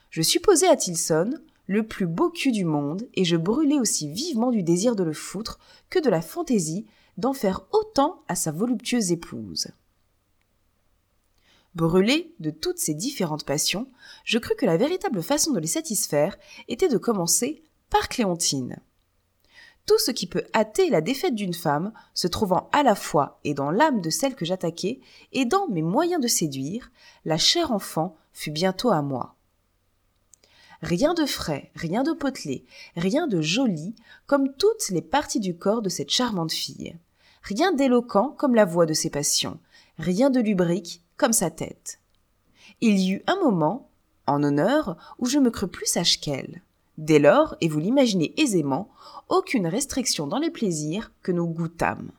Je 0.10 0.22
supposais 0.22 0.68
à 0.68 0.76
Tilson 0.76 1.40
le 1.68 1.86
plus 1.86 2.06
beau 2.06 2.30
cul 2.30 2.52
du 2.52 2.66
monde, 2.66 3.08
et 3.14 3.26
je 3.26 3.38
brûlais 3.38 3.80
aussi 3.80 4.12
vivement 4.12 4.52
du 4.52 4.64
désir 4.64 4.96
de 4.96 5.04
le 5.04 5.14
foutre 5.14 5.60
que 5.90 6.00
de 6.00 6.10
la 6.10 6.22
fantaisie 6.22 6.86
d'en 7.18 7.34
faire 7.34 7.66
autant 7.72 8.22
à 8.28 8.36
sa 8.36 8.52
voluptueuse 8.52 9.12
épouse. 9.12 9.68
Brûlé 11.74 12.34
de 12.40 12.52
toutes 12.52 12.80
ces 12.80 12.94
différentes 12.94 13.46
passions, 13.46 13.90
je 14.24 14.38
crus 14.38 14.56
que 14.58 14.66
la 14.66 14.78
véritable 14.78 15.22
façon 15.22 15.52
de 15.52 15.60
les 15.60 15.68
satisfaire 15.68 16.38
était 16.68 16.88
de 16.88 16.98
commencer 16.98 17.64
par 17.90 18.08
Clémentine. 18.08 18.78
Tout 19.86 20.00
ce 20.00 20.12
qui 20.12 20.26
peut 20.26 20.46
hâter 20.56 20.90
la 20.90 21.02
défaite 21.02 21.36
d'une 21.36 21.54
femme, 21.54 21.94
se 22.14 22.28
trouvant 22.28 22.70
à 22.72 22.82
la 22.82 22.96
fois 22.96 23.40
et 23.44 23.54
dans 23.54 23.72
l'âme 23.72 24.02
de 24.02 24.10
celle 24.10 24.36
que 24.36 24.46
j'attaquais, 24.46 25.00
et 25.32 25.46
dans 25.46 25.68
mes 25.68 25.84
moyens 25.84 26.22
de 26.22 26.28
séduire, 26.28 26.92
la 27.24 27.38
chère 27.38 27.72
enfant 27.72 28.16
fut 28.34 28.52
bientôt 28.52 28.90
à 28.90 29.02
moi. 29.02 29.35
Rien 30.86 31.16
de 31.16 31.26
frais, 31.26 31.72
rien 31.74 32.04
de 32.04 32.12
potelé, 32.12 32.64
rien 32.96 33.26
de 33.26 33.42
joli, 33.42 33.96
comme 34.28 34.54
toutes 34.54 34.90
les 34.90 35.02
parties 35.02 35.40
du 35.40 35.58
corps 35.58 35.82
de 35.82 35.90
cette 35.90 36.12
charmante 36.12 36.52
fille. 36.52 36.96
Rien 37.42 37.72
d'éloquent 37.72 38.36
comme 38.38 38.54
la 38.54 38.66
voix 38.66 38.86
de 38.86 38.94
ses 38.94 39.10
passions, 39.10 39.58
rien 39.98 40.30
de 40.30 40.40
lubrique 40.40 41.02
comme 41.18 41.34
sa 41.34 41.50
tête. 41.50 42.00
Il 42.82 43.00
y 43.00 43.14
eut 43.14 43.24
un 43.26 43.36
moment, 43.38 43.90
en 44.28 44.44
honneur, 44.44 44.96
où 45.18 45.26
je 45.26 45.40
me 45.40 45.50
crus 45.50 45.72
plus 45.72 45.88
sage 45.88 46.22
qu'elle. 46.22 46.62
Dès 47.00 47.18
lors, 47.18 47.56
et 47.62 47.68
vous 47.68 47.80
l'imaginez 47.80 48.40
aisément, 48.40 48.90
aucune 49.28 49.66
restriction 49.66 50.28
dans 50.28 50.38
les 50.38 50.52
plaisirs 50.52 51.12
que 51.24 51.32
nous 51.32 51.48
goûtâmes. 51.48 52.12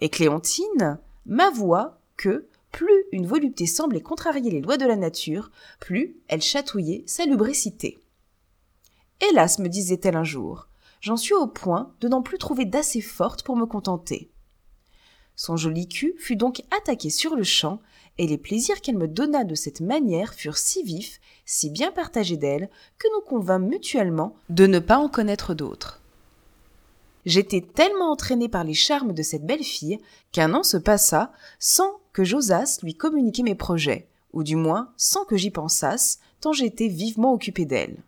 Et 0.00 0.10
Clémentine 0.10 1.00
m'avoua 1.26 1.98
que, 2.16 2.46
plus 2.72 3.04
une 3.12 3.26
volupté 3.26 3.66
semblait 3.66 4.00
contrarier 4.00 4.50
les 4.50 4.60
lois 4.60 4.76
de 4.76 4.86
la 4.86 4.96
nature, 4.96 5.50
plus 5.80 6.16
elle 6.28 6.42
chatouillait 6.42 7.04
sa 7.06 7.24
lubricité. 7.24 7.98
Hélas, 9.20 9.58
me 9.58 9.68
disait-elle 9.68 10.16
un 10.16 10.24
jour, 10.24 10.68
j'en 11.00 11.16
suis 11.16 11.34
au 11.34 11.46
point 11.46 11.92
de 12.00 12.08
n'en 12.08 12.22
plus 12.22 12.38
trouver 12.38 12.64
d'assez 12.64 13.00
forte 13.00 13.42
pour 13.42 13.56
me 13.56 13.66
contenter. 13.66 14.30
Son 15.34 15.56
joli 15.56 15.88
cul 15.88 16.14
fut 16.18 16.36
donc 16.36 16.62
attaqué 16.76 17.10
sur 17.10 17.36
le 17.36 17.44
champ, 17.44 17.80
et 18.18 18.26
les 18.26 18.38
plaisirs 18.38 18.80
qu'elle 18.80 18.98
me 18.98 19.06
donna 19.06 19.44
de 19.44 19.54
cette 19.54 19.80
manière 19.80 20.34
furent 20.34 20.58
si 20.58 20.82
vifs, 20.82 21.20
si 21.46 21.70
bien 21.70 21.92
partagés 21.92 22.36
d'elle, 22.36 22.68
que 22.98 23.06
nous 23.14 23.24
convînmes 23.24 23.68
mutuellement 23.68 24.34
de 24.48 24.66
ne 24.66 24.80
pas 24.80 24.98
en 24.98 25.08
connaître 25.08 25.54
d'autres. 25.54 26.00
J'étais 27.24 27.60
tellement 27.60 28.10
entraîné 28.10 28.48
par 28.48 28.64
les 28.64 28.74
charmes 28.74 29.12
de 29.12 29.22
cette 29.22 29.46
belle 29.46 29.62
fille 29.62 30.00
qu'un 30.32 30.54
an 30.54 30.62
se 30.62 30.76
passa 30.76 31.32
sans 31.58 32.00
que 32.18 32.24
j'osasse 32.24 32.82
lui 32.82 32.96
communiquer 32.96 33.44
mes 33.44 33.54
projets, 33.54 34.08
ou 34.32 34.42
du 34.42 34.56
moins 34.56 34.92
sans 34.96 35.24
que 35.24 35.36
j'y 35.36 35.52
pensasse, 35.52 36.18
tant 36.40 36.52
j'étais 36.52 36.88
vivement 36.88 37.32
occupé 37.32 37.64
d'elle. 37.64 38.02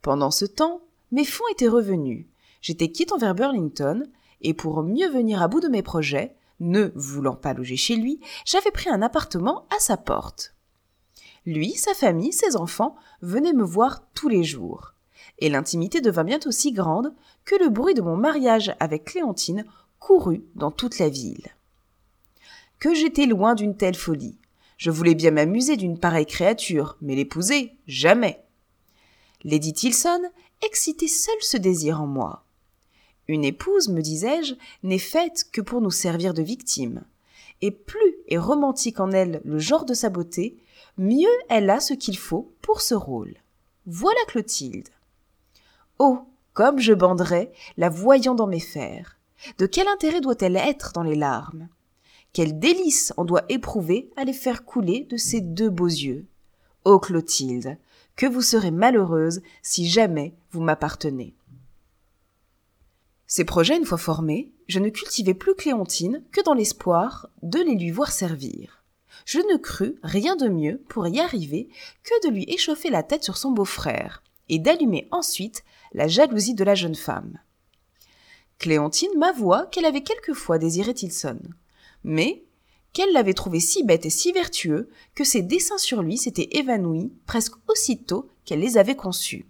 Pendant 0.00 0.30
ce 0.30 0.46
temps, 0.46 0.80
mes 1.10 1.26
fonds 1.26 1.44
étaient 1.50 1.68
revenus. 1.68 2.24
J'étais 2.62 2.90
quitte 2.90 3.12
envers 3.12 3.34
Burlington, 3.34 4.04
et 4.40 4.54
pour 4.54 4.82
mieux 4.82 5.10
venir 5.10 5.42
à 5.42 5.48
bout 5.48 5.60
de 5.60 5.68
mes 5.68 5.82
projets, 5.82 6.34
ne 6.58 6.90
voulant 6.94 7.36
pas 7.36 7.52
loger 7.52 7.76
chez 7.76 7.96
lui, 7.96 8.18
j'avais 8.46 8.70
pris 8.70 8.88
un 8.88 9.02
appartement 9.02 9.66
à 9.68 9.78
sa 9.78 9.98
porte. 9.98 10.54
Lui, 11.44 11.72
sa 11.72 11.92
famille, 11.92 12.32
ses 12.32 12.56
enfants 12.56 12.96
venaient 13.20 13.52
me 13.52 13.62
voir 13.62 14.08
tous 14.14 14.30
les 14.30 14.42
jours. 14.42 14.94
Et 15.38 15.50
l'intimité 15.50 16.00
devint 16.00 16.24
bientôt 16.24 16.50
si 16.50 16.72
grande 16.72 17.12
que 17.44 17.56
le 17.56 17.68
bruit 17.68 17.92
de 17.92 18.00
mon 18.00 18.16
mariage 18.16 18.74
avec 18.80 19.04
Clémentine 19.04 19.66
courut 19.98 20.46
dans 20.54 20.70
toute 20.70 20.98
la 20.98 21.10
ville 21.10 21.54
que 22.82 22.94
j'étais 22.94 23.26
loin 23.26 23.54
d'une 23.54 23.76
telle 23.76 23.94
folie. 23.94 24.40
Je 24.76 24.90
voulais 24.90 25.14
bien 25.14 25.30
m'amuser 25.30 25.76
d'une 25.76 26.00
pareille 26.00 26.26
créature, 26.26 26.96
mais 27.00 27.14
l'épouser, 27.14 27.76
jamais. 27.86 28.42
Lady 29.44 29.72
Tilson 29.72 30.20
excitait 30.66 31.06
seul 31.06 31.36
ce 31.42 31.56
désir 31.56 32.02
en 32.02 32.08
moi. 32.08 32.44
Une 33.28 33.44
épouse, 33.44 33.88
me 33.88 34.00
disais-je, 34.00 34.54
n'est 34.82 34.98
faite 34.98 35.44
que 35.52 35.60
pour 35.60 35.80
nous 35.80 35.92
servir 35.92 36.34
de 36.34 36.42
victime. 36.42 37.04
Et 37.60 37.70
plus 37.70 38.16
est 38.26 38.36
romantique 38.36 38.98
en 38.98 39.12
elle 39.12 39.42
le 39.44 39.60
genre 39.60 39.84
de 39.84 39.94
sa 39.94 40.10
beauté, 40.10 40.58
mieux 40.98 41.30
elle 41.48 41.70
a 41.70 41.78
ce 41.78 41.94
qu'il 41.94 42.18
faut 42.18 42.52
pour 42.62 42.80
ce 42.80 42.96
rôle. 42.96 43.36
Voilà 43.86 44.18
Clotilde. 44.26 44.88
Oh, 46.00 46.22
comme 46.52 46.80
je 46.80 46.94
banderais, 46.94 47.52
la 47.76 47.90
voyant 47.90 48.34
dans 48.34 48.48
mes 48.48 48.58
fers. 48.58 49.20
De 49.58 49.66
quel 49.66 49.86
intérêt 49.86 50.20
doit-elle 50.20 50.56
être 50.56 50.90
dans 50.94 51.04
les 51.04 51.14
larmes? 51.14 51.68
Quel 52.32 52.58
délice 52.58 53.12
on 53.18 53.24
doit 53.24 53.44
éprouver 53.50 54.10
à 54.16 54.24
les 54.24 54.32
faire 54.32 54.64
couler 54.64 55.06
de 55.10 55.16
ses 55.16 55.40
deux 55.42 55.68
beaux 55.68 55.86
yeux. 55.86 56.26
Ô 56.84 56.98
Clotilde, 56.98 57.76
que 58.16 58.26
vous 58.26 58.40
serez 58.40 58.70
malheureuse 58.70 59.42
si 59.62 59.88
jamais 59.88 60.34
vous 60.50 60.62
m'appartenez. 60.62 61.34
Ces 63.26 63.44
projets 63.44 63.76
une 63.76 63.86
fois 63.86 63.98
formés, 63.98 64.50
je 64.68 64.78
ne 64.78 64.88
cultivais 64.88 65.34
plus 65.34 65.54
Clémentine 65.54 66.22
que 66.32 66.42
dans 66.42 66.54
l'espoir 66.54 67.28
de 67.42 67.58
les 67.58 67.74
lui 67.74 67.90
voir 67.90 68.12
servir. 68.12 68.82
Je 69.26 69.38
ne 69.38 69.56
crus 69.58 69.94
rien 70.02 70.36
de 70.36 70.48
mieux 70.48 70.82
pour 70.88 71.06
y 71.06 71.20
arriver 71.20 71.68
que 72.02 72.26
de 72.26 72.32
lui 72.32 72.44
échauffer 72.48 72.90
la 72.90 73.02
tête 73.02 73.24
sur 73.24 73.36
son 73.36 73.50
beau-frère, 73.52 74.22
et 74.48 74.58
d'allumer 74.58 75.06
ensuite 75.10 75.64
la 75.92 76.08
jalousie 76.08 76.54
de 76.54 76.64
la 76.64 76.74
jeune 76.74 76.94
femme. 76.94 77.38
Clémentine 78.58 79.16
m'avoua 79.18 79.66
qu'elle 79.66 79.84
avait 79.84 80.02
quelquefois 80.02 80.58
désiré 80.58 80.94
Tilson, 80.94 81.40
mais 82.04 82.44
qu'elle 82.92 83.12
l'avait 83.12 83.34
trouvé 83.34 83.60
si 83.60 83.84
bête 83.84 84.06
et 84.06 84.10
si 84.10 84.32
vertueux 84.32 84.90
que 85.14 85.24
ses 85.24 85.42
desseins 85.42 85.78
sur 85.78 86.02
lui 86.02 86.18
s'étaient 86.18 86.48
évanouis 86.52 87.12
presque 87.26 87.54
aussitôt 87.68 88.28
qu'elle 88.44 88.60
les 88.60 88.76
avait 88.76 88.96
conçus. 88.96 89.46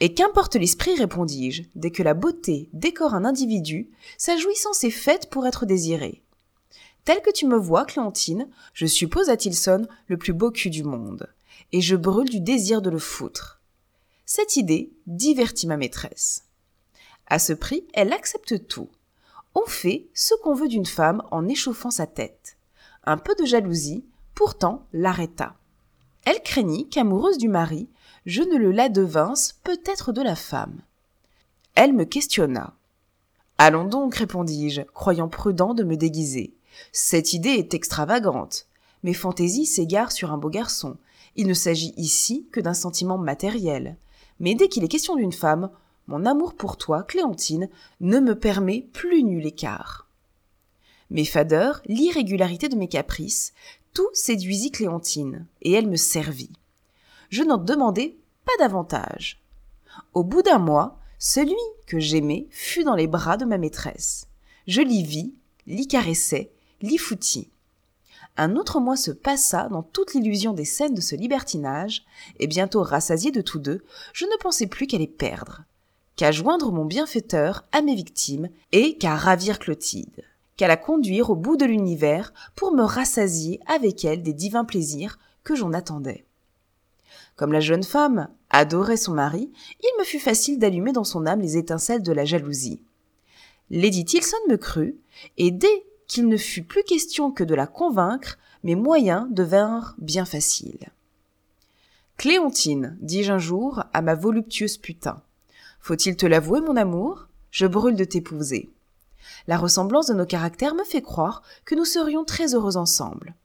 Et 0.00 0.12
qu'importe 0.12 0.56
l'esprit, 0.56 0.94
répondis-je, 0.94 1.62
dès 1.74 1.90
que 1.90 2.02
la 2.02 2.14
beauté 2.14 2.68
décore 2.72 3.14
un 3.14 3.24
individu, 3.24 3.90
sa 4.18 4.36
jouissance 4.36 4.84
est 4.84 4.90
faite 4.90 5.30
pour 5.30 5.46
être 5.46 5.64
désirée. 5.64 6.22
Tel 7.04 7.22
que 7.22 7.32
tu 7.32 7.46
me 7.46 7.56
vois, 7.56 7.86
Clémentine, 7.86 8.48
je 8.74 8.84
suppose 8.84 9.30
à 9.30 9.36
Tilson 9.36 9.86
le 10.08 10.18
plus 10.18 10.32
beau 10.32 10.50
cul 10.50 10.70
du 10.70 10.82
monde, 10.82 11.32
et 11.72 11.80
je 11.80 11.96
brûle 11.96 12.28
du 12.28 12.40
désir 12.40 12.82
de 12.82 12.90
le 12.90 12.98
foutre. 12.98 13.62
Cette 14.26 14.56
idée 14.56 14.92
divertit 15.06 15.66
ma 15.66 15.76
maîtresse. 15.76 16.44
À 17.26 17.38
ce 17.38 17.52
prix, 17.52 17.86
elle 17.94 18.12
accepte 18.12 18.66
tout. 18.66 18.90
On 19.58 19.64
fait 19.64 20.06
ce 20.12 20.34
qu'on 20.42 20.52
veut 20.52 20.68
d'une 20.68 20.84
femme 20.84 21.22
en 21.30 21.48
échauffant 21.48 21.90
sa 21.90 22.06
tête. 22.06 22.58
Un 23.04 23.16
peu 23.16 23.34
de 23.40 23.46
jalousie, 23.46 24.04
pourtant, 24.34 24.86
l'arrêta. 24.92 25.56
Elle 26.26 26.42
craignit 26.42 26.90
qu'amoureuse 26.90 27.38
du 27.38 27.48
mari, 27.48 27.88
je 28.26 28.42
ne 28.42 28.58
le 28.58 28.70
la 28.70 28.90
devinsse 28.90 29.58
peut-être 29.64 30.12
de 30.12 30.20
la 30.20 30.36
femme. 30.36 30.82
Elle 31.74 31.94
me 31.94 32.04
questionna. 32.04 32.74
Allons 33.56 33.86
donc, 33.86 34.16
répondis-je, 34.16 34.82
croyant 34.82 35.28
prudent 35.28 35.72
de 35.72 35.84
me 35.84 35.96
déguiser. 35.96 36.52
Cette 36.92 37.32
idée 37.32 37.48
est 37.48 37.72
extravagante. 37.72 38.66
Mes 39.04 39.14
fantaisies 39.14 39.64
s'égarent 39.64 40.12
sur 40.12 40.32
un 40.32 40.38
beau 40.38 40.50
garçon. 40.50 40.98
Il 41.34 41.46
ne 41.46 41.54
s'agit 41.54 41.94
ici 41.96 42.46
que 42.52 42.60
d'un 42.60 42.74
sentiment 42.74 43.16
matériel. 43.16 43.96
Mais 44.38 44.54
dès 44.54 44.68
qu'il 44.68 44.84
est 44.84 44.88
question 44.88 45.16
d'une 45.16 45.32
femme, 45.32 45.70
mon 46.06 46.24
amour 46.24 46.54
pour 46.54 46.76
toi, 46.76 47.02
Clémentine, 47.02 47.68
ne 48.00 48.20
me 48.20 48.38
permet 48.38 48.88
plus 48.92 49.22
nul 49.22 49.46
écart. 49.46 50.08
Mes 51.10 51.24
fadeurs, 51.24 51.82
l'irrégularité 51.86 52.68
de 52.68 52.76
mes 52.76 52.88
caprices, 52.88 53.52
tout 53.94 54.08
séduisit 54.12 54.70
Clémentine, 54.70 55.46
et 55.62 55.72
elle 55.72 55.88
me 55.88 55.96
servit 55.96 56.52
je 57.30 57.42
n'en 57.42 57.58
demandais 57.58 58.16
pas 58.44 58.56
davantage. 58.58 59.40
Au 60.14 60.24
bout 60.24 60.42
d'un 60.42 60.58
mois, 60.58 60.98
celui 61.18 61.54
que 61.86 61.98
j'aimais 61.98 62.46
fut 62.50 62.84
dans 62.84 62.94
les 62.94 63.06
bras 63.06 63.36
de 63.36 63.44
ma 63.44 63.58
maîtresse. 63.58 64.28
Je 64.66 64.82
l'y 64.82 65.02
vis, 65.02 65.34
l'y 65.66 65.86
caressai, 65.86 66.52
l'y 66.82 66.98
foutis. 66.98 67.50
Un 68.36 68.56
autre 68.56 68.80
mois 68.80 68.96
se 68.96 69.10
passa 69.10 69.68
dans 69.68 69.82
toute 69.82 70.12
l'illusion 70.12 70.52
des 70.52 70.66
scènes 70.66 70.94
de 70.94 71.00
ce 71.00 71.14
libertinage, 71.14 72.04
et 72.38 72.46
bientôt 72.46 72.82
rassasié 72.82 73.30
de 73.30 73.40
tous 73.40 73.58
deux, 73.58 73.82
je 74.12 74.26
ne 74.26 74.36
pensais 74.38 74.66
plus 74.66 74.86
qu'à 74.86 74.98
les 74.98 75.06
perdre, 75.06 75.62
qu'à 76.16 76.32
joindre 76.32 76.72
mon 76.72 76.84
bienfaiteur 76.84 77.64
à 77.72 77.82
mes 77.82 77.94
victimes, 77.94 78.48
et 78.72 78.96
qu'à 78.96 79.14
ravir 79.14 79.58
Clotilde, 79.58 80.24
qu'à 80.56 80.66
la 80.66 80.76
conduire 80.76 81.30
au 81.30 81.36
bout 81.36 81.56
de 81.56 81.66
l'univers 81.66 82.32
pour 82.54 82.72
me 82.72 82.82
rassasier 82.82 83.60
avec 83.66 84.04
elle 84.04 84.22
des 84.22 84.32
divins 84.32 84.64
plaisirs 84.64 85.18
que 85.44 85.54
j'en 85.54 85.72
attendais. 85.72 86.24
Comme 87.36 87.52
la 87.52 87.60
jeune 87.60 87.84
femme 87.84 88.28
adorait 88.48 88.96
son 88.96 89.12
mari, 89.12 89.52
il 89.80 89.98
me 89.98 90.04
fut 90.04 90.18
facile 90.18 90.58
d'allumer 90.58 90.92
dans 90.92 91.04
son 91.04 91.26
âme 91.26 91.40
les 91.40 91.58
étincelles 91.58 92.02
de 92.02 92.12
la 92.12 92.24
jalousie. 92.24 92.80
Lady 93.70 94.04
Tilson 94.04 94.36
me 94.48 94.56
crut, 94.56 94.96
et 95.36 95.50
dès 95.50 95.84
qu'il 96.08 96.28
ne 96.28 96.36
fut 96.36 96.62
plus 96.62 96.84
question 96.84 97.30
que 97.30 97.44
de 97.44 97.54
la 97.54 97.66
convaincre, 97.66 98.38
mes 98.64 98.74
moyens 98.74 99.26
devinrent 99.30 99.94
bien 99.98 100.24
faciles. 100.24 100.88
Clémentine, 102.16 102.96
dis-je 103.02 103.32
un 103.32 103.38
jour 103.38 103.82
à 103.92 104.00
ma 104.00 104.14
voluptueuse 104.14 104.78
putain, 104.78 105.20
faut-il 105.86 106.16
te 106.16 106.26
l'avouer, 106.26 106.60
mon 106.60 106.76
amour? 106.76 107.28
Je 107.52 107.64
brûle 107.64 107.94
de 107.94 108.02
t'épouser. 108.02 108.72
La 109.46 109.56
ressemblance 109.56 110.08
de 110.08 110.14
nos 110.14 110.26
caractères 110.26 110.74
me 110.74 110.82
fait 110.82 111.00
croire 111.00 111.44
que 111.64 111.76
nous 111.76 111.84
serions 111.84 112.24
très 112.24 112.56
heureux 112.56 112.76
ensemble. 112.76 113.36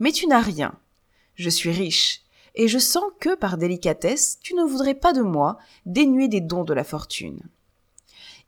Mais 0.00 0.10
tu 0.10 0.26
n'as 0.26 0.40
rien. 0.40 0.74
Je 1.36 1.48
suis 1.48 1.70
riche, 1.70 2.22
et 2.56 2.66
je 2.66 2.80
sens 2.80 3.04
que, 3.20 3.36
par 3.36 3.56
délicatesse, 3.56 4.40
tu 4.40 4.54
ne 4.54 4.64
voudrais 4.64 4.94
pas 4.94 5.12
de 5.12 5.22
moi, 5.22 5.58
dénuer 5.84 6.26
des 6.26 6.40
dons 6.40 6.64
de 6.64 6.74
la 6.74 6.82
fortune. 6.82 7.38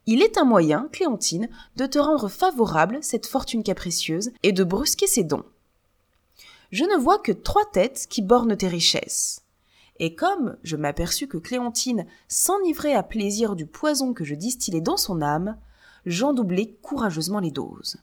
Il 0.05 0.21
est 0.21 0.37
un 0.37 0.43
moyen, 0.43 0.89
Clémentine, 0.91 1.47
de 1.77 1.85
te 1.85 1.97
rendre 1.97 2.27
favorable 2.27 2.97
cette 3.01 3.25
fortune 3.25 3.63
capricieuse 3.63 4.31
et 4.43 4.51
de 4.51 4.65
brusquer 4.65 5.07
ses 5.07 5.23
dons. 5.23 5.45
Je 6.73 6.83
ne 6.83 6.97
vois 6.97 7.19
que 7.19 7.31
trois 7.31 7.71
têtes 7.71 8.05
qui 8.09 8.21
bornent 8.21 8.57
tes 8.57 8.67
richesses. 8.67 9.43
Et 9.99 10.15
comme 10.15 10.57
je 10.63 10.77
m'aperçus 10.77 11.27
que 11.27 11.37
Clémentine 11.37 12.05
s'enivrait 12.27 12.93
à 12.93 13.03
plaisir 13.03 13.55
du 13.55 13.65
poison 13.65 14.13
que 14.13 14.23
je 14.23 14.35
distillais 14.35 14.81
dans 14.81 14.97
son 14.97 15.21
âme, 15.21 15.57
j'en 16.05 16.33
doublai 16.33 16.77
courageusement 16.81 17.39
les 17.39 17.51
doses. 17.51 17.97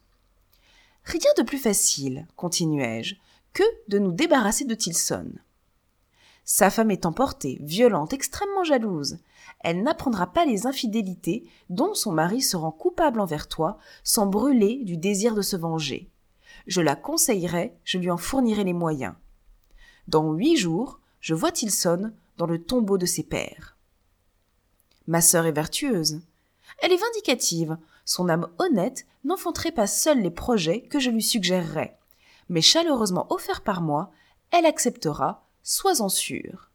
Rien 1.05 1.31
de 1.39 1.43
plus 1.43 1.59
facile, 1.59 2.27
continuai-je, 2.37 3.15
que 3.55 3.63
de 3.89 3.99
nous 3.99 4.13
débarrasser 4.13 4.65
de 4.65 4.75
Tilson. 4.75 5.33
Sa 6.45 6.71
femme 6.71 6.91
est 6.91 7.07
emportée, 7.07 7.59
violente, 7.63 8.13
extrêmement 8.13 8.63
jalouse. 8.63 9.19
Elle 9.61 9.83
n'apprendra 9.83 10.33
pas 10.33 10.45
les 10.45 10.67
infidélités 10.67 11.49
dont 11.71 11.95
son 11.95 12.13
mari 12.13 12.43
se 12.43 12.57
rend 12.57 12.71
coupable 12.71 13.21
envers 13.21 13.49
toi 13.49 13.79
sans 14.05 14.27
brûler 14.27 14.85
du 14.85 14.97
désir 14.97 15.35
de 15.35 15.43
se 15.43 15.57
venger. 15.57 16.11
Je 16.67 16.81
la 16.81 16.95
conseillerai, 16.95 17.75
je 17.85 17.99
lui 17.99 18.11
en 18.11 18.17
fournirai 18.17 18.65
les 18.65 18.73
moyens. 18.73 19.15
Dans 20.07 20.33
huit 20.33 20.57
jours, 20.57 21.01
je 21.27 21.35
vois 21.35 21.51
Tilson 21.51 22.13
dans 22.37 22.47
le 22.47 22.63
tombeau 22.63 22.99
de 22.99 23.05
ses 23.05 23.25
pères. 23.25 23.77
Ma 25.09 25.21
sœur 25.21 25.45
est 25.47 25.51
vertueuse. 25.51 26.21
Elle 26.79 26.93
est 26.93 27.03
vindicative. 27.03 27.79
Son 28.05 28.29
âme 28.29 28.47
honnête 28.61 29.07
n'enfanterait 29.25 29.73
pas 29.73 29.89
seule 29.89 30.23
les 30.23 30.31
projets 30.31 30.83
que 30.83 31.01
je 31.01 31.11
lui 31.11 31.25
suggérerais. 31.25 31.99
Mais 32.49 32.61
chaleureusement 32.61 33.27
offerts 33.31 33.63
par 33.63 33.83
moi, 33.83 34.13
elle 34.53 34.67
acceptera 34.67 35.49
sois-en 35.65 36.09
sûr. 36.09 36.71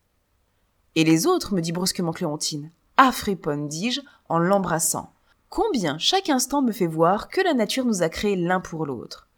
Et 0.95 1.05
les 1.05 1.27
autres, 1.27 1.53
me 1.53 1.61
dit 1.61 1.71
brusquement 1.71 2.11
Clémentine. 2.11 2.71
Ah, 2.97 3.13
friponne, 3.13 3.69
dis-je, 3.69 4.01
en 4.27 4.37
l'embrassant. 4.37 5.13
Combien 5.47 5.97
chaque 5.97 6.29
instant 6.29 6.61
me 6.61 6.73
fait 6.73 6.87
voir 6.87 7.29
que 7.29 7.39
la 7.39 7.53
nature 7.53 7.85
nous 7.85 8.03
a 8.03 8.09
créés 8.09 8.35
l'un 8.35 8.59
pour 8.59 8.85
l'autre. 8.85 9.29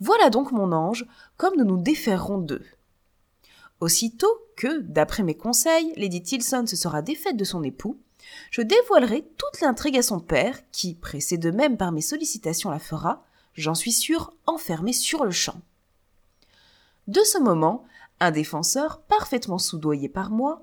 Voilà 0.00 0.30
donc, 0.30 0.50
mon 0.50 0.72
ange, 0.72 1.06
comme 1.36 1.58
nous 1.58 1.66
nous 1.66 1.76
déferrons 1.76 2.38
d'eux. 2.38 2.64
Aussitôt 3.82 4.38
que, 4.62 4.78
d'après 4.82 5.24
mes 5.24 5.34
conseils, 5.34 5.92
Lady 5.96 6.22
Tilson 6.22 6.68
se 6.68 6.76
sera 6.76 7.02
défaite 7.02 7.36
de 7.36 7.42
son 7.42 7.64
époux, 7.64 7.98
je 8.52 8.62
dévoilerai 8.62 9.22
toute 9.36 9.60
l'intrigue 9.60 9.98
à 9.98 10.02
son 10.02 10.20
père, 10.20 10.60
qui, 10.70 10.94
pressé 10.94 11.36
de 11.36 11.50
même 11.50 11.76
par 11.76 11.90
mes 11.90 12.00
sollicitations, 12.00 12.70
la 12.70 12.78
fera, 12.78 13.24
j'en 13.54 13.74
suis 13.74 13.90
sûr, 13.90 14.32
enfermé 14.46 14.92
sur 14.92 15.24
le 15.24 15.32
champ. 15.32 15.60
De 17.08 17.22
ce 17.24 17.38
moment, 17.38 17.82
un 18.20 18.30
défenseur, 18.30 19.00
parfaitement 19.00 19.58
soudoyé 19.58 20.08
par 20.08 20.30
moi, 20.30 20.62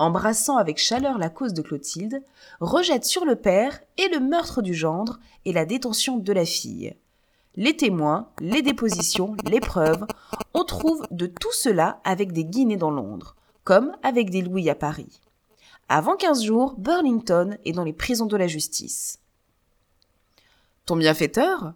embrassant 0.00 0.56
avec 0.56 0.76
chaleur 0.76 1.16
la 1.16 1.30
cause 1.30 1.54
de 1.54 1.62
Clotilde, 1.62 2.24
rejette 2.58 3.04
sur 3.04 3.24
le 3.24 3.36
père 3.36 3.78
et 3.96 4.08
le 4.08 4.18
meurtre 4.18 4.60
du 4.60 4.74
gendre 4.74 5.20
et 5.44 5.52
la 5.52 5.66
détention 5.66 6.16
de 6.16 6.32
la 6.32 6.44
fille. 6.44 6.96
Les 7.54 7.76
témoins, 7.76 8.28
les 8.40 8.62
dépositions, 8.62 9.36
les 9.44 9.60
preuves, 9.60 10.04
on 10.52 10.64
trouve 10.64 11.06
de 11.12 11.26
tout 11.26 11.52
cela 11.52 12.00
avec 12.02 12.32
des 12.32 12.44
guinées 12.44 12.76
dans 12.76 12.90
Londres, 12.90 13.35
comme 13.66 13.96
avec 14.04 14.30
des 14.30 14.42
louis 14.42 14.70
à 14.70 14.76
Paris. 14.76 15.20
Avant 15.88 16.16
quinze 16.16 16.44
jours, 16.44 16.76
Burlington 16.78 17.58
est 17.64 17.72
dans 17.72 17.82
les 17.82 17.92
prisons 17.92 18.26
de 18.26 18.36
la 18.36 18.46
justice. 18.46 19.18
Ton 20.86 20.96
bienfaiteur? 20.96 21.74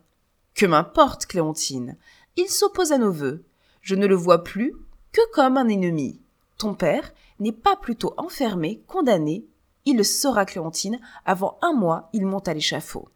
Que 0.54 0.66
m'importe, 0.66 1.26
Clémentine? 1.26 1.98
Il 2.36 2.48
s'oppose 2.48 2.92
à 2.92 2.98
nos 2.98 3.10
vœux. 3.10 3.44
Je 3.82 3.96
ne 3.96 4.06
le 4.06 4.14
vois 4.14 4.44
plus 4.44 4.72
que 5.10 5.20
comme 5.32 5.56
un 5.56 5.68
ennemi. 5.68 6.20
ton 6.58 6.74
père 6.74 7.12
n'est 7.40 7.50
pas 7.50 7.74
plutôt 7.74 8.14
enfermé, 8.18 8.84
condamné, 8.86 9.44
il 9.84 9.96
le 9.96 10.04
saura, 10.04 10.44
Clémentine, 10.44 11.00
avant 11.24 11.58
un 11.60 11.72
mois, 11.72 12.08
il 12.12 12.24
monte 12.24 12.46
à 12.46 12.54
l'échafaud. 12.54 13.08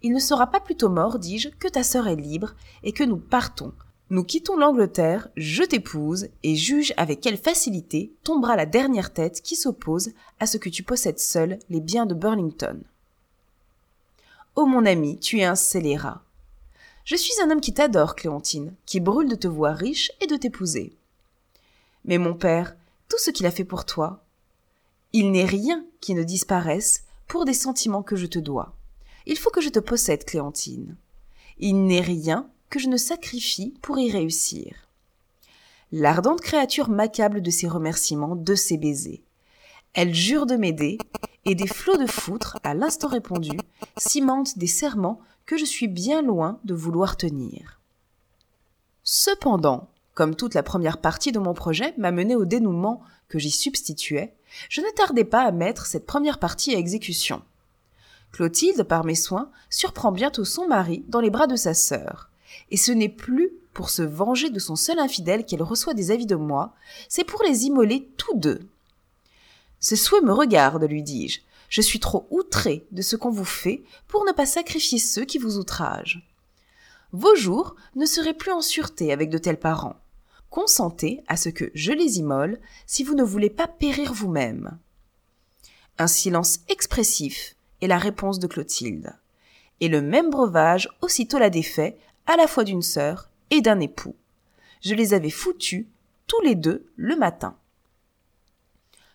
Il 0.00 0.12
ne 0.12 0.20
sera 0.20 0.46
pas 0.46 0.60
plutôt 0.60 0.88
mort, 0.88 1.18
dis-je, 1.18 1.50
que 1.50 1.68
ta 1.68 1.82
sœur 1.82 2.08
est 2.08 2.16
libre, 2.16 2.54
et 2.82 2.92
que 2.92 3.04
nous 3.04 3.18
partons. 3.18 3.74
Nous 4.10 4.22
quittons 4.22 4.56
l'Angleterre, 4.56 5.28
je 5.36 5.62
t'épouse, 5.62 6.28
et 6.42 6.56
juge 6.56 6.92
avec 6.98 7.20
quelle 7.20 7.38
facilité 7.38 8.12
tombera 8.22 8.54
la 8.54 8.66
dernière 8.66 9.12
tête 9.12 9.40
qui 9.40 9.56
s'oppose 9.56 10.10
à 10.40 10.46
ce 10.46 10.58
que 10.58 10.68
tu 10.68 10.82
possèdes 10.82 11.18
seul 11.18 11.58
les 11.70 11.80
biens 11.80 12.04
de 12.04 12.14
Burlington. 12.14 12.82
Oh 14.56 14.66
mon 14.66 14.84
ami, 14.84 15.18
tu 15.18 15.40
es 15.40 15.44
un 15.44 15.56
scélérat. 15.56 16.22
Je 17.04 17.16
suis 17.16 17.34
un 17.42 17.50
homme 17.50 17.60
qui 17.60 17.72
t'adore, 17.72 18.14
Clémentine, 18.14 18.74
qui 18.86 19.00
brûle 19.00 19.28
de 19.28 19.34
te 19.36 19.48
voir 19.48 19.76
riche 19.76 20.12
et 20.20 20.26
de 20.26 20.36
t'épouser. 20.36 20.92
Mais 22.04 22.18
mon 22.18 22.34
père, 22.34 22.76
tout 23.08 23.18
ce 23.18 23.30
qu'il 23.30 23.46
a 23.46 23.50
fait 23.50 23.64
pour 23.64 23.86
toi, 23.86 24.22
il 25.12 25.30
n'est 25.30 25.46
rien 25.46 25.84
qui 26.00 26.14
ne 26.14 26.22
disparaisse 26.22 27.04
pour 27.26 27.46
des 27.46 27.54
sentiments 27.54 28.02
que 28.02 28.16
je 28.16 28.26
te 28.26 28.38
dois. 28.38 28.74
Il 29.26 29.38
faut 29.38 29.50
que 29.50 29.62
je 29.62 29.70
te 29.70 29.78
possède, 29.78 30.24
Clémentine. 30.24 30.96
Il 31.58 31.86
n'est 31.86 32.00
rien 32.00 32.50
que 32.70 32.78
je 32.78 32.88
ne 32.88 32.96
sacrifie 32.96 33.74
pour 33.82 33.98
y 33.98 34.10
réussir. 34.10 34.74
L'ardente 35.92 36.40
créature 36.40 36.88
m'accable 36.88 37.40
de 37.40 37.50
ses 37.50 37.68
remerciements, 37.68 38.36
de 38.36 38.54
ses 38.54 38.78
baisers. 38.78 39.22
Elle 39.92 40.14
jure 40.14 40.46
de 40.46 40.56
m'aider, 40.56 40.98
et 41.44 41.54
des 41.54 41.68
flots 41.68 41.96
de 41.96 42.06
foutre, 42.06 42.58
à 42.64 42.74
l'instant 42.74 43.08
répondu, 43.08 43.56
cimentent 43.96 44.58
des 44.58 44.66
serments 44.66 45.20
que 45.46 45.56
je 45.56 45.64
suis 45.64 45.88
bien 45.88 46.22
loin 46.22 46.58
de 46.64 46.74
vouloir 46.74 47.16
tenir. 47.16 47.80
Cependant, 49.02 49.88
comme 50.14 50.34
toute 50.34 50.54
la 50.54 50.62
première 50.62 50.98
partie 50.98 51.32
de 51.32 51.38
mon 51.38 51.54
projet 51.54 51.94
m'a 51.98 52.10
mené 52.10 52.34
au 52.34 52.44
dénouement 52.44 53.02
que 53.28 53.38
j'y 53.38 53.50
substituais, 53.50 54.34
je 54.68 54.80
ne 54.80 54.90
tardai 54.96 55.24
pas 55.24 55.42
à 55.42 55.52
mettre 55.52 55.86
cette 55.86 56.06
première 56.06 56.38
partie 56.38 56.74
à 56.74 56.78
exécution. 56.78 57.42
Clotilde, 58.32 58.82
par 58.84 59.04
mes 59.04 59.14
soins, 59.14 59.50
surprend 59.70 60.12
bientôt 60.12 60.44
son 60.44 60.66
mari 60.66 61.04
dans 61.08 61.20
les 61.20 61.30
bras 61.30 61.46
de 61.46 61.56
sa 61.56 61.74
sœur. 61.74 62.30
Et 62.70 62.76
ce 62.76 62.92
n'est 62.92 63.08
plus 63.08 63.52
pour 63.72 63.90
se 63.90 64.02
venger 64.02 64.50
de 64.50 64.58
son 64.58 64.76
seul 64.76 64.98
infidèle 64.98 65.44
qu'elle 65.44 65.62
reçoit 65.62 65.94
des 65.94 66.10
avis 66.10 66.26
de 66.26 66.36
moi, 66.36 66.74
c'est 67.08 67.24
pour 67.24 67.42
les 67.42 67.64
immoler 67.64 68.08
tous 68.16 68.36
deux. 68.36 68.60
Ce 69.80 69.96
souhait 69.96 70.20
me 70.20 70.32
regarde, 70.32 70.84
lui 70.84 71.02
dis-je. 71.02 71.40
Je 71.68 71.80
suis 71.80 71.98
trop 71.98 72.26
outré 72.30 72.86
de 72.92 73.02
ce 73.02 73.16
qu'on 73.16 73.30
vous 73.30 73.44
fait 73.44 73.82
pour 74.06 74.24
ne 74.24 74.32
pas 74.32 74.46
sacrifier 74.46 74.98
ceux 74.98 75.24
qui 75.24 75.38
vous 75.38 75.58
outragent. 75.58 76.22
Vos 77.12 77.34
jours 77.34 77.74
ne 77.96 78.06
seraient 78.06 78.34
plus 78.34 78.52
en 78.52 78.60
sûreté 78.60 79.12
avec 79.12 79.30
de 79.30 79.38
tels 79.38 79.58
parents 79.58 79.96
consentez 80.54 81.20
à 81.26 81.36
ce 81.36 81.48
que 81.48 81.72
je 81.74 81.90
les 81.90 82.20
immole 82.20 82.60
si 82.86 83.02
vous 83.02 83.16
ne 83.16 83.24
voulez 83.24 83.50
pas 83.50 83.66
périr 83.66 84.14
vous-même. 84.14 84.78
Un 85.98 86.06
silence 86.06 86.60
expressif 86.68 87.56
est 87.82 87.88
la 87.88 87.98
réponse 87.98 88.38
de 88.38 88.46
Clotilde. 88.46 89.16
Et 89.80 89.88
le 89.88 90.00
même 90.00 90.30
breuvage 90.30 90.88
aussitôt 91.02 91.40
la 91.40 91.50
défait 91.50 91.98
à 92.26 92.36
la 92.36 92.46
fois 92.46 92.64
d'une 92.64 92.82
sœur 92.82 93.30
et 93.50 93.60
d'un 93.60 93.80
époux. 93.80 94.16
Je 94.82 94.94
les 94.94 95.14
avais 95.14 95.30
foutus 95.30 95.86
tous 96.26 96.40
les 96.42 96.54
deux 96.54 96.86
le 96.96 97.16
matin. 97.16 97.56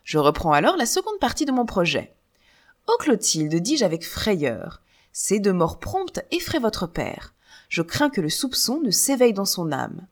Je 0.04 0.18
reprends 0.18 0.54
alors 0.54 0.78
la 0.78 0.86
seconde 0.86 1.20
partie 1.20 1.46
de 1.46 1.52
mon 1.52 1.66
projet. 1.66 2.16
Ô 2.88 2.98
Clotilde, 2.98 3.56
dis-je 3.56 3.86
avec 3.86 4.06
frayeur, 4.06 4.82
ces 5.14 5.40
deux 5.40 5.54
morts 5.54 5.80
promptes 5.80 6.26
effraient 6.32 6.60
votre 6.60 6.88
père. 6.88 7.34
Je 7.68 7.82
crains 7.82 8.10
que 8.10 8.22
le 8.22 8.30
soupçon 8.30 8.82
ne 8.82 8.90
s'éveille 8.90 9.34
dans 9.34 9.46
son 9.46 9.72
âme. 9.72 10.08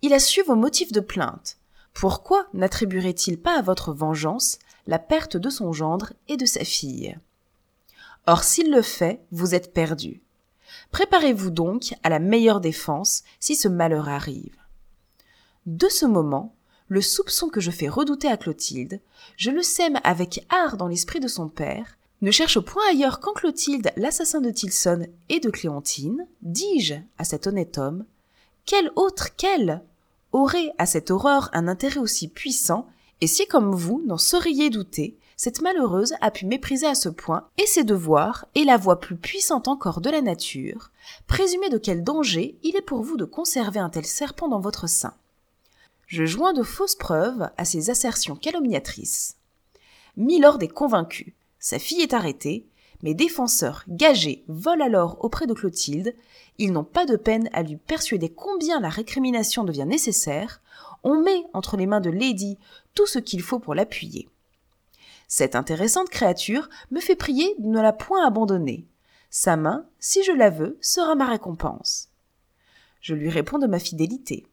Il 0.00 0.14
a 0.14 0.18
su 0.18 0.42
vos 0.42 0.56
motifs 0.56 0.92
de 0.92 1.00
plainte. 1.00 1.58
Pourquoi 1.92 2.46
n'attribuerait-il 2.54 3.38
pas 3.38 3.58
à 3.58 3.62
votre 3.62 3.92
vengeance 3.92 4.58
la 4.86 4.98
perte 4.98 5.36
de 5.36 5.50
son 5.50 5.72
gendre 5.72 6.14
et 6.28 6.36
de 6.36 6.46
sa 6.46 6.64
fille? 6.64 7.18
Or 8.26 8.44
s'il 8.44 8.70
le 8.70 8.82
fait, 8.82 9.20
vous 9.30 9.54
êtes 9.54 9.74
perdu. 9.74 10.21
Préparez-vous 10.92 11.50
donc 11.50 11.94
à 12.02 12.10
la 12.10 12.18
meilleure 12.18 12.60
défense 12.60 13.24
si 13.40 13.56
ce 13.56 13.66
malheur 13.66 14.08
arrive. 14.08 14.56
De 15.66 15.88
ce 15.88 16.04
moment, 16.04 16.54
le 16.88 17.00
soupçon 17.00 17.48
que 17.48 17.60
je 17.60 17.70
fais 17.70 17.88
redouter 17.88 18.28
à 18.28 18.36
Clotilde, 18.36 19.00
je 19.38 19.50
le 19.50 19.62
sème 19.62 19.98
avec 20.04 20.46
art 20.50 20.76
dans 20.76 20.88
l'esprit 20.88 21.18
de 21.20 21.28
son 21.28 21.48
père, 21.48 21.96
ne 22.20 22.30
cherche 22.30 22.60
point 22.60 22.82
ailleurs 22.90 23.20
qu'en 23.20 23.32
Clotilde 23.32 23.90
l'assassin 23.96 24.42
de 24.42 24.50
Tilson 24.50 25.06
et 25.30 25.40
de 25.40 25.50
Clémentine, 25.50 26.26
dis-je 26.42 26.94
à 27.16 27.24
cet 27.24 27.46
honnête 27.46 27.78
homme, 27.78 28.04
quel 28.66 28.90
autre 28.94 29.34
qu'elle 29.34 29.82
aurait 30.32 30.72
à 30.76 30.84
cette 30.84 31.10
horreur 31.10 31.48
un 31.54 31.68
intérêt 31.68 32.00
aussi 32.00 32.28
puissant, 32.28 32.86
et 33.22 33.26
si 33.26 33.46
comme 33.46 33.74
vous 33.74 34.02
n'en 34.06 34.18
sauriez 34.18 34.68
douter, 34.68 35.16
cette 35.44 35.60
malheureuse 35.60 36.14
a 36.20 36.30
pu 36.30 36.46
mépriser 36.46 36.86
à 36.86 36.94
ce 36.94 37.08
point 37.08 37.48
et 37.58 37.66
ses 37.66 37.82
devoirs 37.82 38.46
et 38.54 38.62
la 38.62 38.76
voix 38.76 39.00
plus 39.00 39.16
puissante 39.16 39.66
encore 39.66 40.00
de 40.00 40.08
la 40.08 40.20
nature, 40.20 40.92
présumez 41.26 41.68
de 41.68 41.78
quel 41.78 42.04
danger 42.04 42.56
il 42.62 42.76
est 42.76 42.80
pour 42.80 43.02
vous 43.02 43.16
de 43.16 43.24
conserver 43.24 43.80
un 43.80 43.90
tel 43.90 44.06
serpent 44.06 44.46
dans 44.46 44.60
votre 44.60 44.86
sein. 44.86 45.14
Je 46.06 46.26
joins 46.26 46.52
de 46.52 46.62
fausses 46.62 46.94
preuves 46.94 47.50
à 47.56 47.64
ces 47.64 47.90
assertions 47.90 48.36
calomniatrices. 48.36 49.34
Milord 50.16 50.62
est 50.62 50.68
convaincu, 50.68 51.34
sa 51.58 51.80
fille 51.80 52.02
est 52.02 52.14
arrêtée, 52.14 52.64
mes 53.02 53.14
défenseurs 53.14 53.82
gagés 53.88 54.44
volent 54.46 54.84
alors 54.84 55.24
auprès 55.24 55.48
de 55.48 55.54
Clotilde, 55.54 56.14
ils 56.58 56.70
n'ont 56.70 56.84
pas 56.84 57.04
de 57.04 57.16
peine 57.16 57.50
à 57.52 57.64
lui 57.64 57.78
persuader 57.78 58.28
combien 58.28 58.78
la 58.78 58.90
récrimination 58.90 59.64
devient 59.64 59.86
nécessaire, 59.88 60.60
on 61.02 61.20
met 61.20 61.42
entre 61.52 61.76
les 61.76 61.86
mains 61.86 62.00
de 62.00 62.10
Lady 62.10 62.58
tout 62.94 63.08
ce 63.08 63.18
qu'il 63.18 63.42
faut 63.42 63.58
pour 63.58 63.74
l'appuyer. 63.74 64.28
Cette 65.34 65.56
intéressante 65.56 66.10
créature 66.10 66.68
me 66.90 67.00
fait 67.00 67.16
prier 67.16 67.54
de 67.58 67.66
ne 67.66 67.80
la 67.80 67.94
point 67.94 68.22
abandonner. 68.26 68.86
Sa 69.30 69.56
main, 69.56 69.86
si 69.98 70.22
je 70.22 70.32
la 70.32 70.50
veux, 70.50 70.76
sera 70.82 71.14
ma 71.14 71.24
récompense. 71.24 72.10
Je 73.00 73.14
lui 73.14 73.30
réponds 73.30 73.58
de 73.58 73.66
ma 73.66 73.78
fidélité. 73.78 74.44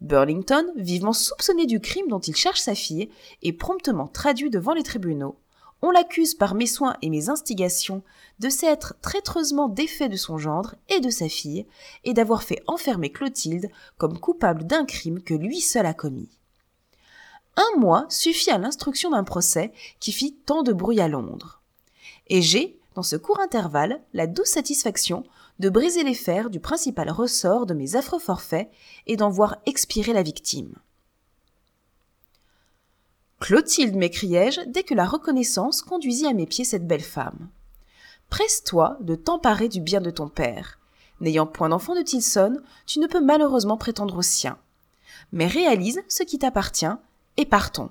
Burlington, 0.00 0.72
vivement 0.74 1.12
soupçonné 1.12 1.66
du 1.66 1.78
crime 1.78 2.08
dont 2.08 2.18
il 2.18 2.34
cherche 2.34 2.58
sa 2.58 2.74
fille, 2.74 3.10
est 3.44 3.52
promptement 3.52 4.08
traduit 4.08 4.50
devant 4.50 4.74
les 4.74 4.82
tribunaux, 4.82 5.38
on 5.82 5.92
l'accuse 5.92 6.34
par 6.34 6.56
mes 6.56 6.66
soins 6.66 6.96
et 7.00 7.10
mes 7.10 7.28
instigations 7.28 8.02
de 8.40 8.48
s'être 8.48 8.96
traîtreusement 9.00 9.68
défait 9.68 10.08
de 10.08 10.16
son 10.16 10.36
gendre 10.36 10.74
et 10.88 10.98
de 10.98 11.10
sa 11.10 11.28
fille, 11.28 11.64
et 12.02 12.12
d'avoir 12.12 12.42
fait 12.42 12.60
enfermer 12.66 13.12
Clotilde 13.12 13.70
comme 13.98 14.18
coupable 14.18 14.64
d'un 14.64 14.84
crime 14.84 15.22
que 15.22 15.34
lui 15.34 15.60
seul 15.60 15.86
a 15.86 15.94
commis. 15.94 16.37
Un 17.58 17.76
mois 17.76 18.06
suffit 18.08 18.52
à 18.52 18.58
l'instruction 18.58 19.10
d'un 19.10 19.24
procès 19.24 19.72
qui 19.98 20.12
fit 20.12 20.32
tant 20.46 20.62
de 20.62 20.72
bruit 20.72 21.00
à 21.00 21.08
Londres. 21.08 21.60
Et 22.28 22.40
j'ai, 22.40 22.78
dans 22.94 23.02
ce 23.02 23.16
court 23.16 23.40
intervalle, 23.40 24.00
la 24.14 24.28
douce 24.28 24.50
satisfaction 24.50 25.24
de 25.58 25.68
briser 25.68 26.04
les 26.04 26.14
fers 26.14 26.50
du 26.50 26.60
principal 26.60 27.10
ressort 27.10 27.66
de 27.66 27.74
mes 27.74 27.96
affreux 27.96 28.20
forfaits 28.20 28.70
et 29.08 29.16
d'en 29.16 29.28
voir 29.28 29.56
expirer 29.66 30.12
la 30.12 30.22
victime. 30.22 30.72
Clotilde, 33.40 33.96
m'écriai-je, 33.96 34.60
dès 34.68 34.84
que 34.84 34.94
la 34.94 35.06
reconnaissance 35.06 35.82
conduisit 35.82 36.28
à 36.28 36.34
mes 36.34 36.46
pieds 36.46 36.64
cette 36.64 36.86
belle 36.86 37.02
femme. 37.02 37.48
Presse-toi 38.30 38.98
de 39.00 39.16
t'emparer 39.16 39.68
du 39.68 39.80
bien 39.80 40.00
de 40.00 40.10
ton 40.10 40.28
père. 40.28 40.78
N'ayant 41.20 41.46
point 41.46 41.70
d'enfant 41.70 41.96
de 41.96 42.02
Tilson, 42.02 42.60
tu 42.86 43.00
ne 43.00 43.08
peux 43.08 43.20
malheureusement 43.20 43.76
prétendre 43.76 44.18
au 44.18 44.22
sien. 44.22 44.58
Mais 45.32 45.48
réalise 45.48 46.00
ce 46.08 46.22
qui 46.22 46.38
t'appartient, 46.38 46.86
et 47.38 47.46
partons. 47.46 47.90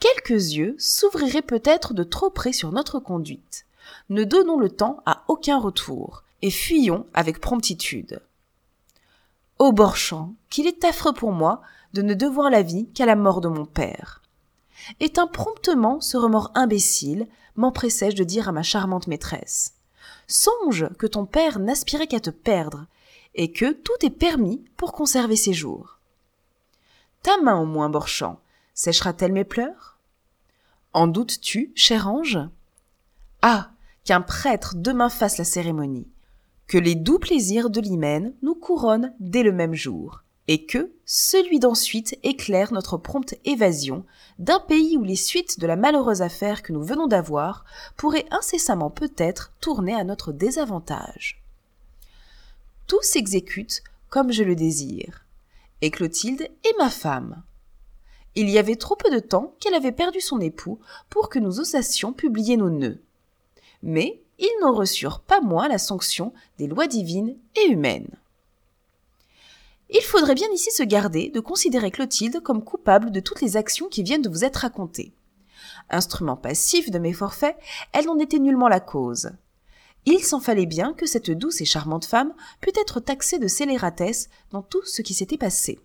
Quelques 0.00 0.54
yeux 0.54 0.74
s'ouvriraient 0.78 1.42
peut-être 1.42 1.94
de 1.94 2.02
trop 2.02 2.30
près 2.30 2.52
sur 2.52 2.72
notre 2.72 2.98
conduite. 2.98 3.66
Ne 4.08 4.24
donnons 4.24 4.58
le 4.58 4.70
temps 4.70 5.02
à 5.06 5.24
aucun 5.28 5.58
retour, 5.58 6.24
et 6.42 6.50
fuyons 6.50 7.06
avec 7.14 7.40
promptitude. 7.40 8.20
Ô 9.58 9.72
Borchamp, 9.72 10.34
qu'il 10.50 10.66
est 10.66 10.84
affreux 10.84 11.12
pour 11.12 11.32
moi 11.32 11.60
de 11.92 12.02
ne 12.02 12.14
devoir 12.14 12.50
la 12.50 12.62
vie 12.62 12.88
qu'à 12.94 13.06
la 13.06 13.16
mort 13.16 13.40
de 13.40 13.48
mon 13.48 13.66
père. 13.66 14.22
Éteins 15.00 15.26
promptement 15.26 16.00
ce 16.00 16.16
remords 16.16 16.50
imbécile, 16.54 17.26
m'empressai-je 17.56 18.16
de 18.16 18.24
dire 18.24 18.48
à 18.48 18.52
ma 18.52 18.62
charmante 18.62 19.06
maîtresse. 19.06 19.74
Songe 20.26 20.88
que 20.98 21.06
ton 21.06 21.26
père 21.26 21.58
n'aspirait 21.58 22.06
qu'à 22.06 22.20
te 22.20 22.30
perdre, 22.30 22.86
et 23.34 23.52
que 23.52 23.72
tout 23.72 23.92
est 24.02 24.10
permis 24.10 24.64
pour 24.76 24.92
conserver 24.92 25.36
ses 25.36 25.52
jours. 25.52 25.97
Ta 27.28 27.36
main 27.36 27.60
au 27.60 27.66
moins, 27.66 27.90
Borchamp, 27.90 28.40
séchera-t-elle 28.72 29.34
mes 29.34 29.44
pleurs? 29.44 29.98
En 30.94 31.06
doutes-tu, 31.06 31.72
cher 31.74 32.08
ange? 32.08 32.38
Ah 33.42 33.70
qu'un 34.06 34.22
prêtre 34.22 34.76
demain 34.76 35.10
fasse 35.10 35.36
la 35.36 35.44
cérémonie, 35.44 36.08
que 36.68 36.78
les 36.78 36.94
doux 36.94 37.18
plaisirs 37.18 37.68
de 37.68 37.82
l'hymen 37.82 38.32
nous 38.40 38.54
couronnent 38.54 39.12
dès 39.20 39.42
le 39.42 39.52
même 39.52 39.74
jour, 39.74 40.22
et 40.46 40.64
que 40.64 40.90
celui 41.04 41.58
d'ensuite 41.58 42.18
éclaire 42.22 42.72
notre 42.72 42.96
prompte 42.96 43.34
évasion 43.44 44.06
d'un 44.38 44.60
pays 44.60 44.96
où 44.96 45.04
les 45.04 45.14
suites 45.14 45.60
de 45.60 45.66
la 45.66 45.76
malheureuse 45.76 46.22
affaire 46.22 46.62
que 46.62 46.72
nous 46.72 46.82
venons 46.82 47.08
d'avoir 47.08 47.66
pourraient 47.98 48.24
incessamment 48.30 48.88
peut-être 48.88 49.52
tourner 49.60 49.94
à 49.94 50.04
notre 50.04 50.32
désavantage. 50.32 51.42
Tout 52.86 53.02
s'exécute 53.02 53.82
comme 54.08 54.32
je 54.32 54.44
le 54.44 54.56
désire, 54.56 55.26
et 55.80 55.90
Clotilde 55.90 56.42
est 56.42 56.78
ma 56.78 56.90
femme. 56.90 57.42
Il 58.34 58.48
y 58.50 58.58
avait 58.58 58.76
trop 58.76 58.96
peu 58.96 59.10
de 59.10 59.20
temps 59.20 59.54
qu'elle 59.60 59.74
avait 59.74 59.92
perdu 59.92 60.20
son 60.20 60.40
époux 60.40 60.78
pour 61.10 61.28
que 61.28 61.38
nous 61.38 61.60
osassions 61.60 62.12
publier 62.12 62.56
nos 62.56 62.70
nœuds. 62.70 63.00
Mais 63.82 64.22
ils 64.38 64.58
n'en 64.60 64.72
reçurent 64.72 65.20
pas 65.20 65.40
moins 65.40 65.68
la 65.68 65.78
sanction 65.78 66.32
des 66.58 66.66
lois 66.66 66.86
divines 66.86 67.36
et 67.56 67.68
humaines. 67.68 68.16
Il 69.90 70.02
faudrait 70.02 70.34
bien 70.34 70.48
ici 70.52 70.70
se 70.70 70.82
garder 70.82 71.30
de 71.30 71.40
considérer 71.40 71.90
Clotilde 71.90 72.40
comme 72.42 72.62
coupable 72.62 73.10
de 73.10 73.20
toutes 73.20 73.40
les 73.40 73.56
actions 73.56 73.88
qui 73.88 74.02
viennent 74.02 74.22
de 74.22 74.28
vous 74.28 74.44
être 74.44 74.58
racontées. 74.58 75.12
Instrument 75.90 76.36
passif 76.36 76.90
de 76.90 76.98
mes 76.98 77.14
forfaits, 77.14 77.56
elle 77.92 78.04
n'en 78.04 78.18
était 78.18 78.38
nullement 78.38 78.68
la 78.68 78.80
cause. 78.80 79.30
Il 80.10 80.24
s'en 80.24 80.40
fallait 80.40 80.64
bien 80.64 80.94
que 80.94 81.04
cette 81.04 81.30
douce 81.30 81.60
et 81.60 81.66
charmante 81.66 82.06
femme 82.06 82.32
pût 82.62 82.72
être 82.80 82.98
taxée 82.98 83.38
de 83.38 83.46
scélératesse 83.46 84.30
dans 84.52 84.62
tout 84.62 84.82
ce 84.86 85.02
qui 85.02 85.12
s'était 85.12 85.36
passé. 85.36 85.78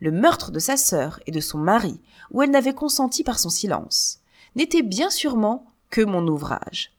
Le 0.00 0.10
meurtre 0.10 0.50
de 0.50 0.58
sa 0.58 0.76
sœur 0.76 1.18
et 1.26 1.30
de 1.30 1.40
son 1.40 1.56
mari, 1.56 1.98
où 2.30 2.42
elle 2.42 2.50
n'avait 2.50 2.74
consenti 2.74 3.24
par 3.24 3.38
son 3.38 3.48
silence, 3.48 4.20
n'était 4.54 4.82
bien 4.82 5.08
sûrement 5.08 5.64
que 5.88 6.02
mon 6.02 6.28
ouvrage. 6.28 6.92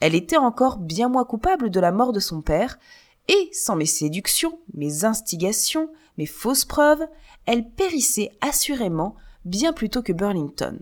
Elle 0.00 0.14
était 0.14 0.36
encore 0.36 0.76
bien 0.78 1.08
moins 1.08 1.24
coupable 1.24 1.68
de 1.70 1.80
la 1.80 1.90
mort 1.90 2.12
de 2.12 2.20
son 2.20 2.42
père, 2.42 2.78
et 3.26 3.50
sans 3.52 3.74
mes 3.74 3.86
séductions, 3.86 4.60
mes 4.72 5.04
instigations, 5.04 5.90
mes 6.16 6.26
fausses 6.26 6.64
preuves, 6.64 7.04
elle 7.44 7.68
périssait 7.68 8.30
assurément 8.40 9.16
bien 9.44 9.72
plus 9.72 9.90
tôt 9.90 10.02
que 10.02 10.12
Burlington. 10.12 10.78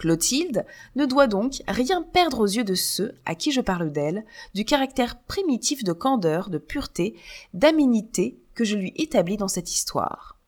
Clotilde 0.00 0.64
ne 0.96 1.04
doit 1.04 1.26
donc 1.26 1.62
rien 1.68 2.02
perdre 2.02 2.40
aux 2.40 2.46
yeux 2.46 2.64
de 2.64 2.74
ceux 2.74 3.14
à 3.26 3.34
qui 3.34 3.52
je 3.52 3.60
parle 3.60 3.92
d'elle, 3.92 4.24
du 4.54 4.64
caractère 4.64 5.20
primitif 5.20 5.84
de 5.84 5.92
candeur, 5.92 6.48
de 6.48 6.56
pureté, 6.56 7.16
d'aménité 7.52 8.40
que 8.54 8.64
je 8.64 8.76
lui 8.76 8.94
établis 8.96 9.36
dans 9.36 9.46
cette 9.46 9.70
histoire. 9.70 10.38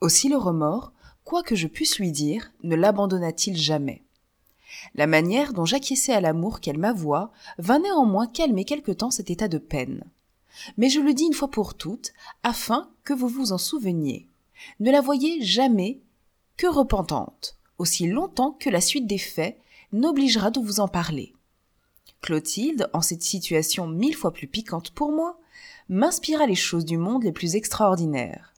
Aussi 0.00 0.30
le 0.30 0.38
remords, 0.38 0.94
quoi 1.22 1.42
que 1.42 1.54
je 1.54 1.66
puisse 1.66 1.98
lui 1.98 2.12
dire, 2.12 2.50
ne 2.62 2.76
l'abandonna-t-il 2.76 3.58
jamais. 3.58 4.02
La 4.94 5.06
manière 5.06 5.52
dont 5.52 5.66
j'acquiesçais 5.66 6.14
à 6.14 6.22
l'amour 6.22 6.60
qu'elle 6.60 6.78
m'avoua 6.78 7.32
vint 7.58 7.80
néanmoins 7.80 8.26
calmer 8.26 8.64
quelque 8.64 8.92
temps 8.92 9.10
cet 9.10 9.30
état 9.30 9.48
de 9.48 9.58
peine. 9.58 10.02
Mais 10.78 10.88
je 10.88 11.00
le 11.00 11.12
dis 11.12 11.24
une 11.24 11.34
fois 11.34 11.50
pour 11.50 11.74
toutes, 11.74 12.14
afin 12.42 12.88
que 13.04 13.12
vous 13.12 13.28
vous 13.28 13.52
en 13.52 13.58
souveniez. 13.58 14.30
Ne 14.80 14.90
la 14.90 15.02
voyez 15.02 15.42
jamais 15.42 16.00
que 16.56 16.66
repentante, 16.66 17.55
aussi 17.78 18.06
longtemps 18.06 18.52
que 18.52 18.70
la 18.70 18.80
suite 18.80 19.06
des 19.06 19.18
faits 19.18 19.58
n'obligera 19.92 20.50
de 20.50 20.60
vous 20.60 20.80
en 20.80 20.88
parler. 20.88 21.34
Clotilde, 22.22 22.88
en 22.92 23.02
cette 23.02 23.22
situation 23.22 23.86
mille 23.86 24.16
fois 24.16 24.32
plus 24.32 24.46
piquante 24.46 24.90
pour 24.90 25.12
moi, 25.12 25.38
m'inspira 25.88 26.46
les 26.46 26.54
choses 26.54 26.84
du 26.84 26.96
monde 26.96 27.24
les 27.24 27.32
plus 27.32 27.54
extraordinaires. 27.54 28.54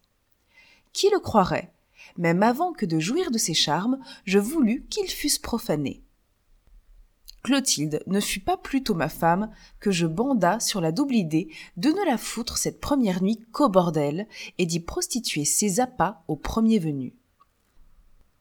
Qui 0.93 1.11
le 1.11 1.21
croirait? 1.21 1.73
Même 2.17 2.43
avant 2.43 2.73
que 2.73 2.87
de 2.87 2.99
jouir 2.99 3.31
de 3.31 3.39
ses 3.39 3.55
charmes, 3.55 3.99
je 4.25 4.39
voulus 4.39 4.87
qu'ils 4.89 5.11
fussent 5.11 5.39
profanés. 5.39 6.03
Clotilde 7.43 8.03
ne 8.07 8.21
fut 8.21 8.41
pas 8.41 8.57
plutôt 8.57 8.95
ma 8.95 9.09
femme 9.09 9.51
que 9.81 9.91
je 9.91 10.07
banda 10.07 10.59
sur 10.61 10.81
la 10.81 10.93
double 10.93 11.15
idée 11.15 11.49
de 11.77 11.91
ne 11.91 12.05
la 12.05 12.19
foutre 12.19 12.59
cette 12.59 12.81
première 12.81 13.23
nuit 13.23 13.39
qu'au 13.53 13.69
bordel 13.69 14.27
et 14.59 14.67
d'y 14.67 14.81
prostituer 14.81 15.45
ses 15.45 15.81
appâts 15.81 16.23
au 16.27 16.37
premier 16.37 16.79
venu. 16.79 17.18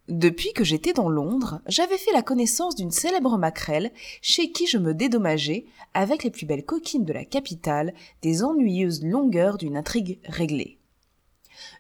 Depuis 0.08 0.54
que 0.54 0.64
j'étais 0.64 0.94
dans 0.94 1.10
Londres, 1.10 1.60
j'avais 1.68 1.98
fait 1.98 2.14
la 2.14 2.22
connaissance 2.22 2.76
d'une 2.76 2.92
célèbre 2.92 3.38
maquerelle 3.38 3.92
chez 4.22 4.52
qui 4.54 4.66
je 4.66 4.78
me 4.78 4.94
dédommageais, 4.94 5.66
avec 5.94 6.24
les 6.24 6.32
plus 6.32 6.46
belles 6.46 6.64
coquines 6.64 7.04
de 7.04 7.12
la 7.12 7.26
capitale, 7.26 7.94
des 8.22 8.42
ennuyeuses 8.42 9.04
longueurs 9.04 9.58
d'une 9.58 9.76
intrigue 9.76 10.20
réglée. 10.24 10.78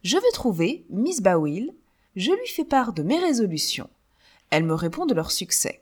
Je 0.04 0.18
vais 0.18 0.32
trouver 0.34 0.86
Miss 0.90 1.22
Bawil, 1.22 1.74
je 2.18 2.32
lui 2.32 2.48
fais 2.48 2.66
part 2.66 2.91
de 2.91 3.02
mes 3.02 3.20
résolutions. 3.20 3.90
Elle 4.49 4.64
me 4.66 4.74
répond 4.74 5.06
de 5.06 5.14
leur 5.14 5.32
succès. 5.32 5.82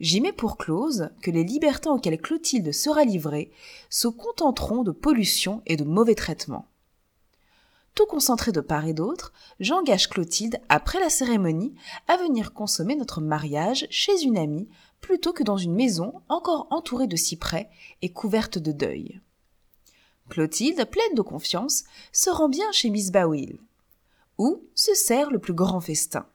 J'y 0.00 0.22
mets 0.22 0.32
pour 0.32 0.56
clause 0.56 1.10
que 1.20 1.30
les 1.30 1.44
libertins 1.44 1.92
auxquels 1.92 2.20
Clotilde 2.20 2.72
sera 2.72 3.04
livrée 3.04 3.50
se 3.90 4.08
contenteront 4.08 4.84
de 4.84 4.90
pollution 4.90 5.62
et 5.66 5.76
de 5.76 5.84
mauvais 5.84 6.14
traitements 6.14 6.66
tout 7.94 8.06
concentré 8.06 8.52
de 8.52 8.60
part 8.60 8.86
et 8.86 8.92
d'autre, 8.92 9.32
j'engage 9.60 10.08
Clotilde, 10.08 10.58
après 10.68 11.00
la 11.00 11.10
cérémonie, 11.10 11.74
à 12.08 12.16
venir 12.16 12.52
consommer 12.52 12.96
notre 12.96 13.20
mariage 13.20 13.86
chez 13.90 14.22
une 14.22 14.36
amie 14.36 14.68
plutôt 15.00 15.32
que 15.32 15.42
dans 15.42 15.56
une 15.56 15.74
maison 15.74 16.22
encore 16.28 16.66
entourée 16.70 17.06
de 17.06 17.16
cyprès 17.16 17.68
et 18.02 18.12
couverte 18.12 18.58
de 18.58 18.72
deuil. 18.72 19.20
Clotilde, 20.28 20.84
pleine 20.90 21.14
de 21.14 21.22
confiance, 21.22 21.84
se 22.12 22.30
rend 22.30 22.48
bien 22.48 22.70
chez 22.72 22.90
Miss 22.90 23.12
Bawil, 23.12 23.58
où 24.38 24.62
se 24.74 24.94
sert 24.94 25.30
le 25.30 25.38
plus 25.38 25.52
grand 25.52 25.80
festin. 25.80 26.26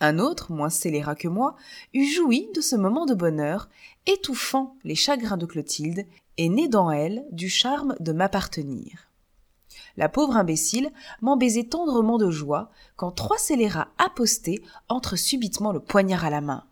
Un 0.00 0.18
autre, 0.18 0.50
moins 0.50 0.70
scélérat 0.70 1.14
que 1.14 1.28
moi, 1.28 1.54
eut 1.94 2.10
joui 2.10 2.48
de 2.54 2.60
ce 2.60 2.74
moment 2.74 3.06
de 3.06 3.14
bonheur, 3.14 3.68
étouffant 4.06 4.76
les 4.82 4.96
chagrins 4.96 5.36
de 5.36 5.46
Clotilde 5.46 6.06
et 6.38 6.48
né 6.48 6.66
dans 6.66 6.90
elle 6.90 7.24
du 7.30 7.48
charme 7.48 7.94
de 8.00 8.12
m'appartenir. 8.12 9.11
La 9.96 10.08
pauvre 10.08 10.36
imbécile 10.36 10.90
m'en 11.20 11.36
baisait 11.36 11.64
tendrement 11.64 12.18
de 12.18 12.30
joie 12.30 12.70
quand 12.96 13.12
trois 13.12 13.38
scélérats 13.38 13.92
apostés 13.98 14.62
entrent 14.88 15.16
subitement 15.16 15.72
le 15.72 15.80
poignard 15.80 16.24
à 16.24 16.30
la 16.30 16.40
main. 16.40 16.64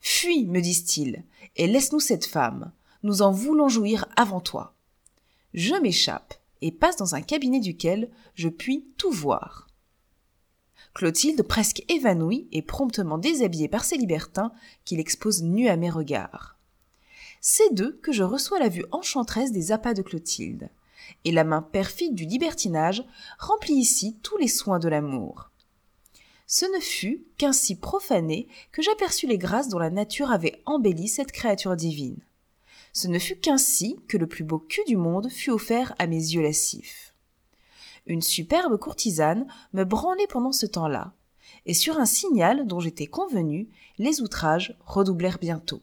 Fuis, 0.00 0.46
me 0.46 0.60
disent-ils, 0.60 1.24
et 1.56 1.66
laisse-nous 1.66 2.00
cette 2.00 2.26
femme. 2.26 2.72
Nous 3.02 3.22
en 3.22 3.32
voulons 3.32 3.68
jouir 3.68 4.06
avant 4.16 4.40
toi. 4.40 4.74
Je 5.54 5.74
m'échappe 5.74 6.34
et 6.60 6.70
passe 6.72 6.96
dans 6.96 7.14
un 7.14 7.22
cabinet 7.22 7.60
duquel 7.60 8.10
je 8.34 8.48
puis 8.48 8.86
tout 8.98 9.10
voir. 9.10 9.66
Clotilde, 10.94 11.42
presque 11.42 11.84
évanouie 11.90 12.48
et 12.52 12.62
promptement 12.62 13.18
déshabillée 13.18 13.68
par 13.68 13.84
ses 13.84 13.98
libertins, 13.98 14.52
qui 14.84 14.96
l'exposent 14.96 15.42
nue 15.42 15.68
à 15.68 15.76
mes 15.76 15.90
regards. 15.90 16.56
C'est 17.40 17.74
d'eux 17.74 17.98
que 18.02 18.12
je 18.12 18.22
reçois 18.22 18.58
la 18.58 18.68
vue 18.68 18.84
enchanteresse 18.92 19.52
des 19.52 19.72
appâts 19.72 19.94
de 19.94 20.02
Clotilde 20.02 20.70
et 21.24 21.32
la 21.32 21.44
main 21.44 21.62
perfide 21.62 22.14
du 22.14 22.24
libertinage 22.24 23.04
remplit 23.38 23.74
ici 23.74 24.16
tous 24.22 24.36
les 24.36 24.48
soins 24.48 24.78
de 24.78 24.88
l'amour. 24.88 25.50
Ce 26.46 26.64
ne 26.64 26.80
fut 26.80 27.24
qu'ainsi 27.38 27.74
profané 27.74 28.46
que 28.70 28.82
j'aperçus 28.82 29.26
les 29.26 29.38
grâces 29.38 29.68
dont 29.68 29.78
la 29.78 29.90
nature 29.90 30.30
avait 30.30 30.62
embelli 30.64 31.08
cette 31.08 31.32
créature 31.32 31.74
divine. 31.74 32.20
Ce 32.92 33.08
ne 33.08 33.18
fut 33.18 33.36
qu'ainsi 33.36 33.98
que 34.08 34.16
le 34.16 34.26
plus 34.26 34.44
beau 34.44 34.58
cul 34.58 34.84
du 34.86 34.96
monde 34.96 35.28
fut 35.28 35.50
offert 35.50 35.94
à 35.98 36.06
mes 36.06 36.16
yeux 36.16 36.42
lascifs. 36.42 37.14
Une 38.06 38.22
superbe 38.22 38.78
courtisane 38.78 39.48
me 39.72 39.84
branlait 39.84 40.28
pendant 40.28 40.52
ce 40.52 40.66
temps-là, 40.66 41.12
et 41.66 41.74
sur 41.74 41.98
un 41.98 42.06
signal 42.06 42.66
dont 42.66 42.78
j'étais 42.78 43.06
convenu, 43.06 43.68
les 43.98 44.22
outrages 44.22 44.76
redoublèrent 44.86 45.38
bientôt. 45.38 45.82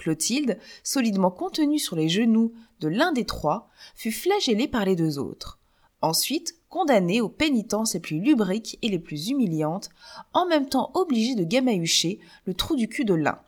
Clotilde, 0.00 0.58
solidement 0.82 1.30
contenue 1.30 1.78
sur 1.78 1.94
les 1.94 2.08
genoux 2.08 2.54
de 2.80 2.88
l'un 2.88 3.12
des 3.12 3.26
trois, 3.26 3.68
fut 3.94 4.12
flagellée 4.12 4.66
par 4.66 4.86
les 4.86 4.96
deux 4.96 5.18
autres. 5.18 5.58
Ensuite, 6.00 6.56
condamnée 6.70 7.20
aux 7.20 7.28
pénitences 7.28 7.92
les 7.92 8.00
plus 8.00 8.18
lubriques 8.18 8.78
et 8.80 8.88
les 8.88 8.98
plus 8.98 9.28
humiliantes, 9.28 9.90
en 10.32 10.46
même 10.46 10.68
temps 10.68 10.90
obligée 10.94 11.34
de 11.34 11.44
gamahucher 11.44 12.18
le 12.46 12.54
trou 12.54 12.76
du 12.76 12.88
cul 12.88 13.04
de 13.04 13.12
l'un. 13.12 13.40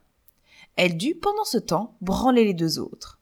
Elle 0.77 0.99
dut, 0.99 1.15
pendant 1.15 1.45
ce 1.45 1.59
temps, 1.59 1.97
branler 2.03 2.45
les 2.45 2.55
deux 2.55 2.79
autres. 2.79 3.19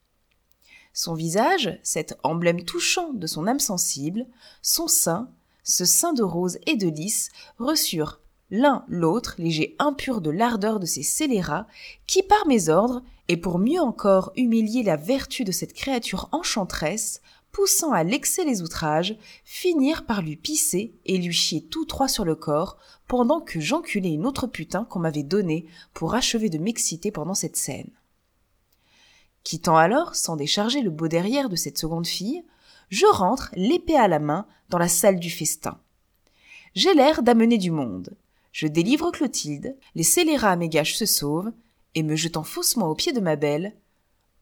Son 0.92 1.14
visage, 1.14 1.78
cet 1.84 2.18
emblème 2.24 2.64
touchant 2.64 3.12
de 3.12 3.28
son 3.28 3.46
âme 3.46 3.60
sensible, 3.60 4.26
son 4.60 4.88
sein, 4.88 5.30
ce 5.62 5.84
sein 5.84 6.12
de 6.12 6.24
rose 6.24 6.58
et 6.66 6.76
de 6.76 6.88
lys, 6.88 7.30
reçurent 7.58 8.20
l'un 8.50 8.84
l'autre 8.88 9.36
léger 9.38 9.76
impur 9.78 10.20
de 10.20 10.30
l'ardeur 10.30 10.80
de 10.80 10.86
ces 10.86 11.04
scélérats 11.04 11.68
qui, 12.08 12.22
par 12.24 12.46
mes 12.46 12.68
ordres, 12.68 13.02
et 13.30 13.36
pour 13.36 13.60
mieux 13.60 13.78
encore 13.78 14.32
humilier 14.34 14.82
la 14.82 14.96
vertu 14.96 15.44
de 15.44 15.52
cette 15.52 15.72
créature 15.72 16.28
enchanteresse, 16.32 17.22
poussant 17.52 17.92
à 17.92 18.02
l'excès 18.02 18.44
les 18.44 18.60
outrages, 18.60 19.16
finirent 19.44 20.04
par 20.04 20.20
lui 20.20 20.34
pisser 20.34 20.96
et 21.06 21.16
lui 21.16 21.32
chier 21.32 21.64
tous 21.64 21.84
trois 21.84 22.08
sur 22.08 22.24
le 22.24 22.34
corps, 22.34 22.76
pendant 23.06 23.40
que 23.40 23.60
j'enculais 23.60 24.12
une 24.12 24.26
autre 24.26 24.48
putain 24.48 24.84
qu'on 24.84 24.98
m'avait 24.98 25.22
donnée 25.22 25.66
pour 25.94 26.16
achever 26.16 26.48
de 26.48 26.58
m'exciter 26.58 27.12
pendant 27.12 27.34
cette 27.34 27.56
scène. 27.56 27.92
Quittant 29.44 29.76
alors, 29.76 30.16
sans 30.16 30.34
décharger 30.34 30.82
le 30.82 30.90
beau 30.90 31.06
derrière 31.06 31.48
de 31.48 31.54
cette 31.54 31.78
seconde 31.78 32.08
fille, 32.08 32.42
je 32.88 33.06
rentre, 33.06 33.52
l'épée 33.54 33.96
à 33.96 34.08
la 34.08 34.18
main, 34.18 34.44
dans 34.70 34.78
la 34.78 34.88
salle 34.88 35.20
du 35.20 35.30
festin. 35.30 35.78
J'ai 36.74 36.94
l'air 36.94 37.22
d'amener 37.22 37.58
du 37.58 37.70
monde. 37.70 38.16
Je 38.50 38.66
délivre 38.66 39.12
Clotilde, 39.12 39.76
les 39.94 40.02
scélérats 40.02 40.50
à 40.50 40.56
mes 40.56 40.68
gages 40.68 40.96
se 40.96 41.06
sauvent, 41.06 41.52
et 41.94 42.02
me 42.02 42.16
jetant 42.16 42.44
faussement 42.44 42.88
aux 42.88 42.94
pieds 42.94 43.12
de 43.12 43.20
ma 43.20 43.36
belle. 43.36 43.74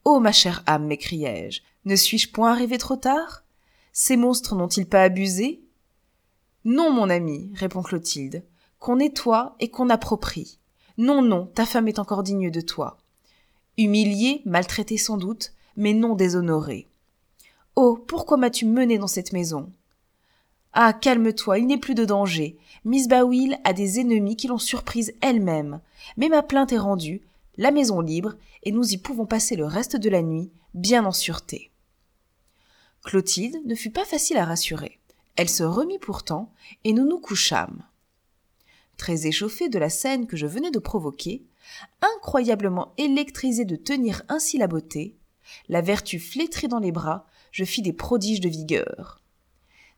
Oh, 0.05 0.20
ma 0.20 0.33
chère 0.33 0.62
âme, 0.66 0.87
m'écriai-je, 0.87 1.61
ne 1.85 1.97
suis-je 1.97 2.31
point 2.31 2.53
arrivé 2.53 2.79
trop 2.79 2.97
tard? 2.97 3.45
Ces 3.93 4.16
monstres 4.16 4.55
n'ont-ils 4.55 4.87
pas 4.87 5.03
abusé? 5.03 5.61
Non, 6.65 6.93
mon 6.93 7.11
ami, 7.11 7.51
répond 7.55 7.83
Clotilde, 7.83 8.45
qu'on 8.79 8.97
nettoie 8.97 9.57
et 9.61 9.69
qu'on 9.69 9.91
approprie. 9.91 10.59
Non, 10.99 11.23
non, 11.23 11.47
ta 11.47 11.66
femme 11.66 11.89
est 11.89 11.99
encore 11.99 12.23
digne 12.23 12.51
de 12.51 12.61
toi. 12.61 12.99
Humiliée, 13.77 14.43
maltraitée 14.45 14.99
sans 14.99 15.16
doute, 15.16 15.53
mais 15.77 15.95
non 15.95 16.15
déshonorée. 16.15 16.89
Oh, 17.77 17.97
pourquoi 17.97 18.37
m'as-tu 18.37 18.66
menée 18.66 18.99
dans 18.99 19.07
cette 19.07 19.33
maison? 19.33 19.70
Ah, 20.73 20.93
calme-toi, 20.93 21.61
il 21.61 21.66
n'est 21.66 21.79
plus 21.79 21.95
de 21.95 22.05
danger. 22.05 22.59
Miss 22.85 23.09
Bawil 23.09 23.59
a 23.65 23.73
des 23.73 24.01
ennemis 24.01 24.37
qui 24.37 24.49
l'ont 24.49 24.59
surprise 24.59 25.15
elle-même. 25.20 25.81
Mais 26.16 26.29
ma 26.29 26.43
plainte 26.43 26.73
est 26.73 26.79
rendue, 26.79 27.23
la 27.59 27.70
maison 27.70 28.01
libre, 28.01 28.36
et 28.62 28.72
nous 28.72 28.93
y 28.93 28.97
pouvons 28.97 29.26
passer 29.26 29.56
le 29.56 29.66
reste 29.66 29.97
de 29.97 30.09
la 30.09 30.22
nuit, 30.22 30.51
bien 30.74 31.05
en 31.05 31.12
sûreté. 31.12 31.70
Clotilde 33.05 33.59
ne 33.66 33.74
fut 33.74 33.90
pas 33.90 34.05
facile 34.05 34.39
à 34.39 34.44
rassurer. 34.44 34.98
Elle 35.36 35.48
se 35.48 35.62
remit 35.62 35.98
pourtant, 35.98 36.52
et 36.85 36.93
nous 36.93 37.06
nous 37.06 37.18
couchâmes. 37.18 37.82
Très 38.97 39.26
échauffée 39.26 39.68
de 39.68 39.78
la 39.78 39.90
scène 39.90 40.26
que 40.26 40.36
je 40.36 40.47
venais 40.47 40.70
de 40.70 40.78
provoquer, 40.78 41.44
incroyablement 42.01 42.94
électrisée 42.97 43.64
de 43.64 43.76
tenir 43.76 44.22
ainsi 44.28 44.59
la 44.59 44.66
beauté, 44.66 45.16
la 45.68 45.80
vertu 45.80 46.18
flétrie 46.18 46.68
dans 46.68 46.78
les 46.78 46.93
bras, 46.93 47.26
je 47.52 47.64
fis 47.64 47.82
des 47.82 47.93
prodiges 47.93 48.40
de 48.40 48.48
vigueur. 48.48 49.20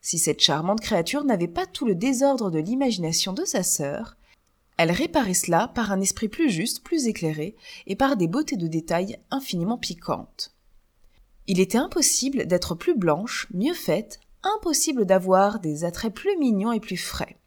Si 0.01 0.17
cette 0.17 0.41
charmante 0.41 0.81
créature 0.81 1.23
n'avait 1.23 1.47
pas 1.47 1.65
tout 1.67 1.85
le 1.85 1.95
désordre 1.95 2.49
de 2.49 2.59
l'imagination 2.59 3.33
de 3.33 3.45
sa 3.45 3.63
sœur, 3.63 4.17
elle 4.81 4.91
réparait 4.91 5.35
cela 5.35 5.67
par 5.67 5.91
un 5.91 6.01
esprit 6.01 6.27
plus 6.27 6.49
juste, 6.49 6.83
plus 6.83 7.05
éclairé, 7.05 7.55
et 7.85 7.95
par 7.95 8.17
des 8.17 8.27
beautés 8.27 8.57
de 8.57 8.65
détails 8.65 9.19
infiniment 9.29 9.77
piquantes. 9.77 10.55
Il 11.45 11.59
était 11.59 11.77
impossible 11.77 12.47
d'être 12.47 12.73
plus 12.73 12.97
blanche, 12.97 13.47
mieux 13.53 13.75
faite, 13.75 14.19
impossible 14.41 15.05
d'avoir 15.05 15.59
des 15.59 15.83
attraits 15.83 16.11
plus 16.11 16.35
mignons 16.39 16.71
et 16.71 16.79
plus 16.79 16.97
frais. 16.97 17.37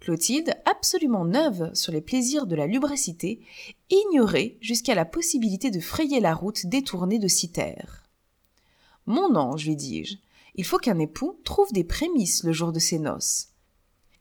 Clotilde, 0.00 0.52
absolument 0.64 1.24
neuve 1.24 1.70
sur 1.72 1.92
les 1.92 2.00
plaisirs 2.00 2.48
de 2.48 2.56
la 2.56 2.66
lubricité, 2.66 3.40
ignorait 3.88 4.56
jusqu'à 4.60 4.96
la 4.96 5.04
possibilité 5.04 5.70
de 5.70 5.78
frayer 5.78 6.18
la 6.18 6.34
route 6.34 6.66
détournée 6.66 7.20
de 7.20 7.28
Cythère. 7.28 8.02
Mon 9.06 9.36
ange, 9.36 9.66
lui 9.66 9.76
dis-je, 9.76 10.16
il 10.56 10.64
faut 10.64 10.78
qu'un 10.78 10.98
époux 10.98 11.38
trouve 11.44 11.70
des 11.72 11.84
prémices 11.84 12.42
le 12.42 12.50
jour 12.50 12.72
de 12.72 12.80
ses 12.80 12.98
noces. 12.98 13.49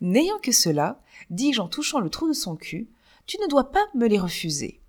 N'ayant 0.02 0.40
que 0.40 0.52
cela, 0.52 1.02
dis-je 1.30 1.62
en 1.62 1.68
touchant 1.68 2.00
le 2.00 2.10
trou 2.10 2.28
de 2.28 2.34
son 2.34 2.56
cul, 2.56 2.90
tu 3.26 3.38
ne 3.42 3.48
dois 3.48 3.72
pas 3.72 3.86
me 3.96 4.08
les 4.08 4.20
refuser. 4.20 4.82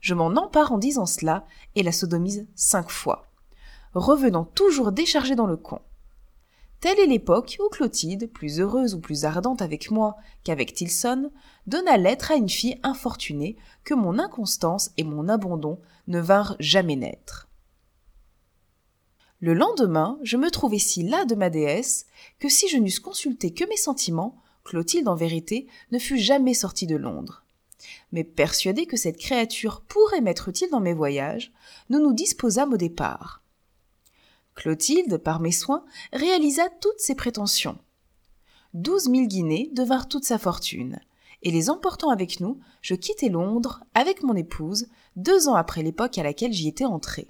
Je 0.00 0.14
m'en 0.14 0.26
empare 0.26 0.72
en 0.72 0.78
disant 0.78 1.06
cela 1.06 1.46
et 1.74 1.82
la 1.82 1.92
sodomise 1.92 2.46
cinq 2.54 2.90
fois, 2.90 3.26
revenant 3.94 4.44
toujours 4.44 4.92
déchargée 4.92 5.36
dans 5.36 5.46
le 5.46 5.56
con. 5.56 5.80
Telle 6.80 7.00
est 7.00 7.06
l'époque 7.06 7.58
où 7.60 7.68
Clotilde, 7.70 8.30
plus 8.30 8.60
heureuse 8.60 8.94
ou 8.94 9.00
plus 9.00 9.24
ardente 9.24 9.62
avec 9.62 9.90
moi 9.90 10.16
qu'avec 10.44 10.74
Tilson, 10.74 11.32
donna 11.66 11.96
lettre 11.96 12.30
à 12.30 12.36
une 12.36 12.48
fille 12.48 12.78
infortunée 12.84 13.56
que 13.82 13.94
mon 13.94 14.18
inconstance 14.18 14.90
et 14.96 15.02
mon 15.02 15.28
abandon 15.28 15.80
ne 16.06 16.20
vinrent 16.20 16.56
jamais 16.60 16.94
naître. 16.94 17.48
Le 19.40 19.54
lendemain, 19.54 20.18
je 20.22 20.36
me 20.36 20.50
trouvais 20.50 20.78
si 20.78 21.02
las 21.02 21.24
de 21.24 21.34
ma 21.34 21.50
déesse 21.50 22.06
que 22.38 22.48
si 22.48 22.68
je 22.68 22.76
n'eusse 22.76 23.00
consulté 23.00 23.52
que 23.52 23.68
mes 23.68 23.76
sentiments, 23.76 24.36
Clotilde 24.64 25.08
en 25.08 25.14
vérité 25.14 25.66
ne 25.90 25.98
fût 25.98 26.18
jamais 26.18 26.54
sortie 26.54 26.86
de 26.86 26.96
Londres. 26.96 27.44
Mais 28.12 28.24
persuadée 28.24 28.86
que 28.86 28.96
cette 28.96 29.18
créature 29.18 29.82
pourrait 29.82 30.20
m'être 30.20 30.48
utile 30.48 30.70
dans 30.70 30.80
mes 30.80 30.94
voyages, 30.94 31.52
nous 31.90 32.00
nous 32.00 32.12
disposâmes 32.12 32.74
au 32.74 32.76
départ. 32.76 33.42
Clotilde, 34.54 35.18
par 35.18 35.40
mes 35.40 35.52
soins, 35.52 35.84
réalisa 36.12 36.68
toutes 36.80 36.98
ses 36.98 37.14
prétentions. 37.14 37.78
Douze 38.74 39.08
mille 39.08 39.28
guinées 39.28 39.70
devinrent 39.72 40.08
toute 40.08 40.24
sa 40.24 40.38
fortune, 40.38 40.98
et 41.42 41.50
les 41.50 41.70
emportant 41.70 42.10
avec 42.10 42.40
nous, 42.40 42.58
je 42.82 42.94
quittai 42.94 43.28
Londres 43.28 43.84
avec 43.94 44.22
mon 44.22 44.34
épouse 44.34 44.88
deux 45.16 45.48
ans 45.48 45.54
après 45.54 45.82
l'époque 45.82 46.18
à 46.18 46.22
laquelle 46.22 46.52
j'y 46.52 46.68
étais 46.68 46.84
entrée. 46.84 47.28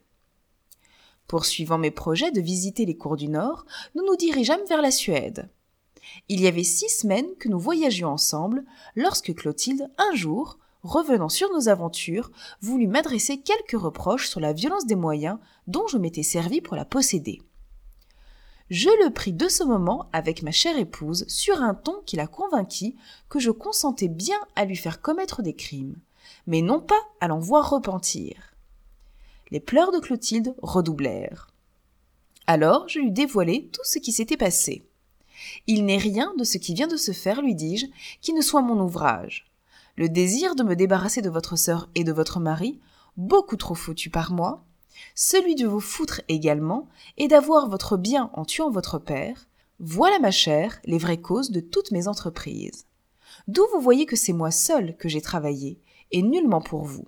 Poursuivant 1.27 1.77
mes 1.77 1.91
projets 1.91 2.33
de 2.33 2.41
visiter 2.41 2.87
les 2.87 2.97
cours 2.97 3.17
du 3.17 3.29
Nord, 3.29 3.67
nous 3.95 4.05
nous 4.07 4.17
dirigeâmes 4.17 4.65
vers 4.67 4.81
la 4.81 4.91
Suède. 4.91 5.51
Il 6.28 6.40
y 6.40 6.47
avait 6.47 6.64
six 6.64 6.89
semaines 6.89 7.35
que 7.39 7.48
nous 7.48 7.59
voyagions 7.59 8.09
ensemble, 8.09 8.64
lorsque 8.97 9.35
Clotilde, 9.35 9.90
un 9.98 10.14
jour, 10.14 10.59
revenant 10.82 11.28
sur 11.28 11.52
nos 11.52 11.68
aventures, 11.68 12.30
voulut 12.60 12.86
m'adresser 12.86 13.39
quelques 13.39 13.80
reproches 13.80 14.28
sur 14.28 14.40
la 14.40 14.52
violence 14.52 14.86
des 14.86 14.94
moyens 14.94 15.39
dont 15.66 15.86
je 15.86 15.98
m'étais 15.98 16.22
servi 16.22 16.60
pour 16.60 16.76
la 16.76 16.85
posséder. 16.85 17.40
Je 18.70 18.90
le 19.05 19.10
pris 19.10 19.32
de 19.32 19.48
ce 19.48 19.64
moment 19.64 20.09
avec 20.12 20.43
ma 20.43 20.52
chère 20.52 20.78
épouse 20.78 21.24
sur 21.28 21.62
un 21.62 21.74
ton 21.74 22.02
qui 22.05 22.16
la 22.16 22.26
convainquit 22.26 22.97
que 23.28 23.39
je 23.39 23.51
consentais 23.51 24.09
bien 24.09 24.39
à 24.56 24.66
lui 24.66 24.76
faire 24.76 25.01
commettre 25.01 25.43
des 25.43 25.55
crimes, 25.55 25.97
mais 26.47 26.60
non 26.60 26.80
pas 26.80 27.01
à 27.20 27.28
l'en 27.28 27.39
voir 27.39 27.70
repentir 27.70 28.48
les 29.51 29.60
pleurs 29.60 29.93
de 29.93 29.98
Clotilde 29.98 30.55
redoublèrent. 30.62 31.48
Alors 32.47 32.89
je 32.89 32.98
lui 32.98 33.10
dévoilai 33.10 33.68
tout 33.72 33.85
ce 33.85 33.98
qui 33.98 34.12
s'était 34.12 34.36
passé. 34.36 34.88
Il 35.70 35.85
n'est 35.85 35.99
rien 35.99 36.32
de 36.39 36.45
ce 36.45 36.57
qui 36.57 36.73
vient 36.73 36.89
de 36.89 36.97
se 36.97 37.12
faire, 37.12 37.43
lui 37.43 37.55
dis-je, 37.55 37.86
qui 38.23 38.32
ne 38.32 38.40
soit 38.40 38.62
mon 38.62 38.81
ouvrage. 38.81 39.47
Le 39.97 40.09
désir 40.09 40.55
de 40.55 40.62
me 40.62 40.74
débarrasser 40.74 41.20
de 41.20 41.28
votre 41.28 41.57
sœur 41.57 41.90
et 41.95 42.05
de 42.05 42.12
votre 42.12 42.40
mari, 42.40 42.81
beaucoup 43.19 43.57
trop 43.57 43.74
foutu 43.74 44.09
par 44.09 44.32
moi, 44.32 44.65
celui 45.15 45.57
de 45.57 45.66
vous 45.66 45.81
foutre 45.81 46.23
également, 46.28 46.89
et 47.19 47.28
d'avoir 47.28 47.69
votre 47.69 47.99
bien 47.99 48.31
en 48.32 48.47
tuant 48.47 48.70
votre 48.70 48.99
père, 48.99 49.47
voilà, 49.78 50.19
ma 50.19 50.31
chère, 50.31 50.81
les 50.86 50.97
vraies 50.97 51.20
causes 51.20 51.51
de 51.51 51.61
toutes 51.61 51.93
mes 51.93 52.09
entreprises. 52.09 52.86
D'où 53.47 53.62
vous 53.74 53.81
voyez 53.81 54.07
que 54.07 54.16
c'est 54.16 54.32
moi 54.32 54.51
seul 54.51 54.97
que 54.97 55.11
j'ai 55.11 55.20
travaillé, 55.20 55.82
et 56.12 56.23
nullement 56.23 56.62
pour 56.62 56.85
vous. 56.85 57.05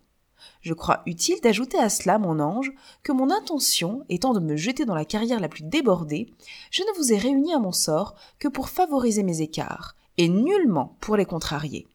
Je 0.60 0.74
crois 0.74 1.02
utile 1.06 1.40
d'ajouter 1.42 1.78
à 1.78 1.88
cela, 1.88 2.18
mon 2.18 2.38
ange, 2.38 2.72
que 3.02 3.12
mon 3.12 3.30
intention 3.30 4.04
étant 4.08 4.34
de 4.34 4.40
me 4.40 4.56
jeter 4.56 4.84
dans 4.84 4.94
la 4.94 5.06
carrière 5.06 5.40
la 5.40 5.48
plus 5.48 5.62
débordée, 5.62 6.34
je 6.70 6.82
ne 6.82 6.96
vous 6.98 7.12
ai 7.12 7.16
réuni 7.16 7.54
à 7.54 7.58
mon 7.58 7.72
sort 7.72 8.14
que 8.38 8.48
pour 8.48 8.68
favoriser 8.68 9.22
mes 9.22 9.40
écarts, 9.40 9.96
et 10.18 10.28
nullement 10.28 10.96
pour 11.00 11.16
les 11.16 11.24
contrarier. 11.24 11.88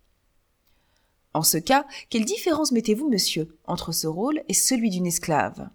En 1.34 1.44
ce 1.44 1.58
cas, 1.58 1.86
quelle 2.10 2.26
différence 2.26 2.72
mettez-vous, 2.72 3.10
monsieur, 3.10 3.58
entre 3.66 3.92
ce 3.92 4.08
rôle 4.08 4.42
et 4.48 4.54
celui 4.54 4.90
d'une 4.90 5.06
esclave? 5.06 5.70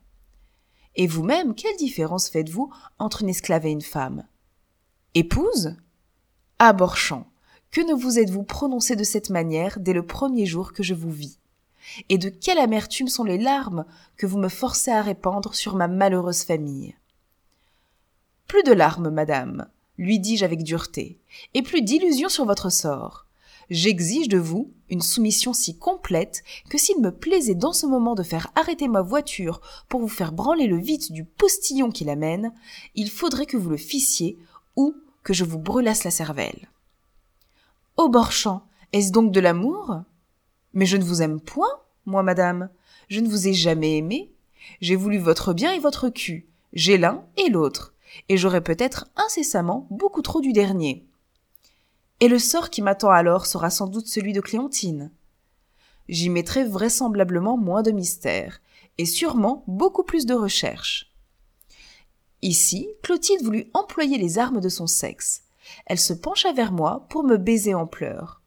Et 0.96 1.06
vous-même, 1.06 1.54
quelle 1.54 1.76
différence 1.76 2.28
faites-vous 2.28 2.72
entre 2.98 3.22
une 3.22 3.28
esclave 3.28 3.66
et 3.66 3.70
une 3.70 3.82
femme? 3.82 4.26
Épouse? 5.14 5.76
Borchamp, 6.58 7.26
que 7.70 7.80
ne 7.80 7.94
vous 7.94 8.18
êtes-vous 8.18 8.42
prononcé 8.42 8.96
de 8.96 9.04
cette 9.04 9.30
manière 9.30 9.78
dès 9.78 9.92
le 9.92 10.06
premier 10.06 10.46
jour 10.46 10.72
que 10.72 10.82
je 10.82 10.94
vous 10.94 11.10
vis? 11.10 11.39
Et 12.08 12.18
de 12.18 12.28
quelle 12.28 12.58
amertume 12.58 13.08
sont 13.08 13.24
les 13.24 13.38
larmes 13.38 13.84
que 14.16 14.26
vous 14.26 14.38
me 14.38 14.48
forcez 14.48 14.90
à 14.90 15.02
répandre 15.02 15.54
sur 15.54 15.76
ma 15.76 15.88
malheureuse 15.88 16.42
famille. 16.42 16.94
Plus 18.46 18.62
de 18.62 18.72
larmes, 18.72 19.10
madame, 19.10 19.68
lui 19.98 20.18
dis-je 20.18 20.44
avec 20.44 20.62
dureté, 20.62 21.20
et 21.54 21.62
plus 21.62 21.82
d'illusions 21.82 22.28
sur 22.28 22.44
votre 22.44 22.70
sort. 22.70 23.26
J'exige 23.70 24.28
de 24.28 24.38
vous 24.38 24.72
une 24.88 25.00
soumission 25.00 25.52
si 25.52 25.78
complète 25.78 26.42
que 26.68 26.76
s'il 26.76 27.00
me 27.00 27.12
plaisait 27.12 27.54
dans 27.54 27.72
ce 27.72 27.86
moment 27.86 28.16
de 28.16 28.24
faire 28.24 28.50
arrêter 28.56 28.88
ma 28.88 29.02
voiture 29.02 29.60
pour 29.88 30.00
vous 30.00 30.08
faire 30.08 30.32
branler 30.32 30.66
le 30.66 30.76
vide 30.76 31.12
du 31.12 31.24
postillon 31.24 31.92
qui 31.92 32.04
l'amène, 32.04 32.52
il 32.96 33.10
faudrait 33.10 33.46
que 33.46 33.56
vous 33.56 33.70
le 33.70 33.76
fissiez 33.76 34.38
ou 34.74 34.96
que 35.22 35.32
je 35.32 35.44
vous 35.44 35.58
brûlasse 35.58 36.02
la 36.02 36.10
cervelle. 36.10 36.68
Ô 37.96 38.08
Borchamp, 38.08 38.62
est-ce 38.92 39.12
donc 39.12 39.30
de 39.30 39.38
l'amour? 39.38 40.02
Mais 40.72 40.86
je 40.86 40.96
ne 40.96 41.04
vous 41.04 41.22
aime 41.22 41.40
point, 41.40 41.80
moi, 42.06 42.22
madame. 42.22 42.70
Je 43.08 43.20
ne 43.20 43.28
vous 43.28 43.48
ai 43.48 43.54
jamais 43.54 43.96
aimé. 43.96 44.30
J'ai 44.80 44.96
voulu 44.96 45.18
votre 45.18 45.52
bien 45.52 45.72
et 45.72 45.78
votre 45.78 46.08
cul. 46.08 46.46
J'ai 46.72 46.98
l'un 46.98 47.24
et 47.36 47.48
l'autre. 47.48 47.94
Et 48.28 48.36
j'aurai 48.36 48.60
peut-être 48.60 49.06
incessamment 49.16 49.86
beaucoup 49.90 50.22
trop 50.22 50.40
du 50.40 50.52
dernier. 50.52 51.06
Et 52.20 52.28
le 52.28 52.38
sort 52.38 52.70
qui 52.70 52.82
m'attend 52.82 53.10
alors 53.10 53.46
sera 53.46 53.70
sans 53.70 53.86
doute 53.86 54.06
celui 54.06 54.32
de 54.32 54.40
Clémentine. 54.40 55.10
J'y 56.08 56.28
mettrai 56.28 56.64
vraisemblablement 56.64 57.56
moins 57.56 57.82
de 57.82 57.92
mystère, 57.92 58.60
et 58.98 59.06
sûrement 59.06 59.64
beaucoup 59.68 60.02
plus 60.02 60.26
de 60.26 60.34
recherche. 60.34 61.14
Ici, 62.42 62.88
Clotilde 63.02 63.44
voulut 63.44 63.70
employer 63.74 64.18
les 64.18 64.38
armes 64.38 64.60
de 64.60 64.68
son 64.68 64.86
sexe. 64.86 65.42
Elle 65.86 66.00
se 66.00 66.12
pencha 66.12 66.52
vers 66.52 66.72
moi 66.72 67.06
pour 67.10 67.22
me 67.22 67.36
baiser 67.36 67.74
en 67.74 67.86
pleurs. 67.86 68.42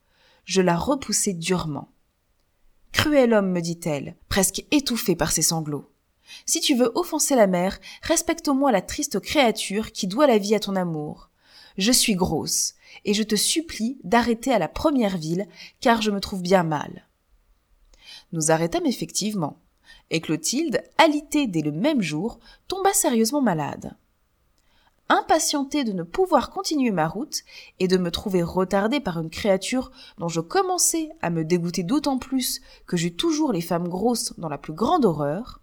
Je 0.46 0.62
la 0.62 0.76
repoussai 0.76 1.34
durement. 1.34 1.93
Cruel 2.94 3.34
homme, 3.34 3.52
me 3.52 3.60
dit-elle, 3.60 4.16
presque 4.30 4.66
étouffée 4.72 5.16
par 5.16 5.32
ses 5.32 5.42
sanglots. 5.42 5.92
Si 6.46 6.62
tu 6.62 6.76
veux 6.76 6.92
offenser 6.96 7.36
la 7.36 7.48
mère, 7.48 7.80
respecte 8.02 8.48
au 8.48 8.54
moins 8.54 8.72
la 8.72 8.82
triste 8.82 9.20
créature 9.20 9.92
qui 9.92 10.08
doit 10.08 10.28
la 10.28 10.38
vie 10.38 10.56
à 10.56 10.60
ton 10.60 10.76
amour. 10.76 11.30
Je 11.78 11.92
suis 11.92 12.16
grosse, 12.16 12.76
et 13.04 13.14
je 13.14 13.24
te 13.24 13.36
supplie 13.36 13.98
d'arrêter 14.04 14.54
à 14.54 14.60
la 14.60 14.68
première 14.68 15.18
ville, 15.18 15.48
car 15.82 16.02
je 16.02 16.12
me 16.12 16.22
trouve 16.22 16.42
bien 16.42 16.64
mal. 16.64 17.08
Nous 18.32 18.52
arrêtâmes 18.52 18.86
effectivement, 18.86 19.60
et 20.10 20.22
Clotilde, 20.22 20.84
alitée 20.98 21.48
dès 21.48 21.62
le 21.62 21.72
même 21.72 22.02
jour, 22.02 22.40
tomba 22.68 22.94
sérieusement 22.94 23.42
malade 23.42 23.96
impatienté 25.14 25.84
de 25.84 25.94
ne 25.94 26.04
pouvoir 26.04 26.50
continuer 26.50 26.92
ma 26.92 27.08
route 27.08 27.44
et 27.80 27.88
de 27.88 27.98
me 27.98 28.12
trouver 28.12 28.42
retardée 28.44 29.00
par 29.00 29.20
une 29.20 29.30
créature 29.30 29.92
dont 30.18 30.28
je 30.28 30.42
commençais 30.42 31.10
à 31.22 31.30
me 31.30 31.44
dégoûter 31.46 31.84
d'autant 31.84 32.18
plus 32.18 32.62
que 32.88 32.98
j'eus 32.98 33.16
toujours 33.16 33.54
les 33.54 33.62
femmes 33.62 33.88
grosses 33.88 34.34
dans 34.40 34.50
la 34.50 34.58
plus 34.58 34.74
grande 34.74 35.06
horreur, 35.06 35.62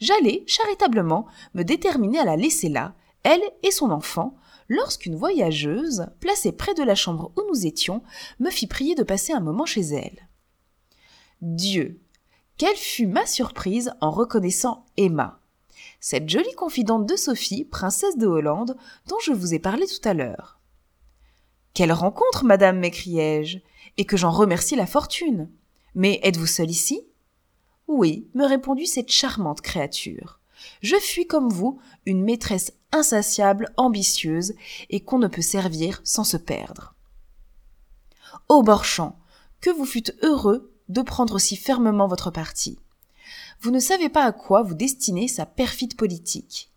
j'allais 0.00 0.42
charitablement 0.46 1.26
me 1.54 1.62
déterminer 1.62 2.18
à 2.18 2.24
la 2.24 2.36
laisser 2.36 2.68
là, 2.68 2.94
elle 3.24 3.42
et 3.62 3.70
son 3.70 3.90
enfant, 3.90 4.36
lorsqu'une 4.68 5.16
voyageuse, 5.16 6.06
placée 6.20 6.52
près 6.52 6.74
de 6.74 6.82
la 6.82 6.94
chambre 6.94 7.30
où 7.36 7.42
nous 7.48 7.66
étions, 7.66 8.02
me 8.40 8.50
fit 8.50 8.66
prier 8.66 8.94
de 8.94 9.02
passer 9.02 9.32
un 9.32 9.40
moment 9.40 9.66
chez 9.66 9.82
elle. 9.82 10.28
Dieu, 11.42 12.00
quelle 12.56 12.76
fut 12.76 13.06
ma 13.06 13.26
surprise 13.26 13.92
en 14.00 14.10
reconnaissant 14.10 14.86
Emma, 14.96 15.41
cette 16.02 16.28
jolie 16.28 16.52
confidente 16.56 17.06
de 17.06 17.14
Sophie, 17.14 17.64
princesse 17.64 18.18
de 18.18 18.26
Hollande, 18.26 18.76
dont 19.06 19.20
je 19.22 19.32
vous 19.32 19.54
ai 19.54 19.60
parlé 19.60 19.86
tout 19.86 20.06
à 20.06 20.14
l'heure. 20.14 20.58
Quelle 21.74 21.92
rencontre, 21.92 22.44
madame, 22.44 22.80
m'écriai-je, 22.80 23.58
et 23.98 24.04
que 24.04 24.16
j'en 24.16 24.32
remercie 24.32 24.74
la 24.74 24.88
fortune. 24.88 25.48
Mais 25.94 26.18
êtes-vous 26.24 26.48
seule 26.48 26.72
ici? 26.72 27.06
Oui, 27.86 28.28
me 28.34 28.44
répondit 28.44 28.88
cette 28.88 29.12
charmante 29.12 29.60
créature. 29.60 30.40
Je 30.80 30.96
suis 30.96 31.28
comme 31.28 31.50
vous, 31.50 31.80
une 32.04 32.24
maîtresse 32.24 32.72
insatiable, 32.90 33.72
ambitieuse, 33.76 34.54
et 34.90 35.04
qu'on 35.04 35.20
ne 35.20 35.28
peut 35.28 35.40
servir 35.40 36.00
sans 36.02 36.24
se 36.24 36.36
perdre. 36.36 36.96
Ô 38.48 38.64
Borchamp, 38.64 39.16
que 39.60 39.70
vous 39.70 39.86
fûtes 39.86 40.16
heureux 40.22 40.74
de 40.88 41.02
prendre 41.02 41.38
si 41.38 41.54
fermement 41.54 42.08
votre 42.08 42.32
parti. 42.32 42.80
Vous 43.62 43.70
ne 43.70 43.78
savez 43.78 44.08
pas 44.08 44.24
à 44.24 44.32
quoi 44.32 44.62
vous 44.62 44.74
destinez 44.74 45.28
sa 45.28 45.46
perfide 45.46 45.94
politique. 45.94 46.72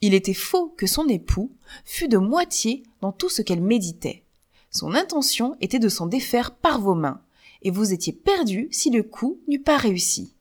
Il 0.00 0.14
était 0.14 0.34
faux 0.34 0.74
que 0.76 0.88
son 0.88 1.06
époux 1.06 1.52
fût 1.84 2.08
de 2.08 2.18
moitié 2.18 2.82
dans 3.02 3.12
tout 3.12 3.28
ce 3.28 3.40
qu'elle 3.40 3.62
méditait. 3.62 4.24
Son 4.72 4.96
intention 4.96 5.56
était 5.60 5.78
de 5.78 5.88
s'en 5.88 6.06
défaire 6.06 6.56
par 6.56 6.80
vos 6.80 6.96
mains, 6.96 7.20
et 7.62 7.70
vous 7.70 7.92
étiez 7.92 8.12
perdu 8.12 8.66
si 8.72 8.90
le 8.90 9.04
coup 9.04 9.38
n'eût 9.46 9.62
pas 9.62 9.76
réussi. 9.76 10.34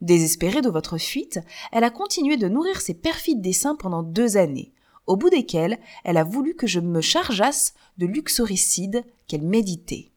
Désespérée 0.00 0.62
de 0.62 0.70
votre 0.70 0.96
fuite, 0.96 1.40
elle 1.72 1.82
a 1.82 1.90
continué 1.90 2.36
de 2.36 2.46
nourrir 2.46 2.80
ses 2.80 2.94
perfides 2.94 3.40
desseins 3.40 3.74
pendant 3.74 4.04
deux 4.04 4.36
années, 4.36 4.70
au 5.08 5.16
bout 5.16 5.30
desquelles 5.30 5.80
elle 6.04 6.18
a 6.18 6.24
voulu 6.24 6.54
que 6.54 6.68
je 6.68 6.78
me 6.78 7.00
chargeasse 7.00 7.74
de 7.98 8.06
luxoricide 8.06 9.04
qu'elle 9.26 9.42
méditait. 9.42 10.11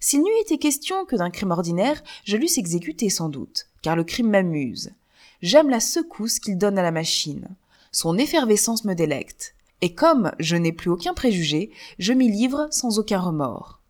S'il 0.00 0.22
n'eût 0.22 0.40
été 0.40 0.58
question 0.58 1.04
que 1.04 1.16
d'un 1.16 1.30
crime 1.30 1.50
ordinaire, 1.50 2.02
je 2.24 2.36
l'eusse 2.36 2.58
exécuté 2.58 3.08
sans 3.10 3.28
doute, 3.28 3.66
car 3.82 3.96
le 3.96 4.04
crime 4.04 4.30
m'amuse. 4.30 4.92
J'aime 5.42 5.70
la 5.70 5.80
secousse 5.80 6.38
qu'il 6.38 6.58
donne 6.58 6.78
à 6.78 6.82
la 6.82 6.90
machine. 6.90 7.48
Son 7.92 8.18
effervescence 8.18 8.84
me 8.84 8.94
délecte. 8.94 9.54
Et 9.80 9.94
comme 9.94 10.32
je 10.38 10.56
n'ai 10.56 10.72
plus 10.72 10.90
aucun 10.90 11.14
préjugé, 11.14 11.70
je 11.98 12.12
m'y 12.12 12.30
livre 12.30 12.68
sans 12.70 12.98
aucun 12.98 13.20
remords. 13.20 13.80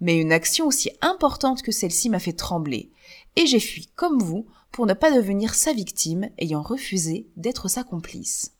Mais 0.00 0.16
une 0.16 0.32
action 0.32 0.66
aussi 0.66 0.90
importante 1.00 1.62
que 1.62 1.72
celle-ci 1.72 2.08
m'a 2.10 2.18
fait 2.18 2.32
trembler, 2.32 2.90
et 3.36 3.46
j'ai 3.46 3.60
fui 3.60 3.88
comme 3.96 4.20
vous 4.20 4.46
pour 4.72 4.86
ne 4.86 4.94
pas 4.94 5.10
devenir 5.10 5.54
sa 5.54 5.72
victime 5.72 6.28
ayant 6.38 6.62
refusé 6.62 7.28
d'être 7.36 7.68
sa 7.68 7.84
complice. 7.84 8.52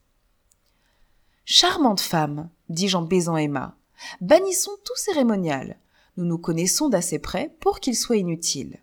Charmante 1.44 2.00
femme, 2.00 2.50
dis-je 2.68 2.96
en 2.96 3.02
baisant 3.02 3.36
Emma, 3.36 3.76
bannissons 4.20 4.76
tout 4.84 4.96
cérémonial. 4.96 5.78
Nous 6.18 6.24
nous 6.24 6.36
connaissons 6.36 6.88
d'assez 6.88 7.20
près 7.20 7.54
pour 7.60 7.78
qu'il 7.78 7.94
soit 7.94 8.16
inutile. 8.16 8.82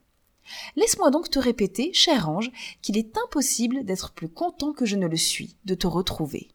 Laisse-moi 0.77 1.11
donc 1.11 1.29
te 1.29 1.37
répéter, 1.37 1.91
cher 1.91 2.29
ange, 2.29 2.49
qu'il 2.81 2.97
est 2.97 3.17
impossible 3.17 3.83
d'être 3.83 4.13
plus 4.13 4.29
content 4.29 4.71
que 4.71 4.85
je 4.85 4.95
ne 4.95 5.05
le 5.05 5.17
suis 5.17 5.57
de 5.65 5.75
te 5.75 5.85
retrouver. 5.85 6.47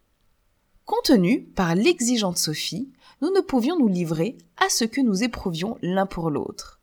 Contenu 0.87 1.43
par 1.43 1.75
l'exigeante 1.75 2.39
Sophie, 2.39 2.91
nous 3.21 3.31
ne 3.31 3.43
pouvions 3.43 3.79
nous 3.79 3.89
livrer 3.89 4.39
à 4.57 4.71
ce 4.71 4.87
que 4.87 5.03
nous 5.03 5.23
éprouvions 5.23 5.77
l'un 5.83 6.07
pour 6.07 6.31
l'autre. 6.31 6.81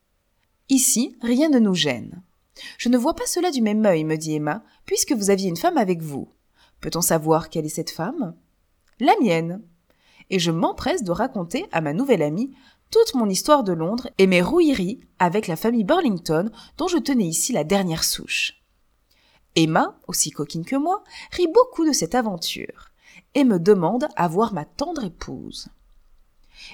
Ici, 0.70 1.16
rien 1.24 1.50
ne 1.50 1.58
nous 1.58 1.74
gêne. 1.74 2.22
Je 2.78 2.90
ne 2.90 3.00
vois 3.00 3.16
pas 3.16 3.26
cela 3.26 3.50
du 3.50 3.64
même 3.64 3.84
œil, 3.84 4.04
me 4.04 4.16
dit 4.16 4.36
Emma, 4.36 4.64
puisque 4.86 5.14
vous 5.14 5.32
aviez 5.32 5.50
une 5.50 5.58
femme 5.58 5.78
avec 5.78 6.04
vous. 6.04 6.30
Peut-on 6.82 7.02
savoir 7.02 7.50
quelle 7.50 7.66
est 7.66 7.70
cette 7.70 7.90
femme? 7.90 8.36
La 9.00 9.14
mienne. 9.20 9.64
Et 10.30 10.38
je 10.38 10.52
m'empresse 10.52 11.04
de 11.04 11.12
raconter 11.12 11.66
à 11.72 11.82
ma 11.82 11.94
nouvelle 11.94 12.22
amie 12.22 12.52
toute 12.92 13.16
mon 13.16 13.30
histoire 13.30 13.64
de 13.64 13.74
Londres 13.74 14.10
et 14.18 14.28
mes 14.28 14.42
rouilleries 14.42 15.00
avec 15.20 15.48
la 15.48 15.56
famille 15.56 15.84
Burlington 15.84 16.50
dont 16.78 16.88
je 16.88 16.98
tenais 16.98 17.26
ici 17.26 17.54
la 17.54 17.64
dernière 17.64 18.04
souche. 18.04 18.62
Emma, 19.56 19.98
aussi 20.08 20.32
coquine 20.32 20.66
que 20.66 20.76
moi, 20.76 21.04
rit 21.32 21.48
beaucoup 21.52 21.86
de 21.86 21.92
cette 21.92 22.16
aventure 22.16 22.90
et 23.34 23.44
me 23.44 23.60
demande 23.60 24.08
à 24.16 24.28
voir 24.28 24.54
ma 24.54 24.66
tendre 24.66 25.04
épouse. 25.04 25.68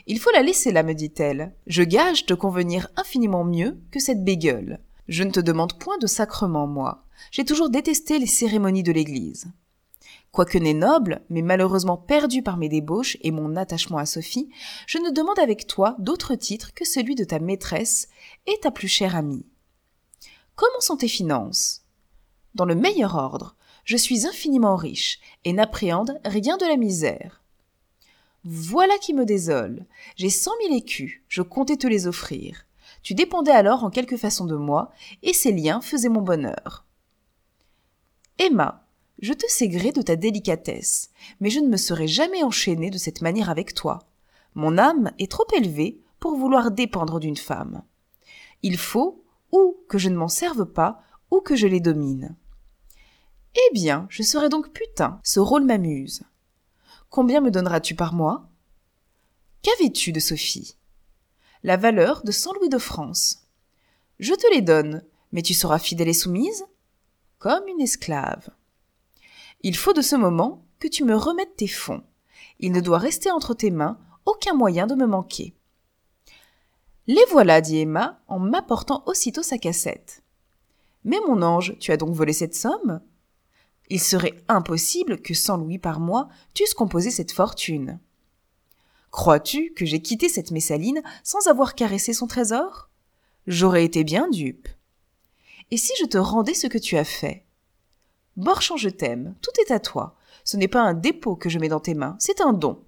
Il 0.08 0.20
faut 0.20 0.32
la 0.32 0.42
laisser 0.42 0.72
là, 0.72 0.84
me 0.84 0.94
dit-elle. 0.94 1.54
Je 1.68 1.84
gage 1.84 2.26
de 2.26 2.36
convenir 2.36 2.88
infiniment 2.96 3.44
mieux 3.44 3.80
que 3.92 4.00
cette 4.00 4.24
bégueule. 4.24 4.80
Je 5.08 5.24
ne 5.24 5.32
te 5.32 5.40
demande 5.40 5.78
point 5.78 5.98
de 5.98 6.08
sacrement, 6.08 6.68
moi. 6.68 7.06
J'ai 7.32 7.46
toujours 7.46 7.70
détesté 7.70 8.20
les 8.20 8.28
cérémonies 8.28 8.84
de 8.84 8.92
l'Église. 8.92 9.48
Quoique 10.34 10.58
né 10.58 10.74
noble, 10.74 11.22
mais 11.30 11.44
malheureusement 11.44 11.96
perdu 11.96 12.42
par 12.42 12.58
mes 12.58 12.68
débauches 12.68 13.18
et 13.22 13.30
mon 13.30 13.56
attachement 13.56 14.00
à 14.00 14.08
Sophie, 14.08 14.50
je 14.88 14.98
ne 14.98 15.12
demande 15.12 15.38
avec 15.38 15.68
toi 15.68 15.96
d'autre 16.00 16.34
titre 16.34 16.74
que 16.74 16.86
celui 16.86 17.14
de 17.14 17.24
ta 17.24 17.38
maîtresse 17.38 18.08
et 18.48 18.60
ta 18.60 18.72
plus 18.72 18.88
chère 18.88 19.16
amie. 19.16 19.46
Comment 20.56 20.80
sont 20.80 20.98
tes 20.98 21.08
finances? 21.08 21.84
Dans 22.56 22.66
le 22.66 22.74
meilleur 22.74 23.14
ordre, 23.14 23.56
je 23.86 23.96
suis 23.96 24.26
infiniment 24.26 24.76
riche 24.76 25.20
et 25.44 25.54
n'appréhende 25.54 26.20
rien 26.26 26.58
de 26.58 26.66
la 26.66 26.78
misère. 26.78 27.44
Voilà 28.44 28.98
qui 28.98 29.14
me 29.14 29.26
désole. 29.26 29.86
J'ai 30.16 30.32
cent 30.32 30.58
mille 30.64 30.76
écus, 30.76 31.22
je 31.28 31.44
comptais 31.44 31.78
te 31.78 31.86
les 31.86 32.08
offrir. 32.08 32.66
Tu 33.04 33.14
dépendais 33.14 33.52
alors 33.52 33.84
en 33.84 33.92
quelque 33.92 34.18
façon 34.18 34.46
de 34.46 34.56
moi, 34.56 34.92
et 35.22 35.34
ces 35.34 35.52
liens 35.52 35.80
faisaient 35.80 36.10
mon 36.10 36.22
bonheur. 36.22 36.86
Emma, 38.40 38.83
je 39.24 39.32
te 39.32 39.50
sais 39.50 39.70
gré 39.70 39.94
de 39.94 40.02
ta 40.02 40.18
délicatesse, 40.18 41.10
mais 41.40 41.50
je 41.50 41.62
ne 41.62 41.70
me 41.70 41.78
serais 41.78 42.10
jamais 42.10 42.44
enchaînée 42.44 42.90
de 42.90 42.98
cette 42.98 43.22
manière 43.22 43.50
avec 43.50 43.74
toi. 43.74 44.00
Mon 44.54 44.78
âme 44.78 45.14
est 45.18 45.32
trop 45.32 45.48
élevée 45.56 46.02
pour 46.20 46.36
vouloir 46.36 46.72
dépendre 46.72 47.22
d'une 47.22 47.38
femme. 47.38 47.84
Il 48.64 48.78
faut 48.78 49.24
ou 49.54 49.78
que 49.88 49.98
je 49.98 50.10
ne 50.10 50.18
m'en 50.18 50.28
serve 50.28 50.66
pas, 50.66 51.02
ou 51.32 51.40
que 51.40 51.56
je 51.56 51.68
les 51.68 51.80
domine. 51.80 52.36
Eh 53.56 53.74
bien, 53.74 54.08
je 54.10 54.24
serai 54.24 54.50
donc 54.50 54.74
putain, 54.74 55.22
ce 55.24 55.40
rôle 55.40 55.64
m'amuse. 55.64 56.24
Combien 57.10 57.40
me 57.40 57.50
donneras-tu 57.50 57.96
par 57.96 58.14
mois? 58.14 58.50
Qu'avais-tu 59.62 60.12
de 60.12 60.20
Sophie? 60.20 60.76
La 61.64 61.78
valeur 61.78 62.24
de 62.24 62.32
100 62.34 62.56
louis 62.56 62.70
de 62.70 62.78
France. 62.78 63.44
Je 64.20 64.34
te 64.34 64.54
les 64.54 64.62
donne, 64.62 65.02
mais 65.32 65.44
tu 65.44 65.54
seras 65.54 65.80
fidèle 65.80 66.10
et 66.10 66.14
soumise? 66.14 66.66
Comme 67.40 67.70
une 67.70 67.80
esclave. 67.80 68.50
Il 69.64 69.78
faut 69.78 69.94
de 69.94 70.02
ce 70.02 70.16
moment 70.16 70.66
que 70.80 70.88
tu 70.88 71.06
me 71.06 71.16
remettes 71.16 71.56
tes 71.56 71.68
fonds. 71.68 72.04
Il 72.60 72.74
ne 72.74 72.82
doit 72.82 72.98
rester 72.98 73.32
entre 73.32 73.54
tes 73.54 73.72
mains 73.72 73.98
aucun 74.26 74.54
moyen 74.54 74.88
de 74.88 74.96
me 74.96 75.06
manquer. 75.06 75.56
Les 77.08 77.24
voilà, 77.32 77.62
dit 77.62 77.80
Emma, 77.80 78.22
en 78.28 78.40
m'apportant 78.40 79.04
aussitôt 79.06 79.44
sa 79.44 79.58
cassette. 79.58 80.24
Mais 81.04 81.20
mon 81.28 81.42
ange, 81.42 81.78
tu 81.80 81.92
as 81.92 81.98
donc 81.98 82.14
volé 82.14 82.32
cette 82.34 82.56
somme? 82.56 83.02
Il 83.90 84.00
serait 84.00 84.42
impossible 84.48 85.22
que 85.22 85.34
cent 85.34 85.58
louis 85.58 85.78
par 85.78 86.00
mois 86.00 86.30
t'eussent 86.54 86.74
composé 86.74 87.12
cette 87.12 87.34
fortune. 87.34 88.00
Crois-tu 89.12 89.74
que 89.74 89.86
j'ai 89.86 90.02
quitté 90.02 90.30
cette 90.30 90.52
Messaline 90.52 91.04
sans 91.24 91.48
avoir 91.48 91.76
caressé 91.76 92.14
son 92.14 92.28
trésor? 92.28 92.90
J'aurais 93.48 93.84
été 93.84 94.04
bien 94.04 94.30
dupe. 94.30 94.68
Et 95.72 95.78
si 95.78 95.92
je 96.00 96.06
te 96.06 96.18
rendais 96.18 96.54
ce 96.54 96.68
que 96.68 96.78
tu 96.78 96.98
as 96.98 97.04
fait? 97.04 97.46
Borchamp, 98.36 98.78
je 98.78 98.90
t'aime, 98.90 99.36
tout 99.42 99.52
est 99.62 99.72
à 99.72 99.80
toi. 99.80 100.16
Ce 100.44 100.58
n'est 100.58 100.68
pas 100.68 100.82
un 100.82 100.94
dépôt 100.94 101.36
que 101.36 101.50
je 101.50 101.60
mets 101.60 101.70
dans 101.70 101.80
tes 101.80 101.94
mains, 101.94 102.16
c'est 102.20 102.42
un 102.42 102.54
don. 102.54 102.84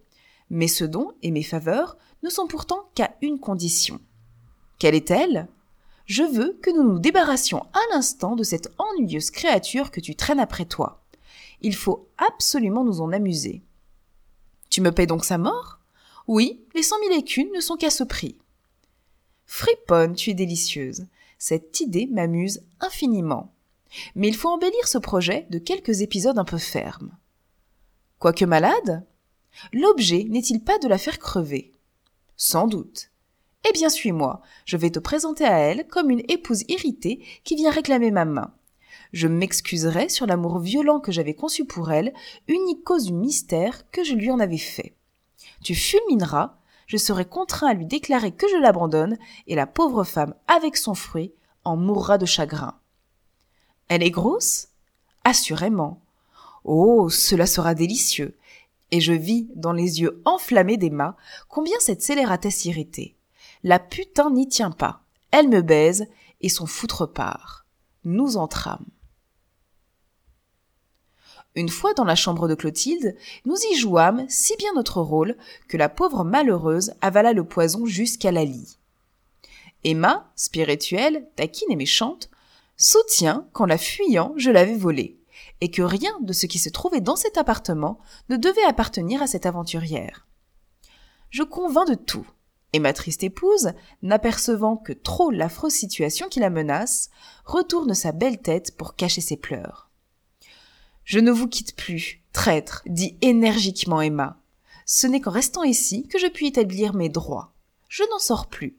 Mais 0.49 0.67
ce 0.67 0.83
don 0.83 1.11
et 1.21 1.31
mes 1.31 1.43
faveurs 1.43 1.97
ne 2.23 2.29
sont 2.29 2.47
pourtant 2.47 2.89
qu'à 2.95 3.15
une 3.21 3.39
condition. 3.39 3.99
Quelle 4.79 4.95
est-elle? 4.95 5.47
Je 6.05 6.23
veux 6.23 6.57
que 6.61 6.69
nous 6.69 6.83
nous 6.83 6.99
débarrassions 6.99 7.63
à 7.73 7.79
l'instant 7.93 8.35
de 8.35 8.43
cette 8.43 8.71
ennuyeuse 8.77 9.31
créature 9.31 9.89
que 9.89 9.99
tu 9.99 10.15
traînes 10.15 10.39
après 10.39 10.65
toi. 10.65 11.01
Il 11.61 11.75
faut 11.75 12.07
absolument 12.17 12.83
nous 12.83 13.01
en 13.01 13.11
amuser. 13.11 13.63
Tu 14.69 14.81
me 14.81 14.91
paies 14.91 15.07
donc 15.07 15.25
sa 15.25 15.37
mort? 15.37 15.79
Oui, 16.27 16.63
les 16.75 16.83
cent 16.83 16.99
mille 16.99 17.17
écus 17.17 17.47
ne 17.55 17.59
sont 17.61 17.75
qu'à 17.75 17.89
ce 17.89 18.03
prix. 18.03 18.37
Friponne, 19.45 20.15
tu 20.15 20.31
es 20.31 20.33
délicieuse. 20.33 21.05
Cette 21.37 21.79
idée 21.79 22.07
m'amuse 22.07 22.61
infiniment. 22.79 23.53
Mais 24.15 24.27
il 24.27 24.35
faut 24.35 24.49
embellir 24.49 24.87
ce 24.87 24.97
projet 24.97 25.47
de 25.49 25.59
quelques 25.59 26.01
épisodes 26.01 26.37
un 26.37 26.45
peu 26.45 26.57
fermes. 26.57 27.17
Quoique 28.19 28.45
malade, 28.45 29.05
l'objet 29.73 30.25
n'est-il 30.29 30.63
pas 30.63 30.79
de 30.79 30.87
la 30.87 30.97
faire 30.97 31.19
crever? 31.19 31.71
Sans 32.37 32.67
doute. 32.67 33.11
Eh 33.67 33.73
bien, 33.73 33.89
suis-moi, 33.89 34.41
je 34.65 34.77
vais 34.77 34.91
te 34.91 34.99
présenter 34.99 35.45
à 35.45 35.57
elle 35.57 35.87
comme 35.87 36.09
une 36.09 36.23
épouse 36.27 36.63
irritée 36.67 37.23
qui 37.43 37.55
vient 37.55 37.71
réclamer 37.71 38.11
ma 38.11 38.25
main. 38.25 38.53
Je 39.13 39.27
m'excuserai 39.27 40.09
sur 40.09 40.27
l'amour 40.27 40.59
violent 40.59 40.99
que 40.99 41.11
j'avais 41.11 41.33
conçu 41.33 41.65
pour 41.65 41.91
elle, 41.91 42.13
unique 42.47 42.83
cause 42.83 43.05
du 43.05 43.13
mystère 43.13 43.89
que 43.91 44.03
je 44.03 44.13
lui 44.13 44.29
en 44.29 44.39
avais 44.39 44.57
fait 44.57 44.95
tu 45.65 45.73
fulmineras, 45.73 46.57
je 46.85 46.97
serai 46.97 47.25
contraint 47.25 47.67
à 47.67 47.73
lui 47.73 47.87
déclarer 47.87 48.31
que 48.31 48.47
je 48.47 48.57
l'abandonne, 48.57 49.17
et 49.47 49.55
la 49.55 49.65
pauvre 49.65 50.03
femme, 50.03 50.35
avec 50.47 50.77
son 50.77 50.93
fruit, 50.93 51.33
en 51.63 51.75
mourra 51.75 52.19
de 52.19 52.27
chagrin. 52.27 52.79
Elle 53.87 54.03
est 54.03 54.11
grosse 54.11 54.69
Assurément. 55.23 55.99
Oh, 56.63 57.09
cela 57.09 57.47
sera 57.47 57.73
délicieux. 57.73 58.37
Et 58.91 59.01
je 59.01 59.13
vis 59.13 59.47
dans 59.55 59.73
les 59.73 60.01
yeux 60.01 60.21
enflammés 60.25 60.77
d'Emma 60.77 61.17
combien 61.49 61.77
cette 61.79 62.01
scélératesse 62.01 62.65
irritée. 62.65 63.15
La 63.63 63.79
putain 63.79 64.29
n'y 64.29 64.47
tient 64.47 64.71
pas. 64.71 65.01
Elle 65.31 65.49
me 65.49 65.61
baise 65.61 66.07
et 66.41 66.49
son 66.49 66.67
foutre 66.67 67.11
part. 67.11 67.65
Nous 68.03 68.37
entrâmes. 68.37 68.85
Une 71.55 71.69
fois 71.69 71.93
dans 71.93 72.03
la 72.03 72.15
chambre 72.15 72.47
de 72.47 72.55
Clotilde, 72.55 73.15
nous 73.45 73.55
y 73.71 73.75
jouâmes 73.75 74.25
si 74.27 74.55
bien 74.57 74.73
notre 74.73 75.01
rôle 75.01 75.37
que 75.67 75.77
la 75.77 75.89
pauvre 75.89 76.23
malheureuse 76.23 76.93
avala 77.01 77.33
le 77.33 77.45
poison 77.45 77.85
jusqu'à 77.85 78.31
la 78.31 78.43
lie. 78.43 78.77
Emma, 79.83 80.29
spirituelle, 80.35 81.27
taquine 81.35 81.71
et 81.71 81.75
méchante, 81.75 82.29
soutient 82.77 83.47
qu'en 83.53 83.65
la 83.65 83.77
fuyant, 83.77 84.33
je 84.37 84.51
l'avais 84.51 84.75
volée, 84.75 85.19
et 85.61 85.71
que 85.71 85.81
rien 85.81 86.17
de 86.21 86.33
ce 86.33 86.45
qui 86.45 86.59
se 86.59 86.69
trouvait 86.69 87.01
dans 87.01 87.15
cet 87.15 87.37
appartement 87.37 87.99
ne 88.29 88.37
devait 88.37 88.63
appartenir 88.63 89.21
à 89.21 89.27
cette 89.27 89.45
aventurière. 89.45 90.27
Je 91.29 91.43
convins 91.43 91.85
de 91.85 91.95
tout, 91.95 92.27
et 92.73 92.79
ma 92.79 92.93
triste 92.93 93.23
épouse, 93.23 93.71
n'apercevant 94.01 94.75
que 94.77 94.93
trop 94.93 95.31
l'affreuse 95.31 95.73
situation 95.73 96.27
qui 96.27 96.39
la 96.39 96.49
menace, 96.49 97.09
retourne 97.45 97.93
sa 97.93 98.11
belle 98.11 98.41
tête 98.41 98.75
pour 98.75 98.95
cacher 98.95 99.21
ses 99.21 99.37
pleurs. 99.37 99.89
Je 101.05 101.19
ne 101.19 101.31
vous 101.31 101.47
quitte 101.47 101.75
plus, 101.75 102.23
traître, 102.33 102.81
dit 102.85 103.17
énergiquement 103.21 104.01
Emma. 104.01 104.41
Ce 104.85 105.07
n'est 105.07 105.21
qu'en 105.21 105.31
restant 105.31 105.63
ici 105.63 106.07
que 106.07 106.19
je 106.19 106.27
puis 106.27 106.47
établir 106.47 106.93
mes 106.93 107.09
droits. 107.09 107.53
Je 107.89 108.03
n'en 108.11 108.19
sors 108.19 108.47
plus. 108.47 108.77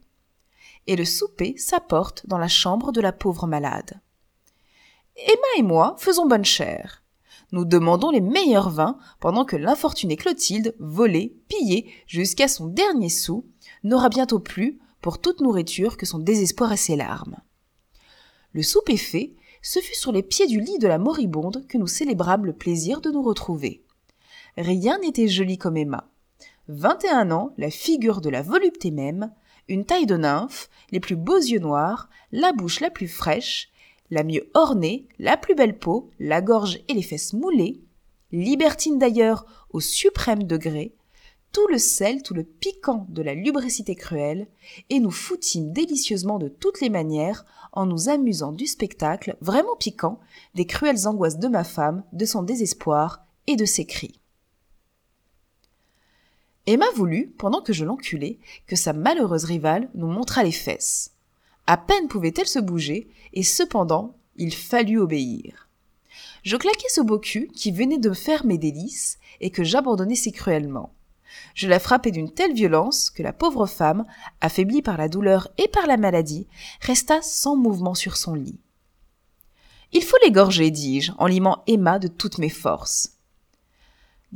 Et 0.86 0.96
le 0.96 1.04
souper 1.04 1.54
s'apporte 1.56 2.26
dans 2.26 2.38
la 2.38 2.48
chambre 2.48 2.92
de 2.92 3.00
la 3.00 3.12
pauvre 3.12 3.46
malade. 3.46 4.00
Emma 5.16 5.46
et 5.58 5.62
moi 5.62 5.96
faisons 5.98 6.26
bonne 6.26 6.44
chère. 6.44 7.02
Nous 7.52 7.64
demandons 7.64 8.10
les 8.10 8.20
meilleurs 8.20 8.70
vins 8.70 8.98
pendant 9.20 9.44
que 9.44 9.56
l'infortunée 9.56 10.16
Clotilde, 10.16 10.74
volée, 10.78 11.36
pillée 11.48 11.90
jusqu'à 12.06 12.48
son 12.48 12.66
dernier 12.66 13.08
sou, 13.08 13.46
n'aura 13.84 14.08
bientôt 14.08 14.40
plus, 14.40 14.78
pour 15.00 15.20
toute 15.20 15.40
nourriture, 15.40 15.96
que 15.96 16.06
son 16.06 16.18
désespoir 16.18 16.72
et 16.72 16.76
ses 16.76 16.96
larmes. 16.96 17.36
Le 18.52 18.62
souper 18.62 18.96
fait, 18.96 19.34
ce 19.62 19.80
fut 19.80 19.94
sur 19.94 20.12
les 20.12 20.22
pieds 20.22 20.46
du 20.46 20.60
lit 20.60 20.78
de 20.78 20.88
la 20.88 20.98
moribonde 20.98 21.66
que 21.68 21.78
nous 21.78 21.86
célébrâmes 21.86 22.46
le 22.46 22.52
plaisir 22.52 23.00
de 23.00 23.10
nous 23.10 23.22
retrouver. 23.22 23.84
Rien 24.56 24.98
n'était 24.98 25.28
joli 25.28 25.58
comme 25.58 25.76
Emma. 25.76 26.08
Vingt 26.68 27.04
et 27.04 27.08
un 27.08 27.30
ans, 27.30 27.52
la 27.58 27.70
figure 27.70 28.20
de 28.20 28.30
la 28.30 28.42
volupté 28.42 28.90
même, 28.90 29.32
une 29.68 29.84
taille 29.84 30.06
de 30.06 30.16
nymphe, 30.16 30.68
les 30.90 31.00
plus 31.00 31.16
beaux 31.16 31.38
yeux 31.38 31.58
noirs, 31.58 32.08
la 32.32 32.52
bouche 32.52 32.80
la 32.80 32.90
plus 32.90 33.08
fraîche, 33.08 33.70
la 34.10 34.22
mieux 34.22 34.50
ornée, 34.54 35.08
la 35.18 35.36
plus 35.36 35.54
belle 35.54 35.78
peau, 35.78 36.10
la 36.18 36.40
gorge 36.40 36.80
et 36.88 36.94
les 36.94 37.02
fesses 37.02 37.32
moulées, 37.32 37.80
libertine 38.32 38.98
d'ailleurs 38.98 39.46
au 39.70 39.80
suprême 39.80 40.44
degré, 40.44 40.94
tout 41.52 41.66
le 41.68 41.78
sel, 41.78 42.22
tout 42.22 42.34
le 42.34 42.44
piquant 42.44 43.06
de 43.08 43.22
la 43.22 43.34
lubricité 43.34 43.94
cruelle, 43.94 44.46
et 44.90 45.00
nous 45.00 45.10
foutîmes 45.10 45.72
délicieusement 45.72 46.38
de 46.38 46.48
toutes 46.48 46.80
les 46.80 46.90
manières 46.90 47.44
en 47.72 47.86
nous 47.86 48.08
amusant 48.08 48.52
du 48.52 48.66
spectacle 48.66 49.36
vraiment 49.40 49.76
piquant 49.76 50.20
des 50.54 50.66
cruelles 50.66 51.08
angoisses 51.08 51.38
de 51.38 51.48
ma 51.48 51.64
femme, 51.64 52.04
de 52.12 52.24
son 52.24 52.42
désespoir 52.42 53.24
et 53.46 53.56
de 53.56 53.64
ses 53.64 53.86
cris. 53.86 54.20
Emma 56.66 56.86
voulut, 56.96 57.32
pendant 57.38 57.62
que 57.62 57.72
je 57.72 57.84
l'enculais, 57.84 58.38
que 58.66 58.74
sa 58.76 58.92
malheureuse 58.92 59.44
rivale 59.44 59.88
nous 59.94 60.08
montrât 60.08 60.42
les 60.42 60.52
fesses. 60.52 61.12
À 61.66 61.76
peine 61.76 62.08
pouvait-elle 62.08 62.48
se 62.48 62.58
bouger, 62.58 63.08
et 63.32 63.42
cependant, 63.42 64.16
il 64.36 64.54
fallut 64.54 64.98
obéir. 64.98 65.68
Je 66.42 66.56
claquai 66.56 66.88
ce 66.88 67.00
beau 67.00 67.18
cul 67.18 67.48
qui 67.48 67.72
venait 67.72 67.98
de 67.98 68.12
faire 68.12 68.46
mes 68.46 68.58
délices 68.58 69.18
et 69.40 69.50
que 69.50 69.64
j'abandonnais 69.64 70.14
si 70.14 70.32
cruellement. 70.32 70.92
Je 71.54 71.68
la 71.68 71.78
frappai 71.78 72.10
d'une 72.10 72.32
telle 72.32 72.54
violence 72.54 73.10
que 73.10 73.22
la 73.22 73.32
pauvre 73.32 73.66
femme, 73.66 74.04
affaiblie 74.40 74.82
par 74.82 74.96
la 74.96 75.08
douleur 75.08 75.48
et 75.58 75.68
par 75.68 75.86
la 75.86 75.96
maladie, 75.96 76.46
resta 76.80 77.20
sans 77.22 77.56
mouvement 77.56 77.94
sur 77.94 78.16
son 78.16 78.34
lit. 78.34 78.60
Il 79.92 80.02
faut 80.02 80.16
l'égorger, 80.24 80.70
dis-je, 80.70 81.12
en 81.18 81.26
limant 81.26 81.62
Emma 81.66 81.98
de 81.98 82.08
toutes 82.08 82.38
mes 82.38 82.48
forces. 82.48 83.15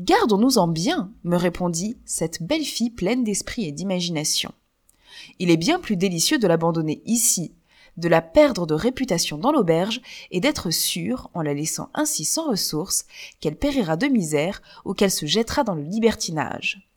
Gardons-nous-en 0.01 0.66
bien, 0.66 1.12
me 1.24 1.36
répondit 1.36 1.98
cette 2.06 2.43
belle 2.43 2.64
fille 2.64 2.89
pleine 2.89 3.22
d'esprit 3.22 3.66
et 3.66 3.72
d'imagination. 3.72 4.55
Il 5.39 5.51
est 5.51 5.59
bien 5.59 5.78
plus 5.78 5.98
délicieux 5.98 6.39
de 6.39 6.47
l'abandonner 6.47 7.02
ici, 7.05 7.52
de 7.98 8.09
la 8.09 8.22
perdre 8.22 8.66
de 8.66 8.72
réputation 8.72 9.36
dans 9.36 9.52
l'auberge 9.52 10.01
et 10.31 10.40
d'être 10.40 10.70
sûr, 10.70 11.28
en 11.35 11.43
la 11.43 11.52
laissant 11.52 11.90
ainsi 11.93 12.24
sans 12.24 12.48
ressources, 12.48 13.05
qu'elle 13.40 13.56
périra 13.56 13.98
de 13.98 14.06
misère 14.06 14.62
ou 14.86 14.94
qu'elle 14.94 15.10
se 15.10 15.27
jettera 15.27 15.64
dans 15.64 15.74
le 15.74 15.82
libertinage. 15.82 16.89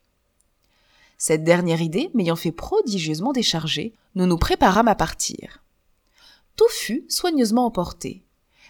Cette 1.18 1.44
dernière 1.44 1.82
idée 1.82 2.10
m'ayant 2.14 2.38
fait 2.38 2.54
prodigieusement 2.54 3.34
décharger, 3.34 3.92
nous 4.16 4.28
nous 4.28 4.38
préparâmes 4.38 4.88
à 4.88 4.96
partir. 4.96 5.62
Tout 6.56 6.70
fut 6.70 7.04
soigneusement 7.10 7.66
emporté. 7.66 8.24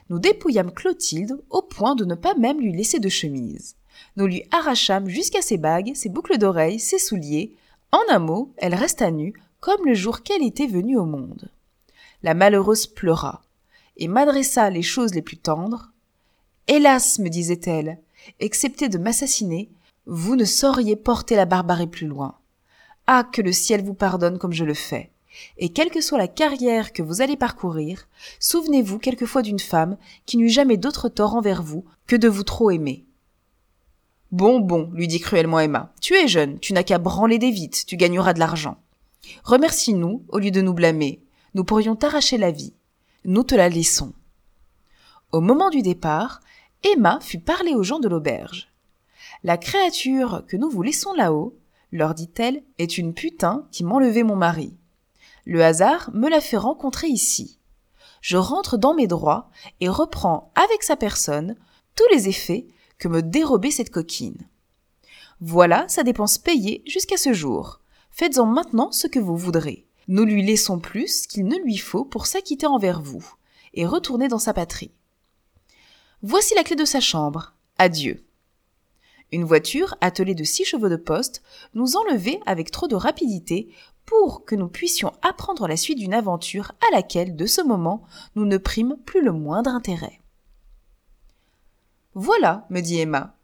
Nous 0.10 0.18
dépouillâmes 0.18 0.74
Clotilde 0.74 1.40
au 1.52 1.62
point 1.62 1.94
de 1.94 2.04
ne 2.04 2.16
pas 2.16 2.34
même 2.34 2.60
lui 2.60 2.76
laisser 2.76 3.00
de 3.00 3.10
chemise. 3.10 3.76
Nous 4.16 4.28
lui 4.28 4.44
arrachâmes 4.52 5.10
jusqu'à 5.10 5.42
ses 5.42 5.58
bagues, 5.58 5.94
ses 5.96 6.10
boucles 6.10 6.38
d'oreilles, 6.38 6.80
ses 6.80 7.00
souliers. 7.00 7.56
En 7.92 8.02
un 8.10 8.20
mot, 8.20 8.54
elle 8.58 8.76
resta 8.76 9.12
nue, 9.12 9.34
comme 9.60 9.86
le 9.86 9.94
jour 9.94 10.22
qu'elle 10.22 10.44
était 10.44 10.68
venue 10.68 10.98
au 10.98 11.06
monde. 11.06 11.50
La 12.22 12.34
malheureuse 12.34 12.88
pleura, 12.88 13.42
et 13.98 14.08
m'adressa 14.08 14.70
les 14.70 14.82
choses 14.82 15.14
les 15.14 15.22
plus 15.22 15.38
tendres. 15.38 15.92
Hélas, 16.68 17.20
me 17.20 17.30
disait-elle, 17.30 18.00
excepté 18.40 18.90
de 18.90 18.98
m'assassiner, 18.98 19.70
vous 20.06 20.36
ne 20.36 20.46
sauriez 20.46 20.96
porter 20.96 21.36
la 21.36 21.46
barbarie 21.46 21.88
plus 21.88 22.08
loin. 22.08 22.36
Ah, 23.08 23.24
que 23.24 23.42
le 23.42 23.52
ciel 23.52 23.84
vous 23.84 23.94
pardonne 23.94 24.38
comme 24.38 24.54
je 24.54 24.66
le 24.66 24.74
fais. 24.74 25.12
Et 25.58 25.70
quelle 25.70 25.90
que 25.90 26.02
soit 26.02 26.18
la 26.18 26.28
carrière 26.28 26.94
que 26.94 27.02
vous 27.02 27.22
allez 27.22 27.36
parcourir, 27.36 28.08
souvenez-vous 28.40 29.00
quelquefois 29.00 29.42
d'une 29.42 29.60
femme 29.60 29.98
qui 30.26 30.38
n'eut 30.38 30.50
jamais 30.50 30.78
d'autre 30.78 31.10
tort 31.10 31.36
envers 31.36 31.64
vous 31.64 31.86
que 32.08 32.16
de 32.16 32.28
vous 32.28 32.44
trop 32.44 32.70
aimer. 32.70 33.06
Bon, 34.34 34.60
bon, 34.60 34.90
lui 34.94 35.08
dit 35.08 35.20
cruellement 35.20 35.60
Emma, 35.60 35.94
tu 36.02 36.16
es 36.16 36.28
jeune, 36.28 36.58
tu 36.58 36.74
n'as 36.74 36.82
qu'à 36.82 36.98
branler 36.98 37.38
des 37.38 37.52
vites, 37.52 37.86
tu 37.86 37.98
gagneras 37.98 38.34
de 38.34 38.40
l'argent. 38.40 38.78
Remercie-nous 39.44 40.26
au 40.28 40.40
lieu 40.40 40.50
de 40.50 40.60
nous 40.60 40.74
blâmer. 40.74 41.22
Nous 41.54 41.64
pourrions 41.64 41.96
t'arracher 41.96 42.40
la 42.40 42.50
vie. 42.50 42.74
Nous 43.26 43.44
te 43.44 43.54
la 43.54 43.70
laissons. 43.70 44.12
Au 45.32 45.40
moment 45.40 45.70
du 45.70 45.84
départ, 45.84 46.42
Emma 46.82 47.20
fut 47.22 47.42
parler 47.42 47.76
aux 47.76 47.84
gens 47.84 48.00
de 48.00 48.08
l'auberge. 48.08 48.70
La 49.44 49.60
créature 49.60 50.44
que 50.48 50.58
nous 50.58 50.72
vous 50.72 50.82
laissons 50.82 51.14
là-haut, 51.14 51.56
leur 51.92 52.16
dit-elle, 52.16 52.64
est 52.80 52.98
une 52.98 53.14
putain 53.14 53.68
qui 53.72 53.84
m'enlevait 53.84 54.24
mon 54.24 54.36
mari. 54.36 54.74
Le 55.46 55.64
hasard 55.64 56.10
me 56.12 56.28
l'a 56.28 56.42
fait 56.42 56.58
rencontrer 56.58 57.08
ici. 57.08 57.60
Je 58.22 58.38
rentre 58.38 58.78
dans 58.78 58.96
mes 58.96 59.06
droits 59.06 59.52
et 59.80 59.90
reprends 59.90 60.52
avec 60.56 60.82
sa 60.82 60.96
personne 60.96 61.56
tous 61.96 62.08
les 62.12 62.30
effets 62.30 62.66
me 63.08 63.22
dérobait 63.22 63.72
cette 63.72 63.92
coquine. 63.92 64.38
Voilà 65.40 65.88
sa 65.88 66.04
dépense 66.04 66.38
payée 66.38 66.84
jusqu'à 66.86 67.18
ce 67.18 67.34
jour. 67.34 67.80
Faites-en 68.12 68.46
maintenant 68.46 68.92
ce 68.92 69.08
que 69.08 69.20
vous 69.20 69.38
voudrez. 69.38 69.86
Nous 70.08 70.26
lui 70.26 70.44
laissons 70.44 70.80
plus 70.80 71.28
qu'il 71.28 71.46
ne 71.46 71.58
lui 71.58 71.78
faut 71.78 72.06
pour 72.06 72.28
s'acquitter 72.28 72.68
envers 72.68 73.02
vous, 73.02 73.26
et 73.74 73.86
retourner 73.86 74.28
dans 74.28 74.40
sa 74.40 74.54
patrie. 74.54 74.92
Voici 76.22 76.56
la 76.56 76.64
clé 76.64 76.76
de 76.76 76.86
sa 76.86 77.00
chambre. 77.00 77.54
Adieu. 77.78 78.24
Une 79.32 79.44
voiture, 79.46 79.96
attelée 80.00 80.36
de 80.36 80.44
six 80.44 80.64
chevaux 80.64 80.90
de 80.90 80.96
poste, 80.96 81.42
nous 81.74 81.98
enlevait 81.98 82.40
avec 82.46 82.70
trop 82.70 82.88
de 82.88 82.96
rapidité 82.96 83.70
pour 84.06 84.46
que 84.46 84.56
nous 84.56 84.68
puissions 84.68 85.12
apprendre 85.22 85.68
la 85.68 85.78
suite 85.78 85.98
d'une 85.98 86.14
aventure 86.14 86.74
à 86.88 86.96
laquelle, 86.96 87.36
de 87.36 87.46
ce 87.46 87.62
moment, 87.62 88.04
nous 88.36 88.46
ne 88.46 88.58
prîmes 88.58 88.96
plus 89.06 89.24
le 89.24 89.32
moindre 89.32 89.72
intérêt. 89.72 90.20
Voilà, 92.16 92.66
me 92.70 92.82
dit 92.82 93.00
Emma, 93.00 93.36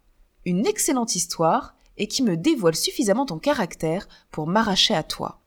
une 0.44 0.66
excellente 0.66 1.16
histoire 1.16 1.74
et 1.96 2.06
qui 2.06 2.22
me 2.22 2.36
dévoile 2.36 2.76
suffisamment 2.76 3.26
ton 3.26 3.38
caractère 3.38 4.08
pour 4.30 4.46
m'arracher 4.46 4.94
à 4.94 5.02
toi. 5.02 5.40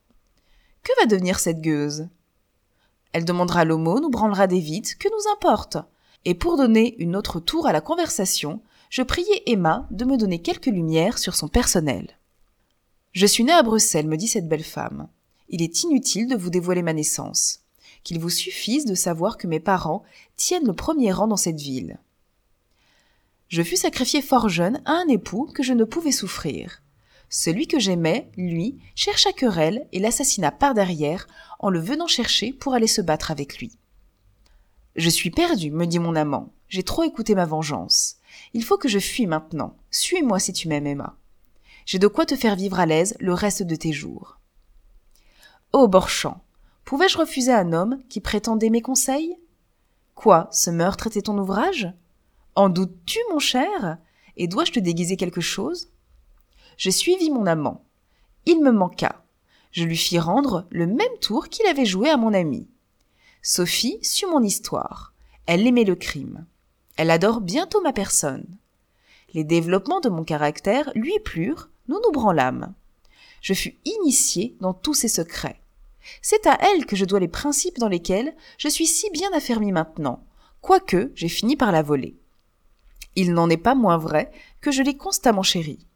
Que 0.82 0.92
va 1.00 1.06
devenir 1.06 1.38
cette 1.38 1.62
gueuse? 1.62 2.08
Elle 3.12 3.24
demandera 3.24 3.64
l'aumône 3.64 4.04
ou 4.04 4.10
branlera 4.10 4.46
des 4.46 4.60
vides, 4.60 4.94
que 4.98 5.08
nous 5.08 5.32
importe? 5.32 5.78
Et 6.26 6.34
pour 6.34 6.56
donner 6.56 6.96
une 6.98 7.16
autre 7.16 7.40
tour 7.40 7.66
à 7.66 7.72
la 7.72 7.80
conversation, 7.80 8.60
je 8.90 9.02
priai 9.02 9.50
Emma 9.50 9.88
de 9.90 10.04
me 10.04 10.16
donner 10.16 10.42
quelques 10.42 10.66
lumières 10.66 11.18
sur 11.18 11.34
son 11.34 11.48
personnel. 11.48 12.18
Je 13.12 13.26
suis 13.26 13.44
née 13.44 13.52
à 13.52 13.62
Bruxelles, 13.62 14.08
me 14.08 14.16
dit 14.16 14.28
cette 14.28 14.48
belle 14.48 14.64
femme. 14.64 15.08
Il 15.48 15.62
est 15.62 15.82
inutile 15.82 16.28
de 16.28 16.36
vous 16.36 16.50
dévoiler 16.50 16.82
ma 16.82 16.92
naissance. 16.92 17.60
Qu'il 18.02 18.20
vous 18.20 18.30
suffise 18.30 18.84
de 18.84 18.94
savoir 18.94 19.38
que 19.38 19.46
mes 19.46 19.60
parents 19.60 20.02
tiennent 20.36 20.66
le 20.66 20.74
premier 20.74 21.10
rang 21.12 21.26
dans 21.26 21.36
cette 21.36 21.60
ville. 21.60 21.98
Je 23.54 23.62
fus 23.62 23.76
sacrifié 23.76 24.20
fort 24.20 24.48
jeune 24.48 24.82
à 24.84 24.94
un 24.94 25.06
époux 25.06 25.48
que 25.54 25.62
je 25.62 25.74
ne 25.74 25.84
pouvais 25.84 26.10
souffrir. 26.10 26.82
Celui 27.28 27.68
que 27.68 27.78
j'aimais, 27.78 28.28
lui, 28.36 28.80
chercha 28.96 29.30
querelle 29.30 29.86
et 29.92 30.00
l'assassina 30.00 30.50
par 30.50 30.74
derrière 30.74 31.28
en 31.60 31.70
le 31.70 31.78
venant 31.78 32.08
chercher 32.08 32.52
pour 32.52 32.74
aller 32.74 32.88
se 32.88 33.00
battre 33.00 33.30
avec 33.30 33.58
lui. 33.58 33.78
Je 34.96 35.08
suis 35.08 35.30
perdu, 35.30 35.70
me 35.70 35.86
dit 35.86 36.00
mon 36.00 36.16
amant. 36.16 36.52
J'ai 36.68 36.82
trop 36.82 37.04
écouté 37.04 37.36
ma 37.36 37.44
vengeance. 37.44 38.16
Il 38.54 38.64
faut 38.64 38.76
que 38.76 38.88
je 38.88 38.98
fuis 38.98 39.28
maintenant. 39.28 39.76
Suis-moi 39.92 40.40
si 40.40 40.52
tu 40.52 40.66
m'aimes, 40.66 40.88
Emma. 40.88 41.16
J'ai 41.86 42.00
de 42.00 42.08
quoi 42.08 42.26
te 42.26 42.34
faire 42.34 42.56
vivre 42.56 42.80
à 42.80 42.86
l'aise 42.86 43.14
le 43.20 43.34
reste 43.34 43.62
de 43.62 43.76
tes 43.76 43.92
jours. 43.92 44.40
Oh, 45.72 45.86
Borchamp, 45.86 46.40
pouvais-je 46.84 47.18
refuser 47.18 47.52
un 47.52 47.72
homme 47.72 48.00
qui 48.08 48.20
prétendait 48.20 48.70
mes 48.70 48.82
conseils? 48.82 49.36
Quoi, 50.16 50.48
ce 50.50 50.70
meurtre 50.70 51.06
était 51.06 51.22
ton 51.22 51.38
ouvrage? 51.38 51.94
En 52.56 52.68
doutes-tu, 52.68 53.18
mon 53.30 53.38
cher? 53.38 53.98
Et 54.36 54.46
dois-je 54.46 54.72
te 54.72 54.80
déguiser 54.80 55.16
quelque 55.16 55.40
chose? 55.40 55.88
Je 56.76 56.90
suivis 56.90 57.30
mon 57.30 57.46
amant. 57.46 57.84
Il 58.46 58.62
me 58.62 58.70
manqua. 58.70 59.24
Je 59.72 59.84
lui 59.84 59.96
fis 59.96 60.18
rendre 60.18 60.66
le 60.70 60.86
même 60.86 61.18
tour 61.20 61.48
qu'il 61.48 61.66
avait 61.66 61.84
joué 61.84 62.10
à 62.10 62.16
mon 62.16 62.32
ami. 62.32 62.68
Sophie 63.42 63.98
sut 64.02 64.26
mon 64.26 64.42
histoire. 64.42 65.12
Elle 65.46 65.66
aimait 65.66 65.84
le 65.84 65.96
crime. 65.96 66.46
Elle 66.96 67.10
adore 67.10 67.40
bientôt 67.40 67.80
ma 67.80 67.92
personne. 67.92 68.46
Les 69.32 69.44
développements 69.44 70.00
de 70.00 70.08
mon 70.08 70.22
caractère 70.22 70.92
lui 70.94 71.18
plurent, 71.24 71.70
nous 71.88 72.00
nous 72.04 72.12
branlâmes. 72.12 72.72
Je 73.40 73.52
fus 73.52 73.76
initié 73.84 74.56
dans 74.60 74.72
tous 74.72 74.94
ses 74.94 75.08
secrets. 75.08 75.60
C'est 76.22 76.46
à 76.46 76.56
elle 76.60 76.86
que 76.86 76.94
je 76.94 77.04
dois 77.04 77.18
les 77.18 77.28
principes 77.28 77.78
dans 77.78 77.88
lesquels 77.88 78.34
je 78.58 78.68
suis 78.68 78.86
si 78.86 79.10
bien 79.10 79.32
affermi 79.32 79.72
maintenant, 79.72 80.24
quoique 80.60 81.10
j'ai 81.14 81.28
fini 81.28 81.56
par 81.56 81.72
la 81.72 81.82
voler. 81.82 82.16
Il 83.16 83.32
n'en 83.32 83.50
est 83.50 83.56
pas 83.56 83.74
moins 83.74 83.98
vrai 83.98 84.30
que 84.60 84.70
je 84.70 84.82
l'ai 84.82 84.96
constamment 84.96 85.42
chérie. 85.42 85.86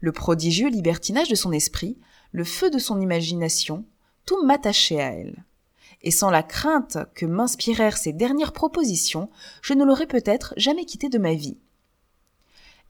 Le 0.00 0.12
prodigieux 0.12 0.68
libertinage 0.68 1.28
de 1.28 1.34
son 1.34 1.52
esprit, 1.52 1.98
le 2.32 2.44
feu 2.44 2.70
de 2.70 2.78
son 2.78 3.00
imagination, 3.00 3.84
tout 4.26 4.44
m'attachait 4.44 5.00
à 5.00 5.12
elle. 5.12 5.44
Et 6.02 6.10
sans 6.10 6.30
la 6.30 6.42
crainte 6.42 6.98
que 7.14 7.26
m'inspirèrent 7.26 7.96
ses 7.96 8.12
dernières 8.12 8.52
propositions, 8.52 9.30
je 9.62 9.74
ne 9.74 9.84
l'aurais 9.84 10.06
peut-être 10.06 10.54
jamais 10.56 10.84
quittée 10.84 11.08
de 11.08 11.18
ma 11.18 11.34
vie. 11.34 11.58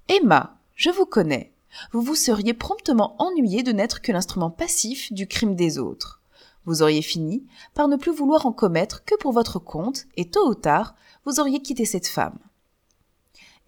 Emma, 0.08 0.58
je 0.74 0.90
vous 0.90 1.06
connais, 1.06 1.52
vous 1.92 2.02
vous 2.02 2.14
seriez 2.14 2.54
promptement 2.54 3.14
ennuyé 3.18 3.62
de 3.62 3.72
n'être 3.72 4.00
que 4.00 4.12
l'instrument 4.12 4.50
passif 4.50 5.12
du 5.12 5.26
crime 5.26 5.54
des 5.54 5.78
autres. 5.78 6.22
Vous 6.64 6.82
auriez 6.82 7.02
fini 7.02 7.44
par 7.74 7.88
ne 7.88 7.96
plus 7.96 8.12
vouloir 8.12 8.46
en 8.46 8.52
commettre 8.52 9.04
que 9.04 9.16
pour 9.16 9.32
votre 9.32 9.58
compte, 9.58 10.06
et 10.16 10.30
tôt 10.30 10.48
ou 10.48 10.54
tard, 10.54 10.94
vous 11.24 11.40
auriez 11.40 11.60
quitté 11.60 11.84
cette 11.84 12.06
femme. 12.06 12.38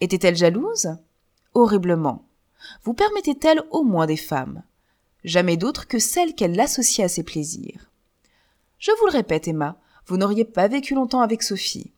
Était-elle 0.00 0.36
jalouse? 0.36 0.96
Horriblement. 1.54 2.26
Vous 2.82 2.94
permettait-elle 2.94 3.62
au 3.70 3.82
moins 3.82 4.06
des 4.06 4.16
femmes? 4.16 4.62
Jamais 5.24 5.56
d'autres 5.56 5.86
que 5.86 5.98
celles 5.98 6.34
qu'elle 6.34 6.58
associait 6.58 7.04
à 7.04 7.08
ses 7.08 7.22
plaisirs. 7.22 7.90
Je 8.78 8.90
vous 8.98 9.06
le 9.06 9.12
répète, 9.12 9.48
Emma, 9.48 9.78
vous 10.06 10.16
n'auriez 10.16 10.44
pas 10.44 10.68
vécu 10.68 10.94
longtemps 10.94 11.22
avec 11.22 11.42
Sophie. 11.42 11.92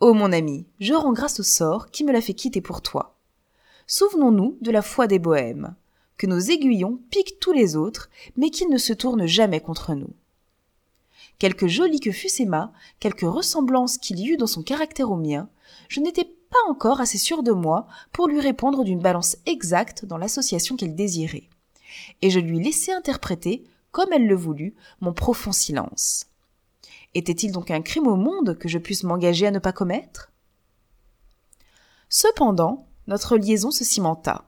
Oh 0.00 0.14
mon 0.14 0.32
ami, 0.32 0.66
je 0.78 0.94
rends 0.94 1.12
grâce 1.12 1.40
au 1.40 1.42
sort 1.42 1.90
qui 1.90 2.04
me 2.04 2.12
l'a 2.12 2.22
fait 2.22 2.34
quitter 2.34 2.60
pour 2.60 2.80
toi 2.80 3.16
souvenons-nous 3.90 4.56
de 4.60 4.70
la 4.70 4.82
foi 4.82 5.08
des 5.08 5.18
bohèmes, 5.18 5.74
que 6.16 6.28
nos 6.28 6.38
aiguillons 6.38 7.00
piquent 7.10 7.40
tous 7.40 7.52
les 7.52 7.74
autres, 7.74 8.08
mais 8.36 8.50
qu'ils 8.50 8.70
ne 8.70 8.78
se 8.78 8.92
tournent 8.92 9.26
jamais 9.26 9.60
contre 9.60 9.94
nous. 9.94 10.14
Quelque 11.40 11.68
jolie 11.68 12.00
que 12.00 12.12
fût 12.12 12.28
Emma, 12.38 12.70
quelque 13.00 13.24
ressemblance 13.24 13.96
qu'il 13.96 14.20
y 14.20 14.28
eût 14.28 14.36
dans 14.36 14.46
son 14.46 14.62
caractère 14.62 15.10
au 15.10 15.16
mien, 15.16 15.48
je 15.88 16.00
n'étais 16.00 16.26
pas 16.26 16.58
encore 16.68 17.00
assez 17.00 17.16
sûr 17.16 17.42
de 17.42 17.52
moi 17.52 17.86
pour 18.12 18.28
lui 18.28 18.40
répondre 18.40 18.84
d'une 18.84 19.00
balance 19.00 19.38
exacte 19.46 20.04
dans 20.04 20.18
l'association 20.18 20.76
qu'elle 20.76 20.94
désirait. 20.94 21.48
Et 22.20 22.28
je 22.28 22.40
lui 22.40 22.62
laissai 22.62 22.92
interpréter, 22.92 23.64
comme 23.90 24.12
elle 24.12 24.26
le 24.26 24.34
voulut, 24.34 24.74
mon 25.00 25.14
profond 25.14 25.50
silence. 25.50 26.26
Était-il 27.14 27.52
donc 27.52 27.70
un 27.70 27.80
crime 27.80 28.06
au 28.06 28.16
monde 28.16 28.58
que 28.58 28.68
je 28.68 28.78
puisse 28.78 29.02
m'engager 29.02 29.46
à 29.46 29.50
ne 29.50 29.58
pas 29.58 29.72
commettre? 29.72 30.30
Cependant, 32.10 32.86
notre 33.06 33.38
liaison 33.38 33.70
se 33.70 33.82
cimenta. 33.82 34.44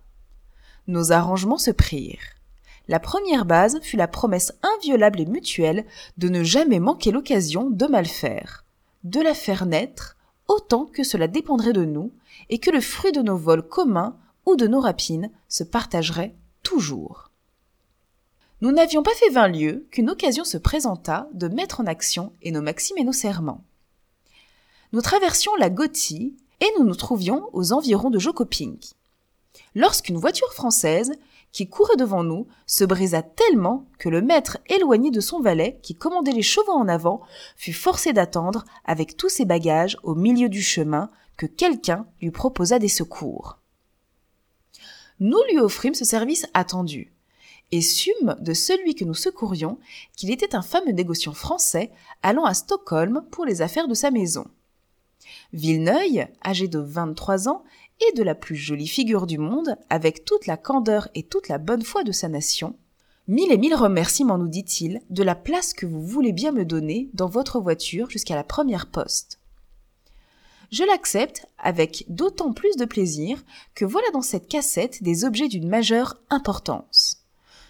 Nos 0.88 1.10
arrangements 1.10 1.56
se 1.56 1.70
prirent. 1.70 2.36
La 2.92 3.00
première 3.00 3.46
base 3.46 3.80
fut 3.80 3.96
la 3.96 4.06
promesse 4.06 4.52
inviolable 4.62 5.22
et 5.22 5.24
mutuelle 5.24 5.86
de 6.18 6.28
ne 6.28 6.44
jamais 6.44 6.78
manquer 6.78 7.10
l'occasion 7.10 7.70
de 7.70 7.86
mal 7.86 8.04
faire, 8.04 8.66
de 9.02 9.18
la 9.18 9.32
faire 9.32 9.64
naître 9.64 10.18
autant 10.46 10.84
que 10.84 11.02
cela 11.02 11.26
dépendrait 11.26 11.72
de 11.72 11.86
nous, 11.86 12.12
et 12.50 12.58
que 12.58 12.70
le 12.70 12.82
fruit 12.82 13.12
de 13.12 13.22
nos 13.22 13.38
vols 13.38 13.66
communs 13.66 14.18
ou 14.44 14.56
de 14.56 14.66
nos 14.66 14.80
rapines 14.80 15.30
se 15.48 15.64
partagerait 15.64 16.34
toujours. 16.62 17.30
Nous 18.60 18.72
n'avions 18.72 19.02
pas 19.02 19.14
fait 19.14 19.30
vingt 19.30 19.48
lieues 19.48 19.86
qu'une 19.90 20.10
occasion 20.10 20.44
se 20.44 20.58
présenta 20.58 21.30
de 21.32 21.48
mettre 21.48 21.80
en 21.80 21.86
action 21.86 22.34
nos 22.44 22.60
maximes 22.60 22.98
et 22.98 23.04
nos 23.04 23.14
serments. 23.14 23.64
Nous 24.92 25.00
traversions 25.00 25.56
la 25.56 25.70
Gothie 25.70 26.36
et 26.60 26.68
nous 26.78 26.84
nous 26.84 26.94
trouvions 26.94 27.48
aux 27.54 27.72
environs 27.72 28.10
de 28.10 28.18
Jokoping. 28.18 28.76
Lorsqu'une 29.74 30.18
voiture 30.18 30.52
française, 30.52 31.12
qui 31.52 31.68
courait 31.68 31.96
devant 31.96 32.24
nous, 32.24 32.46
se 32.66 32.84
brisa 32.84 33.22
tellement 33.22 33.86
que 33.98 34.08
le 34.08 34.22
maître 34.22 34.58
éloigné 34.68 35.10
de 35.10 35.20
son 35.20 35.40
valet, 35.40 35.78
qui 35.82 35.94
commandait 35.94 36.32
les 36.32 36.42
chevaux 36.42 36.72
en 36.72 36.88
avant, 36.88 37.20
fut 37.56 37.74
forcé 37.74 38.12
d'attendre, 38.12 38.64
avec 38.84 39.16
tous 39.16 39.28
ses 39.28 39.44
bagages, 39.44 39.98
au 40.02 40.14
milieu 40.14 40.48
du 40.48 40.62
chemin, 40.62 41.10
que 41.36 41.46
quelqu'un 41.46 42.06
lui 42.20 42.30
proposa 42.30 42.78
des 42.78 42.88
secours. 42.88 43.58
Nous 45.20 45.42
lui 45.50 45.60
offrîmes 45.60 45.94
ce 45.94 46.04
service 46.04 46.46
attendu, 46.54 47.12
et 47.70 47.80
sûmes 47.80 48.36
de 48.40 48.54
celui 48.54 48.94
que 48.94 49.04
nous 49.04 49.14
secourions 49.14 49.78
qu'il 50.16 50.30
était 50.30 50.54
un 50.54 50.62
fameux 50.62 50.92
négociant 50.92 51.32
français 51.32 51.90
allant 52.22 52.44
à 52.44 52.54
Stockholm 52.54 53.24
pour 53.30 53.44
les 53.44 53.62
affaires 53.62 53.88
de 53.88 53.94
sa 53.94 54.10
maison. 54.10 54.46
Villeneuve, 55.52 56.26
âgé 56.44 56.68
de 56.68 56.78
23 56.78 57.48
ans, 57.48 57.62
et 58.08 58.16
de 58.16 58.22
la 58.22 58.34
plus 58.34 58.56
jolie 58.56 58.88
figure 58.88 59.26
du 59.26 59.38
monde, 59.38 59.76
avec 59.90 60.24
toute 60.24 60.46
la 60.46 60.56
candeur 60.56 61.08
et 61.14 61.22
toute 61.22 61.48
la 61.48 61.58
bonne 61.58 61.82
foi 61.82 62.04
de 62.04 62.12
sa 62.12 62.28
nation. 62.28 62.76
Mille 63.28 63.52
et 63.52 63.58
mille 63.58 63.74
remerciements, 63.74 64.38
nous 64.38 64.48
dit-il, 64.48 65.00
de 65.10 65.22
la 65.22 65.34
place 65.34 65.74
que 65.74 65.86
vous 65.86 66.02
voulez 66.02 66.32
bien 66.32 66.52
me 66.52 66.64
donner 66.64 67.08
dans 67.14 67.28
votre 67.28 67.60
voiture 67.60 68.10
jusqu'à 68.10 68.34
la 68.34 68.44
première 68.44 68.86
poste. 68.90 69.38
Je 70.72 70.84
l'accepte 70.84 71.46
avec 71.58 72.04
d'autant 72.08 72.52
plus 72.52 72.76
de 72.76 72.86
plaisir 72.86 73.44
que 73.74 73.84
voilà 73.84 74.10
dans 74.12 74.22
cette 74.22 74.48
cassette 74.48 75.02
des 75.02 75.24
objets 75.24 75.48
d'une 75.48 75.68
majeure 75.68 76.16
importance. 76.30 77.18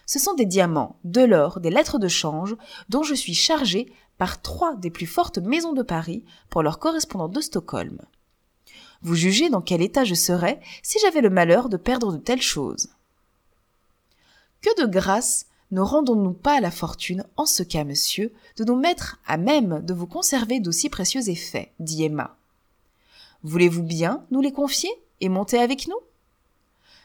Ce 0.07 0.19
sont 0.19 0.35
des 0.35 0.47
diamants, 0.47 0.97
de 1.05 1.23
l'or, 1.23 1.61
des 1.61 1.71
lettres 1.71 1.99
de 1.99 2.09
change, 2.09 2.57
dont 2.89 3.03
je 3.03 3.15
suis 3.15 3.35
chargé 3.35 3.93
par 4.19 4.41
trois 4.41 4.77
des 4.77 4.91
plus 4.91 5.07
fortes 5.07 5.39
maisons 5.39 5.73
de 5.73 5.83
Paris 5.83 6.25
pour 6.49 6.63
leurs 6.63 6.79
correspondants 6.79 7.29
de 7.29 7.41
Stockholm. 7.41 7.99
Vous 9.03 9.15
jugez 9.15 9.51
dans 9.51 9.61
quel 9.61 9.83
état 9.83 10.05
je 10.05 10.15
serais 10.15 10.61
si 10.83 10.99
j'avais 11.01 11.21
le 11.21 11.31
malheur 11.31 11.69
de 11.69 11.77
perdre 11.77 12.13
de 12.13 12.19
telles 12.19 12.43
choses. 12.43 12.91
Que 14.61 14.81
de 14.81 14.87
grâce 14.87 15.47
ne 15.73 15.81
rendons-nous 15.81 16.35
pas 16.35 16.61
la 16.61 16.71
fortune, 16.71 17.25
en 17.37 17.47
ce 17.47 17.63
cas, 17.63 17.85
monsieur, 17.85 18.33
de 18.57 18.65
nous 18.65 18.77
mettre 18.77 19.19
à 19.27 19.39
même 19.39 19.81
de 19.81 19.95
vous 19.95 20.07
conserver 20.07 20.61
d'aussi 20.61 20.91
précieux 20.91 21.31
effets, 21.31 21.73
dit 21.81 22.05
Emma. 22.05 22.37
Voulez-vous 23.43 23.83
bien 23.83 24.25
nous 24.31 24.41
les 24.41 24.53
confier 24.53 24.91
et 25.21 25.29
monter 25.29 25.59
avec 25.59 25.89
nous? 25.89 25.99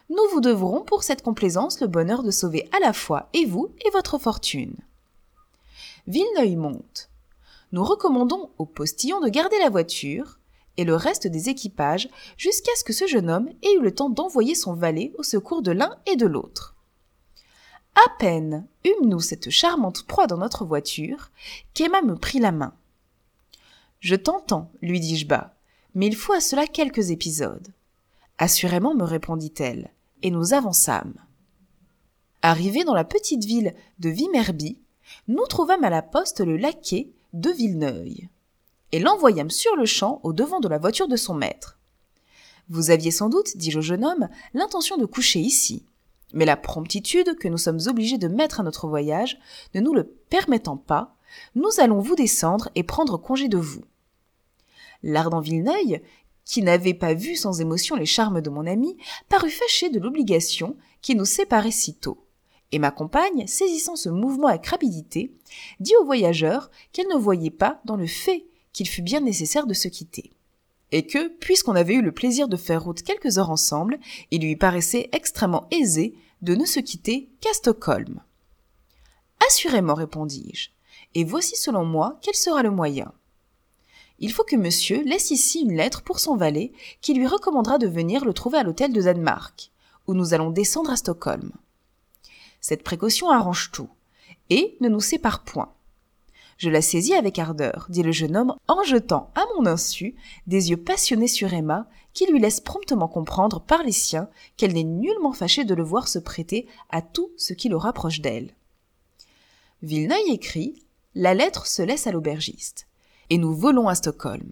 Nous 0.09 0.23
vous 0.31 0.41
devrons 0.41 0.83
pour 0.83 1.03
cette 1.03 1.23
complaisance 1.23 1.79
le 1.81 1.87
bonheur 1.87 2.23
de 2.23 2.31
sauver 2.31 2.69
à 2.75 2.79
la 2.79 2.93
fois 2.93 3.29
et 3.33 3.45
vous 3.45 3.71
et 3.85 3.89
votre 3.89 4.17
fortune. 4.17 4.75
Villeneuve 6.05 6.57
monte. 6.57 7.09
Nous 7.71 7.83
recommandons 7.83 8.49
au 8.57 8.65
postillon 8.65 9.19
de 9.19 9.29
garder 9.29 9.59
la 9.59 9.69
voiture 9.69 10.36
et 10.77 10.85
le 10.85 10.95
reste 10.95 11.27
des 11.27 11.49
équipages 11.49 12.09
jusqu'à 12.37 12.71
ce 12.77 12.83
que 12.83 12.93
ce 12.93 13.07
jeune 13.07 13.29
homme 13.29 13.49
ait 13.63 13.73
eu 13.73 13.81
le 13.81 13.93
temps 13.93 14.09
d'envoyer 14.09 14.55
son 14.55 14.73
valet 14.73 15.13
au 15.17 15.23
secours 15.23 15.61
de 15.61 15.71
l'un 15.71 15.97
et 16.05 16.15
de 16.15 16.25
l'autre. 16.25 16.75
À 17.95 18.17
peine 18.19 18.67
eûmes-nous 18.85 19.19
cette 19.19 19.49
charmante 19.49 20.05
proie 20.05 20.27
dans 20.27 20.37
notre 20.37 20.65
voiture 20.65 21.31
qu'Emma 21.73 22.01
me 22.03 22.15
prit 22.15 22.39
la 22.39 22.51
main. 22.51 22.73
Je 23.99 24.15
t'entends, 24.15 24.71
lui 24.81 24.99
dis-je 24.99 25.25
bas, 25.25 25.55
mais 25.95 26.05
il 26.05 26.15
faut 26.15 26.33
à 26.33 26.39
cela 26.39 26.67
quelques 26.67 27.09
épisodes. 27.09 27.73
Assurément, 28.37 28.93
me 28.93 29.03
répondit-elle, 29.03 29.91
et 30.21 30.29
nous 30.29 30.53
avançâmes. 30.53 31.15
Arrivés 32.43 32.83
dans 32.83 32.93
la 32.93 33.03
petite 33.03 33.45
ville 33.45 33.73
de 33.97 34.09
Vimerby, 34.09 34.79
nous 35.27 35.45
trouvâmes 35.47 35.83
à 35.83 35.89
la 35.89 36.03
poste 36.03 36.41
le 36.41 36.55
laquais 36.55 37.09
de 37.33 37.49
Villeneuve, 37.49 38.27
et 38.91 38.99
l'envoyâmes 38.99 39.49
sur 39.49 39.76
le 39.76 39.85
champ 39.85 40.19
au 40.23 40.34
devant 40.34 40.59
de 40.59 40.68
la 40.68 40.77
voiture 40.77 41.07
de 41.07 41.15
son 41.15 41.34
maître. 41.34 41.80
Vous 42.69 42.89
aviez 42.89 43.11
sans 43.11 43.30
doute, 43.30 43.55
dis-je 43.55 43.80
au 43.80 43.81
jeune 43.81 44.05
homme, 44.05 44.30
l'intention 44.53 44.97
de 44.97 45.05
coucher 45.05 45.39
ici, 45.39 45.85
mais 46.34 46.45
la 46.45 46.57
promptitude 46.57 47.38
que 47.38 47.47
nous 47.47 47.57
sommes 47.57 47.80
obligés 47.88 48.18
de 48.18 48.27
mettre 48.27 48.59
à 48.59 48.64
notre 48.64 48.88
voyage 48.88 49.39
ne 49.73 49.81
nous 49.81 49.93
le 49.93 50.03
permettant 50.03 50.77
pas, 50.77 51.15
nous 51.55 51.69
allons 51.80 51.99
vous 51.99 52.15
descendre 52.15 52.69
et 52.76 52.84
prendre 52.84 53.18
congé 53.18 53.47
de 53.47 53.57
vous. 53.57 53.84
L'ardent 55.03 55.39
Villeneuve, 55.39 56.01
qui 56.43 56.61
n'avait 56.61 56.93
pas 56.93 57.14
vu 57.14 57.35
sans 57.35 57.61
émotion 57.61 57.95
les 57.95 58.05
charmes 58.05 58.41
de 58.41 58.49
mon 58.49 58.65
ami, 58.65 58.97
parut 59.30 59.49
fâché 59.49 59.89
de 59.89 59.99
l'obligation 59.99 60.76
qui 61.01 61.15
nous 61.15 61.26
séparait 61.26 61.72
si 61.72 61.93
tôt 61.95 62.27
et 62.72 62.80
ma 62.80 62.91
compagne, 62.91 63.47
saisissant 63.47 63.95
ce 63.95 64.09
mouvement 64.09 64.47
avec 64.47 64.65
rapidité, 64.68 65.34
dit 65.80 65.95
au 66.01 66.05
voyageur 66.05 66.69
qu'elle 66.91 67.07
ne 67.07 67.15
voyait 67.15 67.49
pas 67.49 67.80
dans 67.85 67.95
le 67.95 68.07
fait 68.07 68.45
qu'il 68.73 68.88
fût 68.88 69.02
bien 69.02 69.22
nécessaire 69.22 69.68
de 69.68 69.73
se 69.73 69.88
quitter. 69.88 70.31
et 70.91 71.06
que, 71.06 71.27
puisqu'on 71.27 71.76
avait 71.76 71.95
eu 71.95 72.02
le 72.02 72.14
plaisir 72.14 72.48
de 72.48 72.56
faire 72.56 72.84
route 72.84 73.02
quelques 73.02 73.38
heures 73.38 73.49
ensemble, 73.49 73.99
il 74.31 74.41
lui 74.41 74.56
paraissait 74.56 75.10
extrêmement 75.11 75.68
aisé 75.72 76.15
de 76.41 76.56
ne 76.56 76.65
se 76.65 76.80
quitter 76.80 77.30
qu'à 77.41 77.53
Stockholm. 77.53 78.22
Assurément, 79.45 79.95
répondis-je, 79.95 80.69
et 81.15 81.23
voici 81.23 81.56
selon 81.56 81.85
moi 81.85 82.19
quel 82.22 82.35
sera 82.35 82.64
le 82.64 82.72
moyen. 82.72 83.11
Il 84.19 84.31
faut 84.31 84.44
que 84.44 84.56
monsieur 84.56 85.03
laisse 85.03 85.30
ici 85.31 85.61
une 85.61 85.76
lettre 85.76 86.02
pour 86.02 86.19
son 86.19 86.35
valet 86.35 86.72
qui 87.02 87.14
lui 87.14 87.27
recommandera 87.27 87.77
de 87.77 87.88
venir 87.88 88.26
le 88.26 88.34
trouver 88.34 88.57
à 88.57 88.64
l'hôtel 88.64 88.94
de 88.94 89.02
Danemark, 89.02 89.72
où 90.07 90.14
nous 90.14 90.34
allons 90.34 90.49
descendre 90.49 90.89
à 90.89 90.95
Stockholm. 90.95 91.52
Cette 92.61 92.84
précaution 92.84 93.30
arrange 93.30 93.72
tout, 93.72 93.89
et 94.49 94.76
ne 94.80 94.89
nous 94.89 95.02
sépare 95.02 95.44
point. 95.44 95.72
Je 96.57 96.69
la 96.69 96.81
saisis 96.81 97.13
avec 97.13 97.38
ardeur, 97.38 97.85
dit 97.89 98.01
le 98.01 98.11
jeune 98.11 98.35
homme 98.35 98.55
en 98.67 98.84
jetant 98.84 99.31
à 99.35 99.45
mon 99.55 99.67
insu 99.67 100.15
des 100.47 100.71
yeux 100.71 100.77
passionnés 100.77 101.27
sur 101.27 101.53
Emma, 101.53 101.88
qui 102.13 102.25
lui 102.25 102.39
laissent 102.39 102.61
promptement 102.61 103.07
comprendre 103.07 103.61
par 103.61 103.84
les 103.84 103.91
siens 103.91 104.27
qu'elle 104.57 104.73
n'est 104.73 104.84
nullement 104.84 105.34
fâchée 105.34 105.65
de 105.65 105.75
le 105.75 105.84
voir 105.84 106.07
se 106.07 106.17
prêter 106.17 106.67
à 106.89 107.03
tout 107.03 107.29
ce 107.38 107.53
qui 107.53 107.69
le 107.69 107.77
rapproche 107.77 108.21
d'elle. 108.21 108.55
Villeneuve 109.84 110.17
écrit 110.29 110.81
La 111.13 111.35
lettre 111.35 111.67
se 111.67 111.84
laisse 111.84 112.07
à 112.07 112.11
l'aubergiste, 112.11 112.88
et 113.29 113.38
nous 113.38 113.53
volons 113.53 113.88
à 113.88 113.93
Stockholm. 113.93 114.51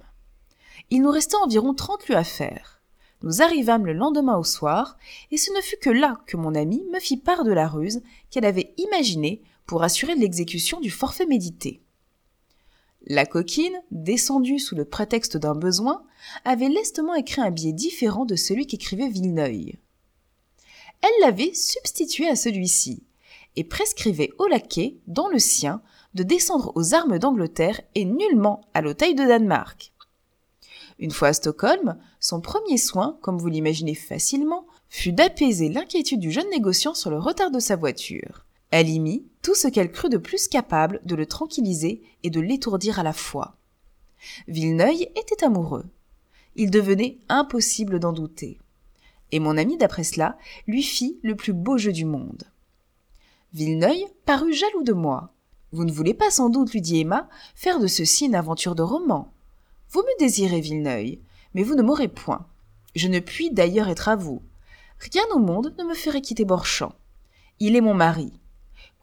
Il 0.92 1.02
nous 1.02 1.10
restait 1.10 1.38
environ 1.38 1.74
trente 1.74 2.08
lieues 2.08 2.18
à 2.18 2.24
faire. 2.24 2.84
Nous 3.24 3.42
arrivâmes 3.42 3.88
le 3.88 3.94
lendemain 3.94 4.38
au 4.38 4.44
soir, 4.44 4.98
et 5.32 5.38
ce 5.38 5.52
ne 5.52 5.62
fut 5.62 5.78
que 5.78 5.90
là 5.90 6.22
que 6.28 6.38
mon 6.38 6.54
ami 6.54 6.84
me 6.94 7.00
fit 7.00 7.18
part 7.18 7.44
de 7.44 7.52
la 7.52 7.68
ruse 7.68 8.04
qu'elle 8.30 8.46
avait 8.46 8.76
imaginée 8.78 9.42
pour 9.66 9.82
assurer 9.82 10.14
l'exécution 10.14 10.80
du 10.80 10.92
forfait 10.92 11.26
médité. 11.26 11.82
La 13.08 13.26
coquine, 13.26 13.82
descendue 13.92 14.58
sous 14.58 14.76
le 14.76 14.86
prétexte 14.86 15.38
d'un 15.38 15.54
besoin, 15.54 16.04
avait 16.44 16.70
lestement 16.70 17.14
écrit 17.14 17.42
un 17.42 17.52
billet 17.52 17.74
différent 17.74 18.26
de 18.26 18.36
celui 18.36 18.66
qu'écrivait 18.66 19.10
Villeneuve. 19.10 19.74
Elle 21.02 21.22
l'avait 21.22 21.54
substitué 21.54 22.28
à 22.28 22.36
celui-ci, 22.36 23.04
et 23.56 23.64
prescrivait 23.64 24.32
au 24.40 24.48
laquais, 24.48 24.98
dans 25.08 25.28
le 25.28 25.40
sien, 25.40 25.82
de 26.14 26.24
descendre 26.24 26.72
aux 26.76 26.94
armes 26.94 27.20
d'Angleterre 27.20 27.80
et 27.94 28.06
nullement 28.06 28.62
à 28.74 28.82
l'hôtel 28.82 29.16
de 29.16 29.24
Danemark. 29.24 29.94
Une 30.98 31.12
fois 31.12 31.30
à 31.30 31.34
Stockholm, 31.34 31.98
son 32.20 32.42
premier 32.42 32.78
soin, 32.78 33.18
comme 33.22 33.38
vous 33.38 33.48
l'imaginez 33.48 33.96
facilement, 33.96 34.66
fut 34.90 35.12
d'apaiser 35.12 35.70
l'inquiétude 35.70 36.20
du 36.20 36.32
jeune 36.32 36.50
négociant 36.50 36.94
sur 36.94 37.12
le 37.12 37.20
retard 37.20 37.52
de 37.52 37.60
sa 37.60 37.76
voiture. 37.76 38.46
Elle 38.72 38.90
y 38.90 39.00
mit 39.00 39.26
tout 39.46 39.54
ce 39.54 39.68
qu'elle 39.68 39.92
crut 39.92 40.12
de 40.12 40.18
plus 40.18 40.48
capable 40.48 41.00
de 41.06 41.14
le 41.14 41.28
tranquilliser 41.28 42.02
et 42.24 42.32
de 42.32 42.42
l'étourdir 42.42 42.98
à 42.98 43.04
la 43.04 43.14
fois. 43.14 43.56
Villeneuve 44.48 45.04
était 45.16 45.44
amoureux. 45.46 45.86
Il 46.56 46.72
devenait 46.72 47.20
impossible 47.30 48.00
d'en 48.00 48.12
douter. 48.12 48.58
Et 49.32 49.38
mon 49.38 49.56
ami, 49.56 49.78
d'après 49.78 50.04
cela, 50.04 50.36
lui 50.66 50.82
fit 50.82 51.20
le 51.22 51.36
plus 51.36 51.54
beau 51.54 51.78
jeu 51.78 51.92
du 51.92 52.06
monde. 52.06 52.42
Villeneuve 53.54 54.10
parut 54.26 54.52
jaloux 54.52 54.82
de 54.82 54.94
moi. 54.94 55.32
Vous 55.72 55.86
ne 55.86 55.92
voulez 55.92 56.16
pas 56.16 56.32
sans 56.32 56.50
doute, 56.50 56.72
lui 56.72 56.82
dit 56.82 57.02
Emma, 57.02 57.30
faire 57.54 57.80
de 57.80 57.86
ceci 57.86 58.26
une 58.26 58.34
aventure 58.34 58.74
de 58.74 58.82
roman. 58.82 59.32
Vous 59.92 60.02
me 60.02 60.20
désirez, 60.20 60.60
Villeneuve, 60.60 61.18
mais 61.54 61.62
vous 61.62 61.76
ne 61.76 61.84
m'aurez 61.84 62.08
point. 62.08 62.48
Je 62.96 63.08
ne 63.08 63.20
puis 63.20 63.52
d'ailleurs 63.52 63.90
être 63.90 64.10
à 64.10 64.16
vous. 64.16 64.42
Rien 64.98 65.24
au 65.36 65.38
monde 65.38 65.76
ne 65.78 65.84
me 65.84 65.94
ferait 65.94 66.22
quitter 66.22 66.46
Borchamp. 66.46 66.94
Il 67.60 67.76
est 67.76 67.82
mon 67.82 67.94
mari. 67.94 68.34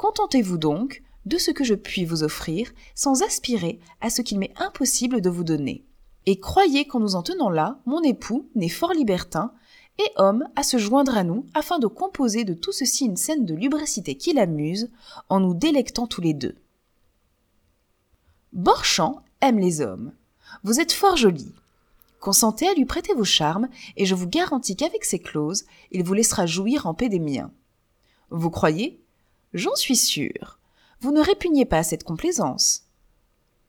Contentez-vous 0.02 0.58
donc 0.58 1.00
de 1.26 1.38
ce 1.38 1.52
que 1.52 1.62
je 1.62 1.76
puis 1.76 2.04
vous 2.04 2.24
offrir, 2.24 2.72
sans 2.96 3.22
aspirer 3.22 3.78
à 4.00 4.10
ce 4.10 4.20
qu'il 4.20 4.40
m'est 4.40 4.52
impossible 4.56 5.20
de 5.20 5.30
vous 5.30 5.44
donner. 5.44 5.86
Et 6.26 6.40
croyez 6.40 6.88
qu'en 6.88 6.98
nous 6.98 7.14
en 7.14 7.22
tenant 7.22 7.50
là, 7.50 7.78
mon 7.86 8.02
époux, 8.02 8.48
né 8.56 8.68
fort 8.68 8.94
libertin, 8.94 9.52
et 10.00 10.10
homme 10.16 10.44
à 10.56 10.64
se 10.64 10.76
joindre 10.76 11.16
à 11.16 11.22
nous 11.22 11.46
afin 11.54 11.78
de 11.78 11.86
composer 11.86 12.42
de 12.42 12.52
tout 12.52 12.72
ceci 12.72 13.04
une 13.04 13.16
scène 13.16 13.46
de 13.46 13.54
lubricité 13.54 14.16
qui 14.16 14.32
l'amuse, 14.32 14.90
en 15.28 15.38
nous 15.38 15.54
délectant 15.54 16.08
tous 16.08 16.20
les 16.20 16.34
deux. 16.34 16.56
Borchamp 18.52 19.22
aime 19.40 19.60
les 19.60 19.82
hommes. 19.82 20.14
Vous 20.64 20.80
êtes 20.80 20.90
fort 20.90 21.16
jolie. 21.16 21.54
Consentez 22.18 22.66
à 22.66 22.74
lui 22.74 22.86
prêter 22.86 23.14
vos 23.14 23.22
charmes, 23.22 23.68
et 23.96 24.04
je 24.04 24.16
vous 24.16 24.26
garantis 24.26 24.74
qu'avec 24.74 25.04
ces 25.04 25.20
clauses, 25.20 25.64
il 25.92 26.02
vous 26.02 26.14
laissera 26.14 26.46
jouir 26.46 26.88
en 26.88 26.94
paix 26.94 27.08
des 27.08 27.20
miens. 27.20 27.52
Vous 28.30 28.50
croyez 28.50 29.01
J'en 29.54 29.74
suis 29.74 29.96
sûr. 29.96 30.58
Vous 31.00 31.12
ne 31.12 31.20
répugnez 31.20 31.64
pas 31.64 31.78
à 31.78 31.82
cette 31.82 32.04
complaisance. 32.04 32.84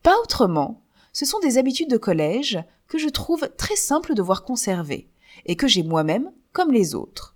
Pas 0.02 0.18
autrement. 0.22 0.82
Ce 1.12 1.26
sont 1.26 1.40
des 1.40 1.58
habitudes 1.58 1.90
de 1.90 1.98
collège 1.98 2.64
que 2.88 2.98
je 2.98 3.10
trouve 3.10 3.50
très 3.58 3.76
simples 3.76 4.14
de 4.14 4.22
voir 4.22 4.44
conserver, 4.44 5.08
et 5.46 5.56
que 5.56 5.68
j'ai 5.68 5.84
moi-même 5.84 6.32
comme 6.52 6.72
les 6.72 6.96
autres. 6.96 7.36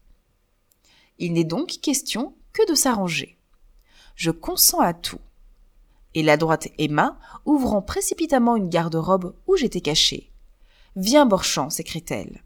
Il 1.19 1.33
n'est 1.33 1.43
donc 1.43 1.79
question 1.81 2.35
que 2.53 2.67
de 2.69 2.75
s'arranger. 2.75 3.37
Je 4.15 4.31
consens 4.31 4.81
à 4.81 4.93
tout. 4.93 5.19
Et 6.13 6.23
la 6.23 6.37
droite 6.37 6.69
Emma, 6.77 7.19
ouvrant 7.45 7.81
précipitamment 7.81 8.55
une 8.55 8.69
garde-robe 8.69 9.35
où 9.45 9.55
j'étais 9.55 9.81
caché. 9.81 10.31
Viens, 10.95 11.25
Borchamp, 11.25 11.69
s'écrie-t-elle. 11.69 12.43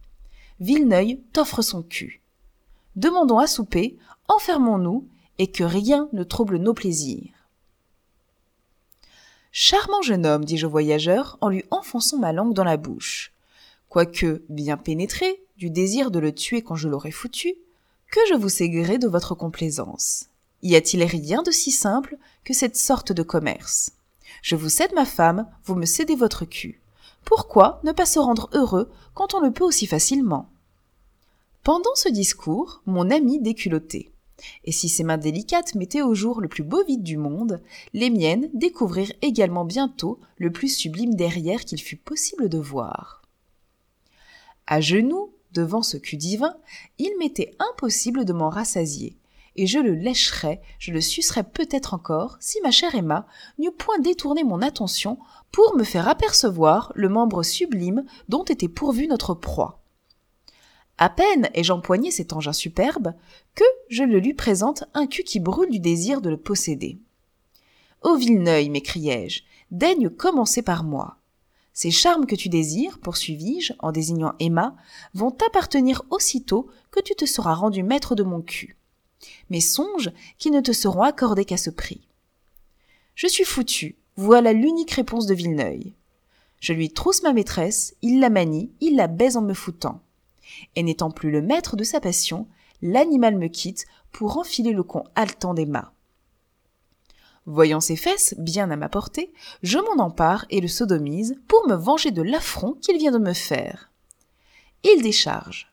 Villeneuve 0.60 1.18
t'offre 1.32 1.62
son 1.62 1.82
cul. 1.82 2.22
Demandons 2.96 3.40
à 3.40 3.48
souper, 3.48 3.98
enfermons-nous 4.28 5.08
et 5.38 5.52
que 5.52 5.64
rien 5.64 6.10
ne 6.14 6.24
trouble 6.24 6.58
nos 6.58 6.74
plaisirs. 6.74 7.34
Charmant 9.52 10.02
jeune 10.02 10.26
homme, 10.26 10.46
dis-je 10.46 10.66
au 10.66 10.70
voyageur 10.70 11.38
en 11.42 11.50
lui 11.50 11.66
enfonçant 11.72 12.18
ma 12.18 12.32
langue 12.32 12.54
dans 12.54 12.64
la 12.64 12.78
bouche. 12.78 13.34
Quoique 13.90 14.44
bien 14.48 14.78
pénétré 14.78 15.44
du 15.58 15.70
désir 15.70 16.10
de 16.10 16.20
le 16.20 16.34
tuer 16.34 16.62
quand 16.62 16.76
je 16.76 16.88
l'aurais 16.88 17.12
foutu, 17.12 17.56
que 18.10 18.20
je 18.30 18.36
vous 18.36 18.50
sais 18.50 18.68
de 18.68 19.08
votre 19.08 19.36
complaisance. 19.36 20.28
Y 20.64 20.76
a-t-il 20.76 21.04
rien 21.04 21.44
de 21.44 21.52
si 21.52 21.72
simple 21.72 22.18
que 22.44 22.54
cette 22.54 22.78
sorte 22.78 23.12
de 23.12 23.24
commerce? 23.24 23.92
Je 24.42 24.56
vous 24.56 24.70
cède 24.70 24.94
ma 24.94 25.06
femme, 25.06 25.48
vous 25.66 25.76
me 25.76 25.86
cédez 25.86 26.16
votre 26.16 26.46
cul. 26.46 26.82
Pourquoi 27.26 27.80
ne 27.84 27.92
pas 27.92 28.06
se 28.06 28.20
rendre 28.20 28.50
heureux 28.54 28.92
quand 29.14 29.34
on 29.34 29.40
le 29.40 29.52
peut 29.52 29.64
aussi 29.64 29.88
facilement? 29.88 30.50
Pendant 31.64 31.94
ce 31.96 32.10
discours, 32.10 32.82
mon 32.86 33.10
ami 33.12 33.40
déculotté. 33.40 34.11
Et 34.64 34.72
si 34.72 34.90
ses 34.90 35.04
mains 35.04 35.18
délicates 35.18 35.76
mettaient 35.76 36.02
au 36.02 36.14
jour 36.14 36.42
le 36.42 36.48
plus 36.48 36.64
beau 36.64 36.84
vide 36.84 37.04
du 37.04 37.18
monde, 37.18 37.62
les 37.94 38.10
miennes 38.10 38.50
découvrirent 38.54 39.14
également 39.22 39.66
bientôt 39.66 40.20
le 40.38 40.52
plus 40.52 40.70
sublime 40.70 41.16
derrière 41.16 41.66
qu'il 41.66 41.82
fût 41.82 41.98
possible 41.98 42.50
de 42.50 42.58
voir. 42.58 43.22
À 44.68 44.82
genoux, 44.82 45.34
devant 45.52 45.82
ce 45.82 45.98
cul 45.98 46.18
divin, 46.18 46.56
il 46.98 47.12
m'était 47.20 47.52
impossible 47.60 48.26
de 48.26 48.34
m'en 48.34 48.50
rassasier, 48.50 49.18
et 49.56 49.68
je 49.68 49.80
le 49.80 49.94
lécherais, 49.94 50.62
je 50.80 50.92
le 50.92 51.02
sucerais 51.02 51.44
peut-être 51.44 51.94
encore, 51.94 52.38
si 52.40 52.60
ma 52.62 52.72
chère 52.72 52.96
Emma 52.96 53.28
n'eût 53.60 53.72
point 53.72 54.00
détourné 54.00 54.44
mon 54.44 54.62
attention 54.62 55.20
pour 55.52 55.76
me 55.76 55.84
faire 55.84 56.08
apercevoir 56.08 56.94
le 56.96 57.10
membre 57.10 57.44
sublime 57.44 58.06
dont 58.30 58.46
était 58.46 58.70
pourvue 58.70 59.08
notre 59.08 59.34
proie. 59.34 59.81
À 61.02 61.10
peine 61.10 61.50
ai-je 61.56 61.74
empoigné 61.74 62.12
cet 62.12 62.32
engin 62.32 62.54
superbe 62.54 63.16
que 63.56 63.64
je 63.90 64.04
le 64.04 64.20
lui 64.20 64.36
présente 64.36 64.84
un 64.94 65.08
cul 65.08 65.24
qui 65.24 65.40
brûle 65.40 65.72
du 65.72 65.80
désir 65.80 66.22
de 66.22 66.30
le 66.30 66.38
posséder. 66.38 67.00
Ô 68.04 68.18
Villeneuve, 68.18 68.70
m'écriai-je, 68.70 69.42
daigne 69.72 70.12
commencer 70.12 70.62
par 70.62 70.84
moi. 70.84 71.18
Ces 71.74 71.90
charmes 71.90 72.28
que 72.28 72.36
tu 72.36 72.50
désires, 72.50 73.00
poursuivis-je, 73.00 73.74
en 73.80 73.92
désignant 73.92 74.36
Emma, 74.40 74.76
vont 75.16 75.32
t'appartenir 75.32 76.04
aussitôt 76.12 76.70
que 76.92 77.00
tu 77.00 77.16
te 77.16 77.26
seras 77.26 77.56
rendu 77.56 77.82
maître 77.82 78.14
de 78.14 78.22
mon 78.22 78.42
cul. 78.42 78.78
Mais 79.50 79.60
songe 79.60 80.12
qu'ils 80.38 80.52
ne 80.52 80.62
te 80.62 80.72
seront 80.72 81.02
accordés 81.02 81.46
qu'à 81.46 81.58
ce 81.58 81.72
prix. 81.72 82.08
Je 83.16 83.26
suis 83.26 83.44
foutu, 83.44 83.96
voilà 84.18 84.54
l'unique 84.54 84.92
réponse 84.92 85.26
de 85.26 85.34
Villeneuve. 85.34 85.94
Je 86.60 86.74
lui 86.74 86.92
trousse 86.92 87.24
ma 87.24 87.34
maîtresse, 87.34 87.96
il 88.04 88.20
la 88.20 88.30
manie, 88.30 88.70
il 88.82 88.96
la 88.96 89.08
baise 89.08 89.36
en 89.36 89.42
me 89.42 89.56
foutant 89.56 90.00
et 90.76 90.84
n'étant 90.84 91.12
plus 91.12 91.32
le 91.32 91.42
maître 91.42 91.76
de 91.76 91.84
sa 91.84 92.00
passion, 92.00 92.48
l'animal 92.82 93.38
me 93.38 93.48
quitte 93.48 93.86
pour 94.12 94.38
enfiler 94.38 94.72
le 94.72 94.84
con 94.84 95.04
haletant 95.16 95.54
d'Emma. 95.54 95.94
Voyant 97.46 97.80
ses 97.80 97.96
fesses 97.96 98.36
bien 98.38 98.70
à 98.70 98.76
ma 98.76 98.90
portée, 98.90 99.34
je 99.64 99.80
m'en 99.80 100.04
empare 100.04 100.46
et 100.50 100.62
le 100.62 100.68
sodomise 100.68 101.36
pour 101.48 101.68
me 101.68 101.76
venger 101.76 102.12
de 102.12 102.22
l'affront 102.22 102.74
qu'il 102.74 102.98
vient 102.98 103.12
de 103.12 103.18
me 103.18 103.34
faire. 103.34 103.92
Il 104.84 105.02
décharge. 105.02 105.72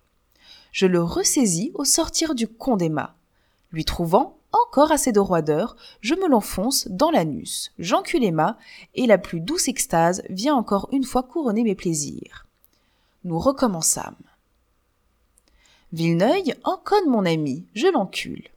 Je 0.73 0.86
le 0.86 1.02
ressaisis 1.02 1.73
au 1.74 1.85
sortir 1.85 2.35
du 2.35 2.48
con 2.48 2.77
d'Emma. 2.77 3.16
Lui 3.70 3.85
trouvant 3.85 4.39
encore 4.52 4.93
assez 4.93 5.12
de 5.12 5.20
roideur, 5.20 5.77
je 6.01 6.15
me 6.15 6.27
l'enfonce 6.27 6.89
dans 6.89 7.10
l'anus, 7.10 7.73
j'encule 7.78 8.24
Emma, 8.24 8.56
et 8.94 9.06
la 9.06 9.19
plus 9.19 9.40
douce 9.40 9.69
extase 9.69 10.23
vient 10.31 10.55
encore 10.55 10.89
une 10.93 11.05
fois 11.05 11.23
couronner 11.23 11.65
mes 11.65 11.74
plaisirs. 11.74 12.47
Nous 13.24 13.39
recommençâmes. 13.39 14.16
Villeneuve 15.93 16.55
enconne 16.65 17.09
mon 17.09 17.24
ami, 17.24 17.65
je 17.74 17.86
l'encule. 17.86 18.48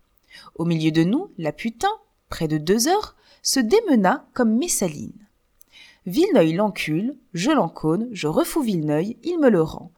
Au 0.55 0.65
milieu 0.65 0.91
de 0.91 1.05
nous, 1.05 1.31
la 1.37 1.53
putain, 1.53 1.91
près 2.27 2.49
de 2.49 2.57
deux 2.57 2.89
heures, 2.89 3.15
se 3.41 3.61
démena 3.61 4.25
comme 4.33 4.57
Messaline. 4.57 5.13
Villeneuve 6.05 6.53
l'encule, 6.53 7.15
je 7.33 7.51
l'enconne, 7.51 8.09
je 8.11 8.27
refous 8.27 8.61
Villeneuve, 8.61 9.13
il 9.23 9.39
me 9.39 9.49
le 9.49 9.61
rend. 9.61 9.91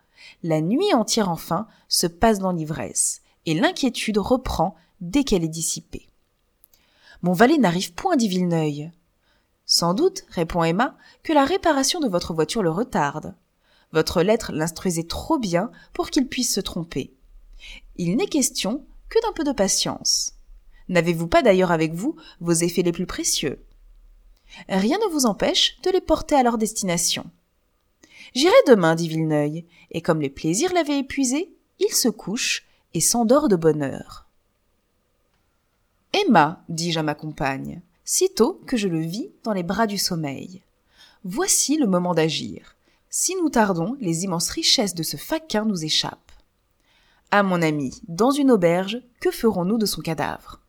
La 0.43 0.61
nuit 0.61 0.93
entière 0.93 1.29
enfin 1.29 1.67
se 1.87 2.05
passe 2.05 2.37
dans 2.37 2.51
l'ivresse, 2.51 3.21
et 3.47 3.55
l'inquiétude 3.55 4.19
reprend 4.19 4.75
dès 5.01 5.23
qu'elle 5.23 5.43
est 5.43 5.47
dissipée. 5.47 6.07
Mon 7.23 7.33
valet 7.33 7.57
n'arrive 7.57 7.93
point, 7.93 8.15
dit 8.15 8.27
Villeneuve. 8.27 8.91
Sans 9.65 9.95
doute, 9.95 10.25
répond 10.29 10.63
Emma, 10.63 10.95
que 11.23 11.33
la 11.33 11.45
réparation 11.45 11.99
de 11.99 12.07
votre 12.07 12.33
voiture 12.33 12.61
le 12.61 12.69
retarde. 12.69 13.33
Votre 13.91 14.21
lettre 14.21 14.51
l'instruisait 14.51 15.07
trop 15.07 15.39
bien 15.39 15.71
pour 15.93 16.11
qu'il 16.11 16.27
puisse 16.27 16.53
se 16.53 16.59
tromper. 16.59 17.11
Il 17.95 18.15
n'est 18.15 18.27
question 18.27 18.85
que 19.09 19.21
d'un 19.21 19.33
peu 19.33 19.43
de 19.43 19.51
patience. 19.51 20.33
N'avez-vous 20.89 21.27
pas 21.27 21.41
d'ailleurs 21.41 21.71
avec 21.71 21.93
vous 21.93 22.15
vos 22.39 22.51
effets 22.51 22.81
les 22.81 22.91
plus 22.91 23.05
précieux? 23.05 23.63
Rien 24.69 24.97
ne 24.99 25.11
vous 25.11 25.25
empêche 25.25 25.79
de 25.81 25.89
les 25.89 26.01
porter 26.01 26.35
à 26.35 26.43
leur 26.43 26.57
destination. 26.57 27.25
J'irai 28.35 28.53
demain, 28.67 28.95
dit 28.95 29.07
Villeneuve, 29.07 29.63
et 29.91 30.01
comme 30.01 30.21
les 30.21 30.29
plaisirs 30.29 30.73
l'avaient 30.73 30.99
épuisé, 30.99 31.53
il 31.79 31.93
se 31.93 32.09
couche 32.09 32.65
et 32.93 33.01
s'endort 33.01 33.47
de 33.47 33.55
bonne 33.55 33.83
heure. 33.83 34.27
Emma, 36.13 36.63
dis-je 36.69 36.99
à 36.99 37.03
ma 37.03 37.15
compagne, 37.15 37.81
sitôt 38.05 38.61
que 38.67 38.77
je 38.77 38.87
le 38.87 38.99
vis 38.99 39.31
dans 39.43 39.53
les 39.53 39.63
bras 39.63 39.87
du 39.87 39.97
sommeil. 39.97 40.61
Voici 41.23 41.77
le 41.77 41.87
moment 41.87 42.13
d'agir. 42.13 42.75
Si 43.09 43.35
nous 43.35 43.49
tardons, 43.49 43.95
les 43.99 44.23
immenses 44.23 44.49
richesses 44.49 44.95
de 44.95 45.03
ce 45.03 45.17
faquin 45.17 45.65
nous 45.65 45.83
échappent. 45.83 46.22
Ah 47.35 47.41
mon 47.41 47.63
ami, 47.63 47.99
dans 48.07 48.29
une 48.29 48.51
auberge, 48.51 49.01
que 49.19 49.31
ferons-nous 49.31 49.79
de 49.79 49.87
son 49.87 50.01
cadavre? 50.01 50.61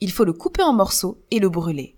Il 0.00 0.10
faut 0.10 0.24
le 0.24 0.32
couper 0.32 0.64
en 0.64 0.72
morceaux 0.72 1.22
et 1.30 1.38
le 1.38 1.48
brûler. 1.48 1.94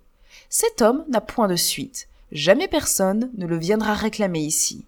Cet 0.47 0.83
homme 0.83 1.03
n'a 1.09 1.21
point 1.21 1.47
de 1.47 1.55
suite. 1.55 2.07
Jamais 2.31 2.67
personne 2.67 3.31
ne 3.35 3.47
le 3.47 3.57
viendra 3.57 3.95
réclamer 3.95 4.41
ici. 4.41 4.85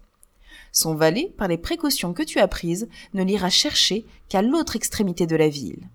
Son 0.71 0.93
valet, 0.93 1.33
par 1.35 1.47
les 1.47 1.57
précautions 1.57 2.13
que 2.13 2.21
tu 2.21 2.37
as 2.37 2.47
prises, 2.47 2.87
ne 3.15 3.23
l'ira 3.23 3.49
chercher 3.49 4.05
qu'à 4.29 4.43
l'autre 4.43 4.75
extrémité 4.75 5.25
de 5.25 5.35
la 5.35 5.49
ville. 5.49 5.89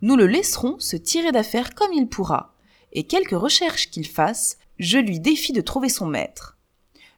Nous 0.00 0.16
le 0.16 0.26
laisserons 0.26 0.78
se 0.78 0.96
tirer 0.96 1.32
d'affaire 1.32 1.74
comme 1.74 1.92
il 1.92 2.08
pourra, 2.08 2.54
et 2.94 3.04
quelque 3.04 3.34
recherche 3.36 3.90
qu'il 3.90 4.08
fasse, 4.08 4.56
je 4.78 4.96
lui 4.96 5.20
défie 5.20 5.52
de 5.52 5.60
trouver 5.60 5.90
son 5.90 6.06
maître. 6.06 6.56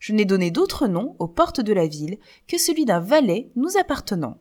Je 0.00 0.12
n'ai 0.12 0.24
donné 0.24 0.50
d'autre 0.50 0.88
nom 0.88 1.14
aux 1.20 1.28
portes 1.28 1.60
de 1.60 1.72
la 1.72 1.86
ville 1.86 2.18
que 2.48 2.58
celui 2.58 2.84
d'un 2.84 2.98
valet 2.98 3.52
nous 3.54 3.76
appartenant. 3.78 4.40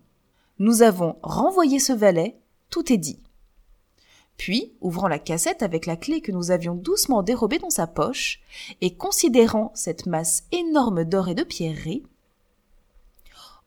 Nous 0.64 0.82
avons 0.82 1.18
renvoyé 1.24 1.78
ce 1.78 1.92
valet, 1.92 2.40
tout 2.70 2.94
est 2.94 2.98
dit. 2.98 3.20
Puis, 4.38 4.78
ouvrant 4.80 5.10
la 5.10 5.20
cassette 5.20 5.62
avec 5.62 5.86
la 5.86 5.98
clé 5.98 6.22
que 6.22 6.32
nous 6.32 6.52
avions 6.52 6.74
doucement 6.74 7.22
dérobée 7.22 7.60
dans 7.60 7.70
sa 7.70 7.86
poche, 7.86 8.40
et 8.80 8.96
considérant 8.96 9.74
cette 9.76 10.06
masse 10.06 10.46
énorme 10.54 11.04
d'or 11.04 11.28
et 11.28 11.36
de 11.36 11.44
pierreries, 11.44 12.04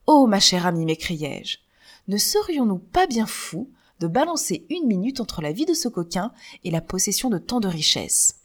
Oh, 0.07 0.25
ma 0.25 0.39
chère 0.39 0.65
amie, 0.65 0.85
m'écriai-je, 0.85 1.59
ne 2.07 2.17
serions-nous 2.17 2.79
pas 2.79 3.05
bien 3.05 3.27
fous 3.27 3.69
de 3.99 4.07
balancer 4.07 4.65
une 4.71 4.87
minute 4.87 5.21
entre 5.21 5.43
la 5.43 5.51
vie 5.51 5.67
de 5.67 5.75
ce 5.75 5.89
coquin 5.89 6.33
et 6.63 6.71
la 6.71 6.81
possession 6.81 7.29
de 7.29 7.37
tant 7.37 7.59
de 7.59 7.67
richesses? 7.67 8.39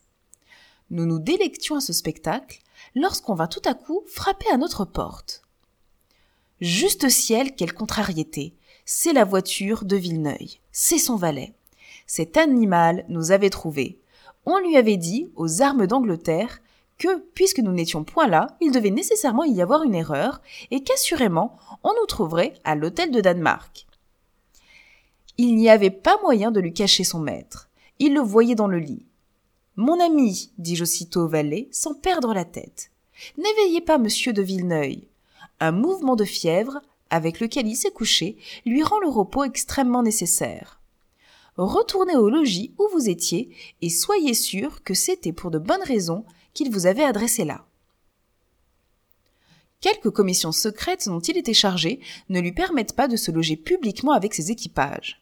Nous 0.90 1.06
nous 1.06 1.20
délections 1.20 1.76
à 1.76 1.80
ce 1.80 1.94
spectacle 1.94 2.60
lorsqu'on 2.94 3.34
vint 3.34 3.46
tout 3.46 3.62
à 3.64 3.72
coup 3.72 4.02
frapper 4.08 4.50
à 4.52 4.58
notre 4.58 4.84
porte. 4.84 5.41
Juste 6.62 7.10
ciel, 7.10 7.54
quelle 7.54 7.74
contrariété 7.74 8.54
C'est 8.86 9.12
la 9.12 9.24
voiture 9.24 9.84
de 9.84 9.96
Villeneuve, 9.96 10.56
c'est 10.72 10.96
son 10.96 11.16
valet 11.16 11.52
cet 12.06 12.36
animal 12.36 13.06
nous 13.08 13.30
avait 13.30 13.48
trouvés. 13.48 13.98
On 14.44 14.58
lui 14.58 14.76
avait 14.76 14.98
dit, 14.98 15.30
aux 15.34 15.62
armes 15.62 15.86
d'Angleterre, 15.86 16.60
que, 16.98 17.20
puisque 17.34 17.60
nous 17.60 17.72
n'étions 17.72 18.04
point 18.04 18.26
là, 18.26 18.56
il 18.60 18.70
devait 18.70 18.90
nécessairement 18.90 19.44
y 19.44 19.62
avoir 19.62 19.82
une 19.82 19.94
erreur, 19.94 20.42
et 20.70 20.82
qu'assurément 20.82 21.56
on 21.82 21.94
nous 21.98 22.06
trouverait 22.06 22.52
à 22.64 22.74
l'hôtel 22.74 23.10
de 23.12 23.22
Danemark. 23.22 23.86
Il 25.38 25.56
n'y 25.56 25.70
avait 25.70 25.90
pas 25.90 26.18
moyen 26.22 26.50
de 26.50 26.60
lui 26.60 26.74
cacher 26.74 27.02
son 27.02 27.18
maître. 27.18 27.70
Il 27.98 28.12
le 28.12 28.20
voyait 28.20 28.54
dans 28.54 28.68
le 28.68 28.78
lit. 28.78 29.06
Mon 29.76 29.98
ami, 30.00 30.52
dis-je 30.58 30.82
aussitôt 30.82 31.22
au 31.22 31.28
valet, 31.28 31.68
sans 31.72 31.94
perdre 31.94 32.34
la 32.34 32.44
tête, 32.44 32.90
n'éveillez 33.38 33.80
pas 33.80 33.96
monsieur 33.96 34.34
de 34.34 34.42
Villeneuve. 34.42 35.00
Un 35.62 35.72
mouvement 35.72 36.16
de 36.16 36.24
fièvre, 36.24 36.82
avec 37.08 37.40
lequel 37.40 37.66
il 37.66 37.76
s'est 37.76 37.90
couché, 37.90 38.36
lui 38.66 38.82
rend 38.82 38.98
le 39.00 39.08
repos 39.08 39.44
extrêmement 39.44 40.02
nécessaire 40.02 40.82
retournez 41.56 42.16
au 42.16 42.30
logis 42.30 42.74
où 42.78 42.88
vous 42.92 43.08
étiez 43.08 43.50
et 43.80 43.90
soyez 43.90 44.34
sûr 44.34 44.82
que 44.82 44.94
c'était 44.94 45.32
pour 45.32 45.50
de 45.50 45.58
bonnes 45.58 45.82
raisons 45.82 46.24
qu'il 46.54 46.70
vous 46.70 46.86
avait 46.86 47.04
adressé 47.04 47.44
là. 47.44 47.66
Quelques 49.80 50.10
commissions 50.10 50.52
secrètes 50.52 51.08
dont 51.08 51.20
il 51.20 51.36
était 51.36 51.54
chargé 51.54 52.00
ne 52.28 52.40
lui 52.40 52.52
permettent 52.52 52.94
pas 52.94 53.08
de 53.08 53.16
se 53.16 53.30
loger 53.30 53.56
publiquement 53.56 54.12
avec 54.12 54.32
ses 54.32 54.50
équipages. 54.50 55.20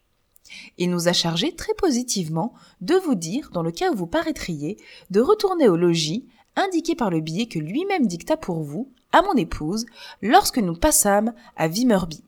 Il 0.76 0.90
nous 0.90 1.08
a 1.08 1.12
chargé 1.12 1.54
très 1.54 1.74
positivement 1.74 2.52
de 2.80 2.94
vous 2.96 3.14
dire, 3.14 3.50
dans 3.52 3.62
le 3.62 3.70
cas 3.70 3.90
où 3.92 3.96
vous 3.96 4.06
paraîtriez, 4.06 4.76
de 5.10 5.20
retourner 5.20 5.68
au 5.68 5.76
logis 5.76 6.26
indiqué 6.56 6.94
par 6.94 7.10
le 7.10 7.20
billet 7.20 7.46
que 7.46 7.58
lui-même 7.58 8.06
dicta 8.06 8.36
pour 8.36 8.62
vous, 8.62 8.92
à 9.12 9.22
mon 9.22 9.34
épouse, 9.34 9.86
lorsque 10.22 10.58
nous 10.58 10.76
passâmes 10.76 11.34
à 11.56 11.68
Vimerby 11.68 12.22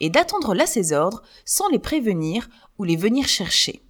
et 0.00 0.10
d'attendre 0.10 0.54
là 0.54 0.66
ses 0.66 0.92
ordres 0.92 1.22
sans 1.44 1.68
les 1.68 1.78
prévenir 1.78 2.48
ou 2.78 2.84
les 2.84 2.96
venir 2.96 3.26
chercher. 3.26 3.82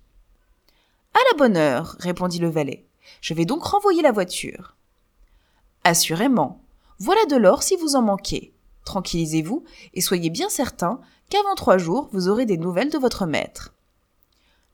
À 1.15 1.19
la 1.31 1.39
bonne 1.39 1.57
heure, 1.57 1.97
répondit 1.99 2.39
le 2.39 2.49
valet. 2.49 2.87
Je 3.21 3.35
vais 3.35 3.45
donc 3.45 3.65
renvoyer 3.65 4.03
la 4.03 4.13
voiture. 4.13 4.77
Assurément. 5.85 6.63
Voilà 6.99 7.25
de 7.27 7.37
l'or 7.37 7.63
si 7.63 7.77
vous 7.77 7.97
en 7.97 8.03
manquez. 8.03 8.53
Tranquillisez-vous 8.85 9.65
et 9.95 10.01
soyez 10.01 10.31
bien 10.31 10.49
certain 10.49 11.01
qu'avant 11.31 11.55
trois 11.55 11.79
jours 11.79 12.09
vous 12.13 12.29
aurez 12.29 12.47
des 12.47 12.57
nouvelles 12.57 12.91
de 12.91 12.99
votre 12.99 13.27
maître. 13.27 13.75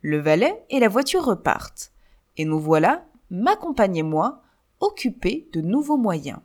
Le 0.01 0.19
valet 0.19 0.65
et 0.71 0.81
la 0.81 0.89
voiture 0.89 1.25
repartent, 1.25 1.91
et 2.37 2.45
nous 2.45 2.61
voilà, 2.61 3.07
ma 3.31 3.57
compagne 3.57 3.97
et 3.97 4.03
moi, 4.03 4.43
occupés 4.81 5.49
de 5.53 5.61
nouveaux 5.61 5.97
moyens. 5.97 6.41